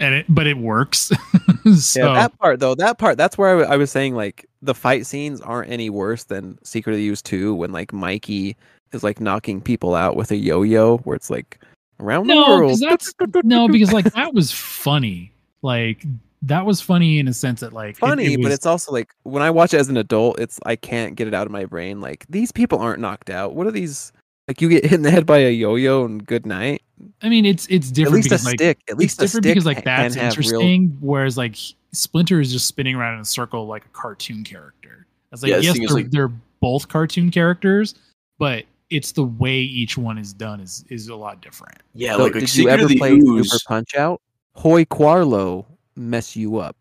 and 0.00 0.12
it 0.16 0.26
but 0.28 0.48
it 0.48 0.56
works 0.56 1.12
so 1.78 2.00
Yeah, 2.08 2.14
that 2.14 2.36
part 2.36 2.58
though, 2.58 2.74
that 2.74 2.98
part, 2.98 3.16
that's 3.16 3.38
where 3.38 3.50
I, 3.50 3.52
w- 3.60 3.72
I 3.72 3.76
was 3.76 3.92
saying 3.92 4.16
like 4.16 4.44
the 4.60 4.74
fight 4.74 5.06
scenes 5.06 5.40
aren't 5.40 5.70
any 5.70 5.88
worse 5.88 6.24
than 6.24 6.58
Secret 6.64 6.94
of 6.94 6.98
the 6.98 7.06
Ooze 7.08 7.22
2 7.22 7.54
when 7.54 7.70
like 7.70 7.92
Mikey 7.92 8.56
is 8.92 9.04
like 9.04 9.20
knocking 9.20 9.60
people 9.60 9.94
out 9.94 10.16
with 10.16 10.32
a 10.32 10.36
yo-yo 10.36 10.98
where 10.98 11.14
it's 11.14 11.30
like 11.30 11.60
around 12.02 12.26
the 12.26 12.34
no 12.34 12.48
world. 12.48 12.78
because 12.80 12.80
that's 12.80 13.12
no 13.44 13.68
because 13.68 13.92
like 13.92 14.12
that 14.14 14.34
was 14.34 14.50
funny 14.52 15.32
like 15.62 16.04
that 16.42 16.66
was 16.66 16.80
funny 16.80 17.18
in 17.20 17.28
a 17.28 17.32
sense 17.32 17.60
that 17.60 17.72
like 17.72 17.96
funny, 17.96 18.34
it 18.34 18.36
but 18.38 18.46
was- 18.46 18.54
it's 18.54 18.66
also 18.66 18.90
like 18.92 19.14
when 19.22 19.42
I 19.44 19.50
watch 19.50 19.72
it 19.74 19.78
as 19.78 19.88
an 19.88 19.96
adult, 19.96 20.40
it's 20.40 20.58
I 20.66 20.74
can't 20.74 21.14
get 21.14 21.28
it 21.28 21.34
out 21.34 21.46
of 21.46 21.52
my 21.52 21.64
brain. 21.66 22.00
Like 22.00 22.26
these 22.28 22.50
people 22.50 22.80
aren't 22.80 22.98
knocked 23.00 23.30
out. 23.30 23.54
What 23.54 23.68
are 23.68 23.70
these? 23.70 24.12
Like 24.48 24.60
you 24.60 24.68
get 24.68 24.82
hit 24.82 24.92
in 24.94 25.02
the 25.02 25.10
head 25.12 25.24
by 25.24 25.38
a 25.38 25.50
yo-yo 25.52 26.04
and 26.04 26.26
good 26.26 26.44
night. 26.44 26.82
i 27.22 27.28
mean 27.28 27.46
it's 27.46 27.68
it's 27.70 27.92
different. 27.92 28.08
At 28.08 28.14
least 28.16 28.26
a 28.26 28.30
because 28.34 28.44
like 28.46 28.58
stick. 28.58 28.78
At 28.88 28.92
it's 28.94 28.98
least 28.98 29.18
a 29.18 29.22
different 29.22 29.44
stick 29.44 29.54
because 29.54 29.66
like 29.66 29.84
that's 29.84 30.14
have 30.16 30.36
real- 30.36 30.44
interesting 30.60 30.98
whereas 31.00 31.36
like 31.38 31.54
splinter 31.92 32.40
is 32.40 32.50
just 32.50 32.66
spinning 32.66 32.96
around 32.96 33.14
in 33.14 33.20
a 33.20 33.24
circle 33.24 33.68
like 33.68 33.84
a 33.84 33.88
cartoon 33.90 34.42
character 34.42 35.06
it's 35.30 35.42
like 35.44 35.50
Yeah, 35.50 35.58
yes 35.58 35.78
they're, 35.78 35.88
like- 35.88 36.10
they're 36.10 36.32
both 36.60 36.88
cartoon 36.88 37.30
characters 37.30 37.94
but 38.40 38.64
it's 38.92 39.12
the 39.12 39.24
way 39.24 39.58
each 39.58 39.96
one 39.98 40.18
is 40.18 40.32
done 40.32 40.60
is 40.60 40.84
is 40.90 41.08
a 41.08 41.16
lot 41.16 41.40
different 41.40 41.78
Yeah, 41.94 42.16
So 42.16 42.24
like, 42.24 42.34
like 42.34 42.40
did 42.40 42.42
you 42.42 42.46
Secret 42.48 42.72
ever 42.74 42.82
of 42.84 42.88
the 42.90 42.98
play 42.98 43.12
Ooze. 43.12 43.50
Super 43.50 43.62
Punch 43.66 43.94
Out? 43.96 44.20
Hoy 44.54 44.84
Quarlow 44.84 45.64
mess 45.96 46.36
you 46.36 46.58
up. 46.58 46.76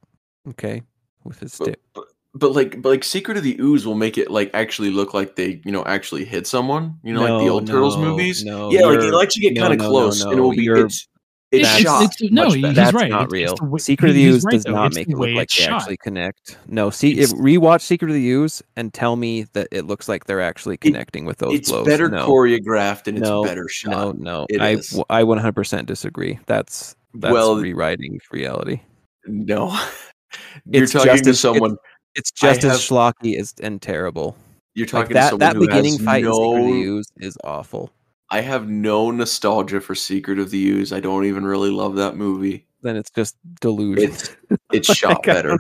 Okay, 0.50 0.82
with 1.24 1.40
his 1.40 1.54
stick. 1.54 1.80
but, 1.94 2.06
but 2.34 2.52
like 2.54 2.82
but 2.82 2.90
like 2.90 3.04
Secret 3.04 3.38
of 3.38 3.44
the 3.44 3.56
Ooze 3.60 3.86
will 3.86 3.96
make 3.96 4.18
it 4.18 4.30
like 4.32 4.50
actually 4.54 4.90
look 4.92 5.14
like 5.14 5.36
they 5.36 5.62
you 5.66 5.72
know 5.72 5.84
actually 5.86 6.26
hit 6.26 6.48
someone. 6.48 6.96
You 7.04 7.14
know, 7.14 7.22
like 7.22 7.30
the 7.42 7.46
No, 7.46 7.54
old 7.54 7.68
Turtles 7.68 7.98
movies. 7.98 8.44
no, 8.44 8.72
yeah, 8.72 8.82
like 8.82 8.94
you're- 8.96 9.08
it'll 9.08 9.22
actually 9.22 9.44
get 9.44 9.54
no, 9.54 9.62
kind 9.62 9.74
of 9.74 9.80
no, 9.80 9.86
no, 9.86 9.90
close, 9.92 10.24
and 10.24 10.34
it 10.34 10.42
will 10.42 10.52
be 10.52 10.64
you're- 10.64 10.82
it's 10.82 11.08
it's 11.52 11.68
It's- 11.68 11.82
shot. 11.82 12.04
it's- 12.04 12.32
no, 12.32 12.46
much 12.46 12.54
he's. 12.56 12.76
That's 12.76 12.94
right. 12.94 13.10
not 13.10 13.24
It's- 13.24 13.32
real. 13.34 13.52
it's 13.52 13.62
the 13.62 13.80
Secret 13.80 14.10
of 14.10 14.16
the 14.16 14.22
he- 14.22 14.28
he's 14.28 14.36
Ooze 14.38 14.44
right, 14.46 14.52
does 14.54 14.64
though. 14.64 14.72
not 14.72 14.88
It's 14.88 14.96
make 14.96 15.10
it 15.10 15.18
look 15.18 15.30
like 15.30 15.50
they 15.50 15.64
shot. 15.64 15.82
actually 15.82 15.98
connect. 15.98 16.58
No, 16.68 16.90
see, 16.90 17.20
if 17.20 17.30
rewatch 17.32 17.82
Secret 17.82 18.10
of 18.10 18.16
the 18.16 18.30
Ooze 18.30 18.62
and 18.76 18.94
tell 18.94 19.16
me 19.16 19.44
that 19.54 19.68
it 19.72 19.86
looks 19.86 20.08
like 20.08 20.26
they're 20.26 20.42
actually 20.42 20.78
connecting 20.78 21.26
with 21.26 21.40
those 21.40 21.54
It's 21.56 21.70
blows. 21.70 21.86
better 21.86 22.10
no. 22.10 22.28
choreographed 22.28 23.08
and 23.08 23.18
it's 23.18 23.30
better 23.44 23.68
shot. 23.68 24.18
no, 24.18 24.46
It 24.50 24.62
I 24.62 24.70
is. 24.72 24.90
w- 24.92 25.04
I 25.10 25.24
100% 25.24 25.86
disagree. 25.88 26.40
That's 26.48 26.96
that's 27.14 27.34
Well- 27.34 27.58
rewriting 27.58 28.20
reality. 28.32 28.80
No, 29.28 29.68
you're 30.66 30.84
It's 30.84 30.94
talking 30.94 31.12
just 31.12 31.24
to 31.26 31.30
as- 31.32 31.40
someone. 31.40 31.76
It's 32.16 32.32
I 32.42 32.48
just 32.54 32.64
as 32.66 32.72
have- 32.72 32.80
schlocky 32.82 33.38
as 33.40 33.54
and 33.62 33.82
terrible. 33.82 34.36
You're 34.74 34.86
Like 34.86 34.92
talking 34.92 35.08
to 35.10 35.14
that 35.16 35.30
someone 35.32 35.40
that 35.40 35.56
who 35.58 35.68
beginning 35.68 35.94
has 35.98 36.02
fight 36.02 36.24
in 36.26 36.32
Secret 36.34 36.48
of 36.60 36.64
the 36.66 36.72
no. 36.72 36.74
Ooze 36.98 37.08
is 37.18 37.38
awful. 37.44 37.92
I 38.32 38.42
have 38.42 38.70
no 38.70 39.12
nostalgia 39.12 39.82
for 39.82 39.94
Secret 39.94 40.40
of 40.40 40.50
the 40.52 40.70
Ooze. 40.70 40.92
I 40.94 41.00
don't 41.02 41.26
even 41.26 41.46
really 41.46 41.70
love 41.70 41.96
that 41.98 42.16
movie. 42.16 42.66
Then 42.82 42.96
it's 42.96 43.12
just 43.12 43.36
delusion. 43.60 44.10
It's 44.12 44.36
it's 44.72 44.90
Like, 44.90 44.98
shot 44.98 45.24
better. 45.24 45.58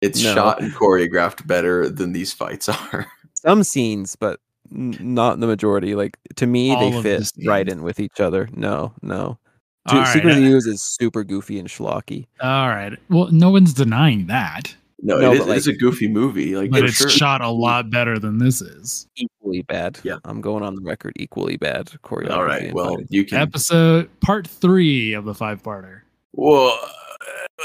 It's 0.00 0.22
No. 0.22 0.34
shot 0.34 0.62
and 0.62 0.72
choreographed 0.72 1.46
better 1.46 1.88
than 1.88 2.12
these 2.12 2.32
fights 2.32 2.68
are. 2.68 3.06
Some 3.34 3.64
scenes, 3.64 4.16
but 4.16 4.38
n- 4.70 4.96
not 5.00 5.40
the 5.40 5.46
majority. 5.46 5.94
Like 5.94 6.18
to 6.36 6.46
me, 6.46 6.72
All 6.74 6.90
they 6.90 7.02
fit 7.02 7.32
the 7.36 7.48
right 7.48 7.68
in 7.68 7.82
with 7.82 7.98
each 7.98 8.20
other. 8.20 8.48
No, 8.54 8.92
no. 9.02 9.38
All 9.86 9.94
Dude, 9.94 9.98
right, 10.04 10.12
Secret 10.12 10.30
of 10.32 10.36
the 10.36 10.46
Ooze 10.46 10.66
is 10.66 10.82
super 10.82 11.24
goofy 11.24 11.58
and 11.58 11.66
schlocky. 11.66 12.26
all 12.42 12.68
right 12.68 12.98
well 13.08 13.28
no 13.32 13.48
one's 13.50 13.72
denying 13.72 14.26
that 14.26 14.76
No, 15.02 15.18
No, 15.18 15.32
it 15.32 15.40
is, 15.40 15.46
but, 15.46 15.56
it's 15.56 15.66
a 15.66 15.72
goofy 15.72 16.08
movie. 16.08 16.56
Like 16.56 16.70
but 16.70 16.84
it's 16.84 16.94
sure. 16.94 17.08
shot 17.08 17.40
a 17.40 17.48
lot 17.48 17.90
better 17.90 18.18
than 18.18 18.38
this 18.38 18.60
is 18.60 19.08
Equally 19.16 19.62
bad. 19.62 19.98
Yeah. 20.02 20.18
I'm 20.24 20.40
going 20.40 20.62
on 20.62 20.74
the 20.74 20.82
record. 20.82 21.14
Equally 21.16 21.56
bad 21.56 21.86
choreography. 22.04 22.30
All 22.30 22.44
right. 22.44 22.72
Well, 22.72 22.98
you 23.08 23.24
can. 23.24 23.38
episode 23.38 24.08
part 24.20 24.46
three 24.46 25.14
of 25.14 25.24
the 25.24 25.34
five 25.34 25.62
parter 25.62 26.02
Well, 26.32 26.78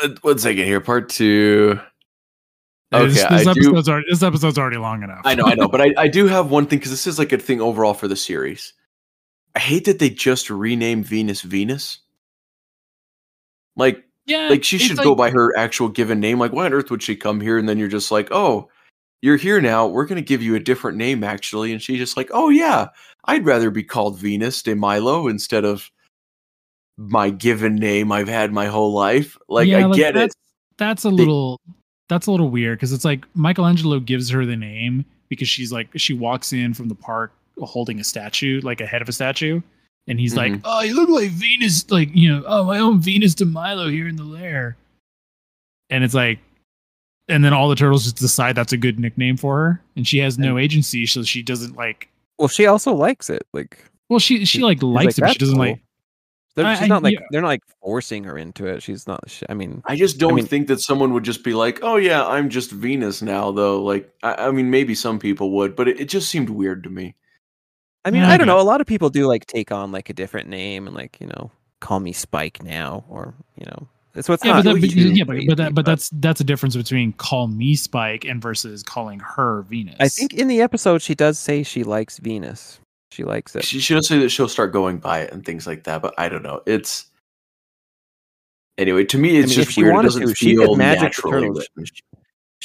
uh, 0.03 0.09
one 0.21 0.39
second 0.39 0.63
here. 0.65 0.79
Part 0.79 1.09
two. 1.09 1.79
Okay, 2.93 3.07
this, 3.07 3.23
I 3.23 3.37
this 3.37 3.43
do. 3.43 3.49
episode's 3.49 3.89
already, 3.89 4.05
this 4.09 4.23
episode's 4.23 4.57
already 4.57 4.77
long 4.77 5.03
enough 5.03 5.21
I 5.25 5.35
know, 5.35 5.45
I 5.45 5.55
know, 5.55 5.67
but 5.67 5.81
I, 5.81 5.93
I 5.97 6.07
do 6.07 6.27
have 6.27 6.51
one 6.51 6.65
thing 6.67 6.79
because 6.79 6.91
this 6.91 7.07
is 7.07 7.19
like 7.19 7.33
a 7.33 7.37
thing 7.37 7.59
overall 7.59 7.93
for 7.93 8.07
the 8.07 8.15
series. 8.15 8.73
I 9.55 9.59
hate 9.59 9.85
that 9.85 9.99
they 9.99 10.09
just 10.09 10.49
renamed 10.49 11.05
Venus 11.05 11.41
Venus. 11.41 11.99
Like, 13.75 14.05
yeah 14.25 14.49
like 14.49 14.63
she 14.63 14.77
should 14.77 14.97
like- 14.97 15.05
go 15.05 15.15
by 15.15 15.29
her 15.29 15.55
actual 15.57 15.89
given 15.89 16.19
name. 16.19 16.39
Like, 16.39 16.51
why 16.53 16.65
on 16.65 16.73
earth 16.73 16.91
would 16.91 17.03
she 17.03 17.15
come 17.15 17.41
here 17.41 17.57
and 17.57 17.67
then 17.67 17.77
you're 17.77 17.87
just 17.87 18.11
like, 18.11 18.27
oh, 18.31 18.69
you're 19.21 19.37
here 19.37 19.59
now. 19.61 19.87
We're 19.87 20.05
gonna 20.05 20.21
give 20.21 20.41
you 20.43 20.55
a 20.55 20.59
different 20.59 20.97
name 20.97 21.23
actually, 21.23 21.71
and 21.71 21.81
she's 21.81 21.99
just 21.99 22.17
like, 22.17 22.29
oh 22.33 22.49
yeah, 22.49 22.87
I'd 23.25 23.45
rather 23.45 23.71
be 23.71 23.83
called 23.83 24.19
Venus 24.19 24.61
de 24.61 24.75
Milo 24.75 25.27
instead 25.27 25.65
of 25.65 25.89
my 26.97 27.29
given 27.29 27.75
name 27.75 28.11
I've 28.11 28.27
had 28.27 28.53
my 28.53 28.67
whole 28.67 28.93
life. 28.93 29.37
Like, 29.49 29.67
Yeah, 29.67 29.87
I 29.87 29.95
get 29.95 30.15
it. 30.15 30.19
that's, 30.19 30.35
That's 30.77 31.03
a 31.03 31.09
little 31.09 31.59
that's 32.07 32.27
a 32.27 32.31
little 32.31 32.49
weird 32.49 32.77
because 32.77 32.93
it's 32.93 33.03
like 33.05 33.25
Michelangelo 33.35 33.99
gives 33.99 34.29
her 34.29 34.45
the 34.45 34.55
name 34.55 35.03
because 35.27 35.49
she's 35.49 35.71
like 35.71 35.87
she 35.95 36.13
walks 36.13 36.53
in 36.53 36.73
from 36.73 36.87
the 36.87 36.95
park 36.95 37.33
holding 37.59 37.99
a 37.99 38.03
statue, 38.03 38.61
like 38.61 38.79
a 38.81 38.85
head 38.85 39.01
of 39.01 39.09
a 39.09 39.11
statue, 39.11 39.59
and 40.07 40.19
he's 40.19 40.35
like, 40.35 40.51
Mhm. 40.53 40.61
"Oh, 40.63 40.81
you 40.81 40.95
look 40.95 41.09
like 41.09 41.31
Venus, 41.31 41.89
like 41.91 42.09
you 42.15 42.31
know, 42.31 42.43
oh 42.47 42.63
my 42.65 42.79
own 42.79 42.99
Venus 42.99 43.33
de 43.35 43.45
Milo 43.45 43.89
here 43.89 44.07
in 44.07 44.15
the 44.15 44.23
lair," 44.23 44.77
and 45.89 46.03
it's 46.03 46.13
like, 46.13 46.39
and 47.27 47.43
then 47.43 47.53
all 47.53 47.69
the 47.69 47.75
turtles 47.75 48.03
just 48.03 48.17
decide 48.17 48.55
that's 48.55 48.73
a 48.73 48.77
good 48.77 48.99
nickname 48.99 49.37
for 49.37 49.57
her, 49.57 49.81
and 49.95 50.07
she 50.07 50.19
has 50.19 50.37
no 50.37 50.57
agency, 50.57 51.05
so 51.05 51.23
she 51.23 51.41
doesn't 51.43 51.75
like. 51.75 52.09
Well, 52.37 52.47
she 52.49 52.65
also 52.65 52.93
likes 52.93 53.29
it. 53.29 53.45
Like 53.53 53.79
Well, 54.09 54.19
she 54.19 54.45
she 54.45 54.59
like 54.59 54.77
He's 54.77 54.83
likes 54.83 55.17
it, 55.17 55.21
but 55.21 55.31
she 55.33 55.39
doesn't 55.39 55.55
cool." 55.55 55.65
like. 55.65 55.81
They're, 56.55 56.65
I- 56.65 56.75
she's 56.75 56.83
I- 56.83 56.87
not 56.87 57.03
like 57.03 57.13
yeah. 57.15 57.25
they're 57.31 57.41
not 57.41 57.47
like 57.49 57.63
forcing 57.81 58.23
her 58.23 58.37
into 58.37 58.65
it. 58.65 58.81
She's 58.81 59.07
not. 59.07 59.29
She, 59.29 59.45
I 59.49 59.53
mean, 59.53 59.81
I 59.85 59.97
just 59.97 60.19
don't 60.19 60.35
mean- 60.35 60.45
think 60.45 60.67
that 60.67 60.79
someone 60.79 61.11
would 61.13 61.23
just 61.25 61.43
be 61.43 61.53
like, 61.53 61.79
"Oh 61.81 61.97
yeah, 61.97 62.25
I'm 62.25 62.49
just 62.49 62.71
Venus 62.71 63.21
now." 63.21 63.51
Though, 63.51 63.83
like, 63.83 64.09
I, 64.23 64.47
I 64.47 64.51
mean, 64.51 64.69
maybe 64.69 64.95
some 64.95 65.19
people 65.19 65.51
would, 65.51 65.75
but 65.75 65.89
it, 65.89 65.99
it 65.99 66.05
just 66.05 66.29
seemed 66.29 66.49
weird 66.49 66.83
to 66.83 66.89
me. 66.89 67.15
I 68.05 68.11
mean, 68.11 68.21
Yeah, 68.21 68.27
I 68.29 68.37
don't 68.37 68.47
okay. 68.47 68.55
know. 68.57 68.61
A 68.61 68.63
lot 68.63 68.79
of 68.81 68.87
people 68.87 69.09
do 69.09 69.27
like 69.27 69.45
take 69.47 69.71
on 69.71 69.91
like 69.91 70.09
a 70.09 70.13
different 70.13 70.47
name 70.47 70.87
and 70.87 70.95
like 70.95 71.17
you 71.19 71.27
know 71.27 71.51
call 71.81 71.99
me 71.99 72.13
Spike 72.13 72.63
now 72.63 73.03
or 73.09 73.33
you 73.57 73.65
know. 73.65 73.87
So 74.21 74.31
it's 74.31 74.45
Yeah, 74.45 74.53
not. 74.53 74.63
but, 74.63 74.73
that, 74.75 74.81
but 74.81 74.89
yeah, 74.91 75.23
but, 75.25 75.37
but 75.47 75.57
that 75.57 75.75
but 75.75 75.85
that's 75.85 76.09
that's 76.13 76.39
a 76.39 76.45
difference 76.45 76.75
between 76.75 77.11
call 77.13 77.47
me 77.47 77.75
Spike 77.75 78.23
and 78.23 78.41
versus 78.41 78.81
calling 78.83 79.19
her 79.19 79.63
Venus. 79.63 79.95
I 79.99 80.07
think 80.07 80.33
in 80.33 80.47
the 80.47 80.61
episode 80.61 81.01
she 81.01 81.15
does 81.15 81.37
say 81.37 81.63
she 81.63 81.83
likes 81.83 82.19
Venus. 82.19 82.79
She 83.11 83.23
likes 83.23 83.55
it. 83.55 83.65
She 83.65 83.79
should 83.79 84.05
say 84.05 84.19
that 84.19 84.29
she'll 84.29 84.47
start 84.49 84.71
going 84.71 84.97
by 84.99 85.19
it 85.21 85.33
and 85.33 85.45
things 85.45 85.67
like 85.67 85.83
that, 85.83 86.01
but 86.01 86.13
I 86.17 86.29
don't 86.29 86.43
know. 86.43 86.61
It's 86.65 87.07
anyway 88.77 89.03
to 89.05 89.17
me, 89.17 89.37
it's 89.37 89.51
mean, 89.51 89.59
if 89.59 89.65
just 89.65 89.71
she 89.71 89.83
weird. 89.83 89.95
It 89.99 90.01
doesn't 90.03 90.27
to, 90.27 90.35
she 90.35 90.55
could 90.55 90.65
feel 90.65 90.75
magic 90.75 91.01
naturally 91.03 91.41
turtles. 91.41 91.67
written. 91.75 91.95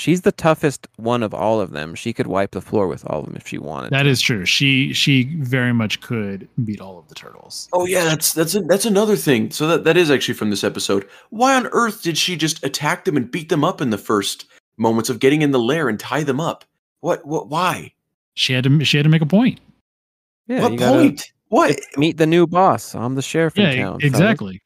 She's 0.01 0.23
the 0.23 0.33
toughest 0.33 0.89
one 0.97 1.23
of 1.23 1.35
all 1.35 1.61
of 1.61 1.73
them. 1.73 1.95
She 1.95 2.15
could 2.15 2.27
wipe 2.27 2.53
the 2.53 2.63
floor 2.63 2.89
with 2.89 3.05
all 3.07 3.21
of 3.21 3.27
them 3.27 3.37
if 3.37 3.47
she 3.47 3.59
wanted. 3.59 3.91
that 3.91 4.05
to. 4.05 4.09
is 4.09 4.23
true. 4.23 4.47
She 4.47 4.95
she 4.95 5.25
very 5.41 5.75
much 5.75 6.01
could 6.01 6.49
beat 6.65 6.81
all 6.81 6.99
of 6.99 7.07
the 7.09 7.15
turtles. 7.15 7.69
Oh 7.75 7.85
yeah, 7.85 8.05
that's 8.05 8.33
that's 8.33 8.55
a, 8.55 8.61
that's 8.61 8.87
another 8.87 9.15
thing. 9.15 9.51
So 9.51 9.67
that 9.69 9.85
that 9.85 9.99
is 9.99 10.11
actually 10.11 10.35
from 10.35 10.49
this 10.49 10.65
episode. 10.65 11.07
Why 11.29 11.55
on 11.55 11.67
earth 11.73 12.03
did 12.03 12.17
she 12.17 12.35
just 12.35 12.65
attack 12.65 13.05
them 13.05 13.19
and 13.19 13.31
beat 13.31 13.51
them 13.51 13.63
up 13.63 13.83
in 13.83 13.91
the 13.91 13.99
first 13.99 14.47
moments 14.79 15.11
of 15.11 15.19
getting 15.19 15.43
in 15.43 15.51
the 15.51 15.59
lair 15.61 15.87
and 15.91 16.01
tie 16.01 16.23
them 16.23 16.41
up? 16.41 16.65
What 17.01 17.27
what 17.27 17.49
why? 17.51 17.93
She 18.35 18.55
had 18.55 18.65
to 18.65 18.85
she 18.87 18.97
had 18.97 19.05
to 19.05 19.11
make 19.11 19.21
a 19.21 19.27
point. 19.27 19.61
Yeah, 20.47 20.63
what 20.63 20.73
you 20.73 20.79
gotta 20.79 20.99
point? 20.99 21.33
What? 21.49 21.79
meet 21.99 22.17
the 22.17 22.27
new 22.27 22.47
boss. 22.47 22.95
I'm 22.95 23.17
the 23.17 23.23
sheriff 23.23 23.59
in 23.59 23.65
Yeah, 23.65 23.75
town. 23.77 24.01
fellas. 24.01 24.05
exactly. 24.05 24.63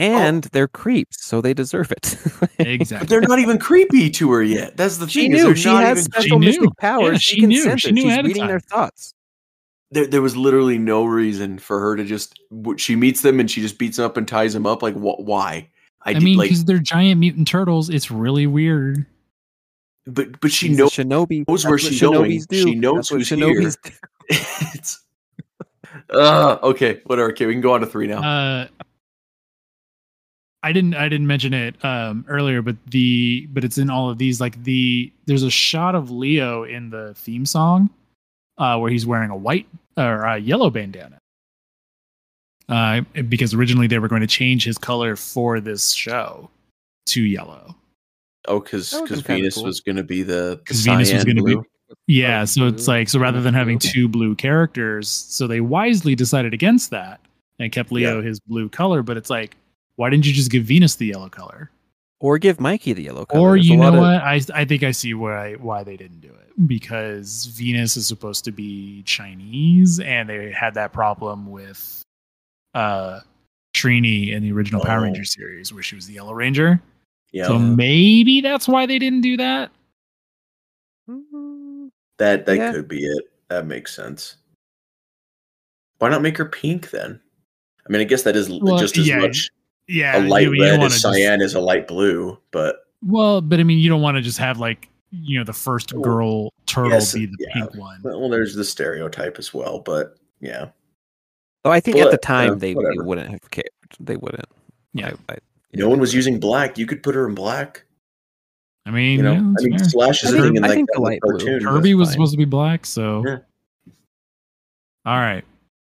And 0.00 0.44
they're 0.44 0.66
creeps, 0.68 1.24
so 1.24 1.40
they 1.40 1.52
deserve 1.54 1.92
it. 1.92 2.16
Exactly. 2.58 2.98
But 3.04 3.08
they're 3.08 3.20
not 3.20 3.38
even 3.38 3.58
creepy 3.58 4.10
to 4.10 4.30
her 4.32 4.42
yet. 4.42 4.76
That's 4.76 4.96
the 4.98 5.06
she 5.08 5.22
thing. 5.22 5.32
is 5.32 5.38
knew 5.38 5.46
they're 5.48 5.56
she 5.56 5.68
has 5.68 5.98
even- 5.98 6.12
special 6.12 6.40
She 6.40 6.46
mystic 6.46 6.76
powers. 6.78 7.12
Yeah, 7.12 7.18
she, 7.18 7.34
she 7.34 7.40
can 7.40 7.48
knew. 7.50 7.62
sense 7.62 7.80
She 7.82 7.88
it. 7.88 7.92
knew 7.92 8.02
She's 8.02 8.10
ahead 8.10 8.20
of 8.20 8.26
reading 8.26 8.46
their 8.46 8.60
thoughts. 8.60 9.14
there, 9.90 10.06
there 10.06 10.22
was 10.22 10.36
literally 10.36 10.78
no 10.78 11.04
reason 11.04 11.58
for 11.58 11.78
her 11.80 11.96
to 11.96 12.04
just 12.04 12.38
she 12.76 12.96
meets 12.96 13.20
them 13.22 13.40
and 13.40 13.50
she 13.50 13.60
just 13.60 13.78
beats 13.78 13.96
them 13.98 14.06
up 14.06 14.16
and 14.16 14.26
ties 14.28 14.52
them 14.54 14.66
up 14.66 14.82
like 14.82 14.94
wh- 14.94 15.20
why 15.20 15.68
I, 16.02 16.14
did, 16.14 16.22
mean, 16.22 16.38
like 16.38 16.46
because 16.48 16.64
they're 16.64 16.78
giant 16.78 17.20
mutant 17.20 17.46
turtles. 17.48 17.90
It's 17.90 18.10
really 18.10 18.46
weird. 18.46 19.04
but 20.06 20.40
but 20.40 20.50
she 20.50 20.68
She's 20.68 20.78
knows 20.78 20.90
shinobi. 20.92 21.46
knows 21.48 21.62
That's 21.62 21.70
where 21.70 21.78
she's 21.78 22.00
going. 22.00 22.40
do. 22.48 22.62
She 22.62 22.74
knows 22.74 22.94
That's 22.96 23.10
what 23.10 23.16
who's 23.18 23.28
shinobis 23.30 23.76
here. 23.84 23.92
do. 24.30 24.36
it's 24.74 25.02
uh 26.10 26.58
okay 26.62 27.00
whatever 27.06 27.30
okay 27.30 27.46
we 27.46 27.52
can 27.52 27.60
go 27.60 27.74
on 27.74 27.80
to 27.80 27.86
three 27.86 28.06
now 28.06 28.22
Uh, 28.22 28.66
I 30.62 30.72
didn't 30.72 30.94
I 30.94 31.08
didn't 31.08 31.26
mention 31.26 31.54
it 31.54 31.82
um, 31.84 32.24
earlier, 32.28 32.60
but 32.62 32.76
the 32.86 33.46
but 33.52 33.64
it's 33.64 33.78
in 33.78 33.88
all 33.90 34.10
of 34.10 34.18
these. 34.18 34.40
Like 34.40 34.62
the 34.64 35.10
there's 35.26 35.42
a 35.42 35.50
shot 35.50 35.94
of 35.94 36.10
Leo 36.10 36.64
in 36.64 36.90
the 36.90 37.14
theme 37.14 37.46
song 37.46 37.88
uh, 38.58 38.76
where 38.78 38.90
he's 38.90 39.06
wearing 39.06 39.30
a 39.30 39.36
white 39.36 39.66
or 39.96 40.24
a 40.24 40.38
yellow 40.38 40.68
bandana. 40.70 41.18
Uh, 42.68 43.00
because 43.28 43.52
originally 43.54 43.86
they 43.88 43.98
were 43.98 44.06
going 44.06 44.20
to 44.20 44.28
change 44.28 44.64
his 44.64 44.78
color 44.78 45.16
for 45.16 45.58
this 45.60 45.90
show 45.90 46.48
to 47.06 47.20
yellow. 47.22 47.74
oh 48.46 48.60
because 48.60 48.92
because 49.00 49.22
venus 49.22 49.54
cool. 49.54 49.64
was 49.64 49.80
gonna 49.80 50.04
be 50.04 50.22
the 50.22 50.60
'Cause 50.66 50.80
Venus 50.82 51.12
was 51.12 51.24
gonna 51.24 51.42
be- 51.42 51.56
Yeah, 52.06 52.42
Oh, 52.42 52.44
so 52.44 52.66
it's 52.68 52.86
like 52.86 53.08
so 53.08 53.18
rather 53.18 53.40
than 53.40 53.54
having 53.54 53.78
two 53.80 54.06
blue 54.08 54.36
characters, 54.36 55.08
so 55.08 55.46
they 55.48 55.60
wisely 55.60 56.14
decided 56.14 56.54
against 56.54 56.90
that 56.90 57.18
and 57.58 57.72
kept 57.72 57.90
Leo 57.90 58.22
his 58.22 58.38
blue 58.40 58.68
color. 58.68 59.02
But 59.02 59.16
it's 59.16 59.30
like, 59.30 59.56
why 60.00 60.08
didn't 60.08 60.24
you 60.24 60.32
just 60.32 60.50
give 60.50 60.64
Venus 60.64 60.94
the 60.96 61.06
yellow 61.08 61.28
color? 61.28 61.70
Or 62.20 62.38
give 62.38 62.58
Mikey 62.58 62.94
the 62.94 63.02
yellow 63.02 63.26
color. 63.26 63.40
Or 63.50 63.52
There's 63.56 63.68
you 63.68 63.76
know 63.76 63.90
lot 63.90 63.94
of- 63.94 64.00
what? 64.00 64.22
I 64.22 64.40
I 64.54 64.64
think 64.64 64.82
I 64.82 64.92
see 64.92 65.12
why 65.12 65.54
why 65.54 65.84
they 65.84 65.96
didn't 65.98 66.20
do 66.20 66.28
it 66.28 66.66
because 66.66 67.46
Venus 67.46 67.96
is 67.98 68.06
supposed 68.06 68.44
to 68.46 68.50
be 68.52 69.02
Chinese, 69.04 70.00
and 70.00 70.28
they 70.28 70.52
had 70.52 70.72
that 70.74 70.92
problem 70.94 71.50
with 71.50 72.02
uh 72.74 73.20
Trini 73.74 74.32
in 74.32 74.42
the 74.42 74.52
original 74.52 74.82
Power 74.82 75.00
Oh. 75.00 75.02
Ranger 75.02 75.24
series 75.24 75.72
where 75.72 75.82
she 75.82 75.94
was 75.96 76.06
the 76.06 76.14
Yellow 76.14 76.32
Ranger. 76.32 76.80
yeah 77.32 77.46
So 77.46 77.58
maybe 77.58 78.40
that's 78.40 78.66
why 78.66 78.86
they 78.86 78.98
didn't 78.98 79.20
do 79.20 79.36
that. 79.36 79.70
Mm, 81.08 81.90
that 82.18 82.46
that 82.46 82.56
yeah. 82.56 82.72
could 82.72 82.88
be 82.88 83.04
it 83.04 83.24
that 83.48 83.66
makes 83.66 83.94
sense 83.94 84.36
why 85.98 86.08
not 86.08 86.22
make 86.22 86.36
her 86.38 86.44
pink 86.44 86.90
then 86.90 87.20
i 87.86 87.90
mean 87.92 88.00
i 88.00 88.04
guess 88.04 88.22
that 88.22 88.36
is 88.36 88.48
Well, 88.48 88.78
just 88.78 88.96
as 88.96 89.08
yeah, 89.08 89.18
much 89.18 89.50
Yeah, 89.90 90.18
a 90.18 90.28
light 90.28 90.42
you- 90.44 90.54
you 90.54 90.62
red 90.62 90.72
wanna 90.78 90.84
as 90.86 90.92
just- 90.92 91.02
cyan 91.02 91.42
as 91.42 91.54
a 91.54 91.60
light 91.60 91.86
blue 91.88 92.38
but 92.50 92.76
Well, 93.04 93.40
but 93.40 93.60
I 93.60 93.64
mean, 93.64 93.78
you 93.78 93.88
don't 93.88 94.02
want 94.02 94.16
to 94.16 94.22
just 94.22 94.38
have 94.38 94.58
like 94.58 94.88
you 95.10 95.38
know 95.38 95.44
the 95.44 95.52
first 95.52 95.92
Well, 95.92 96.02
girl 96.02 96.52
turtle 96.66 96.92
yes, 96.92 97.14
be 97.14 97.26
the 97.26 97.36
yeah. 97.40 97.52
pink 97.54 97.74
one. 97.74 98.00
well 98.04 98.28
there's 98.28 98.54
the 98.54 98.64
stereotype 98.64 99.38
as 99.38 99.52
well 99.52 99.80
but 99.80 100.16
yeah 100.40 100.68
Oh, 101.64 101.70
I 101.70 101.80
think 101.80 101.96
at 101.98 102.10
the 102.10 102.16
time 102.16 102.52
uh, 102.52 102.54
they, 102.54 102.72
they 102.72 102.80
wouldn't 102.96 103.28
have 103.30 103.50
cared. 103.50 103.68
They 104.00 104.16
wouldn't. 104.16 104.46
Yeah. 104.94 105.12
I, 105.28 105.34
I, 105.34 105.38
no 105.74 105.90
one 105.90 106.00
was 106.00 106.14
using 106.14 106.40
black 106.40 106.78
you 106.78 106.86
could 106.86 107.02
put 107.02 107.14
her 107.14 107.26
in 107.28 107.34
black 107.34 107.84
I 108.86 108.90
mean, 108.92 109.18
you 109.18 109.22
know 109.24 109.32
yeah, 109.32 109.38
i 109.38 109.62
mean 109.62 109.78
fair. 109.78 109.88
slash 109.88 110.22
is 110.24 110.32
I 110.32 110.38
a 110.38 110.40
think- 110.40 110.44
thing 110.46 110.56
in 110.56 110.64
I 110.64 110.68
think 110.74 110.88
the 110.92 111.00
with 111.00 111.10
light 111.10 111.20
blue. 111.22 111.32
cartoon 111.38 111.60
Kirby 111.60 111.74
Kirby 111.76 111.94
was 111.94 112.08
fine. 112.08 112.12
supposed 112.12 112.32
to 112.32 112.38
be 112.38 112.44
black, 112.46 112.86
so 112.86 113.22
Yeah. 113.26 113.38
all 115.06 115.18
right. 115.18 115.44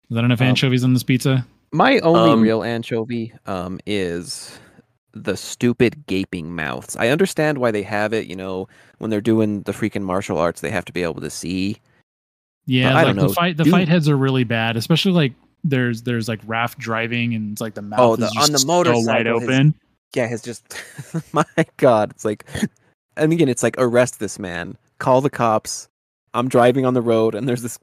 Is 0.09 0.15
that 0.15 0.23
enough 0.23 0.41
Um, 0.41 0.47
anchovies 0.47 0.84
on 0.84 0.93
this 0.93 1.03
pizza? 1.03 1.45
My 1.72 1.99
only 1.99 2.31
Um, 2.31 2.41
real 2.41 2.64
anchovy 2.64 3.34
um, 3.45 3.80
is 3.85 4.60
the 5.14 5.38
stupid 5.38 6.06
gaping 6.07 6.56
mouths. 6.56 6.95
I 6.98 7.10
understand 7.10 7.57
why 7.57 7.72
they 7.72 7.84
have 7.84 8.14
it. 8.14 8.27
You 8.27 8.35
know, 8.35 8.68
when 8.98 9.10
they're 9.10 9.22
doing 9.22 9.61
the 9.64 9.72
freaking 9.72 10.03
martial 10.03 10.38
arts, 10.38 10.61
they 10.61 10.69
have 10.72 10.85
to 10.85 10.93
be 10.93 11.03
able 11.03 11.22
to 11.22 11.30
see. 11.30 11.77
Yeah, 12.65 12.91
I 12.91 12.93
like 12.93 13.06
don't 13.07 13.15
the 13.18 13.22
know, 13.23 13.34
fight 13.34 13.57
the 13.57 13.64
dude. 13.64 13.72
fight 13.72 13.88
heads 13.88 14.07
are 14.10 14.18
really 14.18 14.43
bad, 14.43 14.77
especially 14.77 15.14
like 15.14 15.34
there's 15.64 16.03
there's 16.03 16.27
like 16.27 16.45
Raph 16.45 16.76
driving 16.77 17.34
and 17.35 17.52
it's 17.52 17.61
like 17.61 17.73
the 17.73 17.81
mouth 17.81 17.99
Oh, 17.99 18.14
is 18.14 18.19
the- 18.19 18.30
just 18.34 18.49
on 18.49 18.52
the 18.53 18.60
so 18.60 18.68
wide 18.68 18.73
motorcycle, 19.26 19.39
his- 19.39 19.49
open. 19.49 19.76
Yeah, 20.14 20.26
it's 20.26 20.43
just 20.43 20.64
my 21.34 21.45
God. 21.77 22.11
It's 22.11 22.26
like, 22.26 22.45
and 23.15 23.31
again, 23.31 23.48
it's 23.48 23.64
like 23.64 23.76
arrest 23.77 24.19
this 24.19 24.38
man, 24.39 24.77
call 24.99 25.22
the 25.22 25.30
cops. 25.30 25.88
I'm 26.34 26.48
driving 26.49 26.85
on 26.85 26.93
the 26.93 27.02
road, 27.02 27.34
and 27.35 27.48
there's 27.48 27.61
this 27.61 27.80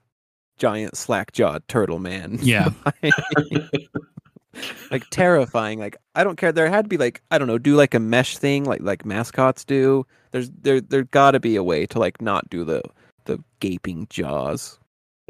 giant 0.58 0.96
slack 0.96 1.32
jawed 1.32 1.66
turtle 1.68 1.98
man. 1.98 2.38
Yeah. 2.42 2.70
like 4.90 5.08
terrifying. 5.10 5.78
Like 5.78 5.96
I 6.14 6.24
don't 6.24 6.36
care. 6.36 6.52
There 6.52 6.68
had 6.68 6.84
to 6.84 6.88
be 6.88 6.96
like 6.96 7.22
I 7.30 7.38
don't 7.38 7.48
know, 7.48 7.58
do 7.58 7.76
like 7.76 7.94
a 7.94 8.00
mesh 8.00 8.36
thing, 8.38 8.64
like 8.64 8.80
like 8.82 9.04
mascots 9.04 9.64
do. 9.64 10.06
There's 10.32 10.50
there 10.50 10.80
there 10.80 11.04
got 11.04 11.32
to 11.32 11.40
be 11.40 11.56
a 11.56 11.62
way 11.62 11.86
to 11.86 11.98
like 11.98 12.20
not 12.20 12.48
do 12.50 12.64
the 12.64 12.82
the 13.24 13.42
gaping 13.60 14.06
jaws. 14.10 14.78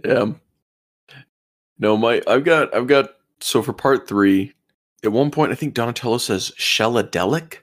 Yeah. 0.04 0.32
No, 1.78 1.96
my 1.96 2.22
I've 2.26 2.44
got 2.44 2.74
I've 2.74 2.86
got 2.86 3.10
so 3.40 3.62
for 3.62 3.72
part 3.72 4.08
three, 4.08 4.52
at 5.04 5.12
one 5.12 5.30
point 5.30 5.52
I 5.52 5.54
think 5.54 5.74
Donatello 5.74 6.18
says 6.18 6.52
Shelladelic. 6.58 7.58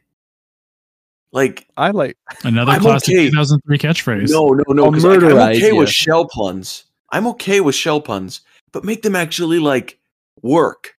Like 1.32 1.68
I 1.76 1.92
like. 1.92 2.18
Another 2.44 2.72
I'm 2.72 2.82
classic 2.82 3.14
okay. 3.14 3.30
2003 3.30 3.78
catchphrase. 3.78 4.30
no, 4.30 4.50
no, 4.50 4.64
no, 4.74 4.86
I'll 4.86 4.92
'cause 4.92 5.04
I, 5.04 5.14
I'm 5.16 5.20
murderize 5.20 5.58
okay 5.58 5.74
with 5.74 5.90
shell 5.90 6.28
puns. 6.30 6.86
I'm 7.16 7.28
okay 7.28 7.62
with 7.62 7.76
shell 7.76 8.02
puns, 8.02 8.42
but 8.74 8.84
make 8.84 9.02
them 9.02 9.16
actually 9.16 9.60
like 9.60 9.98
work. 10.42 10.96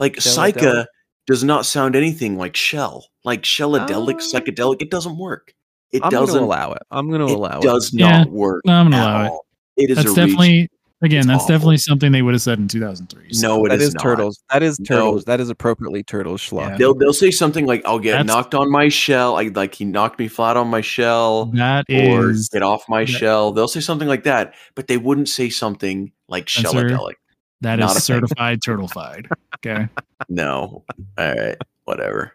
Like 0.00 0.14
Shelladelic? 0.16 0.54
Psycha 0.54 0.86
does 1.26 1.44
not 1.44 1.64
sound 1.66 1.94
anything 1.94 2.36
like 2.36 2.56
shell. 2.56 3.06
Like 3.24 3.42
Shelladelic, 3.42 4.14
Um, 4.14 4.18
psychedelic, 4.18 4.82
it 4.82 4.90
doesn't 4.90 5.16
work. 5.16 5.54
It 5.92 6.02
I'm 6.04 6.10
doesn't 6.10 6.34
gonna 6.34 6.46
allow 6.46 6.72
it. 6.72 6.82
I'm 6.90 7.10
gonna 7.10 7.26
it 7.26 7.32
allow 7.32 7.60
does 7.60 7.94
it. 7.94 8.00
Yeah, 8.00 8.24
not 8.24 8.30
work. 8.30 8.62
no, 8.64 8.72
I'm 8.72 8.90
gonna 8.90 8.96
at 8.96 9.20
allow 9.26 9.40
it. 9.76 9.84
It 9.84 9.90
is 9.90 9.96
that's 9.96 10.06
a 10.06 10.08
reach. 10.10 10.16
definitely 10.16 10.68
again, 11.02 11.18
It's 11.20 11.26
that's 11.28 11.42
awful. 11.44 11.48
definitely 11.54 11.76
something 11.78 12.12
they 12.12 12.22
would 12.22 12.34
have 12.34 12.42
said 12.42 12.58
in 12.58 12.68
2003. 12.68 13.32
so- 13.32 13.46
No, 13.48 13.64
it 13.66 13.70
That 13.70 13.80
is 13.80 13.88
is 13.88 13.94
not. 13.94 14.02
turtles. 14.02 14.42
That 14.52 14.62
is 14.62 14.80
No. 14.80 14.84
turtles. 14.84 15.24
That 15.24 15.40
is 15.40 15.50
appropriately 15.50 16.02
turtle 16.02 16.34
schlock. 16.34 16.70
Yeah. 16.70 16.76
They'll 16.78 16.94
they'll 16.94 17.12
say 17.12 17.30
something 17.30 17.66
like, 17.66 17.82
"I'll 17.84 17.98
get 17.98 18.12
That's- 18.12 18.26
knocked 18.26 18.54
on 18.54 18.70
my 18.70 18.88
shell." 18.88 19.36
I 19.38 19.50
like 19.54 19.74
he 19.74 19.84
knocked 19.84 20.18
me 20.18 20.28
flat 20.28 20.56
on 20.56 20.68
my 20.68 20.80
shell, 20.80 21.46
that 21.54 21.84
or 21.90 22.30
is 22.30 22.48
get 22.52 22.62
off 22.62 22.84
my 22.88 23.04
that- 23.04 23.10
shell. 23.10 23.52
They'll 23.52 23.68
say 23.68 23.80
something 23.80 24.08
like 24.08 24.24
that, 24.24 24.54
but 24.74 24.86
they 24.86 24.96
wouldn't 24.96 25.28
say 25.28 25.48
something 25.50 26.12
like 26.28 26.48
Spencer, 26.48 26.88
shelladelic. 26.90 27.14
that 27.60 27.78
not 27.78 27.90
is 27.90 27.96
a 27.96 28.00
thing. 28.00 28.20
certified 28.20 28.60
turtleified. 28.60 29.26
Okay. 29.64 29.88
No, 30.28 30.84
all 31.18 31.34
right, 31.34 31.56
whatever. 31.84 32.32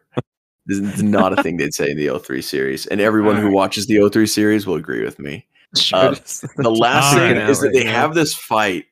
This 0.65 0.79
is 0.79 1.01
not 1.01 1.39
a 1.39 1.41
thing 1.41 1.55
they'd 1.55 1.73
say 1.73 1.89
in 1.91 1.95
the 1.97 2.09
03 2.09 2.41
series, 2.41 2.85
and 2.85 2.99
everyone 2.99 3.35
who 3.37 3.43
Alright. 3.43 3.53
watches 3.53 3.87
the 3.87 3.97
03 4.09 4.27
series 4.27 4.67
will 4.67 4.75
agree 4.75 5.01
with 5.05 5.17
me. 5.17 5.45
Sure. 5.75 5.99
Uh, 5.99 6.15
The 6.57 6.71
last 6.71 7.13
All 7.13 7.19
thing 7.19 7.37
right. 7.37 7.49
is 7.49 7.59
that 7.61 7.73
they 7.73 7.83
now. 7.83 7.91
have 7.91 8.15
this 8.15 8.33
fight 8.33 8.85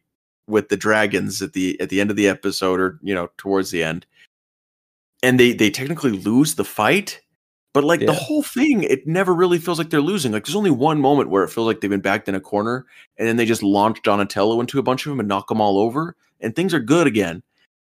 with 0.47 0.69
the 0.69 0.77
dragons 0.77 1.41
at 1.41 1.53
the 1.53 1.79
at 1.81 1.89
the 1.89 1.99
end 2.01 2.11
of 2.11 2.15
the 2.15 2.27
episode 2.27 2.79
or 2.79 2.99
you 3.01 3.15
know 3.15 3.29
towards 3.37 3.71
the 3.71 3.83
end 3.83 4.05
and 5.23 5.39
they 5.39 5.53
they 5.53 5.71
technically 5.71 6.11
lose 6.11 6.53
the 6.55 6.63
fight 6.63 7.19
but 7.73 7.83
like 7.83 8.01
the 8.01 8.13
whole 8.13 8.43
thing 8.43 8.83
it 8.83 9.07
never 9.07 9.33
really 9.33 9.57
feels 9.57 9.79
like 9.79 9.89
they're 9.89 10.01
losing 10.01 10.31
like 10.31 10.45
there's 10.45 10.55
only 10.55 10.69
one 10.69 11.01
moment 11.01 11.31
where 11.31 11.43
it 11.43 11.49
feels 11.49 11.65
like 11.65 11.81
they've 11.81 11.89
been 11.89 11.99
backed 11.99 12.29
in 12.29 12.35
a 12.35 12.39
corner 12.39 12.85
and 13.17 13.27
then 13.27 13.37
they 13.37 13.45
just 13.45 13.63
launch 13.63 13.99
donatello 14.03 14.59
into 14.61 14.77
a 14.77 14.83
bunch 14.83 15.03
of 15.05 15.09
them 15.09 15.19
and 15.19 15.27
knock 15.27 15.47
them 15.47 15.59
all 15.59 15.79
over 15.79 16.15
and 16.41 16.55
things 16.55 16.75
are 16.75 16.79
good 16.79 17.07
again 17.07 17.41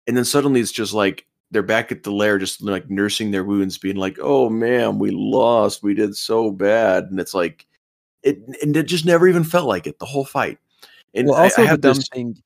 and 0.08 0.16
then 0.16 0.24
suddenly 0.24 0.60
it's 0.60 0.72
just 0.72 0.92
like 0.92 1.26
they're 1.52 1.62
back 1.62 1.92
at 1.92 2.02
the 2.02 2.10
lair 2.10 2.38
just 2.38 2.60
like 2.60 2.90
nursing 2.90 3.30
their 3.30 3.44
wounds 3.44 3.78
being 3.78 3.96
like 3.96 4.18
oh 4.20 4.50
man 4.50 4.98
we 4.98 5.12
lost 5.12 5.84
we 5.84 5.94
did 5.94 6.16
so 6.16 6.50
bad 6.50 7.04
and 7.04 7.20
it's 7.20 7.34
like 7.34 7.67
it 8.22 8.38
and 8.62 8.76
it 8.76 8.84
just 8.84 9.04
never 9.04 9.28
even 9.28 9.44
felt 9.44 9.66
like 9.66 9.86
it 9.86 9.98
the 9.98 10.06
whole 10.06 10.24
fight 10.24 10.58
and 11.14 11.28
well, 11.28 11.36
also 11.40 11.62
I 11.62 11.64
the 11.64 11.70
have 11.70 11.80
dumb 11.80 11.96
this- 11.96 12.08
thing 12.12 12.36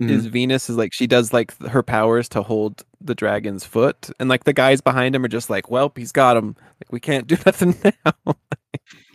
Mhm. 0.00 0.10
is 0.10 0.26
Venus 0.26 0.70
is 0.70 0.76
like 0.76 0.92
she 0.92 1.08
does 1.08 1.32
like 1.32 1.56
her 1.66 1.82
powers 1.82 2.28
to 2.28 2.42
hold 2.42 2.84
the 3.00 3.16
dragon's 3.16 3.64
foot, 3.64 4.08
and 4.20 4.28
like 4.28 4.44
the 4.44 4.52
guys 4.52 4.80
behind 4.80 5.12
him 5.16 5.24
are 5.24 5.28
just 5.28 5.50
like, 5.50 5.72
"Well, 5.72 5.90
he's 5.96 6.12
got 6.12 6.36
him. 6.36 6.54
Like 6.80 6.92
we 6.92 7.00
can't 7.00 7.26
do 7.26 7.36
nothing 7.46 7.74
now." 7.82 8.36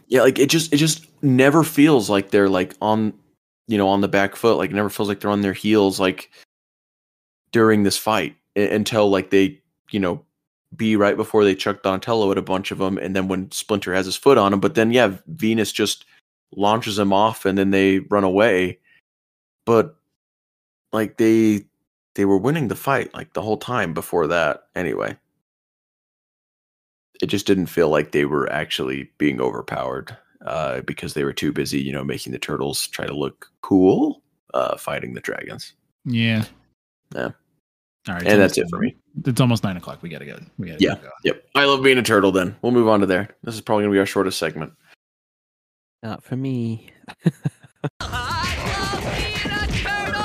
Yeah, 0.08 0.24
like 0.24 0.40
it 0.40 0.50
just 0.50 0.74
it 0.74 0.78
just 0.78 1.08
never 1.24 1.64
feels 1.64 2.10
like 2.10 2.32
they're 2.32 2.50
like 2.50 2.76
on 2.82 3.14
you 3.70 3.78
know 3.78 3.88
on 3.88 4.02
the 4.02 4.10
back 4.10 4.36
foot. 4.36 4.58
Like 4.58 4.72
it 4.72 4.76
never 4.76 4.90
feels 4.90 5.08
like 5.08 5.22
they're 5.22 5.32
on 5.32 5.40
their 5.40 5.54
heels 5.54 6.02
like 6.02 6.30
during 7.54 7.84
this 7.84 7.96
fight 7.98 8.36
until 8.58 9.10
like 9.10 9.30
they 9.30 9.62
you 9.92 10.02
know 10.02 10.22
be 10.76 10.96
right 10.96 11.16
before 11.16 11.44
they 11.44 11.56
chuck 11.56 11.84
Donatello 11.84 12.32
at 12.32 12.38
a 12.38 12.42
bunch 12.42 12.72
of 12.72 12.78
them, 12.78 12.98
and 12.98 13.16
then 13.16 13.28
when 13.28 13.52
Splinter 13.52 13.94
has 13.94 14.06
his 14.06 14.16
foot 14.16 14.38
on 14.38 14.54
him, 14.54 14.60
but 14.60 14.76
then 14.76 14.92
yeah, 14.92 15.16
Venus 15.28 15.72
just 15.72 16.06
launches 16.56 16.98
him 17.00 17.14
off, 17.14 17.46
and 17.46 17.58
then 17.58 17.72
they 17.72 18.00
run 18.00 18.24
away. 18.24 18.80
But 19.66 19.96
like 20.92 21.18
they 21.18 21.66
they 22.16 22.26
were 22.26 22.38
winning 22.38 22.68
the 22.68 22.76
fight 22.76 23.14
like 23.14 23.34
the 23.34 23.42
whole 23.42 23.58
time 23.58 23.94
before 23.94 24.28
that. 24.28 24.68
Anyway, 24.76 25.18
it 27.22 27.28
just 27.28 27.48
didn't 27.48 27.68
feel 27.68 27.90
like 27.90 28.12
they 28.12 28.26
were 28.26 28.52
actually 28.52 29.10
being 29.18 29.42
overpowered 29.42 30.16
uh, 30.46 30.82
because 30.82 31.14
they 31.14 31.24
were 31.24 31.34
too 31.34 31.52
busy, 31.52 31.82
you 31.82 31.92
know, 31.92 32.04
making 32.04 32.32
the 32.32 32.40
turtles 32.40 32.88
try 32.88 33.06
to 33.06 33.16
look 33.16 33.50
cool, 33.62 34.22
uh, 34.54 34.78
fighting 34.78 35.14
the 35.14 35.22
dragons. 35.22 35.74
Yeah. 36.06 36.44
Yeah. 37.16 37.30
All 38.08 38.16
right. 38.16 38.28
And 38.28 38.42
that's 38.42 38.58
it 38.58 38.68
for 38.70 38.80
me. 38.80 38.96
It's 39.26 39.40
almost 39.40 39.64
nine 39.64 39.78
o'clock. 39.78 40.02
We 40.02 40.10
gotta 40.10 40.26
go. 40.26 40.38
We 40.58 40.68
gotta 40.68 40.82
Yeah. 40.84 40.96
go. 40.96 41.10
Yep. 41.24 41.44
I 41.56 41.66
love 41.66 41.82
being 41.84 41.98
a 41.98 42.04
turtle. 42.04 42.32
Then 42.34 42.56
we'll 42.62 42.74
move 42.74 42.88
on 42.90 43.00
to 43.00 43.06
there. 43.06 43.30
This 43.44 43.56
is 43.56 43.62
probably 43.62 43.84
gonna 43.86 43.94
be 43.94 44.00
our 44.00 44.06
shortest 44.06 44.38
segment. 44.40 44.74
Not 46.02 46.22
for 46.24 46.36
me. 46.36 46.90
I 48.02 48.92
love 48.92 49.04
being 49.16 49.54
a 49.58 49.68
turtle. 49.72 50.24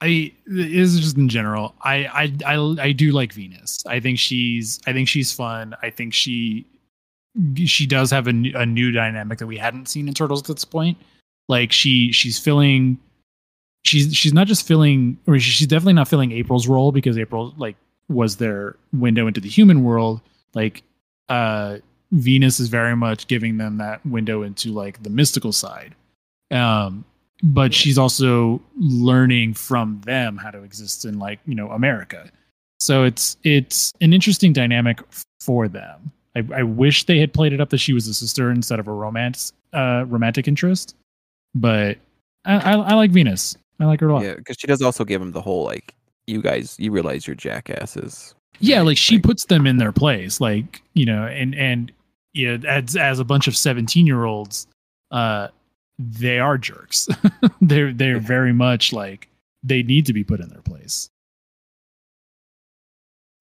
I 0.00 0.32
this 0.46 0.94
is 0.94 1.00
just 1.00 1.16
in 1.16 1.28
general. 1.28 1.74
I, 1.82 2.06
I 2.06 2.32
I 2.56 2.76
I 2.80 2.92
do 2.92 3.12
like 3.12 3.32
Venus. 3.32 3.78
I 3.86 4.00
think 4.00 4.18
she's 4.18 4.80
I 4.86 4.92
think 4.92 5.08
she's 5.08 5.32
fun. 5.32 5.74
I 5.82 5.90
think 5.90 6.14
she 6.14 6.66
she 7.66 7.86
does 7.86 8.10
have 8.10 8.26
a, 8.26 8.32
new- 8.32 8.56
a 8.56 8.66
new 8.66 8.90
dynamic 8.90 9.38
that 9.38 9.46
we 9.46 9.56
hadn't 9.56 9.86
seen 9.88 10.08
in 10.08 10.14
Turtles 10.14 10.40
at 10.48 10.56
this 10.56 10.64
point. 10.64 10.98
Like 11.48 11.70
she 11.72 12.10
she's 12.12 12.38
filling 12.38 12.98
she's 13.88 14.14
she's 14.14 14.32
not 14.32 14.46
just 14.46 14.66
filling 14.66 15.18
or 15.26 15.38
she- 15.38 15.50
she's 15.50 15.66
definitely 15.66 15.94
not 15.94 16.08
filling 16.08 16.32
April's 16.32 16.68
role 16.68 16.92
because 16.92 17.18
April 17.18 17.54
like 17.56 17.76
was 18.08 18.36
their 18.36 18.76
window 18.92 19.26
into 19.26 19.40
the 19.40 19.48
human 19.48 19.82
world. 19.84 20.20
Like 20.54 20.82
uh 21.28 21.78
Venus 22.12 22.58
is 22.58 22.68
very 22.68 22.96
much 22.96 23.26
giving 23.26 23.58
them 23.58 23.78
that 23.78 24.04
window 24.06 24.42
into 24.42 24.72
like 24.72 25.02
the 25.02 25.10
mystical 25.10 25.52
side. 25.52 25.94
Um 26.50 27.04
but 27.42 27.72
she's 27.72 27.98
also 27.98 28.60
learning 28.76 29.54
from 29.54 30.00
them 30.04 30.36
how 30.36 30.50
to 30.50 30.62
exist 30.62 31.04
in 31.04 31.18
like 31.18 31.38
you 31.46 31.54
know 31.54 31.70
america 31.70 32.30
so 32.80 33.04
it's 33.04 33.36
it's 33.44 33.92
an 34.00 34.12
interesting 34.12 34.52
dynamic 34.52 35.00
for 35.40 35.68
them 35.68 36.10
I, 36.34 36.44
I 36.52 36.62
wish 36.64 37.04
they 37.04 37.18
had 37.18 37.32
played 37.32 37.52
it 37.52 37.60
up 37.60 37.70
that 37.70 37.78
she 37.78 37.92
was 37.92 38.08
a 38.08 38.14
sister 38.14 38.50
instead 38.50 38.80
of 38.80 38.88
a 38.88 38.92
romance 38.92 39.52
uh 39.72 40.04
romantic 40.08 40.48
interest 40.48 40.96
but 41.54 41.98
i 42.44 42.56
i, 42.56 42.72
I 42.72 42.94
like 42.94 43.12
venus 43.12 43.56
i 43.80 43.84
like 43.84 44.00
her 44.00 44.08
a 44.08 44.14
lot 44.14 44.22
Yeah, 44.24 44.34
because 44.34 44.56
she 44.58 44.66
does 44.66 44.82
also 44.82 45.04
give 45.04 45.20
him 45.22 45.32
the 45.32 45.40
whole 45.40 45.64
like, 45.64 45.94
you 46.26 46.42
guys, 46.42 46.76
you 46.78 46.90
realize 46.90 47.26
you're 47.26 47.36
jackasses. 47.36 48.34
yeah 48.60 48.82
like 48.82 48.96
she 48.98 49.16
Like- 49.16 49.24
puts 49.24 49.46
them 49.46 49.66
in 49.66 49.76
their 49.78 49.92
place 49.92 50.40
like 50.40 50.82
you 50.94 51.06
know 51.06 51.24
and 51.26 51.54
and 51.54 51.92
yeah 52.34 52.58
as 52.66 52.96
as 52.96 53.18
a 53.18 53.24
bunch 53.24 53.48
of 53.48 53.56
17 53.56 54.06
year 54.06 54.24
olds 54.24 54.66
uh 55.10 55.48
they 55.98 56.38
are 56.38 56.58
jerks 56.58 57.08
they're 57.62 57.92
they're 57.92 58.20
very 58.20 58.52
much 58.52 58.92
like 58.92 59.28
they 59.64 59.82
need 59.82 60.06
to 60.06 60.12
be 60.12 60.22
put 60.22 60.38
in 60.40 60.48
their 60.48 60.62
place 60.62 61.08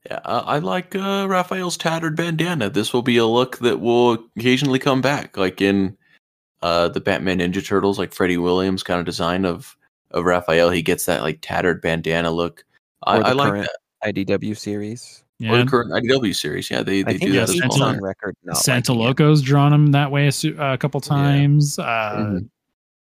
Yeah, 0.10 0.20
I, 0.26 0.40
I 0.40 0.60
like 0.60 0.96
uh, 0.96 1.28
Raphael's 1.30 1.78
tattered 1.78 2.16
bandana. 2.16 2.70
This 2.70 2.94
will 2.94 3.02
be 3.02 3.18
a 3.18 3.26
look 3.26 3.58
that 3.60 3.80
will 3.82 4.18
occasionally 4.38 4.80
come 4.80 5.02
back, 5.02 5.36
like 5.38 5.60
in 5.62 5.98
uh, 6.62 6.88
the 6.88 7.02
Batman 7.02 7.40
Ninja 7.40 7.64
Turtles, 7.66 8.00
like 8.00 8.14
Freddie 8.14 8.38
Williams 8.38 8.84
kind 8.84 9.00
of 9.00 9.06
design 9.06 9.46
of 9.46 9.76
of 10.12 10.26
Raphael. 10.26 10.70
He 10.70 10.82
gets 10.82 11.06
that 11.06 11.22
like 11.22 11.40
tattered 11.42 11.82
bandana 11.82 12.32
look. 12.32 12.64
I, 13.04 13.18
I 13.18 13.32
like 13.34 13.54
that. 13.54 14.16
IDW 14.16 14.58
series. 14.58 15.24
yeah 15.40 15.54
Or 15.54 15.58
the 15.64 15.66
current 15.70 15.92
IDW 15.92 16.36
series. 16.36 16.70
Yeah, 16.70 16.84
they, 16.84 17.02
they 17.04 17.18
think 17.18 17.32
do 17.32 17.38
yeah, 17.38 17.46
that 17.46 17.50
as 17.66 17.80
well. 17.80 17.90
on 17.90 18.02
record. 18.02 18.36
Not 18.44 18.58
Santa 18.58 18.94
liking 18.94 19.04
it. 19.04 19.08
Loco's 19.08 19.42
drawn 19.42 19.74
him 19.74 19.92
that 19.92 20.12
way 20.12 20.28
a, 20.28 20.32
su- 20.32 20.56
a 20.60 20.78
couple 20.78 21.00
times. 21.02 21.78
Uh, 21.80 22.16
Mhm. 22.18 22.50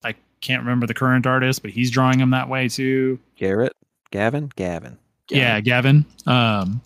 I 0.03 0.15
can't 0.41 0.61
remember 0.61 0.85
the 0.87 0.93
current 0.93 1.25
artist, 1.27 1.61
but 1.61 1.71
he's 1.71 1.89
drawing 1.91 2.19
him 2.19 2.29
that 2.31 2.47
way 2.49 2.67
too. 2.69 3.19
Garrett, 3.35 3.73
Gavin, 4.11 4.51
Gavin. 4.55 4.97
Yeah, 5.29 5.59
Gavin. 5.61 6.05
Um, 6.25 6.81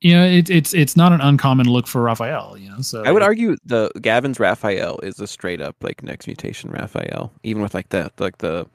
you 0.00 0.14
know, 0.14 0.24
it's 0.26 0.50
it's 0.50 0.74
it's 0.74 0.94
not 0.96 1.12
an 1.12 1.20
uncommon 1.22 1.66
look 1.68 1.86
for 1.86 2.02
Raphael. 2.02 2.56
You 2.58 2.68
know, 2.70 2.80
so 2.82 3.02
I 3.04 3.10
would 3.12 3.22
argue 3.22 3.56
the 3.64 3.90
Gavin's 4.02 4.38
Raphael 4.38 4.98
is 5.02 5.18
a 5.20 5.26
straight 5.26 5.60
up 5.62 5.74
like 5.80 6.02
next 6.02 6.26
mutation 6.26 6.70
Raphael, 6.70 7.32
even 7.44 7.62
with 7.62 7.72
like 7.74 7.88
the 7.88 8.10
like 8.18 8.38
the 8.38 8.66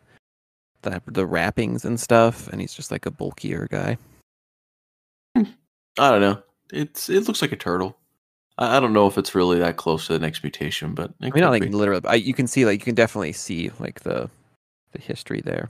the 0.82 1.02
the 1.08 1.26
wrappings 1.26 1.86
and 1.86 2.00
stuff, 2.00 2.48
and 2.50 2.62
he's 2.62 2.74
just 2.74 2.92
like 2.92 3.06
a 3.06 3.12
bulkier 3.12 3.68
guy. 3.70 3.98
I 5.36 5.44
don't 6.12 6.22
know. 6.22 6.42
It's 6.72 7.10
it 7.10 7.28
looks 7.28 7.42
like 7.42 7.52
a 7.52 7.56
turtle. 7.58 7.98
I, 8.58 8.78
I 8.78 8.80
don't 8.80 8.94
know 8.94 9.08
if 9.08 9.18
it's 9.18 9.36
really 9.36 9.60
that 9.60 9.78
close 9.78 10.08
to 10.08 10.14
the 10.14 10.20
next 10.20 10.44
mutation, 10.44 10.94
but 10.96 11.12
it 11.22 11.28
I 11.28 11.30
mean, 11.32 11.42
not 11.42 11.52
like 11.52 11.64
be. 11.64 11.70
literally, 11.70 12.06
I, 12.08 12.16
you 12.16 12.34
can 12.34 12.48
see 12.48 12.66
like 12.66 12.80
you 12.80 12.86
can 12.86 12.96
definitely 12.96 13.34
see 13.34 13.72
like 13.80 14.02
the 14.02 14.30
the 14.94 15.00
history 15.00 15.42
there. 15.42 15.70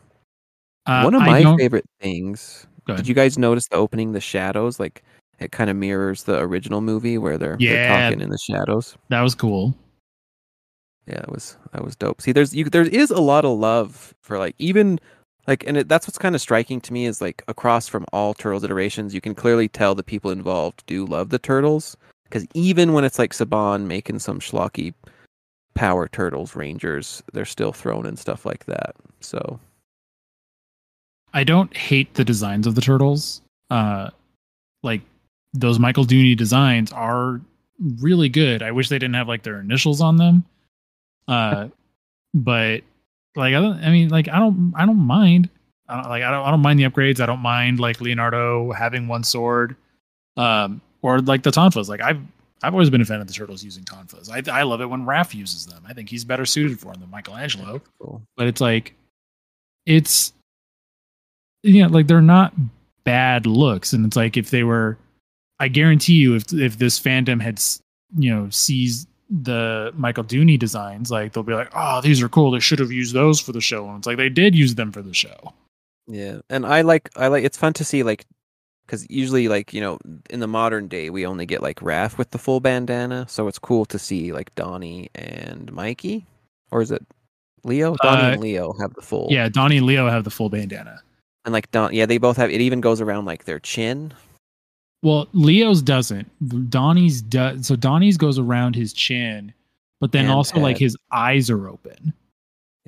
Uh, 0.85 1.01
One 1.03 1.13
of 1.15 1.21
I 1.21 1.27
my 1.27 1.41
don't- 1.43 1.57
favorite 1.59 1.85
things. 1.99 2.67
Did 2.87 3.07
you 3.07 3.13
guys 3.13 3.37
notice 3.37 3.67
the 3.69 3.77
opening, 3.77 4.11
the 4.11 4.19
shadows? 4.19 4.79
Like 4.79 5.03
it 5.39 5.51
kind 5.51 5.69
of 5.69 5.75
mirrors 5.77 6.23
the 6.23 6.39
original 6.39 6.81
movie 6.81 7.17
where 7.17 7.37
they're, 7.37 7.55
they're 7.57 7.87
talking 8.09 8.21
in 8.21 8.29
the 8.29 8.37
shadows. 8.39 8.97
That 9.09 9.21
was 9.21 9.33
cool. 9.33 9.75
Yeah, 11.07 11.19
it 11.19 11.29
was 11.29 11.57
that 11.73 11.83
was 11.83 11.95
dope. 11.95 12.21
See, 12.21 12.31
there's 12.31 12.53
you 12.53 12.65
there 12.65 12.83
is 12.83 13.11
a 13.11 13.19
lot 13.19 13.45
of 13.45 13.57
love 13.57 14.13
for 14.21 14.37
like 14.37 14.55
even 14.59 14.99
like 15.47 15.65
and 15.65 15.77
it, 15.77 15.87
that's 15.89 16.07
what's 16.07 16.17
kind 16.17 16.35
of 16.35 16.41
striking 16.41 16.79
to 16.81 16.93
me 16.93 17.05
is 17.05 17.21
like 17.21 17.43
across 17.47 17.87
from 17.87 18.05
all 18.13 18.33
turtles 18.33 18.63
iterations, 18.63 19.13
you 19.13 19.21
can 19.21 19.35
clearly 19.35 19.67
tell 19.67 19.95
the 19.95 20.03
people 20.03 20.31
involved 20.31 20.83
do 20.85 21.05
love 21.05 21.29
the 21.29 21.39
turtles 21.39 21.97
because 22.25 22.45
even 22.53 22.93
when 22.93 23.03
it's 23.03 23.19
like 23.19 23.33
Saban 23.33 23.85
making 23.85 24.19
some 24.19 24.39
schlocky 24.39 24.93
power 25.73 26.07
turtles 26.07 26.55
rangers, 26.55 27.23
they're 27.33 27.45
still 27.45 27.73
thrown 27.73 28.05
and 28.05 28.19
stuff 28.19 28.45
like 28.45 28.65
that. 28.65 28.95
So 29.19 29.59
I 31.33 31.43
don't 31.43 31.75
hate 31.75 32.13
the 32.13 32.23
designs 32.23 32.67
of 32.67 32.75
the 32.75 32.81
turtles. 32.81 33.41
Uh, 33.69 34.09
like 34.83 35.01
those 35.53 35.79
Michael 35.79 36.05
Dooney 36.05 36.35
designs 36.37 36.91
are 36.91 37.41
really 37.99 38.29
good. 38.29 38.61
I 38.61 38.71
wish 38.71 38.89
they 38.89 38.99
didn't 38.99 39.15
have 39.15 39.27
like 39.27 39.43
their 39.43 39.59
initials 39.59 40.01
on 40.01 40.17
them. 40.17 40.43
Uh, 41.27 41.69
but 42.33 42.81
like 43.35 43.53
I, 43.53 43.61
don't, 43.61 43.83
I 43.83 43.91
mean, 43.91 44.09
like 44.09 44.27
I 44.27 44.39
don't, 44.39 44.73
I 44.75 44.85
don't 44.85 44.97
mind. 44.97 45.49
I 45.87 46.01
don't, 46.01 46.09
like 46.09 46.23
I 46.23 46.31
don't, 46.31 46.45
I 46.45 46.51
don't 46.51 46.61
mind 46.61 46.79
the 46.79 46.83
upgrades. 46.83 47.19
I 47.19 47.25
don't 47.25 47.39
mind 47.39 47.79
like 47.79 48.01
Leonardo 48.01 48.71
having 48.71 49.07
one 49.07 49.23
sword, 49.23 49.75
um, 50.37 50.81
or 51.01 51.19
like 51.19 51.43
the 51.43 51.51
tonfas. 51.51 51.89
Like 51.89 52.01
I've, 52.01 52.21
I've 52.63 52.73
always 52.73 52.89
been 52.89 53.01
a 53.01 53.05
fan 53.05 53.19
of 53.21 53.27
the 53.27 53.33
turtles 53.33 53.63
using 53.63 53.83
tonfas. 53.83 54.29
I, 54.29 54.59
I 54.59 54.63
love 54.63 54.81
it 54.81 54.85
when 54.85 55.05
Raph 55.05 55.33
uses 55.33 55.65
them. 55.65 55.83
I 55.87 55.93
think 55.93 56.09
he's 56.09 56.23
better 56.23 56.45
suited 56.45 56.79
for 56.79 56.91
them 56.91 57.01
than 57.01 57.09
Michelangelo 57.09 57.81
cool. 57.99 58.21
but 58.37 58.47
it's 58.47 58.61
like 58.61 58.93
it's 59.85 60.33
you 61.63 61.81
know 61.81 61.89
like 61.89 62.07
they're 62.07 62.21
not 62.21 62.53
bad 63.03 63.45
looks 63.45 63.93
and 63.93 64.05
it's 64.05 64.15
like 64.15 64.37
if 64.37 64.51
they 64.51 64.63
were 64.63 64.97
i 65.59 65.67
guarantee 65.67 66.13
you 66.13 66.35
if 66.35 66.53
if 66.53 66.77
this 66.77 66.99
fandom 66.99 67.41
had 67.41 67.59
you 68.15 68.33
know 68.33 68.47
sees 68.49 69.07
the 69.31 69.91
michael 69.95 70.23
dooney 70.25 70.59
designs 70.59 71.09
like 71.09 71.31
they'll 71.31 71.41
be 71.43 71.53
like 71.53 71.71
oh 71.73 72.01
these 72.01 72.21
are 72.21 72.27
cool 72.27 72.51
they 72.51 72.59
should 72.59 72.79
have 72.79 72.91
used 72.91 73.13
those 73.15 73.39
for 73.39 73.53
the 73.53 73.61
show 73.61 73.87
and 73.87 73.99
it's 73.99 74.07
like 74.07 74.17
they 74.17 74.27
did 74.29 74.53
use 74.53 74.75
them 74.75 74.91
for 74.91 75.01
the 75.01 75.13
show 75.13 75.53
Yeah, 76.07 76.39
and 76.49 76.65
I 76.65 76.81
like 76.81 77.09
I 77.15 77.27
like 77.27 77.45
it's 77.45 77.57
fun 77.57 77.71
to 77.73 77.85
see 77.85 78.03
like 78.03 78.25
because 78.85 79.07
usually 79.09 79.47
like 79.47 79.73
you 79.73 79.79
know 79.79 79.99
in 80.29 80.41
the 80.41 80.47
modern 80.47 80.89
day 80.89 81.09
we 81.09 81.25
only 81.25 81.45
get 81.45 81.61
like 81.61 81.79
Raph 81.79 82.17
with 82.17 82.31
the 82.31 82.37
full 82.37 82.59
bandana, 82.59 83.25
so 83.29 83.47
it's 83.47 83.59
cool 83.59 83.85
to 83.85 83.97
see 83.97 84.33
like 84.33 84.53
Donnie 84.55 85.09
and 85.15 85.71
Mikey 85.71 86.25
or 86.71 86.81
is 86.81 86.91
it 86.91 87.05
Leo? 87.63 87.95
Donnie 88.01 88.21
Uh, 88.23 88.31
and 88.33 88.41
Leo 88.41 88.73
have 88.81 88.93
the 88.95 89.01
full. 89.01 89.27
Yeah, 89.31 89.47
Donnie 89.47 89.77
and 89.77 89.85
Leo 89.85 90.09
have 90.09 90.25
the 90.25 90.31
full 90.31 90.49
bandana. 90.49 90.99
and 91.45 91.53
like 91.53 91.71
Don, 91.71 91.93
yeah, 91.93 92.05
they 92.05 92.17
both 92.17 92.35
have. 92.35 92.49
It 92.51 92.59
even 92.59 92.81
goes 92.81 92.99
around 92.99 93.23
like 93.25 93.45
their 93.45 93.59
chin. 93.59 94.13
Well, 95.03 95.27
Leo's 95.33 95.81
doesn't. 95.81 96.29
Donnie's 96.69 97.21
does. 97.21 97.65
So 97.67 97.75
Donnie's 97.75 98.17
goes 98.17 98.37
around 98.37 98.75
his 98.75 98.93
chin, 98.93 99.53
but 99.99 100.11
then 100.11 100.25
And 100.25 100.33
also 100.33 100.59
like 100.59 100.77
his 100.77 100.95
eyes 101.11 101.49
are 101.49 101.67
open. 101.67 102.13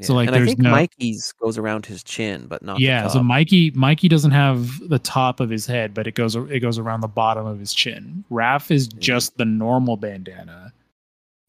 So, 0.02 0.14
Yeah, 0.14 0.16
like, 0.18 0.28
and 0.28 0.36
I 0.36 0.46
think 0.46 0.60
no- 0.60 0.72
Mikey's 0.72 1.32
goes 1.34 1.58
around 1.58 1.86
his 1.86 2.04
chin, 2.04 2.46
but 2.48 2.62
not. 2.64 2.80
yeah. 2.80 3.08
So. 3.08 3.22
Mikey 3.24 3.72
Mikey 3.72 4.08
doesn't 4.08 4.32
have 4.32 4.88
the 4.90 5.00
top 5.00 5.40
of 5.40 5.50
his 5.50 5.66
head, 5.68 5.94
but 5.94 6.08
it 6.08 6.16
goes 6.16 6.36
it 6.36 6.60
goes 6.62 6.78
around 6.80 7.02
the 7.02 7.08
bottom 7.08 7.46
of 7.46 7.60
his 7.60 7.74
chin. 7.74 8.24
Raph 8.32 8.70
is 8.72 8.88
Mm-hmm. 8.90 9.00
just 9.00 9.38
the 9.38 9.46
normal 9.46 9.98
bandana 9.98 10.72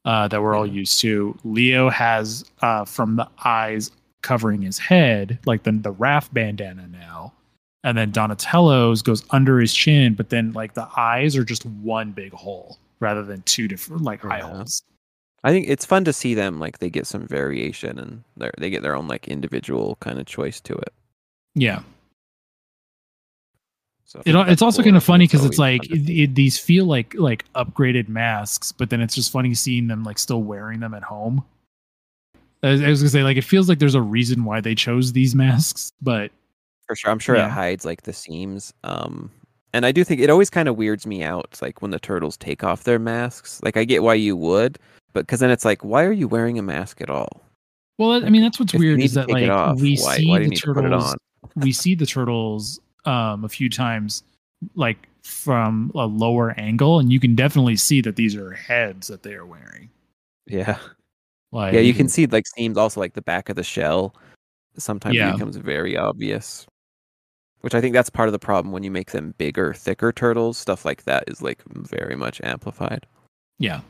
uh, 0.07 0.29
that 0.29 0.43
we're 0.43 0.55
all 0.55 0.67
used 0.67 0.99
to. 1.03 1.37
Leo 1.45 1.89
has 1.91 2.45
uh, 2.63 2.85
from 2.87 3.17
the 3.17 3.29
eyes 3.45 3.91
covering 4.23 4.63
his 4.63 4.79
head, 4.79 5.39
like 5.45 5.63
the 5.65 5.73
the 5.73 5.93
Raph 5.93 6.33
bandana 6.33 6.87
now. 6.89 7.34
And 7.85 7.97
then 7.97 8.11
Donatello's 8.11 9.03
goes 9.03 9.25
under 9.31 9.61
his 9.61 9.73
chin, 9.73 10.15
but 10.15 10.31
then 10.31 10.53
like 10.53 10.73
the 10.75 10.89
eyes 10.97 11.37
are 11.37 11.45
just 11.45 11.65
one 11.67 12.11
big 12.13 12.33
hole 12.33 12.79
rather 12.99 13.23
than 13.23 13.43
two 13.43 13.69
different 13.69 14.03
like 14.03 14.25
eye 14.25 14.41
holes. 14.41 14.83
I 15.45 15.51
think 15.51 15.67
it's 15.69 15.85
fun 15.85 16.05
to 16.07 16.13
see 16.15 16.33
them 16.35 16.59
like 16.59 16.79
they 16.79 16.89
get 16.89 17.07
some 17.07 17.27
variation 17.29 17.99
and 17.99 18.25
they 18.39 18.51
they 18.57 18.71
get 18.71 18.83
their 18.83 18.97
own 18.97 19.07
like 19.07 19.29
individual 19.29 19.97
kind 20.01 20.19
of 20.19 20.25
choice 20.25 20.61
to 20.63 20.73
it. 20.75 20.93
Yeah. 21.55 21.83
So 24.07 24.23
It, 24.25 24.35
it's 24.51 24.63
also 24.63 24.79
cool. 24.79 24.85
kind 24.87 24.97
of 24.97 25.05
funny 25.05 25.27
because 25.27 25.45
it's 25.45 25.59
like 25.59 25.85
it, 25.91 26.09
it- 26.09 26.35
these 26.35 26.59
feel 26.59 26.87
like 26.87 27.15
like 27.15 27.45
upgraded 27.55 28.09
masks, 28.09 28.73
but 28.73 28.91
then 28.91 29.01
it's 29.01 29.15
just 29.15 29.31
funny 29.33 29.55
seeing 29.55 29.89
them 29.89 30.05
like 30.05 30.19
still 30.19 30.43
wearing 30.43 30.81
them 30.81 30.95
at 30.95 31.03
home. 31.03 31.45
I 32.63 32.71
was, 32.71 32.83
I 32.83 32.89
was 32.89 33.01
gonna 33.03 33.11
say 33.11 33.23
like 33.23 33.37
it 33.37 33.45
feels 33.45 33.69
like 33.69 33.79
there's 33.79 33.95
a 33.95 34.01
reason 34.03 34.45
why 34.45 34.61
they 34.63 34.75
chose 34.75 35.13
these 35.13 35.35
masks, 35.45 35.93
but 36.01 36.31
for 36.87 36.97
sure. 36.97 37.11
I'm 37.11 37.19
sure 37.19 37.37
Yeah. 37.37 37.47
it 37.47 37.51
hides 37.51 37.85
like 37.85 38.03
the 38.03 38.13
seams. 38.13 38.73
Um, 38.85 39.31
and 39.73 39.85
I 39.85 39.93
do 39.93 40.05
think 40.05 40.21
it 40.21 40.31
always 40.31 40.51
kind 40.51 40.69
of 40.69 40.77
weirds 40.77 41.07
me 41.07 41.23
out. 41.23 41.47
It's 41.51 41.61
like 41.63 41.83
when 41.83 41.91
the 41.91 41.99
turtles 41.99 42.37
take 42.37 42.63
off 42.63 42.85
their 42.85 42.99
masks. 42.99 43.61
Like 43.65 43.77
I 43.77 43.85
get 43.85 44.03
why 44.03 44.15
you 44.15 44.37
would, 44.37 44.79
but 45.13 45.21
because 45.27 45.41
then 45.41 45.51
it's 45.51 45.65
like, 45.65 45.83
why 45.83 46.05
are 46.05 46.13
you 46.13 46.29
wearing 46.29 46.59
a 46.59 46.63
mask 46.63 47.01
at 47.01 47.11
all? 47.11 47.41
well, 47.99 48.25
I 48.25 48.29
mean 48.29 48.43
that's 48.43 48.59
what's 48.59 48.75
weird 48.75 49.01
is 49.01 49.15
that 49.15 49.31
like 49.31 49.49
off, 49.49 49.81
we 49.81 49.97
why- 49.99 50.17
see 50.17 50.29
why 50.29 50.39
the 50.41 50.49
need 50.49 50.57
to 50.57 50.75
put 50.75 50.85
it 50.85 50.89
turtles, 50.89 51.15
we 51.57 51.71
see 51.73 51.95
the 51.95 52.07
turtles 52.07 52.81
um 53.05 53.45
a 53.45 53.49
few 53.49 53.69
times 53.71 54.25
like 54.75 55.09
from 55.23 55.91
a 55.95 56.05
lower 56.07 56.53
angle, 56.59 56.99
and 56.99 57.13
you 57.13 57.19
can 57.21 57.35
definitely 57.35 57.77
see 57.77 58.01
that 58.03 58.17
these 58.17 58.35
are 58.37 58.53
heads 58.53 59.07
that 59.09 59.23
they 59.23 59.35
are 59.35 59.47
wearing. 59.47 59.89
Yeah, 60.47 60.79
Like 61.53 61.73
yeah. 61.75 61.81
You 61.81 61.95
can 61.95 62.09
see 62.09 62.27
like 62.27 62.47
seams 62.47 62.77
also 62.77 62.99
like 63.01 63.15
the 63.15 63.23
back 63.23 63.49
of 63.49 63.57
the 63.57 63.63
shell. 63.63 64.15
Sometimes 64.77 65.15
Yeah. 65.15 65.31
it 65.31 65.33
becomes 65.35 65.57
very 65.57 65.97
obvious. 65.97 66.67
Which 67.65 67.75
I 67.75 67.81
think 67.81 67.95
that's 67.95 68.11
part 68.11 68.29
of 68.29 68.33
the 68.33 68.39
problem 68.39 68.73
when 68.73 68.83
you 68.83 68.91
make 68.91 69.13
them 69.13 69.33
bigger, 69.39 69.73
thicker 69.73 70.13
turtles. 70.13 70.59
Stuff 70.59 70.85
like 70.85 71.05
that 71.05 71.25
is 71.29 71.41
like 71.41 71.63
very 71.69 72.15
much 72.15 72.39
amplified. 72.45 73.07
Yeah. 73.59 73.81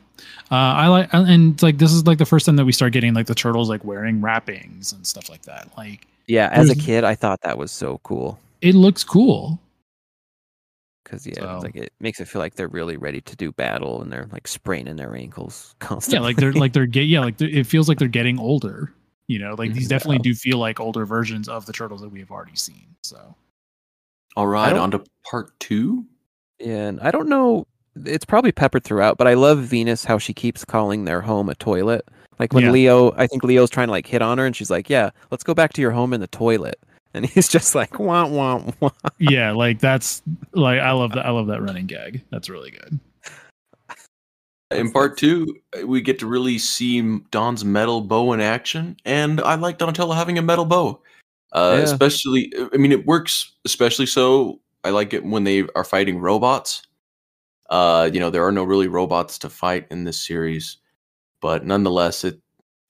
Uh, 0.49 0.55
I 0.55 0.87
like, 0.87 1.09
and 1.13 1.61
like 1.61 1.77
this 1.77 1.91
is 1.91 2.07
like 2.07 2.17
the 2.17 2.25
first 2.25 2.45
time 2.45 2.55
that 2.55 2.63
we 2.63 2.71
start 2.71 2.93
getting 2.93 3.13
like 3.13 3.27
the 3.27 3.35
turtles 3.35 3.67
like 3.67 3.83
wearing 3.83 4.21
wrappings 4.21 4.93
and 4.93 5.05
stuff 5.05 5.29
like 5.29 5.41
that. 5.41 5.69
Like 5.77 6.07
Yeah, 6.27 6.49
as 6.53 6.69
a 6.69 6.75
kid, 6.75 7.03
I 7.03 7.15
thought 7.15 7.41
that 7.41 7.57
was 7.57 7.71
so 7.71 7.99
cool 8.03 8.39
it 8.61 8.75
looks 8.75 9.03
cool. 9.03 9.59
because 11.03 11.27
yeah, 11.27 11.33
So- 11.35 11.59
like 11.63 11.75
it 11.75 11.91
makes 11.99 12.21
it 12.21 12.29
feel 12.29 12.39
like 12.41 12.55
they're 12.55 12.69
really 12.69 12.95
ready 12.95 13.19
to 13.19 13.35
do 13.35 13.51
battle 13.51 14.01
and 14.01 14.09
they're 14.11 14.27
like 14.31 14.47
spraining 14.47 14.95
their 14.95 15.13
ankles 15.15 15.75
constantly. 15.79 16.17
Yeah, 16.21 16.25
like 16.25 16.37
they're 16.37 16.53
like 16.53 16.71
they're 16.73 16.85
get 16.85 17.07
yeah, 17.07 17.19
like 17.19 17.37
they're, 17.37 17.49
it 17.49 17.67
feels 17.67 17.89
like 17.89 17.99
they're 17.99 18.07
getting 18.07 18.39
older. 18.39 18.93
You 19.27 19.39
know, 19.39 19.55
like 19.57 19.73
these 19.73 19.87
Mhm. 19.87 19.89
definitely 19.89 20.19
do 20.19 20.33
feel 20.33 20.59
like 20.59 20.79
older 20.79 21.05
versions 21.05 21.49
of 21.49 21.65
the 21.65 21.73
turtles 21.73 21.99
that 22.01 22.09
we 22.09 22.19
have 22.19 22.31
already 22.31 22.55
seen. 22.55 22.85
So 23.03 23.35
All 24.35 24.47
right, 24.47 24.69
don't- 24.71 24.79
on 24.79 24.91
to 24.91 25.03
part 25.29 25.57
two. 25.59 26.05
Yeah, 26.59 26.87
and 26.87 26.99
I 27.01 27.11
don't 27.11 27.27
know. 27.29 27.67
It's 28.05 28.25
probably 28.25 28.51
peppered 28.51 28.83
throughout, 28.83 29.17
but 29.17 29.27
I 29.27 29.33
love 29.35 29.59
Venus 29.59 30.03
how 30.05 30.17
she 30.17 30.33
keeps 30.33 30.65
calling 30.65 31.05
their 31.05 31.21
home 31.21 31.49
a 31.49 31.55
toilet. 31.55 32.05
Like 32.39 32.51
when 32.53 32.65
Yeah. 32.65 32.71
Leo, 32.71 33.13
I 33.15 33.27
think 33.27 33.43
Leo's 33.43 33.69
trying 33.69 33.87
to 33.87 33.91
like 33.91 34.07
hit 34.07 34.21
on 34.21 34.37
her, 34.37 34.45
and 34.45 34.55
she's 34.55 34.69
like, 34.69 34.89
"Yeah, 34.89 35.11
let's 35.31 35.43
go 35.43 35.53
back 35.53 35.71
to 35.73 35.81
your 35.81 35.91
home 35.91 36.13
in 36.13 36.19
the 36.21 36.27
toilet." 36.27 36.79
And 37.13 37.25
he's 37.29 37.47
just 37.47 37.75
like, 37.75 37.97
"Wah 37.99 38.27
wah 38.27 38.71
wah." 38.81 38.89
yeah, 39.19 39.51
like 39.51 39.79
that's 39.79 40.21
like 40.53 40.79
I 40.79 40.91
love 40.91 41.13
that 41.13 41.25
I 41.25 41.29
love 41.29 41.47
that 41.47 41.61
running 41.61 41.85
gag. 41.85 42.21
That's 42.31 42.49
really 42.49 42.71
good. 42.71 42.99
In 44.71 44.91
part 44.91 45.17
two, 45.17 45.55
uh, 45.79 45.85
we 45.85 46.01
get 46.01 46.19
to 46.19 46.27
really 46.27 46.57
see 46.57 47.19
Don's 47.31 47.63
metal 47.63 48.01
bow 48.01 48.33
in 48.33 48.41
action, 48.41 48.97
and 49.05 49.39
I 49.41 49.55
like 49.55 49.77
Donatello 49.77 50.15
having 50.15 50.37
a 50.37 50.41
metal 50.41 50.65
bow. 50.65 50.99
Uh, 51.55 51.75
Yeah. 51.77 51.83
Especially, 51.83 52.53
I 52.73 52.77
mean, 52.77 52.91
it 52.91 53.05
works 53.05 53.53
especially 53.65 54.05
so. 54.05 54.59
I 54.83 54.89
like 54.91 55.13
it 55.13 55.25
when 55.25 55.45
they 55.45 55.63
are 55.75 55.83
fighting 55.85 56.19
robots. 56.19 56.83
Uh, 57.69 58.09
you 58.13 58.19
know, 58.19 58.29
there 58.29 58.45
are 58.45 58.51
no 58.51 58.63
really 58.63 58.87
robots 58.87 59.39
to 59.39 59.49
fight 59.49 59.87
in 59.89 60.03
this 60.03 60.21
series, 60.21 60.77
but 61.41 61.65
nonetheless, 61.65 62.23
it. 62.23 62.39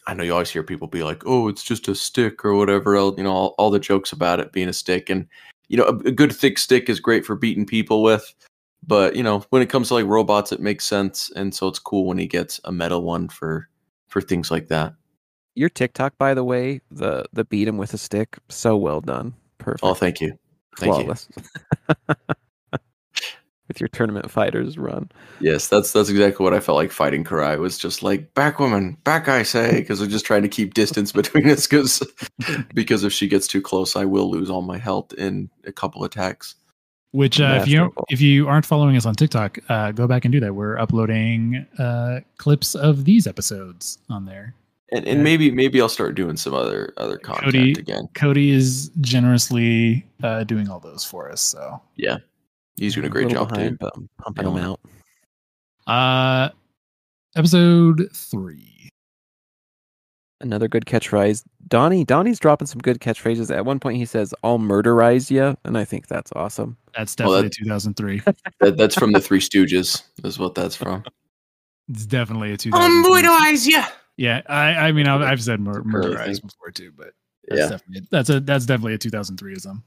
I 0.08 0.14
know 0.14 0.24
you 0.24 0.34
always 0.34 0.52
hear 0.52 0.64
people 0.64 0.88
be 0.88 1.04
like, 1.04 1.24
"Oh, 1.26 1.48
it's 1.48 1.64
just 1.64 1.88
a 1.88 1.96
stick" 1.96 2.44
or 2.46 2.56
whatever 2.56 2.96
else. 2.96 3.16
You 3.18 3.24
know, 3.24 3.32
all, 3.32 3.56
all 3.58 3.72
the 3.72 3.80
jokes 3.80 4.12
about 4.12 4.40
it 4.40 4.52
being 4.52 4.68
a 4.70 4.74
stick, 4.74 5.10
and 5.10 5.28
you 5.70 5.78
know, 5.78 5.86
a, 5.86 5.96
a 6.10 6.12
good 6.12 6.34
thick 6.36 6.58
stick 6.60 6.90
is 6.90 7.00
great 7.00 7.26
for 7.26 7.36
beating 7.36 7.66
people 7.66 8.04
with 8.04 8.34
but 8.88 9.16
you 9.16 9.24
know 9.24 9.44
when 9.50 9.62
it 9.62 9.70
comes 9.70 9.88
to 9.88 9.94
like 9.96 10.06
robots 10.06 10.52
it 10.52 10.60
makes 10.60 10.86
sense 10.86 11.32
and 11.36 11.54
so 11.56 11.68
it's 11.68 11.80
cool 11.80 12.06
when 12.06 12.18
he 12.18 12.28
gets 12.28 12.60
a 12.66 12.72
metal 12.72 13.02
one 13.04 13.28
for 13.28 13.68
for 14.08 14.22
things 14.22 14.52
like 14.52 14.68
that 14.68 14.94
Your 15.56 15.70
TikTok, 15.70 16.18
by 16.18 16.34
the 16.34 16.44
way, 16.44 16.82
the 16.92 17.26
the 17.34 17.46
beat 17.46 17.68
him 17.68 17.78
with 17.78 17.94
a 17.94 17.98
stick, 17.98 18.38
so 18.50 18.76
well 18.78 19.02
done, 19.02 19.34
perfect, 19.58 19.84
oh 19.84 19.94
thank 19.94 20.22
you 20.22 20.38
thank 20.78 20.94
flawless. 20.94 21.28
With 23.68 23.80
your 23.82 23.88
tournament 23.88 24.30
fighters 24.30 24.78
run. 24.78 25.10
yes 25.40 25.68
that's 25.68 25.92
that's 25.92 26.08
exactly 26.08 26.44
what 26.44 26.54
i 26.54 26.60
felt 26.60 26.76
like 26.76 26.92
fighting 26.92 27.24
karai 27.24 27.58
was 27.58 27.80
just 27.80 28.04
like 28.04 28.32
back 28.36 28.60
woman 28.60 28.96
back 29.04 29.28
i 29.28 29.42
say 29.42 29.80
because 29.80 30.00
we're 30.00 30.06
just 30.06 30.24
trying 30.24 30.44
to 30.44 30.48
keep 30.48 30.76
distance 30.76 31.12
between 31.20 31.50
us 31.50 31.66
because 31.66 32.04
because 32.76 33.04
if 33.04 33.12
she 33.12 33.28
gets 33.28 33.48
too 33.48 33.62
close 33.62 33.96
i 33.96 34.06
will 34.06 34.30
lose 34.30 34.52
all 34.52 34.62
my 34.62 34.78
health 34.78 35.14
in 35.14 35.50
a 35.66 35.72
couple 35.72 36.04
attacks 36.04 36.56
Which 37.12 37.42
uh, 37.42 37.58
if 37.60 37.68
you 37.68 37.80
Masterful. 37.80 38.06
if 38.10 38.22
you 38.22 38.48
aren't 38.48 38.66
following 38.68 38.98
us 38.98 39.06
on 39.08 39.16
TikTok, 39.16 39.58
uh, 39.70 39.92
go 39.94 40.06
back 40.06 40.26
and 40.26 40.32
do 40.32 40.40
that. 40.42 40.54
We're 40.54 40.78
uploading 40.78 41.66
uh, 41.80 42.20
clips 42.38 42.76
of 42.76 43.06
these 43.06 43.26
episodes 43.26 43.98
on 44.10 44.26
there. 44.26 44.54
And, 44.92 45.08
and 45.08 45.24
maybe 45.24 45.50
maybe 45.52 45.82
i'll 45.82 45.90
start 45.90 46.14
doing 46.16 46.38
some 46.38 46.54
other 46.54 46.94
other 46.98 47.18
content 47.18 47.46
Cody- 47.46 47.72
again 47.74 48.08
Cody 48.14 48.52
is 48.52 48.90
generously 49.02 50.06
uh, 50.24 50.44
doing 50.44 50.70
all 50.70 50.80
those 50.80 51.04
for 51.04 51.30
us. 51.32 51.42
So 51.42 51.82
yeah, 51.96 52.18
he's 52.78 52.94
doing 52.96 53.06
a 53.06 53.10
great 53.10 53.28
little 53.28 53.46
job 53.46 53.54
behind, 53.54 53.72
too 53.72 53.78
but 53.80 53.94
I'm 53.96 54.10
pumping 54.22 54.46
them 54.46 54.58
out. 54.58 54.80
Uh, 55.88 56.50
episode 57.36 58.10
three. 58.14 58.90
Another 60.42 60.68
good 60.68 60.86
catchphrase. 60.86 61.44
Donnie, 61.68 62.04
Donnie's 62.04 62.40
dropping 62.40 62.68
some 62.68 62.80
good 62.80 63.00
catchphrases. 63.00 63.56
At 63.56 63.66
one 63.66 63.80
point, 63.80 63.98
he 63.98 64.06
says, 64.06 64.34
"I'll 64.44 64.60
murderize 64.60 65.32
you," 65.32 65.58
and 65.64 65.78
I 65.78 65.86
think 65.86 66.08
that's 66.08 66.32
awesome. 66.36 66.78
That's 66.96 67.16
Well, 67.18 67.42
definitely 67.42 67.50
that- 67.50 67.54
2003. 67.64 68.22
that, 68.62 68.78
that's 68.78 68.96
from 68.96 69.12
the 69.14 69.22
three 69.22 69.40
stooges 69.40 70.04
is 70.24 70.38
what 70.38 70.56
that's 70.56 70.76
from 70.76 71.04
It's 71.90 72.06
definitely 72.06 72.52
a 72.52 72.58
2003. 72.58 73.72
yeah 73.72 73.88
Yeah, 74.18 74.42
I, 74.48 74.88
I 74.88 74.92
mean, 74.92 75.08
I've, 75.08 75.22
I've 75.22 75.42
said 75.44 75.60
mur- 75.60 75.82
Really 75.86 76.16
murderize 76.16 76.26
think- 76.26 76.44
before 76.44 76.72
too, 76.72 76.92
but 76.96 77.12
that's 77.48 77.60
yeah 77.60 77.70
definitely 77.70 78.08
that's 78.12 78.30
a 78.30 78.40
that's 78.40 78.66
definitely 78.66 78.94
a 78.96 78.98
2003ism. 78.98 79.82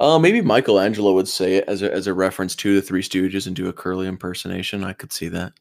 Uh, 0.00 0.18
maybe 0.18 0.40
Michelangelo 0.40 1.12
would 1.12 1.28
say 1.28 1.56
it 1.56 1.64
as 1.68 1.82
a 1.82 1.92
as 1.92 2.06
a 2.06 2.14
reference 2.14 2.56
to 2.56 2.74
the 2.74 2.82
Three 2.82 3.02
Stooges 3.02 3.46
and 3.46 3.54
do 3.54 3.68
a 3.68 3.72
Curly 3.72 4.06
impersonation. 4.06 4.82
I 4.84 4.92
could 4.94 5.12
see 5.12 5.28
that. 5.28 5.52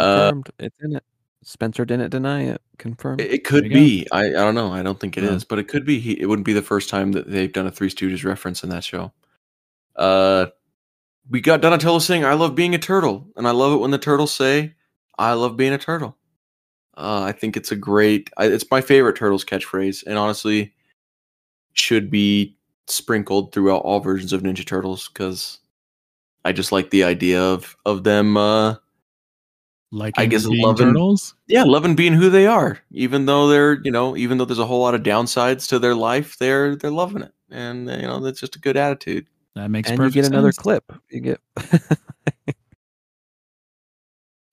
Uh, 0.00 0.30
Confirmed. 0.32 0.50
it's 0.58 0.76
in 0.82 0.96
it. 0.96 1.04
Spencer 1.44 1.84
didn't 1.84 2.10
deny 2.10 2.42
it. 2.44 2.60
Confirmed. 2.78 3.20
it, 3.20 3.32
it 3.32 3.44
could 3.44 3.68
be. 3.68 4.06
I, 4.12 4.26
I 4.26 4.30
don't 4.30 4.54
know. 4.54 4.72
I 4.72 4.82
don't 4.82 4.98
think 5.00 5.16
it 5.16 5.24
is, 5.24 5.42
No. 5.42 5.46
but 5.48 5.58
it 5.58 5.68
could 5.68 5.84
be. 5.84 5.98
He, 5.98 6.20
it 6.20 6.26
wouldn't 6.26 6.46
be 6.46 6.52
the 6.52 6.62
first 6.62 6.88
time 6.88 7.12
that 7.12 7.28
they've 7.30 7.52
done 7.52 7.66
a 7.66 7.70
Three 7.70 7.88
Stooges 7.88 8.24
reference 8.24 8.62
in 8.62 8.70
that 8.70 8.84
show. 8.84 9.12
Uh, 9.96 10.46
we 11.30 11.40
got 11.40 11.60
Donatello 11.60 11.98
saying, 12.00 12.24
"I 12.24 12.34
love 12.34 12.54
being 12.54 12.74
a 12.74 12.78
turtle," 12.78 13.28
and 13.36 13.46
I 13.48 13.52
love 13.52 13.72
it 13.72 13.76
when 13.80 13.90
the 13.92 13.98
turtles 13.98 14.32
say, 14.34 14.74
"I 15.18 15.32
love 15.34 15.56
being 15.56 15.72
a 15.72 15.78
turtle." 15.78 16.16
Uh, 16.96 17.22
I 17.22 17.32
think 17.32 17.56
it's 17.56 17.72
a 17.72 17.76
great. 17.76 18.30
I, 18.36 18.46
it's 18.46 18.70
my 18.70 18.80
favorite 18.80 19.16
turtles 19.16 19.44
catchphrase, 19.44 20.04
and 20.06 20.18
honestly, 20.18 20.72
should 21.72 22.10
be 22.10 22.56
sprinkled 22.86 23.52
throughout 23.52 23.82
all 23.82 24.00
versions 24.00 24.32
of 24.32 24.42
Ninja 24.42 24.66
Turtles 24.66 25.08
because 25.08 25.58
I 26.44 26.52
just 26.52 26.72
like 26.72 26.90
the 26.90 27.04
idea 27.04 27.40
of 27.42 27.76
of 27.86 28.04
them. 28.04 28.36
Uh, 28.36 28.74
Like 29.90 30.14
I 30.18 30.26
guess 30.26 30.44
loving- 30.46 30.88
turtles. 30.88 31.34
yeah, 31.48 31.64
loving 31.64 31.94
being 31.94 32.14
who 32.14 32.28
they 32.30 32.46
are, 32.46 32.78
even 32.92 33.26
though 33.26 33.48
they're 33.48 33.80
you 33.84 33.90
know, 33.90 34.16
even 34.16 34.38
though 34.38 34.44
there's 34.46 34.58
a 34.58 34.66
whole 34.66 34.80
lot 34.82 34.94
of 34.94 35.02
downsides 35.02 35.68
to 35.68 35.78
their 35.78 35.94
life, 35.94 36.36
they're 36.38 36.76
they're 36.76 36.90
loving 36.90 37.22
it, 37.22 37.32
and 37.50 37.88
you 37.88 38.02
know 38.08 38.18
that's 38.20 38.40
just 38.40 38.56
a 38.56 38.58
good 38.58 38.76
attitude. 38.76 39.26
That 39.54 39.70
makes 39.70 39.88
and 39.90 39.98
you 39.98 40.04
perfect 40.04 40.14
get 40.14 40.26
another 40.26 40.52
sense. 40.52 40.62
clip. 40.62 40.92
You 41.10 41.20
get 41.20 41.40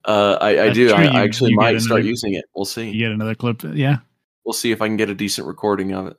Uh, 0.04 0.38
I, 0.40 0.64
I 0.64 0.70
do. 0.72 0.92
I, 0.92 1.04
you- 1.04 1.10
I 1.10 1.22
actually 1.22 1.54
might 1.54 1.80
start 1.80 2.04
using 2.04 2.34
it. 2.34 2.44
We'll 2.54 2.64
see. 2.64 2.90
You 2.90 2.98
get 3.00 3.12
another 3.12 3.34
clip. 3.34 3.62
Yeah. 3.74 3.98
We'll 4.44 4.52
see 4.54 4.72
if 4.72 4.80
I 4.80 4.86
can 4.88 4.96
get 4.96 5.10
a 5.10 5.14
decent 5.14 5.46
recording 5.46 5.92
of 5.92 6.06
it. 6.08 6.16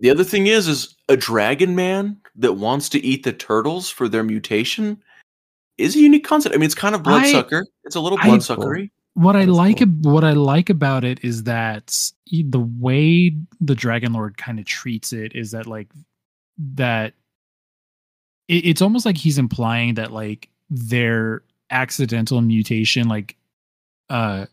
The 0.00 0.10
other 0.10 0.24
thing 0.24 0.46
is, 0.46 0.66
is 0.66 0.96
a 1.08 1.16
dragon 1.16 1.74
man 1.76 2.16
that 2.36 2.54
wants 2.54 2.88
to 2.90 3.04
eat 3.04 3.22
the 3.22 3.32
turtles 3.32 3.90
for 3.90 4.08
their 4.08 4.24
mutation 4.24 5.00
is 5.78 5.94
a 5.94 6.00
unique 6.00 6.24
concept. 6.24 6.54
I 6.54 6.58
mean, 6.58 6.66
it's 6.66 6.74
kind 6.74 6.94
of 6.94 7.02
I- 7.02 7.04
bloodsucker. 7.04 7.66
It's 7.84 7.96
a 7.96 8.00
little 8.00 8.18
I- 8.20 8.28
bloodsuckery. 8.28 8.90
What 9.14 9.34
I 9.34 9.44
like, 9.44 9.78
cool. 9.78 9.88
what 10.12 10.24
I 10.24 10.32
like 10.32 10.70
about 10.70 11.04
it 11.04 11.22
is 11.24 11.42
that 11.42 12.12
the 12.30 12.60
way 12.78 13.34
the 13.60 13.74
Dragon 13.74 14.12
Lord 14.12 14.36
kind 14.38 14.58
of 14.60 14.66
treats 14.66 15.12
it 15.12 15.34
is 15.34 15.50
that 15.50 15.66
like 15.66 15.88
that. 16.74 17.14
It, 18.48 18.66
it's 18.66 18.80
almost 18.80 19.04
like 19.04 19.16
he's 19.16 19.36
implying 19.36 19.94
that 19.94 20.12
like 20.12 20.48
their 20.70 21.42
accidental 21.70 22.40
mutation 22.40 23.08
like 23.08 23.36
uh 24.08 24.46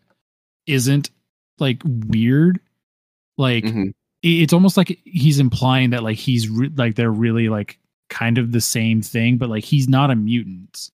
isn't 0.66 1.10
like 1.58 1.82
weird 1.84 2.60
like 3.36 3.64
Mhm. 3.64 3.92
it's 4.22 4.52
almost 4.52 4.76
like 4.76 4.98
he's 5.04 5.38
implying 5.38 5.90
that 5.90 6.02
like 6.02 6.16
he's 6.18 6.48
re- 6.48 6.70
like 6.76 6.94
they're 6.96 7.10
really 7.10 7.48
like 7.48 7.78
kind 8.10 8.38
of 8.38 8.52
the 8.52 8.60
same 8.60 9.02
thing 9.02 9.36
but 9.38 9.48
like 9.48 9.64
he's 9.64 9.88
not 9.88 10.10
a 10.10 10.16
mutant 10.16 10.90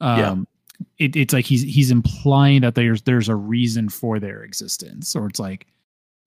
um 0.00 0.18
Yeah. 0.18 0.84
it, 1.06 1.16
it's 1.16 1.32
like 1.34 1.44
he's 1.44 1.62
he's 1.62 1.90
implying 1.90 2.62
that 2.62 2.74
there's 2.74 3.02
there's 3.02 3.28
a 3.28 3.36
reason 3.36 3.88
for 3.88 4.18
their 4.18 4.42
existence 4.42 5.14
or 5.16 5.26
it's 5.26 5.40
like 5.40 5.66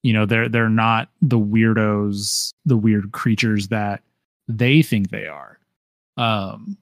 you 0.03 0.13
know 0.13 0.25
they're 0.25 0.47
they're 0.49 0.69
not 0.69 1.09
the 1.21 1.39
weirdos 1.39 2.53
the 2.65 2.77
weird 2.77 3.11
creatures 3.11 3.69
that 3.69 4.03
they 4.47 4.81
think 4.81 5.09
they 5.09 5.27
are 5.27 5.57
um 6.17 6.77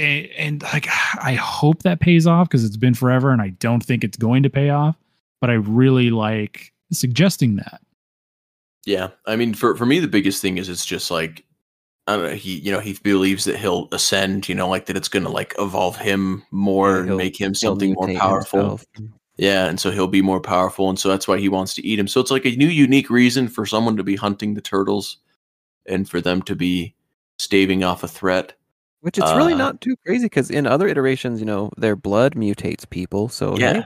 and, 0.00 0.26
and 0.36 0.62
like 0.62 0.86
i 1.22 1.34
hope 1.34 1.82
that 1.82 2.00
pays 2.00 2.26
off 2.26 2.48
because 2.48 2.64
it's 2.64 2.76
been 2.76 2.94
forever 2.94 3.30
and 3.30 3.42
i 3.42 3.50
don't 3.60 3.84
think 3.84 4.02
it's 4.02 4.16
going 4.16 4.42
to 4.42 4.50
pay 4.50 4.70
off 4.70 4.96
but 5.40 5.50
i 5.50 5.54
really 5.54 6.10
like 6.10 6.72
suggesting 6.92 7.56
that 7.56 7.80
Yeah, 8.86 9.10
I 9.26 9.36
mean, 9.36 9.52
for 9.54 9.76
for 9.76 9.84
me, 9.86 10.00
the 10.00 10.08
biggest 10.08 10.40
thing 10.42 10.58
is 10.58 10.68
it's 10.68 10.86
just 10.86 11.10
like 11.10 11.44
I 12.06 12.16
don't 12.16 12.24
know. 12.30 12.34
He 12.34 12.58
you 12.58 12.72
know 12.72 12.80
he 12.80 12.94
believes 13.02 13.44
that 13.44 13.56
he'll 13.58 13.88
ascend. 13.92 14.48
You 14.48 14.54
know, 14.54 14.68
like 14.68 14.86
that 14.86 14.96
it's 14.96 15.08
going 15.08 15.22
to 15.24 15.30
like 15.30 15.54
evolve 15.58 15.96
him 15.96 16.42
more 16.50 16.96
Yeah, 16.96 17.06
and 17.08 17.16
make 17.16 17.38
him 17.40 17.54
something 17.54 17.92
more 17.92 18.08
powerful. 18.14 18.60
himself. 18.60 18.86
Yeah, 19.36 19.66
and 19.66 19.78
so 19.78 19.90
he'll 19.90 20.08
be 20.08 20.22
more 20.22 20.40
powerful, 20.40 20.88
and 20.88 20.98
so 20.98 21.08
that's 21.08 21.28
why 21.28 21.38
he 21.38 21.48
wants 21.48 21.74
to 21.74 21.86
eat 21.86 21.98
him. 21.98 22.08
So 22.08 22.20
it's 22.20 22.30
like 22.30 22.46
a 22.46 22.56
new, 22.56 22.68
unique 22.68 23.10
reason 23.10 23.48
for 23.48 23.64
someone 23.66 23.96
to 23.96 24.02
be 24.02 24.16
hunting 24.16 24.54
the 24.54 24.60
turtles, 24.62 25.18
and 25.86 26.08
for 26.08 26.20
them 26.20 26.42
to 26.42 26.56
be 26.56 26.94
staving 27.38 27.84
off 27.84 28.02
a 28.02 28.08
threat. 28.08 28.54
Which 29.00 29.18
it's 29.18 29.32
really 29.32 29.54
Uh, 29.54 29.58
not 29.58 29.80
too 29.80 29.96
crazy 30.04 30.26
because 30.26 30.50
in 30.50 30.66
other 30.66 30.86
iterations, 30.86 31.40
you 31.40 31.46
know, 31.46 31.70
their 31.76 31.96
blood 31.96 32.34
mutates 32.34 32.88
people. 32.88 33.28
So 33.28 33.56
yeah, 33.56 33.72
hey, 33.72 33.84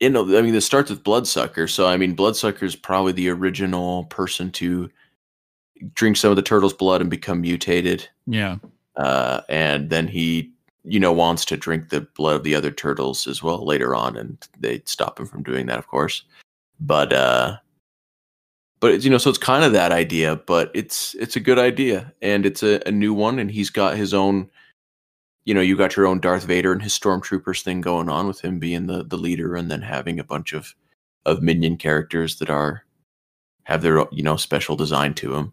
you 0.00 0.10
know, 0.10 0.36
I 0.36 0.42
mean, 0.42 0.52
this 0.52 0.66
starts 0.66 0.90
with 0.90 1.04
Bloodsucker. 1.04 1.68
So 1.68 1.86
I 1.86 1.96
mean, 1.96 2.14
Bloodsucker 2.14 2.64
is 2.64 2.74
probably 2.76 3.12
the 3.12 3.28
original 3.28 4.04
person 4.04 4.50
to 4.52 4.90
drink 5.94 6.16
some 6.16 6.30
of 6.30 6.36
the 6.36 6.42
turtle's 6.42 6.72
blood 6.74 7.00
and 7.00 7.10
become 7.10 7.42
mutated. 7.42 8.08
yeah 8.26 8.56
uh, 8.96 9.42
and 9.48 9.90
then 9.90 10.08
he 10.08 10.50
you 10.84 11.00
know 11.00 11.12
wants 11.12 11.44
to 11.44 11.56
drink 11.56 11.88
the 11.88 12.00
blood 12.16 12.36
of 12.36 12.44
the 12.44 12.54
other 12.54 12.70
turtles 12.70 13.26
as 13.26 13.42
well 13.42 13.64
later 13.64 13.94
on 13.94 14.16
and 14.16 14.48
they 14.58 14.80
stop 14.84 15.18
him 15.18 15.26
from 15.26 15.42
doing 15.42 15.66
that 15.66 15.78
of 15.78 15.86
course 15.88 16.22
but 16.80 17.12
uh 17.12 17.56
but 18.80 18.92
it's, 18.92 19.04
you 19.04 19.10
know 19.10 19.18
so 19.18 19.28
it's 19.28 19.38
kind 19.38 19.64
of 19.64 19.72
that 19.72 19.90
idea 19.92 20.36
but 20.46 20.70
it's 20.74 21.14
it's 21.16 21.36
a 21.36 21.40
good 21.40 21.58
idea 21.58 22.12
and 22.22 22.46
it's 22.46 22.62
a, 22.62 22.80
a 22.86 22.90
new 22.92 23.12
one 23.12 23.38
and 23.38 23.50
he's 23.50 23.68
got 23.68 23.96
his 23.96 24.14
own 24.14 24.48
you 25.46 25.54
know 25.54 25.62
you 25.62 25.76
got 25.76 25.96
your 25.96 26.06
own 26.06 26.20
darth 26.20 26.44
vader 26.44 26.72
and 26.72 26.82
his 26.82 26.92
stormtroopers 26.92 27.62
thing 27.62 27.80
going 27.80 28.10
on 28.10 28.26
with 28.26 28.42
him 28.42 28.58
being 28.58 28.86
the 28.86 29.02
the 29.04 29.16
leader 29.16 29.56
and 29.56 29.70
then 29.70 29.80
having 29.80 30.20
a 30.20 30.24
bunch 30.24 30.52
of 30.52 30.74
of 31.24 31.40
minion 31.42 31.78
characters 31.78 32.36
that 32.36 32.50
are 32.50 32.84
have 33.64 33.80
their 33.80 34.04
you 34.12 34.22
know 34.22 34.36
special 34.36 34.76
design 34.76 35.14
to 35.14 35.30
them 35.32 35.52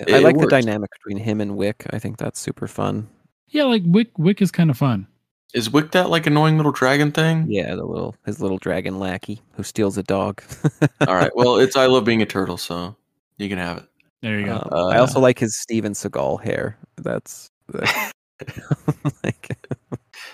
I 0.00 0.18
it 0.18 0.22
like 0.22 0.38
the 0.38 0.46
dynamic 0.46 0.90
between 0.92 1.16
him 1.24 1.40
and 1.40 1.56
Wick. 1.56 1.84
I 1.90 1.98
think 1.98 2.18
that's 2.18 2.38
super 2.38 2.68
fun. 2.68 3.08
yeah 3.48 3.64
like 3.64 3.82
wick 3.86 4.10
wick 4.18 4.42
is 4.42 4.50
kind 4.52 4.68
of 4.70 4.76
fun 4.76 5.06
is 5.54 5.70
wick 5.70 5.92
that 5.92 6.10
like 6.10 6.26
annoying 6.26 6.56
little 6.58 6.72
dragon 6.72 7.10
thing 7.10 7.46
Yeah, 7.48 7.74
the 7.74 7.84
little 7.84 8.14
his 8.26 8.40
little 8.40 8.58
dragon 8.58 8.98
lackey 8.98 9.40
who 9.54 9.62
steals 9.62 9.96
a 9.96 10.02
dog. 10.02 10.42
All 11.08 11.14
right. 11.14 11.34
Well, 11.34 11.56
it's 11.56 11.74
I 11.74 11.86
love 11.86 12.04
being 12.04 12.20
a 12.20 12.26
turtle, 12.26 12.58
so 12.58 12.94
you 13.38 13.48
can 13.48 13.56
have 13.56 13.78
it. 13.78 13.84
there 14.20 14.38
you 14.38 14.44
go 14.44 14.56
Um, 14.70 14.92
I 14.92 14.98
also 14.98 15.18
Uh, 15.20 15.22
like 15.22 15.38
his 15.38 15.56
Steven 15.56 15.94
Seagal 15.94 16.44
hair. 16.44 16.76
That's 16.98 17.50
that's, 17.70 18.12
like, 19.24 19.56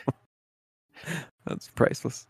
that's 1.47 1.69
priceless. 1.75 2.27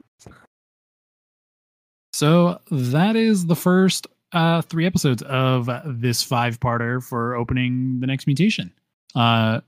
So 2.12 2.60
that 2.70 3.16
is 3.16 3.46
the 3.46 3.56
first 3.56 4.06
uh, 4.32 4.62
three 4.62 4.86
episodes 4.86 5.22
of 5.22 5.68
this 5.84 6.22
five-parter 6.22 7.02
for 7.02 7.34
opening 7.34 7.98
the 8.00 8.06
next 8.06 8.26
mutation. 8.26 8.72
Uh, 9.14 9.60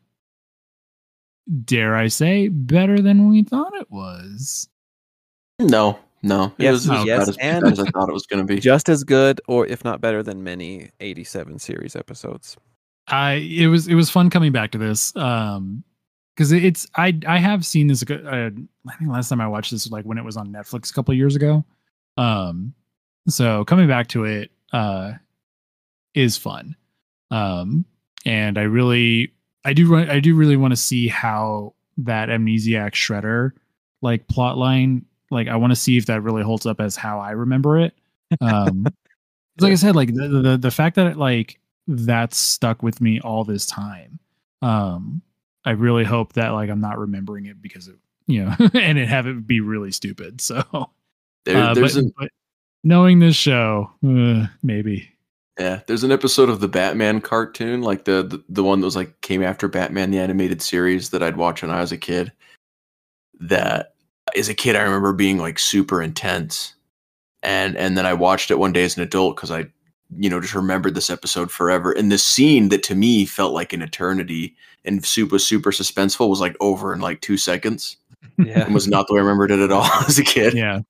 dare 1.65 1.95
I 1.97 2.09
say, 2.09 2.49
better 2.49 3.01
than 3.01 3.29
we 3.29 3.43
thought 3.43 3.75
it 3.75 3.91
was. 3.91 4.69
No, 5.61 5.99
no. 6.23 6.47
It 6.59 6.65
Yes, 6.65 6.73
was, 6.73 6.87
it 6.87 6.91
was 6.91 7.05
yes, 7.05 7.17
about 7.17 7.29
as 7.29 7.37
and- 7.39 7.67
as 7.73 7.81
I 7.81 7.91
thought 7.91 8.09
it 8.09 8.13
was 8.13 8.27
going 8.27 8.47
to 8.47 8.55
be. 8.55 8.61
Just 8.61 8.89
as 8.89 9.05
good, 9.05 9.41
or 9.49 9.67
if 9.67 9.85
not 9.85 10.01
better, 10.01 10.23
than 10.23 10.43
many 10.45 10.91
'87 11.01 11.59
series 11.59 11.97
episodes. 11.97 12.57
I 13.09 13.35
it 13.35 13.69
was 13.69 13.87
it 13.87 13.95
was 13.95 14.11
fun 14.11 14.31
coming 14.31 14.51
back 14.51 14.73
to 14.73 14.79
this 14.79 15.15
um 15.17 15.85
because 16.37 16.53
it's 16.53 16.87
I 16.97 17.19
I 17.27 17.39
have 17.39 17.65
seen 17.65 17.87
this 17.87 18.05
uh, 18.09 18.51
I 18.89 18.97
think 18.97 19.11
last 19.11 19.31
time 19.31 19.41
I 19.41 19.49
watched 19.49 19.71
this 19.71 19.85
was 19.85 19.93
like 19.93 20.05
when 20.05 20.19
it 20.19 20.25
was 20.25 20.37
on 20.37 20.49
Netflix 20.49 20.91
a 20.91 20.95
couple 20.95 21.13
of 21.13 21.19
years 21.19 21.35
ago. 21.35 21.65
Um 22.17 22.75
so 23.29 23.65
coming 23.65 23.89
back 23.89 24.09
to 24.09 24.25
it 24.25 24.51
uh 24.73 25.13
is 26.15 26.37
fun. 26.37 26.77
Um 27.31 27.85
and 28.27 28.59
I 28.59 28.63
really 28.63 29.33
I 29.65 29.73
do 29.73 29.97
I 29.97 30.21
do 30.21 30.35
really 30.35 30.57
want 30.57 30.73
to 30.73 30.77
see 30.77 31.09
how 31.09 31.75
that 31.99 32.29
amnesiac 32.29 32.93
shredder 32.93 33.53
like 34.03 34.29
plot 34.29 34.59
line 34.59 35.07
like 35.31 35.49
I 35.49 35.57
want 35.57 35.73
to 35.73 35.77
see 35.77 35.97
if 35.97 36.07
that 36.07 36.21
really 36.21 36.43
holds 36.43 36.67
up 36.67 36.81
as 36.81 36.97
how 36.97 37.19
I 37.19 37.31
remember 37.31 37.79
it. 37.79 37.95
Um 38.43 38.87
like 39.61 39.73
I 39.73 39.77
said 39.77 39.97
like 39.97 40.15
the, 40.15 40.29
the 40.29 40.57
the 40.59 40.71
fact 40.71 40.97
that 40.97 41.07
it, 41.07 41.17
like 41.17 41.59
that's 41.89 42.37
stuck 42.37 42.83
with 42.83 43.01
me 43.01 43.21
all 43.21 43.45
this 43.45 43.65
time 43.65 44.19
um 44.61 45.23
I 45.67 45.73
really 45.73 46.05
hope 46.05 46.33
that 46.35 46.51
like 46.51 46.71
I'm 46.71 46.81
not 46.81 46.99
remembering 46.99 47.47
it 47.47 47.61
because 47.61 47.89
of 47.89 47.97
you 48.27 48.45
know 48.45 48.55
and 48.75 48.99
it 48.99 49.09
have 49.09 49.27
it 49.27 49.47
be 49.47 49.61
really 49.61 49.93
stupid 49.93 50.41
so. 50.41 50.63
There, 51.45 51.57
uh, 51.57 51.75
there's 51.75 51.95
but, 51.95 52.03
an 52.03 52.13
but 52.19 52.29
knowing 52.83 53.19
this 53.19 53.37
show 53.37 53.91
uh, 54.05 54.47
maybe. 54.63 55.11
Yeah, 55.59 55.81
there's 55.87 56.05
an 56.05 56.13
episode 56.13 56.51
of 56.51 56.61
the 56.61 56.69
Batman 56.69 57.21
cartoon, 57.21 57.83
like 57.83 58.05
the, 58.05 58.23
the 58.23 58.45
the 58.49 58.65
one 58.65 58.81
that 58.81 58.87
was 58.87 58.97
like 58.97 59.21
came 59.23 59.43
after 59.43 59.69
Batman 59.69 60.11
the 60.11 60.19
animated 60.19 60.61
series 60.61 61.11
that 61.11 61.23
I'd 61.23 61.37
watch 61.37 61.63
when 61.63 61.71
I 61.71 61.81
was 61.81 61.93
a 61.93 61.99
kid. 61.99 62.33
That 63.41 63.95
as 64.37 64.49
a 64.49 64.55
kid 64.55 64.77
I 64.77 64.83
remember 64.83 65.13
being 65.13 65.39
like 65.39 65.59
super 65.59 66.03
intense, 66.03 66.75
and 67.43 67.77
and 67.77 67.97
then 67.97 68.07
I 68.07 68.13
watched 68.13 68.51
it 68.51 68.59
one 68.59 68.73
day 68.73 68.85
as 68.85 68.97
an 68.97 69.03
adult 69.03 69.37
because 69.37 69.51
I, 69.51 69.67
you 70.17 70.29
know, 70.31 70.41
just 70.41 70.55
remembered 70.55 70.95
this 70.95 71.11
episode 71.11 71.51
forever. 71.51 71.93
And 71.93 72.13
the 72.13 72.19
scene 72.19 72.69
that 72.69 72.83
to 72.85 72.95
me 72.95 73.25
felt 73.27 73.53
like 73.53 73.73
an 73.73 73.83
eternity 73.83 74.55
and 74.85 75.05
super 75.05 75.39
super 75.39 75.71
suspenseful 75.73 76.29
was 76.29 76.41
like 76.41 76.57
over 76.61 76.93
in 76.93 77.01
like 77.01 77.21
two 77.21 77.37
seconds. 77.37 77.97
Yeah, 78.39 78.65
and 78.65 78.75
was 78.75 78.87
not 78.89 79.07
the 79.09 79.15
way 79.15 79.21
I 79.21 79.23
remembered 79.23 79.51
it 79.51 79.61
at 79.61 79.73
all 79.73 79.85
as 80.09 80.19
a 80.19 80.25
kid. 80.25 80.55
yeah 80.55 80.81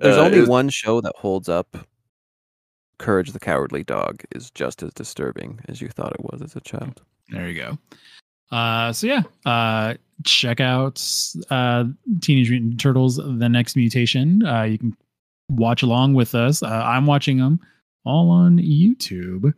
there's 0.00 0.16
Uh, 0.16 0.24
only 0.24 0.40
was- 0.40 0.48
one 0.48 0.68
show 0.68 1.00
that 1.00 1.12
holds 1.16 1.48
up. 1.48 1.76
Courage 2.98 3.30
the 3.32 3.38
Cowardly 3.38 3.84
Dog 3.84 4.24
is 4.34 4.50
just 4.50 4.82
as 4.82 4.92
disturbing 4.92 5.60
as 5.68 5.80
you 5.80 5.88
thought 5.88 6.12
it 6.14 6.24
was 6.32 6.42
as 6.42 6.56
a 6.56 6.60
child. 6.60 7.00
There 7.28 7.48
you 7.48 7.54
go. 7.54 7.78
Uh, 8.50 8.92
so 8.92 9.06
yeah, 9.06 9.22
uh, 9.46 9.94
check 10.24 10.58
out 10.58 11.00
uh, 11.50 11.84
Teenage 12.20 12.50
Mutant 12.50 12.80
Turtles: 12.80 13.16
The 13.16 13.48
Next 13.48 13.76
Mutation. 13.76 14.44
Uh, 14.44 14.62
you 14.64 14.78
can 14.78 14.96
watch 15.50 15.82
along 15.82 16.14
with 16.14 16.34
us. 16.34 16.60
Uh, 16.62 16.66
I'm 16.84 17.06
watching 17.06 17.36
them 17.38 17.60
all 18.08 18.30
on 18.30 18.56
YouTube. 18.58 19.52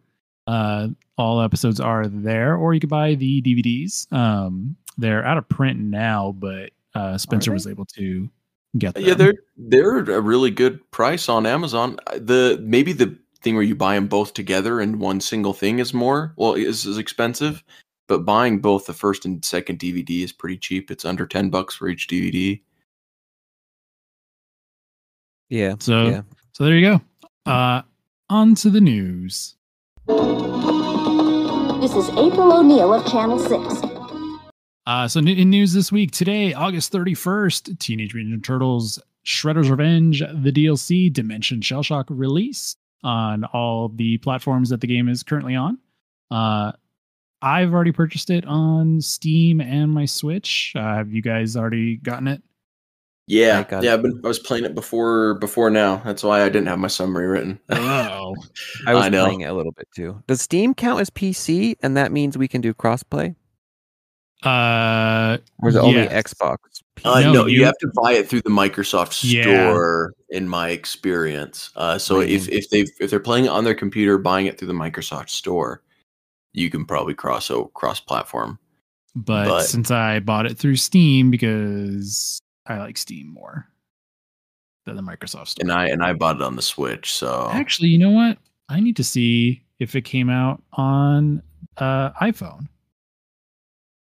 Uh, 0.46 0.88
all 1.16 1.40
episodes 1.40 1.78
are 1.78 2.08
there, 2.08 2.56
or 2.56 2.74
you 2.74 2.80
can 2.80 2.88
buy 2.88 3.14
the 3.14 3.40
DVDs. 3.42 4.12
Um, 4.12 4.76
they're 4.98 5.24
out 5.24 5.38
of 5.38 5.48
print 5.48 5.78
now, 5.78 6.34
but 6.38 6.70
uh, 6.94 7.16
Spencer 7.16 7.52
was 7.52 7.68
able 7.68 7.84
to 7.86 8.28
get 8.76 8.94
them. 8.94 9.04
Yeah, 9.04 9.14
they're 9.14 9.34
they're 9.56 9.98
a 9.98 10.20
really 10.20 10.50
good 10.50 10.78
price 10.90 11.28
on 11.28 11.46
Amazon. 11.46 11.98
The 12.16 12.58
maybe 12.62 12.92
the 12.92 13.16
thing 13.42 13.54
where 13.54 13.62
you 13.62 13.76
buy 13.76 13.94
them 13.94 14.08
both 14.08 14.34
together 14.34 14.80
in 14.80 14.98
one 14.98 15.20
single 15.20 15.54
thing 15.54 15.78
is 15.78 15.94
more 15.94 16.34
well 16.36 16.54
is 16.54 16.84
is 16.86 16.98
expensive, 16.98 17.62
but 18.08 18.24
buying 18.24 18.58
both 18.58 18.86
the 18.86 18.92
first 18.92 19.24
and 19.24 19.44
second 19.44 19.78
DVD 19.78 20.24
is 20.24 20.32
pretty 20.32 20.58
cheap. 20.58 20.90
It's 20.90 21.04
under 21.04 21.26
ten 21.26 21.50
bucks 21.50 21.76
for 21.76 21.88
each 21.88 22.08
DVD. 22.08 22.60
Yeah. 25.48 25.76
So 25.78 26.06
yeah. 26.08 26.22
so 26.52 26.64
there 26.64 26.74
you 26.74 26.98
go. 27.46 27.50
Uh, 27.50 27.82
on 28.30 28.54
to 28.54 28.70
the 28.70 28.80
news. 28.80 29.56
This 30.06 31.96
is 31.96 32.08
April 32.10 32.52
O'Neil 32.52 32.94
of 32.94 33.04
Channel 33.10 33.38
6. 33.38 33.82
Uh, 34.86 35.08
so 35.08 35.18
in 35.20 35.50
news 35.50 35.72
this 35.72 35.90
week, 35.90 36.12
today, 36.12 36.54
August 36.54 36.92
31st, 36.92 37.78
Teenage 37.78 38.14
Mutant 38.14 38.40
Ninja 38.40 38.44
Turtles 38.44 39.00
Shredder's 39.26 39.68
Revenge, 39.68 40.20
the 40.20 40.52
DLC 40.52 41.12
Dimension 41.12 41.60
Shell 41.60 41.82
Shock 41.82 42.06
release 42.08 42.76
on 43.02 43.44
all 43.44 43.88
the 43.88 44.18
platforms 44.18 44.68
that 44.70 44.80
the 44.80 44.86
game 44.86 45.08
is 45.08 45.22
currently 45.22 45.56
on. 45.56 45.78
Uh, 46.30 46.72
I've 47.42 47.72
already 47.74 47.92
purchased 47.92 48.30
it 48.30 48.44
on 48.46 49.00
Steam 49.00 49.60
and 49.60 49.90
my 49.90 50.04
Switch. 50.04 50.72
Uh, 50.76 50.96
have 50.96 51.12
you 51.12 51.22
guys 51.22 51.56
already 51.56 51.96
gotten 51.96 52.28
it? 52.28 52.42
Yeah, 53.32 53.60
I 53.60 53.62
got 53.70 53.82
yeah. 53.84 53.90
it. 53.90 53.94
I've 53.94 54.02
been, 54.02 54.20
I 54.24 54.26
was 54.28 54.40
playing 54.40 54.64
it 54.64 54.74
before 54.74 55.34
before 55.34 55.70
now. 55.70 56.02
That's 56.04 56.24
why 56.24 56.42
I 56.42 56.48
didn't 56.48 56.66
have 56.66 56.80
my 56.80 56.88
summary 56.88 57.28
written. 57.28 57.60
Oh, 57.70 58.34
I 58.86 58.94
was 58.94 59.04
I 59.04 59.08
know. 59.08 59.24
playing 59.24 59.42
it 59.42 59.46
a 59.46 59.52
little 59.54 59.70
bit 59.72 59.86
too. 59.94 60.20
Does 60.26 60.40
Steam 60.42 60.74
count 60.74 61.00
as 61.00 61.10
PC, 61.10 61.76
and 61.82 61.96
that 61.96 62.10
means 62.10 62.36
we 62.36 62.48
can 62.48 62.60
do 62.60 62.74
crossplay, 62.74 63.36
uh, 64.44 65.38
or 65.62 65.68
is 65.68 65.76
it 65.76 65.78
only. 65.78 66.06
Xbox? 66.08 66.56
Uh, 67.04 67.20
No, 67.20 67.32
no, 67.32 67.46
you, 67.46 67.60
you- 67.60 67.64
have 67.64 67.78
to 67.78 67.90
buy 67.94 68.12
it 68.12 68.28
through 68.28 68.42
the 68.42 68.50
Microsoft 68.50 69.20
Yeah. 69.22 69.42
Store. 69.42 70.12
In 70.30 70.48
my 70.48 70.70
experience, 70.70 71.70
uh, 71.76 71.98
so 71.98 72.20
if 72.20 72.46
Really? 72.46 72.58
if 72.58 72.70
they 72.70 72.80
if 73.00 73.10
they're 73.10 73.18
playing 73.20 73.46
it 73.46 73.48
on 73.48 73.64
their 73.64 73.74
computer, 73.74 74.16
buying 74.18 74.46
it 74.46 74.58
through 74.58 74.68
the 74.68 74.74
Microsoft 74.74 75.28
Store, 75.30 75.82
you 76.52 76.70
can 76.70 76.84
probably 76.84 77.14
cross 77.14 77.50
o- 77.50 77.66
cross 77.74 77.98
platform. 78.00 78.58
but, 79.16 79.46
But- 79.48 79.62
since 79.64 79.90
I 79.90 80.20
bought 80.20 80.46
it 80.46 80.56
through 80.56 80.76
Steam 80.76 81.30
because 81.30 82.40
I 82.70 82.78
like 82.78 82.96
Steam 82.96 83.28
more 83.28 83.66
than 84.86 84.96
the 84.96 85.02
Microsoft 85.02 85.48
Store. 85.48 85.62
And 85.62 85.72
I 85.72 85.88
and 85.88 86.02
I 86.02 86.12
bought 86.12 86.36
it 86.36 86.42
on 86.42 86.56
the 86.56 86.62
Switch. 86.62 87.12
So 87.12 87.48
Actually, 87.52 87.88
you 87.88 87.98
know 87.98 88.10
what? 88.10 88.38
I 88.68 88.80
need 88.80 88.96
to 88.96 89.04
see 89.04 89.62
if 89.78 89.94
it 89.96 90.02
came 90.02 90.30
out 90.30 90.62
on 90.74 91.42
uh, 91.78 92.10
iPhone. 92.12 92.68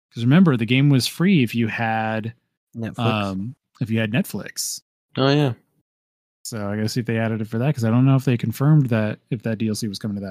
Because 0.09 0.23
remember, 0.25 0.57
the 0.57 0.65
game 0.65 0.89
was 0.89 1.05
free 1.05 1.43
if 1.43 1.53
you 1.53 1.67
had 1.67 2.33
Netflix. 2.75 2.99
um, 2.99 3.55
if 3.79 3.89
you 3.91 3.99
had 3.99 4.11
Netflix. 4.11 4.81
oh 5.17 5.29
yeah, 5.29 5.53
So 6.43 6.67
I 6.67 6.75
gotta 6.75 6.89
see 6.89 7.01
if 7.01 7.05
they 7.05 7.17
added 7.19 7.41
it 7.41 7.47
for 7.47 7.59
that 7.59 7.67
because 7.67 7.83
I 7.83 7.89
don't 7.91 8.05
know 8.05 8.15
if 8.15 8.25
they 8.25 8.37
confirmed 8.37 8.87
that 8.87 9.19
if 9.29 9.43
that 9.43 9.59
DLC 9.59 9.87
was 9.87 9.99
coming 9.99 10.17
to 10.19 10.21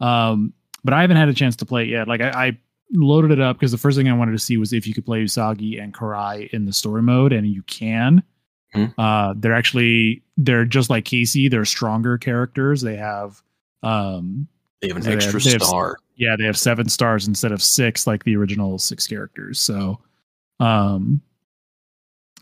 that. 0.00 0.04
Um, 0.06 0.54
but 0.84 0.94
I 0.94 1.00
haven't 1.02 1.16
had 1.16 1.28
a 1.28 1.34
chance 1.34 1.56
to 1.56 1.66
play 1.66 1.82
it 1.82 1.88
yet. 1.88 2.08
Like 2.08 2.20
I, 2.22 2.30
I 2.30 2.58
loaded 2.92 3.30
it 3.30 3.40
up 3.40 3.56
because 3.56 3.72
the 3.72 3.78
first 3.78 3.96
thing 3.96 4.08
I 4.08 4.12
wanted 4.12 4.32
to 4.32 4.38
see 4.38 4.56
was 4.56 4.72
if 4.72 4.86
you 4.86 4.94
could 4.94 5.04
play 5.06 5.24
Usagi 5.24 5.82
and 5.82 5.92
Karai 5.94 6.48
in 6.50 6.64
the 6.66 6.72
story 6.72 7.02
mode, 7.02 7.32
and 7.32 7.46
you 7.46 7.62
can. 7.64 8.22
Hmm. 8.72 8.86
Uh, 8.98 9.34
they're 9.36 9.54
actually 9.54 10.22
they're 10.36 10.64
just 10.64 10.90
like 10.90 11.04
Casey. 11.04 11.48
They're 11.48 11.64
stronger 11.64 12.18
characters. 12.18 12.80
They 12.82 12.96
have 12.96 13.42
um, 13.82 14.48
they 14.82 14.88
have 14.88 14.96
an 14.96 15.02
They 15.04 15.10
have- 15.12 15.22
extra 15.22 15.40
they 15.40 15.50
have- 15.52 15.62
star. 15.62 15.96
yeah, 16.16 16.34
they 16.36 16.44
have 16.44 16.58
seven 16.58 16.88
stars 16.88 17.28
instead 17.28 17.52
of 17.52 17.62
six 17.62 18.06
like 18.06 18.24
the 18.24 18.36
original 18.36 18.78
six 18.78 19.06
characters. 19.06 19.60
So, 19.60 20.00
um, 20.60 21.20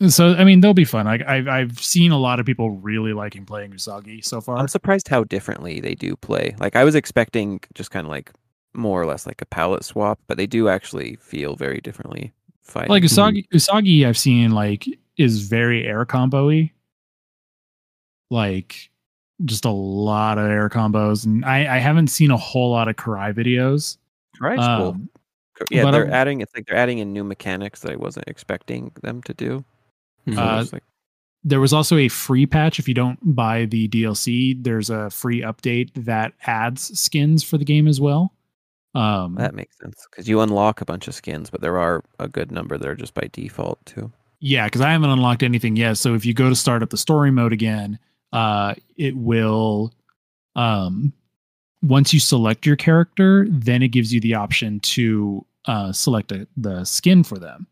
so 0.08 0.34
I 0.34 0.44
mean 0.44 0.60
they'll 0.60 0.74
be 0.74 0.84
fun. 0.84 1.04
Like 1.06 1.22
I've 1.28 1.46
I've 1.48 1.78
seen 1.78 2.12
a 2.12 2.18
lot 2.18 2.40
of 2.40 2.46
people 2.46 2.70
really 2.70 3.12
liking 3.12 3.44
playing 3.44 3.72
Usagi 3.72 4.24
so 4.24 4.40
far. 4.40 4.56
I'm 4.56 4.68
surprised 4.68 5.08
how 5.08 5.24
differently 5.24 5.80
they 5.80 5.94
do 5.94 6.16
play. 6.16 6.56
Like 6.58 6.76
I 6.76 6.84
was 6.84 6.94
expecting 6.94 7.60
just 7.74 7.90
kind 7.90 8.06
of 8.06 8.10
like 8.10 8.32
more 8.74 9.00
or 9.02 9.06
less 9.06 9.26
like 9.26 9.42
a 9.42 9.46
palette 9.46 9.84
swap, 9.84 10.18
but 10.26 10.36
they 10.36 10.46
do 10.46 10.68
actually 10.68 11.16
feel 11.16 11.56
very 11.56 11.80
differently 11.80 12.32
fighting. 12.62 12.90
like 12.90 13.02
Usagi, 13.02 13.46
Usagi, 13.50 14.06
I've 14.06 14.16
seen 14.18 14.52
like 14.52 14.86
is 15.18 15.46
very 15.48 15.86
air 15.86 16.04
combo-y. 16.04 16.72
Like 18.30 18.90
just 19.44 19.64
a 19.64 19.70
lot 19.70 20.38
of 20.38 20.46
air 20.50 20.68
combos, 20.68 21.26
and 21.26 21.44
I 21.44 21.76
I 21.76 21.78
haven't 21.78 22.08
seen 22.08 22.30
a 22.30 22.36
whole 22.36 22.70
lot 22.70 22.88
of 22.88 22.96
Karai 22.96 23.34
videos. 23.34 23.98
Right, 24.40 24.58
cool. 24.58 24.88
Um, 24.88 25.08
Yeah, 25.70 25.90
they're 25.90 26.04
I'm- 26.04 26.12
adding. 26.14 26.40
It's 26.40 26.54
like 26.54 26.66
they're 26.66 26.76
adding 26.76 26.98
in 26.98 27.12
new 27.12 27.24
mechanics 27.24 27.80
that 27.80 27.92
I 27.92 27.96
wasn't 27.96 28.26
expecting 28.28 28.90
them 29.02 29.22
to 29.24 29.34
do. 29.34 29.64
So 30.32 30.40
Uh, 30.40 30.64
like, 30.72 30.82
there 31.44 31.60
was 31.60 31.72
also 31.72 31.96
a 31.98 32.08
free 32.08 32.46
patch 32.46 32.78
if 32.78 32.88
you 32.88 32.94
don't 32.94 33.18
buy 33.34 33.66
the 33.66 33.86
DLC. 33.88 34.54
There's 34.62 34.88
a 34.90 35.10
free 35.10 35.40
update 35.42 35.90
that 35.94 36.32
adds 36.46 36.98
skins 36.98 37.42
for 37.44 37.58
the 37.58 37.64
game 37.64 37.86
as 37.86 38.00
well. 38.00 38.32
Um, 38.94 39.36
that 39.36 39.54
makes 39.54 39.78
sense 39.78 40.06
because 40.10 40.28
you 40.28 40.40
unlock 40.40 40.80
a 40.80 40.84
bunch 40.84 41.08
of 41.08 41.14
skins, 41.14 41.48
but 41.48 41.60
there 41.62 41.78
are 41.78 42.04
a 42.18 42.28
good 42.28 42.52
number 42.52 42.76
that 42.76 42.88
are 42.88 42.94
just 42.94 43.14
by 43.14 43.28
default 43.32 43.84
too. 43.86 44.12
yeah, 44.40 44.66
because 44.66 44.80
I 44.80 44.92
haven't 44.92 45.10
unlocked 45.10 45.42
anything 45.42 45.76
yet. 45.76 45.96
So 45.98 46.14
if 46.14 46.26
you 46.26 46.34
go 46.34 46.48
to 46.48 46.56
start 46.56 46.82
up 46.82 46.90
the 46.90 46.98
story 46.98 47.30
mode 47.30 47.52
again, 47.52 47.98
uh, 48.32 48.74
it 48.96 49.16
will. 49.16 49.92
Um, 50.56 51.12
once 51.82 52.12
you 52.12 52.20
select 52.20 52.66
your 52.66 52.76
character, 52.76 53.46
then 53.48 53.82
it 53.82 53.88
gives 53.88 54.12
you 54.12 54.20
the 54.20 54.34
option 54.34 54.78
to 54.80 55.44
uh, 55.66 55.92
select 55.92 56.30
a, 56.30 56.46
the 56.56 56.84
skin 56.84 57.24
for 57.24 57.38
them. 57.38 57.66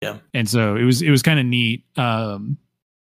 Yeah. 0.00 0.18
and 0.34 0.46
so 0.48 0.76
it 0.76 0.84
was 0.84 1.00
it 1.00 1.10
was 1.10 1.22
kind 1.22 1.40
of 1.40 1.46
neat 1.46 1.82
um, 1.96 2.58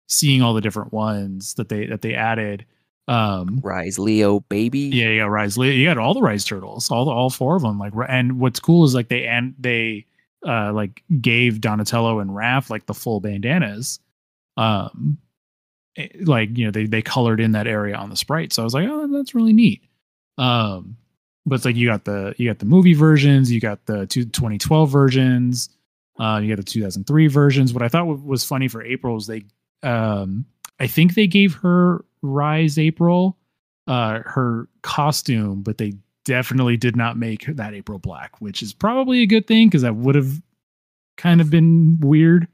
seeing 0.08 0.42
all 0.42 0.56
the 0.56 0.62
different 0.62 0.92
ones 0.92 1.54
that 1.56 1.70
they 1.70 1.86
that 1.86 2.02
they 2.02 2.16
added. 2.16 2.66
Um, 3.10 3.60
Rise 3.64 3.98
Leo, 3.98 4.42
baby. 4.42 4.80
Yeah, 4.82 5.10
you 5.10 5.20
got 5.22 5.32
Rise. 5.32 5.58
Leo. 5.58 5.74
You 5.74 5.86
got 5.86 5.98
all 5.98 6.14
the 6.14 6.22
Rise 6.22 6.46
turtles, 6.46 6.92
all 6.92 7.06
the, 7.06 7.12
all 7.12 7.32
four 7.32 7.56
of 7.56 7.64
them. 7.64 7.80
Like, 7.80 7.94
and 8.08 8.40
what's 8.40 8.60
cool 8.60 8.86
is 8.86 8.94
like 8.94 9.10
they 9.10 9.26
and 9.26 9.56
they 9.60 10.06
uh 10.46 10.72
like 10.72 11.04
gave 11.20 11.60
Donatello 11.60 12.20
and 12.20 12.30
Raph 12.30 12.70
like 12.70 12.86
the 12.86 12.94
full 12.94 13.20
bandanas. 13.20 14.00
Um, 14.58 15.18
eh, 15.98 16.08
like 16.22 16.56
you 16.56 16.66
know 16.66 16.72
they 16.72 16.86
they 16.86 17.02
colored 17.02 17.40
in 17.40 17.54
that 17.54 17.66
area 17.66 17.96
on 17.96 18.12
the 18.12 18.16
sprite, 18.16 18.54
so 18.54 18.62
I 18.62 18.66
was 18.66 18.76
like, 18.76 18.88
oh, 18.88 19.08
that's 19.08 19.34
really 19.34 19.54
neat. 19.54 19.82
Um, 20.38 20.96
but 21.48 21.56
it's 21.56 21.66
like 21.66 21.76
you 21.76 21.88
got 21.88 22.06
the 22.06 22.36
you 22.38 22.48
got 22.48 22.60
the 22.60 22.66
movie 22.66 22.94
versions, 22.94 23.52
you 23.52 23.60
got 23.60 23.84
the 23.88 24.06
two, 24.06 24.24
2012 24.26 24.90
versions, 24.90 25.70
uh, 26.20 26.40
you 26.44 26.50
got 26.50 26.58
the 26.58 26.64
2003 26.64 27.28
versions. 27.28 27.74
What 27.74 27.82
I 27.82 27.88
thought 27.88 28.06
wa- 28.06 28.14
was 28.14 28.46
funny 28.46 28.68
for 28.68 28.84
April 28.84 29.18
is 29.18 29.26
they, 29.26 29.46
um, 29.82 30.46
I 30.80 30.88
think 30.88 31.16
they 31.16 31.28
gave 31.28 31.54
her 31.56 32.06
Rise 32.22 32.78
April 32.78 33.38
uh 33.88 34.20
her 34.26 34.68
costume, 34.82 35.62
but 35.62 35.78
they 35.78 35.94
definitely 36.26 36.78
did 36.78 36.96
not 36.96 37.18
make 37.18 37.46
that 37.48 37.74
April 37.74 38.00
black, 38.00 38.40
which 38.40 38.62
is 38.62 38.74
probably 38.74 39.22
a 39.22 39.26
good 39.26 39.48
thing 39.48 39.68
because 39.68 39.82
that 39.82 39.96
would 39.96 40.16
have 40.16 40.42
kind 41.18 41.42
of 41.42 41.50
been 41.50 42.00
weird. 42.00 42.48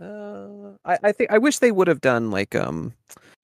Uh, 0.00 0.72
I, 0.84 0.98
I 1.02 1.12
think 1.12 1.30
I 1.30 1.38
wish 1.38 1.58
they 1.58 1.72
would 1.72 1.88
have 1.88 2.00
done 2.00 2.30
like 2.30 2.54
um 2.54 2.92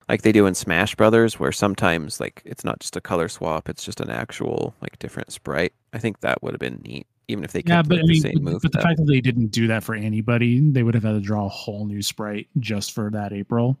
like 0.09 0.23
they 0.23 0.31
do 0.31 0.47
in 0.47 0.55
Smash 0.55 0.95
Brothers, 0.95 1.39
where 1.39 1.51
sometimes 1.51 2.19
like 2.19 2.41
it's 2.43 2.63
not 2.63 2.79
just 2.79 2.95
a 2.95 3.01
color 3.01 3.29
swap; 3.29 3.69
it's 3.69 3.83
just 3.83 4.01
an 4.01 4.09
actual 4.09 4.73
like 4.81 4.97
different 4.99 5.31
sprite. 5.31 5.73
I 5.93 5.99
think 5.99 6.21
that 6.21 6.41
would 6.41 6.53
have 6.53 6.59
been 6.59 6.81
neat, 6.83 7.05
even 7.27 7.43
if 7.43 7.51
they 7.53 7.61
kept 7.61 7.69
Yeah, 7.69 7.81
but 7.83 7.99
I 7.99 8.01
mean, 8.01 8.07
the 8.07 8.19
same 8.19 8.33
but, 8.43 8.43
move. 8.43 8.61
but 8.63 8.71
the 8.71 8.81
fact 8.81 8.97
that 8.97 9.05
they 9.05 9.21
didn't 9.21 9.47
do 9.47 9.67
that 9.67 9.83
for 9.83 9.93
anybody, 9.93 10.59
they 10.71 10.81
would 10.81 10.95
have 10.95 11.03
had 11.03 11.11
to 11.13 11.19
draw 11.19 11.45
a 11.45 11.49
whole 11.49 11.85
new 11.85 12.01
sprite 12.01 12.47
just 12.59 12.91
for 12.91 13.11
that 13.11 13.31
April. 13.33 13.77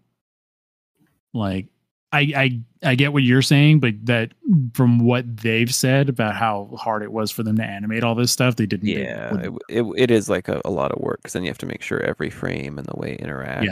Like, 1.33 1.67
I 2.11 2.19
I 2.35 2.61
I 2.91 2.95
get 2.95 3.13
what 3.13 3.23
you're 3.23 3.41
saying, 3.43 3.79
but 3.81 3.93
that 4.05 4.31
from 4.73 4.99
what 4.99 5.37
they've 5.37 5.73
said 5.73 6.09
about 6.09 6.35
how 6.35 6.71
hard 6.77 7.03
it 7.03 7.11
was 7.11 7.29
for 7.29 7.43
them 7.43 7.55
to 7.57 7.63
animate 7.63 8.03
all 8.03 8.15
this 8.15 8.31
stuff, 8.31 8.55
they 8.55 8.65
didn't. 8.65 8.87
yeah, 8.87 9.31
wouldn't- 9.31 9.61
it, 9.69 9.77
it, 9.81 9.93
it 9.97 10.11
is 10.11 10.29
like 10.29 10.47
a, 10.47 10.59
a 10.65 10.71
lot 10.71 10.91
of 10.91 10.99
work 11.01 11.19
because 11.21 11.33
then 11.33 11.43
you 11.43 11.49
have 11.49 11.57
to 11.59 11.65
make 11.67 11.81
sure 11.83 12.01
every 12.01 12.29
frame 12.31 12.77
and 12.79 12.87
the 12.87 12.99
way 12.99 13.13
it 13.13 13.21
interacts. 13.21 13.63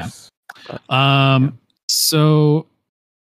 Um. 0.89 1.57
So, 1.89 2.67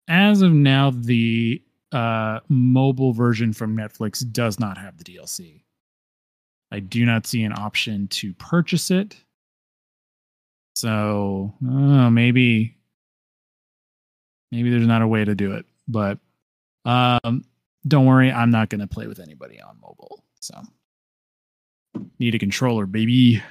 as 0.08 0.42
of 0.42 0.52
now, 0.52 0.90
the 0.90 1.62
uh 1.92 2.40
mobile 2.48 3.12
version 3.12 3.52
from 3.52 3.76
Netflix 3.76 4.24
does 4.30 4.60
not 4.60 4.76
have 4.76 4.98
the 4.98 5.04
DLC. 5.04 5.62
I 6.72 6.78
do 6.80 7.04
not 7.06 7.26
see 7.26 7.42
an 7.42 7.52
option 7.52 8.06
to 8.08 8.32
purchase 8.34 8.90
it. 8.90 9.16
So 10.76 11.52
uh, 11.68 12.10
maybe, 12.10 12.76
maybe 14.50 14.70
there's 14.70 14.86
not 14.86 15.02
a 15.02 15.08
way 15.08 15.24
to 15.24 15.34
do 15.34 15.52
it. 15.54 15.66
But 15.88 16.18
um, 16.84 17.44
don't 17.86 18.06
worry, 18.06 18.30
I'm 18.30 18.50
not 18.50 18.68
going 18.68 18.80
to 18.80 18.86
play 18.86 19.06
with 19.06 19.20
anybody 19.20 19.60
on 19.60 19.78
mobile. 19.80 20.22
So 20.40 20.60
need 22.18 22.34
a 22.34 22.38
controller, 22.38 22.86
baby. 22.86 23.42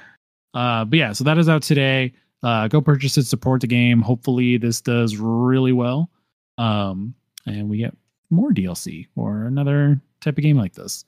Uh, 0.54 0.84
but 0.84 0.98
yeah, 0.98 1.12
so 1.12 1.24
that 1.24 1.38
is 1.38 1.48
out 1.48 1.62
today 1.62 2.12
uh, 2.42 2.68
go 2.68 2.80
purchase 2.80 3.18
it 3.18 3.24
support 3.24 3.60
the 3.60 3.66
game 3.66 4.00
hopefully 4.00 4.56
this 4.56 4.80
does 4.80 5.16
really 5.16 5.72
well 5.72 6.10
um, 6.58 7.14
and 7.46 7.68
we 7.68 7.78
get 7.78 7.96
more 8.30 8.52
dlc 8.52 9.06
or 9.16 9.44
another 9.44 10.00
type 10.20 10.38
of 10.38 10.42
game 10.42 10.56
like 10.56 10.74
this 10.74 11.04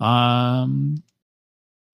um, 0.00 1.02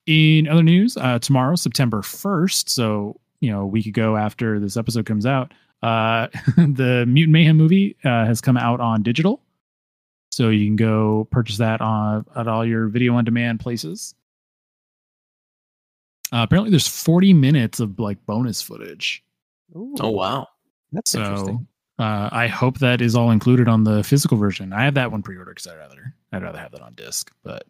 in 0.07 0.49
other 0.49 0.63
news 0.63 0.97
uh, 0.97 1.19
tomorrow 1.19 1.55
september 1.55 2.03
1st 2.03 2.69
so 2.69 3.19
you 3.41 3.51
know 3.51 3.61
a 3.61 3.67
week 3.67 3.87
ago 3.87 4.17
after 4.17 4.61
this 4.61 4.77
episode 4.77 5.07
comes 5.07 5.27
out 5.27 5.53
uh, 5.85 6.29
the 6.57 7.05
mutant 7.07 7.33
mayhem 7.33 7.57
movie 7.57 7.97
uh, 8.05 8.25
has 8.27 8.41
come 8.41 8.57
out 8.57 8.81
on 8.81 9.03
digital 9.03 9.41
so 10.33 10.49
you 10.49 10.67
can 10.67 10.77
go 10.77 11.29
purchase 11.31 11.59
that 11.59 11.81
on 11.81 12.25
at 12.35 12.49
all 12.49 12.65
your 12.65 12.89
video 12.89 13.15
on 13.15 13.25
demand 13.25 13.61
places 13.61 14.15
uh, 16.33 16.43
apparently 16.43 16.71
there's 16.71 16.89
40 16.89 17.33
minutes 17.35 17.81
of 17.81 17.99
like 17.99 18.25
bonus 18.27 18.63
footage 18.63 19.23
Oh 20.01 20.11
wow. 20.11 20.47
that's 20.93 21.15
interesting. 21.15 21.67
so 21.99 22.03
uh, 22.05 22.29
I 22.33 22.49
hope 22.49 22.79
that 22.79 23.01
is 23.01 23.15
all 23.15 23.31
included 23.31 23.69
on 23.69 23.85
the 23.85 24.03
physical 24.03 24.37
version. 24.37 24.73
I 24.73 24.85
have 24.85 24.95
that 24.95 25.13
one 25.13 25.23
pre-ordered 25.23 25.55
because 25.55 25.69
I'd 25.69 25.77
rather 25.79 26.15
I'd 26.33 26.43
rather 26.43 26.59
have 26.59 26.73
that 26.73 26.81
on 26.83 26.95
disc. 26.95 27.31
But 27.45 27.67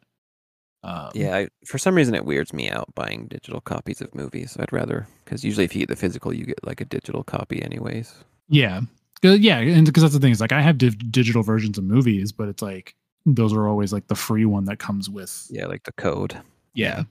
Um, 0.85 1.11
Yeah, 1.15 1.37
I, 1.37 1.49
for 1.67 1.79
some 1.79 1.95
reason 1.95 2.15
it 2.15 2.27
weirds 2.27 2.53
me 2.53 2.71
out 2.71 2.95
buying 2.95 3.27
digital 3.27 3.61
copies 3.61 4.01
of 4.01 4.15
movies. 4.15 4.57
I'd 4.61 4.73
rather 4.73 5.07
because 5.25 5.43
usually 5.45 5.65
if 5.65 5.75
you 5.75 5.81
get 5.81 5.89
the 5.89 5.97
physical, 5.97 6.33
you 6.33 6.45
get 6.45 6.65
like 6.65 6.81
a 6.81 6.85
digital 6.85 7.25
copy 7.25 7.63
anyways. 7.63 8.15
Yeah, 8.49 8.83
Yeah, 9.23 9.59
and 9.59 9.87
because 9.87 10.03
that's 10.03 10.15
the 10.15 10.21
thing 10.21 10.33
is 10.33 10.41
like 10.41 10.53
I 10.53 10.61
have 10.61 10.79
div- 10.79 11.11
digital 11.11 11.43
versions 11.43 11.79
of 11.79 11.85
movies, 11.85 12.31
but 12.31 12.49
it's 12.49 12.63
like 12.63 12.95
those 13.25 13.55
are 13.55 13.67
always 13.67 13.93
like 13.93 14.07
the 14.09 14.15
free 14.15 14.45
one 14.45 14.67
that 14.67 14.79
comes 14.79 15.09
with. 15.09 15.47
Yeah, 15.51 15.67
like 15.67 15.85
the 15.85 15.93
code. 15.93 16.39
Yeah. 16.75 17.05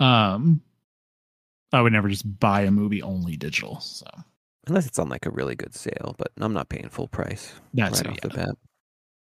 Um, 0.00 0.60
I 1.72 1.80
would 1.80 1.92
never 1.92 2.08
just 2.08 2.40
buy 2.40 2.62
a 2.62 2.70
movie 2.70 3.02
only 3.02 3.36
digital. 3.36 3.80
So 3.80 4.06
Unless 4.66 4.86
it's 4.86 4.98
on 4.98 5.08
like 5.08 5.26
a 5.26 5.30
really 5.30 5.54
good 5.54 5.74
sale, 5.74 6.14
but 6.18 6.32
I'm 6.38 6.52
not 6.52 6.68
paying 6.68 6.88
full 6.88 7.08
price 7.08 7.54
that's 7.72 8.02
right 8.02 8.06
it, 8.06 8.12
off 8.12 8.20
the 8.20 8.28
bat. 8.28 8.56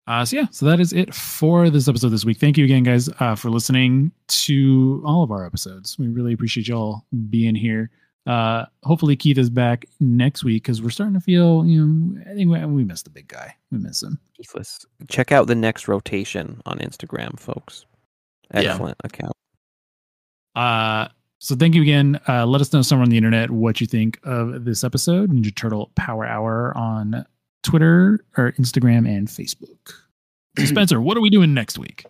Uh, 0.06 0.24
so 0.24 0.36
yeah, 0.36 0.46
so 0.50 0.66
that 0.66 0.80
is 0.80 0.92
it 0.92 1.14
for 1.14 1.70
this 1.70 1.88
episode 1.88 2.10
this 2.10 2.24
week. 2.24 2.38
Thank 2.38 2.58
you 2.58 2.64
again, 2.64 2.82
guys, 2.82 3.08
uh, 3.20 3.34
for 3.34 3.48
listening 3.50 4.12
to 4.28 5.02
all 5.06 5.22
of 5.22 5.30
our 5.30 5.46
episodes. 5.46 5.98
We 5.98 6.08
really 6.08 6.34
appreciate 6.34 6.68
y'all 6.68 7.04
being 7.30 7.54
here. 7.54 7.90
Uh, 8.26 8.64
hopefully 8.82 9.16
Keith 9.16 9.38
is 9.38 9.50
back 9.50 9.86
next 10.00 10.44
week 10.44 10.62
because 10.62 10.82
we're 10.82 10.90
starting 10.90 11.14
to 11.14 11.20
feel, 11.20 11.64
you 11.66 11.86
know, 11.86 12.20
I 12.30 12.34
think 12.34 12.50
we, 12.50 12.64
we 12.66 12.84
miss 12.84 13.02
the 13.02 13.10
big 13.10 13.28
guy. 13.28 13.54
We 13.70 13.78
miss 13.78 14.02
him. 14.02 14.18
Keithless. 14.36 14.84
Check 15.08 15.32
out 15.32 15.46
the 15.46 15.54
next 15.54 15.88
rotation 15.88 16.60
on 16.66 16.78
Instagram, 16.78 17.38
folks. 17.38 17.86
Yeah. 18.52 18.60
Excellent 18.60 18.96
account. 19.04 19.34
Uh, 20.54 21.08
so 21.38 21.54
thank 21.54 21.74
you 21.74 21.82
again. 21.82 22.18
Uh, 22.26 22.46
let 22.46 22.60
us 22.60 22.72
know 22.72 22.80
somewhere 22.80 23.04
on 23.04 23.10
the 23.10 23.16
internet 23.18 23.50
what 23.50 23.80
you 23.80 23.86
think 23.86 24.18
of 24.22 24.64
this 24.64 24.84
episode. 24.84 25.30
Ninja 25.30 25.54
Turtle 25.54 25.90
Power 25.94 26.24
Hour 26.24 26.76
on 26.76 27.26
Twitter 27.64 28.24
or 28.36 28.52
Instagram 28.52 29.08
and 29.08 29.28
Facebook. 29.28 29.94
Spencer, 30.64 31.00
what 31.00 31.16
are 31.16 31.20
we 31.20 31.30
doing 31.30 31.52
next 31.52 31.78
week? 31.78 32.04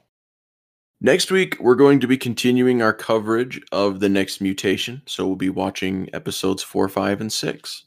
Next 1.01 1.31
week, 1.31 1.57
we're 1.61 1.75
going 1.75 2.01
to 2.01 2.07
be 2.07 2.17
continuing 2.17 2.81
our 2.81 2.93
coverage 2.93 3.61
of 3.73 4.01
the 4.01 4.09
next 4.09 4.41
mutation. 4.41 5.03
So 5.07 5.27
we'll 5.27 5.37
be 5.37 5.51
watching 5.51 6.09
episodes 6.13 6.63
four, 6.63 6.89
five, 6.89 7.21
and 7.21 7.33
six. 7.33 7.85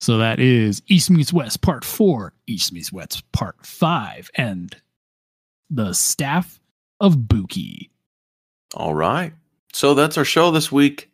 So 0.00 0.18
that 0.18 0.38
is 0.38 0.82
East 0.88 1.10
Meets 1.10 1.32
West 1.32 1.62
Part 1.62 1.84
4, 1.84 2.32
East 2.46 2.72
Meets 2.72 2.92
West 2.92 3.30
Part 3.32 3.56
5, 3.64 4.30
and 4.36 4.76
the 5.70 5.92
staff 5.94 6.60
of 7.00 7.16
Buki. 7.16 7.90
All 8.74 8.94
right. 8.94 9.32
So 9.72 9.94
that's 9.94 10.18
our 10.18 10.24
show 10.24 10.50
this 10.50 10.70
week. 10.70 11.10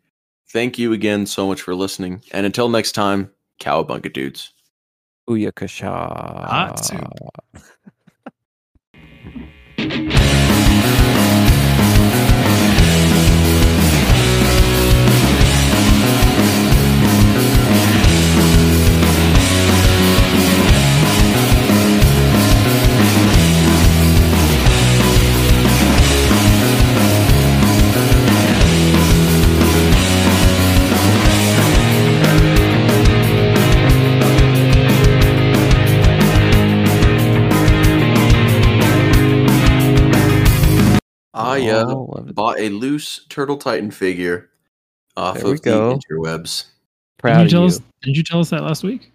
Thank 0.50 0.78
you 0.78 0.92
again 0.92 1.26
so 1.26 1.46
much 1.46 1.62
for 1.62 1.74
listening. 1.74 2.22
And 2.32 2.44
until 2.44 2.68
next 2.68 2.92
time, 2.92 3.30
cowabunga 3.60 4.12
dudes. 4.12 4.52
Uyakasha. 5.28 5.90
Hot 5.90 6.84
soup. 6.84 7.12
I 41.34 41.68
uh, 41.70 41.84
Oh, 41.86 42.02
love 42.14 42.34
bought 42.34 42.58
a 42.60 42.68
loose 42.68 43.26
Turtle 43.28 43.56
Titan 43.56 43.90
figure 43.90 44.50
off 45.16 45.36
There 45.38 45.46
we 45.46 45.52
of 45.52 45.62
the 45.62 45.70
go. 45.70 45.98
interwebs. 46.10 46.66
Proud 47.18 47.38
didn't, 47.38 47.46
of 47.46 47.46
you 47.46 47.50
tell 47.50 47.60
you. 47.62 47.66
us, 47.68 47.80
didn't 48.02 48.16
you 48.16 48.22
tell 48.24 48.40
us 48.40 48.50
that 48.50 48.62
last 48.62 48.82
week? 48.82 49.12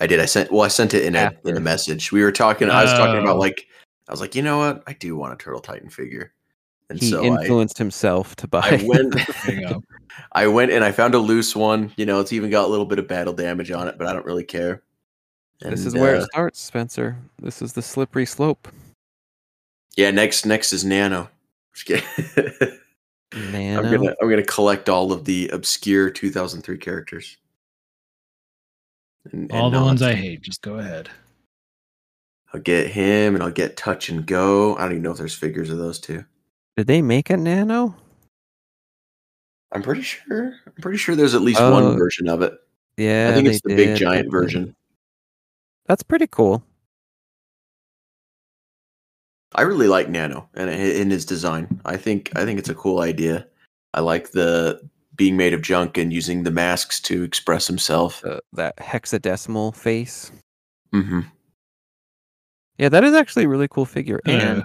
I 0.00 0.06
did. 0.06 0.20
I 0.20 0.26
sent. 0.26 0.52
Well, 0.52 0.62
I 0.62 0.68
sent 0.68 0.92
it 0.94 1.04
in 1.04 1.16
a 1.16 1.32
in 1.44 1.56
a 1.56 1.60
message. 1.60 2.12
We 2.12 2.22
were 2.22 2.32
talking. 2.32 2.70
I 2.70 2.82
was 2.84 2.92
talking 2.92 3.20
about 3.22 3.36
Oh. 3.36 3.40
like. 3.40 3.66
I 4.08 4.12
was 4.12 4.20
like, 4.20 4.34
you 4.36 4.42
know 4.42 4.58
what? 4.58 4.84
I 4.86 4.92
do 4.92 5.16
want 5.16 5.32
a 5.32 5.36
Turtle 5.36 5.60
Titan 5.60 5.88
figure, 5.90 6.32
and 6.90 7.00
He 7.00 7.10
so 7.10 7.24
I, 7.24 7.26
influenced 7.40 7.76
himself 7.78 8.36
to 8.36 8.46
buy. 8.46 8.60
I 8.60 8.84
went. 8.86 9.14
There 9.46 9.54
you 9.54 9.68
go. 9.68 9.82
I 10.32 10.46
went 10.46 10.70
and 10.70 10.84
I 10.84 10.92
found 10.92 11.14
a 11.14 11.18
loose 11.18 11.56
one. 11.56 11.92
You 11.96 12.06
know, 12.06 12.20
it's 12.20 12.32
even 12.32 12.48
got 12.50 12.66
a 12.66 12.68
little 12.68 12.86
bit 12.86 12.98
of 13.00 13.08
battle 13.08 13.32
damage 13.32 13.70
on 13.72 13.88
it, 13.88 13.96
but 13.98 14.06
I 14.06 14.12
don't 14.12 14.24
really 14.26 14.44
care. 14.44 14.82
this 15.60 15.84
is 15.84 15.94
where 15.94 16.14
uh, 16.16 16.20
it 16.20 16.24
starts, 16.26 16.60
Spencer. 16.60 17.16
This 17.42 17.60
is 17.62 17.72
the 17.72 17.82
slippery 17.82 18.26
slope. 18.26 18.68
Yeah, 19.96 20.10
next 20.10 20.44
next 20.46 20.72
is 20.72 20.84
Nano. 20.84 21.28
Just 21.76 21.86
kidding. 21.86 22.78
Nano. 23.34 23.82
I'm 23.82 23.92
gonna 23.92 24.10
oh. 24.12 24.16
I'm 24.22 24.30
gonna 24.30 24.42
collect 24.42 24.88
all 24.88 25.12
of 25.12 25.24
the 25.24 25.48
obscure 25.50 26.08
2003 26.10 26.78
characters. 26.78 27.36
And- 29.30 29.50
All 29.52 29.66
and 29.66 29.74
the 29.74 29.82
ones 29.82 30.02
I 30.02 30.14
hate. 30.14 30.40
Just 30.42 30.62
go 30.62 30.78
ahead. 30.78 31.10
I'll 32.54 32.60
get 32.60 32.88
him, 32.88 33.34
and 33.34 33.42
I'll 33.42 33.50
get 33.50 33.76
Touch 33.76 34.08
and 34.08 34.24
Go. 34.24 34.76
I 34.76 34.82
don't 34.82 34.92
even 34.92 35.02
know 35.02 35.10
if 35.10 35.18
there's 35.18 35.34
figures 35.34 35.68
of 35.68 35.78
those 35.78 35.98
two. 35.98 36.24
Did 36.76 36.86
they 36.86 37.02
make 37.02 37.28
a 37.28 37.36
Nano? 37.36 37.94
I'm 39.72 39.82
pretty 39.82 40.02
sure. 40.02 40.54
I'm 40.66 40.80
pretty 40.80 40.96
sure 40.96 41.16
there's 41.16 41.34
at 41.34 41.42
least 41.42 41.60
Oh, 41.60 41.72
one 41.72 41.98
version 41.98 42.28
of 42.28 42.40
it. 42.40 42.54
Yeah, 42.96 43.28
I 43.30 43.34
think 43.34 43.48
it's 43.48 43.60
the 43.62 43.74
big 43.74 43.96
giant 43.96 44.30
version. 44.30 44.74
That's 45.86 46.02
pretty 46.04 46.28
cool. 46.28 46.62
I 49.54 49.62
really 49.62 49.88
like 49.88 50.08
Nano 50.08 50.48
and 50.54 50.68
in 50.70 51.10
his 51.10 51.24
design. 51.24 51.80
I 51.84 51.96
think 51.96 52.30
I 52.36 52.44
think 52.44 52.58
it's 52.58 52.68
a 52.68 52.74
cool 52.74 53.00
idea. 53.00 53.46
I 53.94 54.00
like 54.00 54.32
the 54.32 54.80
being 55.14 55.36
made 55.36 55.54
of 55.54 55.62
junk 55.62 55.96
and 55.96 56.12
using 56.12 56.42
the 56.42 56.50
masks 56.50 57.00
to 57.00 57.22
express 57.22 57.66
himself. 57.66 58.22
Uh, 58.24 58.40
that 58.52 58.76
hexadecimal 58.76 59.74
face. 59.74 60.30
hmm 60.92 61.20
Yeah, 62.78 62.90
that 62.90 63.02
is 63.04 63.14
actually 63.14 63.44
a 63.44 63.48
really 63.48 63.68
cool 63.68 63.86
figure. 63.86 64.20
Uh, 64.26 64.30
And 64.30 64.58
a 64.60 64.64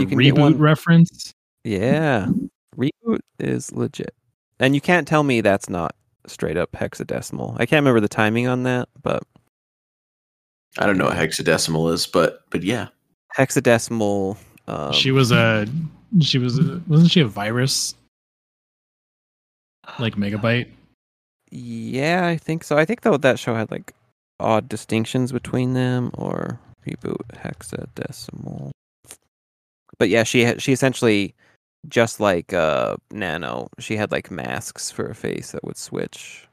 You 0.00 0.06
can 0.06 0.18
get 0.18 0.34
reboot 0.34 0.38
one- 0.38 0.58
reference. 0.58 1.32
yeah, 1.64 2.28
reboot 2.76 3.20
is 3.38 3.72
legit. 3.72 4.14
And 4.58 4.74
you 4.74 4.80
can't 4.82 5.06
tell 5.08 5.22
me 5.22 5.40
that's 5.40 5.68
not 5.70 5.94
straight 6.26 6.56
up 6.58 6.72
hexadecimal. 6.72 7.54
I 7.54 7.64
can't 7.66 7.80
remember 7.82 8.00
the 8.00 8.08
timing 8.08 8.48
on 8.48 8.64
that, 8.64 8.88
but 9.02 9.22
I 10.78 10.84
don't 10.84 10.98
know 10.98 11.06
what 11.06 11.16
hexadecimal 11.16 11.92
is, 11.94 12.06
but 12.06 12.40
but 12.50 12.62
yeah. 12.62 12.88
Hexadecimal. 13.36 14.36
Um, 14.66 14.92
she 14.92 15.10
was 15.10 15.30
a. 15.30 15.66
She 16.20 16.38
was. 16.38 16.58
A, 16.58 16.80
wasn't 16.86 17.10
she 17.10 17.20
a 17.20 17.26
virus? 17.26 17.94
Like 19.98 20.14
megabyte. 20.14 20.68
Yeah, 21.50 22.26
I 22.26 22.36
think 22.36 22.64
so. 22.64 22.76
I 22.76 22.84
think 22.84 23.02
though 23.02 23.16
that 23.16 23.38
show 23.38 23.54
had 23.54 23.70
like 23.70 23.92
odd 24.40 24.68
distinctions 24.68 25.32
between 25.32 25.74
them 25.74 26.10
or 26.14 26.58
reboot 26.86 27.22
hexadecimal. 27.32 28.70
But 29.98 30.08
yeah, 30.08 30.24
she 30.24 30.44
had, 30.44 30.60
she 30.60 30.72
essentially 30.72 31.34
just 31.88 32.20
like 32.20 32.52
uh 32.52 32.96
Nano, 33.10 33.68
she 33.78 33.96
had 33.96 34.12
like 34.12 34.30
masks 34.30 34.90
for 34.90 35.06
a 35.06 35.14
face 35.14 35.52
that 35.52 35.64
would 35.64 35.76
switch. 35.76 36.48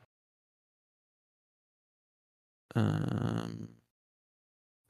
Um 2.75 3.69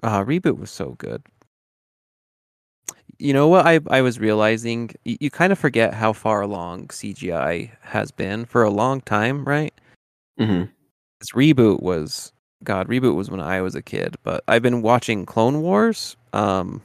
uh 0.03 0.24
reboot 0.24 0.60
was 0.60 0.72
so 0.72 0.95
good. 0.98 1.24
You 3.19 3.34
know 3.34 3.48
what 3.48 3.65
I 3.65 3.80
I 3.90 4.02
was 4.02 4.19
realizing 4.19 4.91
you, 5.06 5.18
you 5.19 5.30
kind 5.30 5.52
of 5.53 5.60
forget 5.60 5.94
how 5.94 6.14
far 6.14 6.41
along 6.41 6.88
CGI 6.88 7.72
has 7.81 8.11
been 8.11 8.45
for 8.45 8.64
a 8.64 8.69
long 8.69 9.02
time, 9.02 9.45
right? 9.45 9.73
hmm 10.40 10.64
this 11.19 11.31
reboot 11.35 11.81
was 11.81 12.34
god 12.64 12.88
reboot 12.88 13.15
was 13.15 13.30
when 13.30 13.40
i 13.40 13.61
was 13.61 13.76
a 13.76 13.81
kid 13.84 14.15
but 14.23 14.44
i've 14.48 14.64
been 14.64 14.81
watching 14.81 15.26
clone 15.27 15.61
wars 15.61 16.18
um 16.34 16.81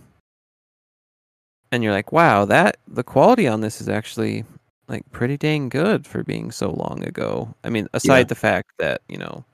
and 1.73 1.83
you're 1.83 1.93
like 1.93 2.13
wow 2.13 2.45
that 2.45 2.77
the 2.87 3.03
quality 3.03 3.49
on 3.49 3.63
this 3.63 3.81
is 3.81 3.89
actually 3.89 4.45
like 4.87 5.03
pretty 5.13 5.37
dang 5.39 5.69
good 5.71 6.07
for 6.07 6.23
being 6.23 6.51
so 6.51 6.71
long 6.71 7.03
ago 7.05 7.53
i 7.65 7.71
mean 7.71 7.89
aside 7.95 8.19
Yeah. 8.19 8.25
the 8.25 8.35
fact 8.35 8.71
that 8.79 9.01
you 9.09 9.17
know 9.17 9.45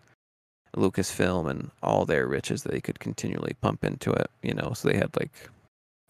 lucasfilm 0.76 1.48
and 1.48 1.70
all 1.82 2.05
their 2.05 2.26
riches 2.26 2.64
they 2.64 2.80
could 2.80 2.98
continually 2.98 3.55
pump 3.60 3.84
into 3.84 4.10
it 4.12 4.28
you 4.42 4.52
know 4.55 4.72
so 4.74 4.88
they 4.88 4.96
had 4.96 5.10
like 5.18 5.30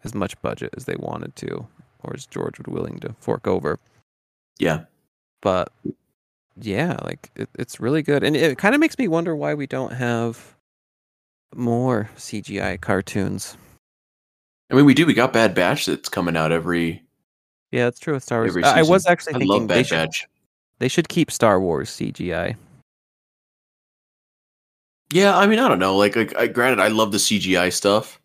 as 0.05 0.15
much 0.15 0.41
budget 0.43 0.73
as 0.77 0.85
they 0.85 0.97
wanted 0.99 1.35
to 1.37 1.67
or 2.03 2.15
as 2.15 2.27
george 2.27 2.59
would 2.59 2.69
willing 2.69 2.99
to 3.01 3.15
fork 3.19 3.47
over 3.47 3.79
Yeah. 4.59 4.85
but 5.43 5.73
yeah, 6.57 6.99
like 7.03 7.31
it, 7.35 7.49
it's 7.59 7.81
really 7.81 8.01
good, 8.01 8.23
and 8.23 8.37
it 8.37 8.59
kind 8.59 8.77
of 8.77 8.81
makes 8.81 8.97
me 8.97 9.09
wonder 9.09 9.35
why 9.35 9.55
we 9.55 9.67
don't 9.67 9.93
have 9.93 10.55
more 11.53 12.09
CGI 12.17 12.81
cartoons. 12.81 13.57
I 14.71 14.77
mean, 14.77 14.85
we 14.85 14.95
do. 14.95 15.05
We 15.05 15.15
got 15.15 15.33
Bad 15.33 15.53
Batch 15.53 15.87
that's 15.87 16.09
coming 16.09 16.37
out 16.37 16.53
every 16.53 17.03
Yeah, 17.73 17.85
that's 17.87 17.99
true 17.99 18.15
with 18.15 18.23
Star 18.23 18.39
Wars. 18.39 18.51
every 18.51 18.63
I 18.63 18.83
was 18.83 19.05
actually 19.07 19.35
I 19.35 19.39
thinking 19.39 19.67
they 19.67 19.83
Bad 19.83 20.15
should 20.15 20.29
they 20.79 20.87
should 20.87 21.09
keep 21.09 21.33
Star 21.33 21.61
Wars 21.61 21.91
CGI. 21.91 22.55
Yeah, 25.13 25.37
I 25.37 25.47
mean, 25.49 25.59
I 25.59 25.67
don't 25.69 25.81
know. 25.81 25.97
Like, 25.97 26.15
like 26.15 26.37
I, 26.37 26.47
granted, 26.47 26.79
I 26.81 26.87
love 26.89 27.11
the 27.11 27.19
CGI 27.19 27.73
stuff, 27.73 28.21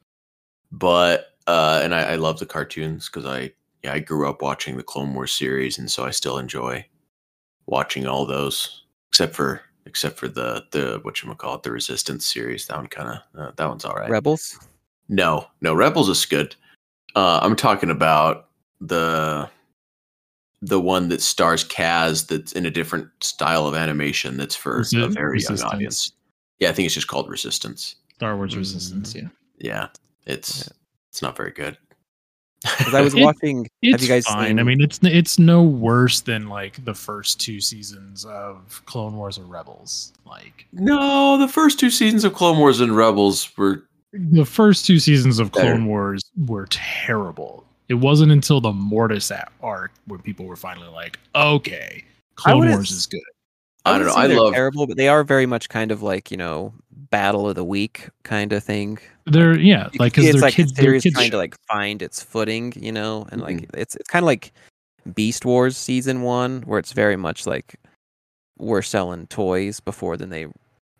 but 0.71 1.28
uh, 1.49 1.81
and 1.83 1.95
I, 1.95 2.11
I 2.11 2.15
love 2.15 2.37
the 2.37 2.45
cartoons 2.45 3.09
because 3.09 3.25
I 3.25 3.51
yeah, 3.83 3.93
I 3.93 3.99
grew 3.99 4.29
up 4.29 4.41
watching 4.41 4.77
the 4.77 4.83
Clone 4.83 5.15
Wars 5.15 5.31
series, 5.31 5.79
and 5.79 5.89
so 5.89 6.05
I 6.05 6.11
still 6.11 6.37
enjoy 6.37 6.85
watching 7.65 8.05
all 8.05 8.25
those, 8.27 8.83
except 9.09 9.33
for 9.35 9.61
except 9.87 10.19
for 10.19 10.27
the 10.27 10.65
the 10.71 10.99
what 11.01 11.23
you 11.23 11.33
call 11.33 11.55
it, 11.55 11.63
the 11.63 11.71
Resistance 11.71 12.31
series. 12.31 12.67
That 12.67 12.77
one 12.77 12.85
kind 12.87 13.09
of 13.09 13.41
uh, 13.41 13.51
that 13.55 13.67
one's 13.67 13.83
all 13.83 13.95
right. 13.95 14.11
Rebels. 14.11 14.59
No, 15.07 15.47
no, 15.61 15.73
Rebels 15.73 16.07
is 16.07 16.23
good. 16.23 16.55
Uh, 17.15 17.39
I'm 17.41 17.55
talking 17.55 17.89
about 17.89 18.49
the 18.79 19.49
the 20.61 20.79
one 20.79 21.09
that 21.09 21.21
stars 21.21 21.63
Kaz 21.63 22.27
that's 22.27 22.51
in 22.51 22.67
a 22.67 22.71
different 22.71 23.07
style 23.21 23.65
of 23.65 23.73
animation 23.73 24.37
that's 24.37 24.55
for 24.55 24.81
Is 24.81 24.93
a 24.93 25.05
it 25.05 25.13
very 25.13 25.39
young 25.39 25.59
audience. 25.61 26.11
Yeah, 26.59 26.69
I 26.69 26.73
think 26.73 26.85
it's 26.85 26.93
just 26.93 27.07
called 27.07 27.27
Resistance. 27.27 27.95
Star 28.13 28.37
Wars 28.37 28.55
Resistance. 28.55 29.15
Yeah, 29.15 29.29
Yeah, 29.57 29.87
it's 30.27 30.69
it's 31.09 31.21
not 31.21 31.35
very 31.37 31.51
good. 31.51 31.77
'Cause 32.65 32.93
I 32.93 33.01
was 33.01 33.13
It- 33.13 33.21
watching. 33.23 33.63
have 33.63 33.69
it's 33.81 34.03
you 34.03 34.09
guys 34.09 34.25
fine. 34.25 34.47
seen? 34.49 34.59
I 34.59 34.63
mean, 34.63 34.81
it's 34.81 34.99
it's 35.03 35.39
no 35.39 35.63
worse 35.63 36.21
than 36.21 36.49
like 36.49 36.83
the 36.83 36.93
first 36.93 37.39
two 37.39 37.61
seasons 37.61 38.25
of 38.25 38.81
Clone 38.85 39.15
Wars 39.15 39.37
or 39.39 39.43
Rebels. 39.43 40.11
Like 40.25 40.65
no, 40.73 41.37
the 41.37 41.47
first 41.47 41.79
two 41.79 41.89
seasons 41.89 42.23
of 42.25 42.33
Clone 42.33 42.57
Wars 42.57 42.79
and 42.81 42.95
Rebels 42.95 43.49
were 43.57 43.83
the 44.11 44.45
first 44.45 44.85
two 44.85 44.99
seasons 44.99 45.39
of 45.39 45.51
Better. 45.51 45.67
Clone 45.73 45.85
Wars 45.85 46.23
were 46.47 46.67
terrible. 46.69 47.63
It 47.87 47.95
wasn't 47.95 48.31
until 48.31 48.59
the 48.61 48.71
Mortis 48.73 49.31
arc 49.63 49.91
when 50.05 50.19
people 50.21 50.45
were 50.45 50.55
finally 50.55 50.89
like, 50.89 51.17
okay, 51.35 52.03
Clone 52.35 52.69
Wars 52.69 52.91
is 52.91 53.05
good. 53.07 53.21
I 53.85 53.97
don't 53.97 54.07
know. 54.07 54.13
I 54.13 54.27
love 54.27 54.53
terrible, 54.53 54.85
but 54.85 54.97
they 54.97 55.07
are 55.07 55.23
very 55.23 55.45
much 55.45 55.69
kind 55.69 55.91
of 55.91 56.03
like 56.03 56.29
you 56.29 56.37
know 56.37 56.73
battle 56.91 57.47
of 57.49 57.55
the 57.55 57.63
week 57.63 58.09
kind 58.23 58.51
of 58.51 58.63
thing. 58.63 58.99
They're 59.31 59.57
yeah, 59.59 59.89
You 59.93 59.99
like 59.99 60.13
because 60.13 60.25
it's 60.25 60.33
they're 60.35 60.41
like 60.41 60.53
kids. 60.55 60.71
the 60.73 60.81
They're 60.81 60.89
series 60.91 61.03
kids. 61.03 61.15
trying 61.15 61.25
show. 61.27 61.31
to 61.31 61.37
like 61.37 61.55
find 61.67 62.01
its 62.01 62.21
footing, 62.21 62.73
you 62.75 62.91
know, 62.91 63.27
and 63.31 63.41
like 63.41 63.57
Mm-hmm. 63.57 63.77
it's 63.79 63.95
it's 63.95 64.07
kind 64.09 64.23
of 64.23 64.27
like 64.27 64.51
Beast 65.13 65.45
Wars 65.45 65.77
season 65.77 66.21
one, 66.23 66.61
where 66.63 66.79
it's 66.79 66.93
very 66.93 67.15
much 67.15 67.45
like 67.47 67.75
we're 68.57 68.81
selling 68.81 69.25
toys 69.27 69.79
before 69.79 70.17
then 70.17 70.29
they 70.29 70.47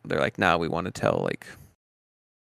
they're 0.06 0.20
like, 0.22 0.38
now 0.40 0.58
we 0.58 0.68
want 0.70 0.86
to 0.86 0.92
tell 0.92 1.22
like 1.24 1.46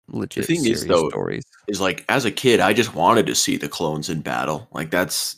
legit 0.09 0.47
thing 0.47 0.66
is, 0.66 0.86
though, 0.86 1.09
stories. 1.09 1.44
is 1.69 1.81
like 1.81 2.05
as 2.09 2.24
a 2.24 2.31
kid, 2.31 2.61
I 2.61 2.73
just 2.73 2.94
wanted 2.94 3.27
to 3.27 3.35
see 3.35 3.56
the 3.56 3.69
clones 3.69 4.11
in 4.11 4.20
battle. 4.20 4.69
Like 4.73 4.90
that's 4.90 5.36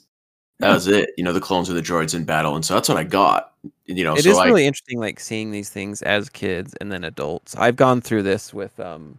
that 0.59 0.73
was 0.73 0.87
it. 0.87 1.11
You 1.19 1.25
know, 1.25 1.35
the 1.35 1.41
clones 1.41 1.69
and 1.69 1.77
the 1.77 1.83
droids 1.83 2.15
in 2.15 2.25
battle, 2.25 2.55
and 2.57 2.65
so 2.65 2.73
that's 2.75 2.89
what 2.89 2.97
I 2.99 3.05
got. 3.05 3.53
You 3.85 4.03
know, 4.05 4.15
It 4.17 4.23
so 4.23 4.31
is 4.31 4.39
I, 4.39 4.47
really 4.47 4.67
interesting, 4.67 4.99
like 4.99 5.21
seeing 5.21 5.51
these 5.51 5.69
things 5.69 6.01
as 6.03 6.29
kids 6.31 6.75
and 6.81 6.91
then 6.91 7.05
adults. 7.05 7.55
I've 7.57 7.77
gone 7.77 8.01
through 8.01 8.23
this 8.23 8.55
with, 8.55 8.79
um, 8.81 9.19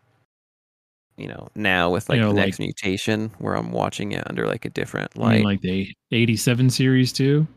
you 1.17 1.27
know, 1.27 1.47
now 1.55 1.89
with 1.89 2.07
like 2.09 2.17
You 2.17 2.21
know, 2.23 2.29
the 2.29 2.35
like- 2.35 2.45
next 2.47 2.59
mutation, 2.59 3.31
where 3.39 3.55
I'm 3.55 3.71
watching 3.71 4.11
it 4.11 4.23
under 4.29 4.45
like 4.47 4.65
a 4.65 4.69
different 4.69 5.11
I 5.17 5.21
light. 5.21 5.43
like 5.43 5.61
the 5.61 5.87
'87 6.11 6.69
series 6.69 7.11
too. 7.11 7.47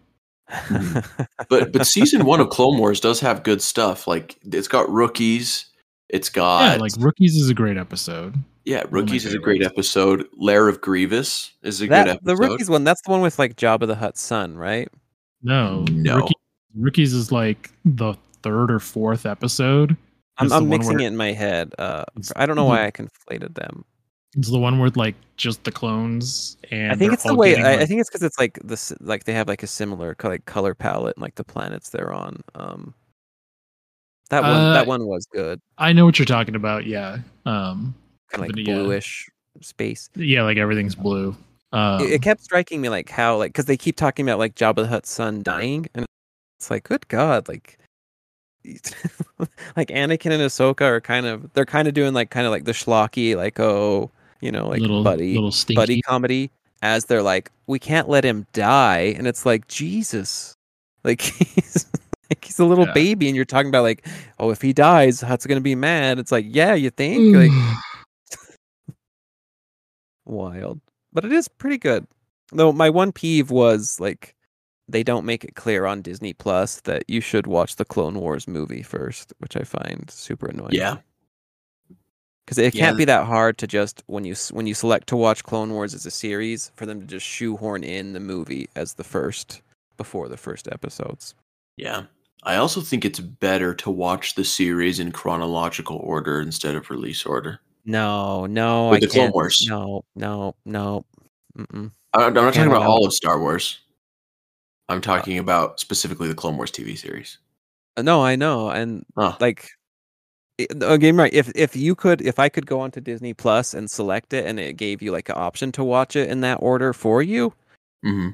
Hmm. 0.48 0.98
but 1.48 1.72
but 1.72 1.86
season 1.86 2.24
one 2.24 2.40
of 2.40 2.50
Clone 2.50 2.78
Wars 2.78 3.00
does 3.00 3.20
have 3.20 3.42
good 3.44 3.62
stuff. 3.62 4.06
Like 4.08 4.36
it's 4.44 4.68
got 4.68 4.90
rookies. 4.90 5.66
It's 6.08 6.28
got 6.28 6.72
yeah, 6.72 6.76
like 6.80 6.90
Rookies 6.98 7.36
is 7.36 7.48
a 7.50 7.54
great 7.54 7.76
episode. 7.78 8.34
yeah, 8.64 8.82
my 8.90 8.98
rookies 8.98 9.24
is 9.24 9.32
a 9.32 9.38
great 9.38 9.62
episode. 9.62 10.26
Lair 10.36 10.66
of 10.66 10.80
Grievous 10.80 11.52
is 11.62 11.80
a 11.80 11.86
that 11.86 12.04
good 12.06 12.10
episode 12.16 12.24
the 12.26 12.36
rookies 12.36 12.68
one, 12.68 12.82
that's 12.82 13.00
the 13.02 13.12
one 13.12 13.20
with 13.20 13.38
like 13.38 13.54
Jabba 13.54 13.86
the 13.86 13.94
Hutt's 13.94 14.20
son, 14.20 14.56
right? 14.58 14.88
No, 15.42 15.84
No. 15.90 16.16
Rookie- 16.16 16.34
Rookies 16.76 17.12
is 17.14 17.30
like 17.30 17.70
the 17.84 18.14
third 18.42 18.72
or 18.72 18.80
fourth 18.80 19.24
episode. 19.24 19.96
I'm, 20.40 20.52
I'm 20.52 20.68
mixing 20.68 20.96
where- 20.96 21.04
it 21.04 21.08
in 21.08 21.16
my 21.16 21.32
head. 21.32 21.74
Uh, 21.78 22.04
I 22.36 22.46
don't 22.46 22.56
know 22.56 22.64
why 22.64 22.86
I 22.86 22.90
conflated 22.90 23.54
them. 23.54 23.84
It's 24.36 24.48
the 24.50 24.58
one 24.60 24.78
with 24.78 24.96
like 24.96 25.16
just 25.36 25.64
the 25.64 25.72
clones, 25.72 26.56
and 26.70 26.92
I 26.92 26.94
think 26.94 27.12
it's 27.12 27.24
the 27.24 27.34
way. 27.34 27.56
I, 27.60 27.80
I 27.80 27.86
think 27.86 28.00
it's 28.00 28.08
because 28.08 28.22
it's 28.22 28.38
like 28.38 28.60
this, 28.62 28.92
like 29.00 29.24
they 29.24 29.32
have 29.32 29.48
like 29.48 29.64
a 29.64 29.66
similar 29.66 30.14
like 30.22 30.44
color 30.44 30.72
palette 30.72 31.16
and 31.16 31.22
like 31.22 31.34
the 31.34 31.42
planets 31.42 31.90
they're 31.90 32.12
on. 32.12 32.40
Um, 32.54 32.94
that 34.30 34.42
one, 34.42 34.52
Uh, 34.52 34.72
that 34.74 34.86
one 34.86 35.06
was 35.08 35.26
good. 35.32 35.60
I 35.78 35.92
know 35.92 36.04
what 36.04 36.16
you're 36.20 36.26
talking 36.26 36.54
about. 36.54 36.86
Yeah, 36.86 37.18
um, 37.44 37.92
Kind 38.30 38.34
of 38.34 38.40
like 38.42 38.50
but 38.52 38.58
yeah. 38.60 38.74
bluish 38.76 39.28
space. 39.62 40.08
yeah, 40.14 40.44
like 40.44 40.58
everything's 40.58 40.94
blue. 40.94 41.34
Um, 41.72 42.00
it, 42.00 42.12
it 42.12 42.22
kept 42.22 42.40
striking 42.40 42.80
me 42.80 42.88
like 42.88 43.08
how 43.10 43.36
like 43.36 43.50
because 43.52 43.64
they 43.64 43.76
keep 43.76 43.96
talking 43.96 44.24
about 44.28 44.38
like 44.38 44.54
Jabba 44.54 44.76
the 44.76 44.86
Hutt's 44.86 45.10
son 45.10 45.42
dying, 45.42 45.88
and 45.92 46.06
it's 46.60 46.70
like, 46.70 46.84
good 46.84 47.08
God, 47.08 47.48
like, 47.48 47.79
like 49.76 49.88
Anakin 49.88 50.32
and 50.32 50.42
Ahsoka 50.42 50.82
are 50.82 51.00
kind 51.00 51.26
of 51.26 51.52
they're 51.54 51.64
kind 51.64 51.88
of 51.88 51.94
doing 51.94 52.12
like 52.14 52.30
kind 52.30 52.46
of 52.46 52.52
like 52.52 52.64
the 52.64 52.72
schlocky 52.72 53.34
like 53.36 53.58
oh 53.58 54.10
you 54.40 54.52
know 54.52 54.68
like 54.68 54.80
little 54.80 55.02
buddy 55.02 55.34
little 55.34 55.52
buddy 55.74 56.02
comedy 56.02 56.50
as 56.82 57.06
they're 57.06 57.22
like 57.22 57.50
we 57.66 57.78
can't 57.78 58.08
let 58.08 58.24
him 58.24 58.46
die, 58.52 59.14
and 59.16 59.26
it's 59.26 59.46
like 59.46 59.68
Jesus, 59.68 60.54
like 61.04 61.20
he's. 61.20 61.86
Like 62.30 62.44
he's 62.44 62.60
a 62.60 62.64
little 62.64 62.86
Yeah. 62.86 62.92
baby, 62.92 63.26
and 63.26 63.34
you're 63.34 63.44
talking 63.44 63.70
about 63.70 63.82
like, 63.82 64.06
oh, 64.38 64.50
if 64.50 64.62
he 64.62 64.72
dies, 64.72 65.20
Hutt's 65.20 65.46
gonna 65.46 65.60
be 65.60 65.74
mad. 65.74 66.20
It's 66.20 66.30
like, 66.30 66.46
yeah, 66.48 66.74
you 66.74 66.90
think? 66.90 67.34
Like, 67.34 67.50
wild 70.24 70.80
but 71.12 71.24
it 71.24 71.32
is 71.32 71.48
pretty 71.48 71.76
good 71.76 72.06
though 72.52 72.72
my 72.72 72.88
one 72.88 73.10
peeve 73.10 73.50
was 73.50 73.98
like 73.98 74.36
they 74.90 75.02
don't 75.02 75.24
make 75.24 75.44
it 75.44 75.54
clear 75.54 75.86
on 75.86 76.02
disney 76.02 76.32
plus 76.32 76.80
that 76.82 77.02
you 77.08 77.20
should 77.20 77.46
watch 77.46 77.76
the 77.76 77.84
clone 77.84 78.18
wars 78.18 78.46
movie 78.48 78.82
first 78.82 79.32
which 79.38 79.56
i 79.56 79.62
find 79.62 80.10
super 80.10 80.46
annoying 80.46 80.70
yeah, 80.72 80.96
because 82.44 82.58
it 82.58 82.74
Yeah. 82.74 82.86
can't 82.86 82.98
be 82.98 83.04
that 83.06 83.26
hard 83.26 83.58
to 83.58 83.66
just 83.66 84.02
when 84.06 84.24
you 84.24 84.34
when 84.52 84.66
you 84.66 84.74
select 84.74 85.06
to 85.08 85.16
watch 85.16 85.44
clone 85.44 85.72
wars 85.72 85.94
as 85.94 86.06
a 86.06 86.10
series 86.10 86.72
for 86.76 86.86
them 86.86 87.00
to 87.00 87.06
just 87.06 87.26
shoehorn 87.26 87.84
in 87.84 88.12
the 88.12 88.20
movie 88.20 88.68
as 88.76 88.94
the 88.94 89.04
first 89.04 89.62
before 89.96 90.28
the 90.28 90.36
first 90.36 90.68
episodes 90.70 91.34
yeah. 91.76 92.02
I 92.42 92.56
also 92.56 92.80
think 92.80 93.04
it's 93.04 93.20
better 93.20 93.74
to 93.74 93.90
watch 93.90 94.34
the 94.34 94.44
series 94.46 94.98
in 94.98 95.12
chronological 95.12 95.98
order 95.98 96.40
instead 96.40 96.74
of 96.74 96.88
release 96.90 97.24
order. 97.26 97.60
no 97.84 98.46
no 98.46 98.88
With 98.90 99.02
i 99.02 99.06
the 99.06 99.12
Clone 99.12 99.30
Wars. 99.32 99.66
no 99.68 100.04
no 100.16 100.54
no 100.64 101.04
Mm-mm. 101.58 101.90
I'm 102.14 102.32
not 102.32 102.54
talking 102.54 102.70
about 102.70 102.82
all 102.82 103.04
of 103.06 103.12
Star 103.12 103.38
Wars. 103.40 103.78
I'm 104.90 105.00
talking 105.00 105.38
about 105.38 105.80
specifically 105.80 106.28
the 106.28 106.34
Clone 106.34 106.56
Wars 106.56 106.70
TV 106.70 106.96
series. 106.98 107.38
Uh, 107.96 108.02
no 108.02 108.22
i 108.24 108.36
know 108.36 108.70
and 108.70 109.04
Huh. 109.16 109.36
like 109.40 109.68
again 110.82 111.16
right 111.16 111.32
if 111.32 111.50
if 111.54 111.74
you 111.74 111.94
could 111.94 112.20
if 112.22 112.38
i 112.38 112.48
could 112.48 112.66
go 112.66 112.80
onto 112.80 113.00
disney 113.00 113.32
plus 113.34 113.72
and 113.74 113.90
select 113.90 114.32
it 114.32 114.46
and 114.46 114.60
it 114.60 114.76
gave 114.76 115.00
you 115.02 115.10
like 115.10 115.28
an 115.28 115.34
option 115.36 115.72
to 115.72 115.82
watch 115.82 116.14
it 116.16 116.28
in 116.28 116.40
that 116.42 116.56
order 116.56 116.92
for 116.92 117.22
you 117.22 117.52
hmm 118.04 118.28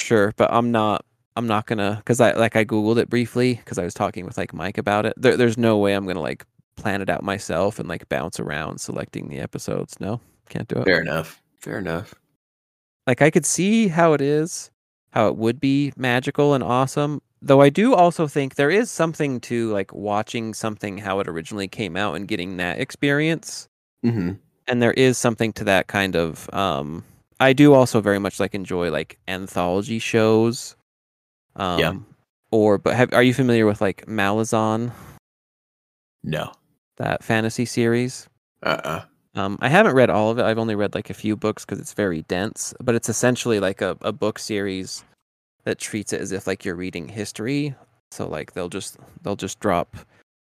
sure 0.00 0.32
but 0.36 0.52
i'm 0.52 0.70
not 0.70 1.04
i'm 1.36 1.46
not 1.46 1.66
gonna 1.66 1.96
because 1.96 2.20
i 2.20 2.32
like 2.32 2.54
i 2.54 2.64
googled 2.64 2.98
it 2.98 3.08
briefly 3.10 3.54
because 3.54 3.78
i 3.78 3.84
was 3.84 3.94
talking 3.94 4.24
with 4.24 4.36
like 4.38 4.52
mike 4.54 4.78
about 4.78 5.06
it 5.06 5.14
there, 5.16 5.36
there's 5.36 5.58
no 5.58 5.76
way 5.78 5.94
i'm 5.94 6.06
gonna 6.06 6.20
like 6.20 6.44
plan 6.76 7.00
it 7.02 7.08
out 7.10 7.22
myself 7.24 7.78
and 7.78 7.88
like 7.88 8.08
bounce 8.08 8.38
around 8.38 8.78
selecting 8.78 9.28
the 9.28 9.38
episodes 9.40 9.98
no 10.00 10.20
can't 10.48 10.68
do 10.68 10.76
it 10.76 10.84
Fair 10.84 11.00
enough. 11.00 11.42
Fair 11.60 11.78
enough. 11.78 12.14
like 13.06 13.22
I 13.22 13.30
could 13.30 13.44
see 13.46 13.88
how 13.88 14.12
it 14.12 14.20
is, 14.20 14.70
how 15.12 15.28
it 15.28 15.36
would 15.36 15.60
be 15.60 15.92
magical 15.96 16.54
and 16.54 16.62
awesome. 16.62 17.20
Though 17.42 17.60
I 17.60 17.70
do 17.70 17.94
also 17.94 18.26
think 18.26 18.54
there 18.56 18.70
is 18.70 18.90
something 18.90 19.40
to 19.40 19.70
like 19.72 19.92
watching 19.94 20.52
something 20.54 20.98
how 20.98 21.20
it 21.20 21.28
originally 21.28 21.68
came 21.68 21.96
out 21.96 22.14
and 22.14 22.28
getting 22.28 22.56
that 22.58 22.78
experience. 22.80 23.66
hmm 24.02 24.32
And 24.68 24.82
there 24.82 24.92
is 24.92 25.16
something 25.18 25.52
to 25.54 25.64
that 25.64 25.86
kind 25.86 26.16
of 26.16 26.48
um 26.52 27.04
I 27.40 27.54
do 27.54 27.72
also 27.72 28.00
very 28.02 28.18
much 28.18 28.38
like 28.38 28.54
enjoy 28.54 28.90
like 28.90 29.18
anthology 29.26 29.98
shows. 29.98 30.76
Um 31.56 31.78
Yeah. 31.80 31.94
or 32.52 32.78
but 32.78 32.94
have, 32.94 33.12
are 33.14 33.22
you 33.22 33.32
familiar 33.34 33.64
with 33.66 33.80
like 33.80 34.04
Malazan, 34.06 34.92
No. 36.22 36.52
that 36.98 37.24
fantasy 37.24 37.64
series? 37.64 38.28
Uh-uh. 38.62 39.04
Um, 39.34 39.58
I 39.60 39.68
haven't 39.68 39.94
read 39.94 40.10
all 40.10 40.30
of 40.30 40.38
it. 40.38 40.44
I've 40.44 40.58
only 40.58 40.74
read 40.74 40.94
like 40.94 41.10
a 41.10 41.14
few 41.14 41.36
books 41.36 41.64
because 41.64 41.78
it's 41.78 41.94
very 41.94 42.22
dense. 42.22 42.74
But 42.80 42.94
it's 42.94 43.08
essentially 43.08 43.60
like 43.60 43.80
a, 43.80 43.96
a 44.02 44.12
book 44.12 44.38
series 44.38 45.04
that 45.64 45.78
treats 45.78 46.12
it 46.12 46.20
as 46.20 46.32
if 46.32 46.46
like 46.46 46.64
you're 46.64 46.74
reading 46.74 47.08
history. 47.08 47.74
So 48.10 48.26
like 48.26 48.52
they'll 48.52 48.68
just 48.68 48.96
they'll 49.22 49.36
just 49.36 49.60
drop 49.60 49.96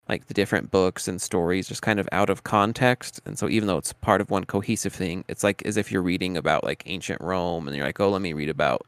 like 0.09 0.27
the 0.27 0.33
different 0.33 0.69
books 0.69 1.07
and 1.07 1.21
stories 1.21 1.67
just 1.67 1.81
kind 1.81 1.99
of 1.99 2.09
out 2.11 2.29
of 2.29 2.43
context. 2.43 3.21
And 3.25 3.39
so 3.39 3.47
even 3.47 3.67
though 3.67 3.77
it's 3.77 3.93
part 3.93 4.19
of 4.19 4.29
one 4.29 4.43
cohesive 4.43 4.93
thing, 4.93 5.23
it's 5.29 5.43
like 5.43 5.65
as 5.65 5.77
if 5.77 5.91
you're 5.91 6.01
reading 6.01 6.35
about 6.35 6.65
like 6.65 6.83
ancient 6.85 7.21
Rome 7.21 7.67
and 7.67 7.77
you're 7.77 7.85
like, 7.85 8.01
oh, 8.01 8.09
let 8.09 8.21
me 8.21 8.33
read 8.33 8.49
about 8.49 8.85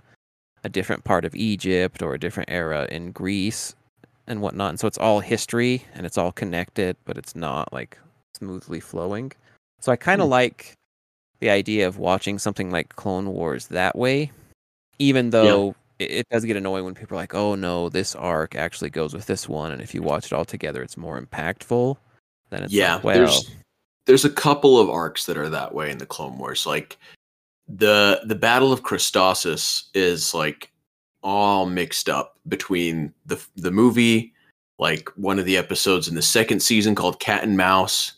a 0.65 0.69
different 0.69 1.05
part 1.05 1.23
of 1.23 1.33
Egypt 1.35 2.01
or 2.01 2.13
a 2.13 2.19
different 2.19 2.49
era 2.49 2.87
in 2.91 3.11
Greece 3.11 3.75
and 4.27 4.41
whatnot. 4.41 4.71
And 4.71 4.79
so 4.79 4.87
it's 4.87 4.97
all 4.97 5.21
history 5.21 5.85
and 5.93 6.05
it's 6.05 6.17
all 6.17 6.33
connected, 6.33 6.97
but 7.05 7.17
it's 7.17 7.35
not 7.35 7.71
like 7.71 7.97
smoothly 8.33 8.81
flowing. 8.81 9.31
So 9.85 9.91
I 9.91 9.97
kind 9.97 10.19
of 10.19 10.25
hmm. 10.29 10.31
like 10.31 10.73
the 11.41 11.51
idea 11.51 11.87
of 11.87 11.99
watching 11.99 12.39
something 12.39 12.71
like 12.71 12.95
Clone 12.95 13.27
Wars 13.27 13.67
that 13.67 13.95
way, 13.95 14.31
even 14.97 15.29
though 15.29 15.75
it, 15.99 16.11
it 16.11 16.29
does 16.31 16.43
get 16.43 16.57
annoying 16.57 16.85
when 16.85 16.95
people 16.95 17.15
are 17.15 17.21
like, 17.21 17.35
"Oh 17.35 17.53
no, 17.53 17.89
this 17.89 18.15
arc 18.15 18.55
actually 18.55 18.89
goes 18.89 19.13
with 19.13 19.27
this 19.27 19.47
one," 19.47 19.71
and 19.71 19.83
if 19.83 19.93
you 19.93 20.01
watch 20.01 20.25
it 20.25 20.33
all 20.33 20.43
together, 20.43 20.81
it's 20.81 20.97
more 20.97 21.21
impactful. 21.21 21.97
Then 22.49 22.63
it's 22.63 22.73
yeah, 22.73 22.95
like, 23.03 23.13
there's 23.13 23.51
there's 24.07 24.25
a 24.25 24.29
couple 24.31 24.79
of 24.79 24.89
arcs 24.89 25.27
that 25.27 25.37
are 25.37 25.49
that 25.49 25.75
way 25.75 25.91
in 25.91 25.99
the 25.99 26.07
Clone 26.07 26.39
Wars. 26.39 26.65
Like 26.65 26.97
the 27.67 28.21
the 28.25 28.33
Battle 28.33 28.73
of 28.73 28.81
Christosis 28.81 29.83
is 29.93 30.33
like 30.33 30.71
all 31.21 31.67
mixed 31.67 32.09
up 32.09 32.39
between 32.47 33.13
the 33.27 33.39
the 33.55 33.69
movie, 33.69 34.33
like 34.79 35.09
one 35.09 35.37
of 35.37 35.45
the 35.45 35.57
episodes 35.57 36.07
in 36.07 36.15
the 36.15 36.23
second 36.23 36.61
season 36.61 36.95
called 36.95 37.19
Cat 37.19 37.43
and 37.43 37.55
Mouse, 37.55 38.13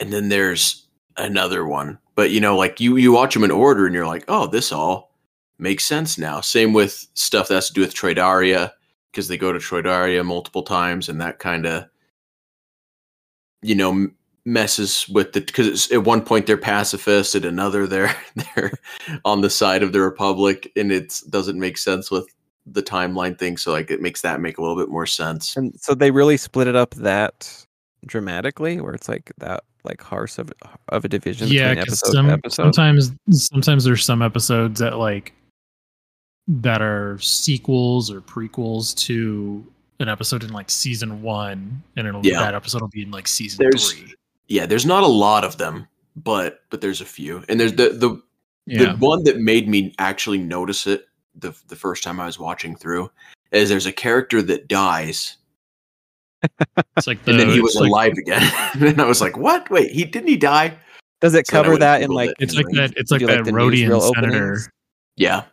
and 0.00 0.10
then 0.10 0.30
there's 0.30 0.81
another 1.16 1.66
one. 1.66 1.98
But 2.14 2.30
you 2.30 2.40
know, 2.40 2.56
like 2.56 2.80
you 2.80 2.96
you 2.96 3.12
watch 3.12 3.34
them 3.34 3.44
in 3.44 3.50
order, 3.50 3.86
and 3.86 3.94
you're 3.94 4.06
like, 4.06 4.24
oh, 4.28 4.46
this 4.46 4.72
all 4.72 5.12
makes 5.58 5.84
sense 5.84 6.18
now. 6.18 6.40
Same 6.40 6.72
with 6.72 7.06
stuff 7.14 7.48
that 7.48 7.54
has 7.54 7.68
to 7.68 7.74
do 7.74 7.80
with 7.80 7.94
Toydaria 7.94 8.72
because 9.10 9.28
they 9.28 9.38
go 9.38 9.52
to 9.52 9.58
Toydaria 9.58 10.24
multiple 10.24 10.62
times, 10.62 11.08
and 11.08 11.20
that 11.20 11.38
kind 11.38 11.66
of 11.66 11.86
you 13.62 13.74
know 13.74 14.08
messes 14.44 15.08
with 15.08 15.32
the 15.32 15.40
because 15.40 15.90
at 15.92 16.04
one 16.04 16.22
point 16.22 16.46
they're 16.46 16.56
pacifist, 16.56 17.34
at 17.34 17.44
another 17.44 17.86
they're 17.88 18.14
they're 18.36 18.72
on 19.24 19.40
the 19.40 19.50
side 19.50 19.82
of 19.82 19.92
the 19.92 20.00
Republic, 20.00 20.70
and 20.76 20.92
it 20.92 21.20
doesn't 21.30 21.58
make 21.58 21.78
sense 21.78 22.10
with 22.10 22.26
the 22.66 22.82
timeline 22.82 23.38
thing. 23.38 23.56
So 23.56 23.72
like 23.72 23.90
it 23.90 24.00
makes 24.00 24.22
that 24.22 24.40
make 24.40 24.58
a 24.58 24.60
little 24.60 24.76
bit 24.76 24.88
more 24.88 25.06
sense. 25.06 25.56
And 25.56 25.78
so 25.80 25.94
they 25.94 26.10
really 26.10 26.36
split 26.36 26.68
it 26.68 26.76
up 26.76 26.94
that 26.96 27.66
dramatically, 28.06 28.80
where 28.80 28.94
it's 28.94 29.08
like 29.08 29.32
that 29.38 29.64
like 29.84 30.00
harsh 30.02 30.38
of 30.38 30.52
of 30.90 31.04
a 31.04 31.08
division 31.08 31.48
yeah, 31.48 31.70
between 31.70 31.86
'cause 31.86 32.02
episode 32.02 32.12
some, 32.12 32.30
episode. 32.30 32.62
sometimes 32.74 33.12
sometimes 33.30 33.84
there's 33.84 34.04
some 34.04 34.22
episodes 34.22 34.78
that 34.80 34.98
like 34.98 35.32
that 36.48 36.82
are 36.82 37.18
sequels 37.20 38.10
or 38.10 38.20
prequels 38.20 38.96
to 38.96 39.64
an 40.00 40.08
episode 40.08 40.42
in 40.42 40.52
like 40.52 40.70
season 40.70 41.22
one, 41.22 41.82
and 41.96 42.06
it'll 42.06 42.24
Yeah. 42.26 42.40
that 42.40 42.54
episode 42.54 42.80
will 42.80 42.88
be 42.88 43.02
in 43.02 43.10
like 43.10 43.28
season 43.28 43.58
There's- 43.60 43.92
three. 43.92 44.14
Yeah, 44.48 44.66
there's 44.66 44.84
not 44.84 45.02
a 45.04 45.06
lot 45.08 45.44
of 45.44 45.58
them, 45.58 45.86
but 46.16 46.62
but 46.70 46.80
there's 46.80 47.00
a 47.00 47.04
few, 47.06 47.44
and 47.48 47.58
there's 47.60 47.72
the 47.74 47.90
the 47.90 48.20
Yeah, 48.66 48.92
The 48.92 48.96
one 48.98 49.24
that 49.24 49.38
made 49.40 49.68
me 49.68 49.92
actually 49.98 50.38
notice 50.38 50.86
it 50.86 51.08
the 51.34 51.52
the 51.66 51.74
first 51.74 52.04
time 52.04 52.20
I 52.20 52.26
was 52.26 52.38
watching 52.38 52.76
through 52.76 53.10
is 53.50 53.68
there's 53.68 53.86
a 53.86 53.92
character 53.92 54.40
that 54.42 54.68
dies 54.68 55.36
it's 56.96 57.06
like 57.06 57.24
the, 57.24 57.30
and 57.32 57.40
then 57.40 57.48
he 57.48 57.54
it's 57.56 57.62
was 57.62 57.76
like- 57.76 57.88
alive 57.88 58.12
again. 58.18 58.52
and 58.80 59.00
I 59.00 59.06
was 59.06 59.20
like, 59.20 59.36
"What? 59.36 59.70
Wait, 59.70 59.90
he 59.92 60.04
didn't 60.04 60.28
he 60.28 60.36
die?" 60.36 60.76
Does 61.20 61.34
it 61.34 61.46
So 61.46 61.62
cover 61.62 61.76
that 61.78 62.02
in 62.02 62.10
like 62.10 62.30
it. 62.30 62.36
It's 62.40 62.54
like 62.56 62.66
that. 62.72 62.92
It's 62.96 63.10
like 63.12 63.20
that 63.22 63.28
like, 63.36 63.44
the 63.44 63.52
Rodian 63.52 63.88
newsreel 63.88 64.14
senator. 64.14 64.36
openings? 64.44 64.68
Yeah, 65.16 65.44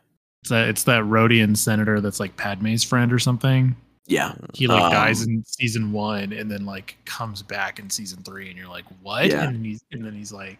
It's 0.41 0.49
that 0.49 0.69
it's 0.69 0.83
that 0.85 1.03
Rodian 1.03 1.55
senator 1.57 2.01
that's 2.01 2.19
like 2.19 2.35
Padme's 2.37 2.83
friend 2.83 3.11
or 3.13 3.19
something. 3.19 3.75
yeah, 4.07 4.33
He 4.53 4.65
like 4.67 4.81
Um, 4.81 4.91
dies 4.91 5.21
in 5.23 5.43
season 5.45 5.91
one 5.91 6.33
and 6.33 6.49
then 6.49 6.65
like 6.65 6.97
comes 7.05 7.41
back 7.43 7.77
in 7.77 7.89
season 7.89 8.23
three, 8.23 8.49
and 8.49 8.57
you're 8.57 8.69
like, 8.69 8.85
what? 9.03 9.27
Yeah. 9.27 9.43
And 9.43 9.55
then 9.57 9.63
he's 9.63 9.81
and 9.91 10.03
then 10.03 10.13
he's 10.13 10.31
like, 10.31 10.57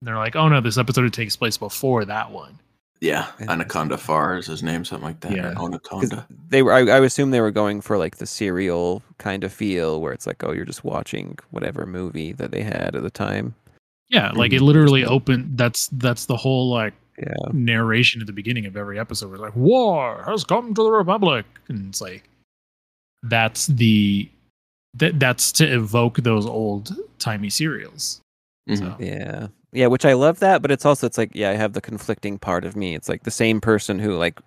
and 0.00 0.08
they're 0.08 0.16
like, 0.18 0.36
oh 0.36 0.48
no, 0.48 0.60
this 0.60 0.76
episode 0.78 1.10
takes 1.12 1.36
place 1.36 1.56
before 1.56 2.04
that 2.04 2.30
one. 2.30 2.58
Yeah. 3.00 3.28
Onaconda 3.40 3.98
Farr 3.98 4.36
is 4.38 4.46
his 4.46 4.62
name, 4.62 4.84
something 4.84 5.06
like 5.08 5.20
that. 5.20 5.32
Yeah. 5.32 5.54
Onaconda. 5.54 6.26
they 6.48 6.62
were 6.62 6.72
I, 6.72 6.80
I 6.80 7.04
assume 7.04 7.30
they 7.30 7.40
were 7.40 7.50
going 7.50 7.80
for 7.80 7.96
like 7.96 8.16
the 8.16 8.26
serial 8.26 9.02
kind 9.18 9.42
of 9.44 9.52
feel 9.52 10.00
where 10.00 10.12
it's 10.12 10.26
like 10.26 10.44
oh 10.44 10.52
you're 10.52 10.64
just 10.66 10.84
watching 10.84 11.38
whatever 11.50 11.86
movie 11.86 12.32
that 12.32 12.50
they 12.50 12.62
had 12.62 12.94
at 12.94 13.02
the 13.02 13.10
time 13.10 13.54
Yeah, 14.10 14.32
like 14.32 14.50
Mm-hmm. 14.50 14.56
it 14.64 14.66
literally 14.66 15.04
opened. 15.06 15.56
That's 15.56 15.88
that's 15.92 16.26
the 16.26 16.36
whole 16.36 16.68
like 16.70 16.92
yeah 17.18 17.34
narration 17.52 18.20
at 18.20 18.26
the 18.26 18.32
beginning 18.32 18.66
of 18.66 18.76
every 18.76 18.98
episode. 18.98 19.30
We're 19.30 19.36
like, 19.38 19.56
war 19.56 20.22
has 20.26 20.42
come 20.44 20.74
to 20.74 20.82
the 20.82 20.90
republic, 20.90 21.44
and 21.68 21.88
it's 21.88 22.00
like 22.00 22.24
that's 23.22 23.66
the 23.66 24.28
that 24.94 25.20
that's 25.20 25.52
to 25.52 25.64
evoke 25.64 26.16
those 26.18 26.46
old 26.46 26.94
timey 27.18 27.50
serials. 27.50 28.20
Mhm. 28.68 28.78
So 28.78 28.96
yeah 28.98 29.46
yeah 29.72 29.86
which 29.86 30.04
i 30.04 30.12
love 30.12 30.38
that 30.40 30.62
but 30.62 30.70
it's 30.70 30.84
also 30.84 31.06
it's 31.06 31.18
like 31.18 31.30
yeah 31.34 31.50
i 31.50 31.54
have 31.54 31.72
the 31.72 31.80
conflicting 31.80 32.38
part 32.38 32.64
of 32.64 32.76
me 32.76 32.94
it's 32.94 33.08
like 33.08 33.22
the 33.24 33.30
same 33.30 33.60
person 33.60 33.98
who 33.98 34.16
like 34.16 34.40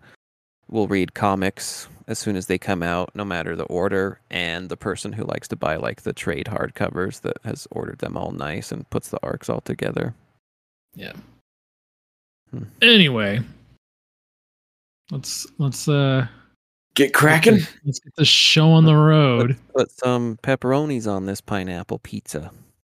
will 0.70 0.88
read 0.88 1.14
comics 1.14 1.88
as 2.08 2.20
soon 2.20 2.36
as 2.36 2.48
they 2.48 2.58
come 2.58 2.84
out 2.84 3.10
no 3.16 3.24
matter 3.24 3.56
the 3.56 3.64
order 3.66 4.20
and 4.32 4.70
the 4.70 4.78
person 4.78 5.14
who 5.14 5.24
likes 5.24 5.48
to 5.48 5.56
buy 5.56 5.76
like 5.76 6.02
the 6.02 6.14
trade 6.14 6.48
hardcovers 6.48 7.22
that 7.22 7.38
has 7.46 7.68
ordered 7.72 8.00
them 8.00 8.18
all 8.18 8.32
nice 8.32 8.72
and 8.72 8.90
puts 8.90 9.10
the 9.10 9.20
arcs 9.24 9.50
all 9.50 9.62
together 9.62 10.14
Yeah. 10.96 11.14
anyway, 12.82 13.42
let's 15.12 15.48
let's 15.58 15.88
uh 15.88 16.28
Get 16.96 17.14
cracking. 17.14 17.60
let's 17.86 18.00
get 18.00 18.14
the 18.16 18.26
show 18.26 18.70
on 18.70 18.86
the 18.86 18.96
road. 18.96 19.50
Let's 19.50 19.62
put 19.76 19.92
some 19.92 20.38
pepperonis 20.44 21.12
on 21.12 21.26
this 21.26 21.42
pineapple 21.42 21.98
pizza 22.00 22.52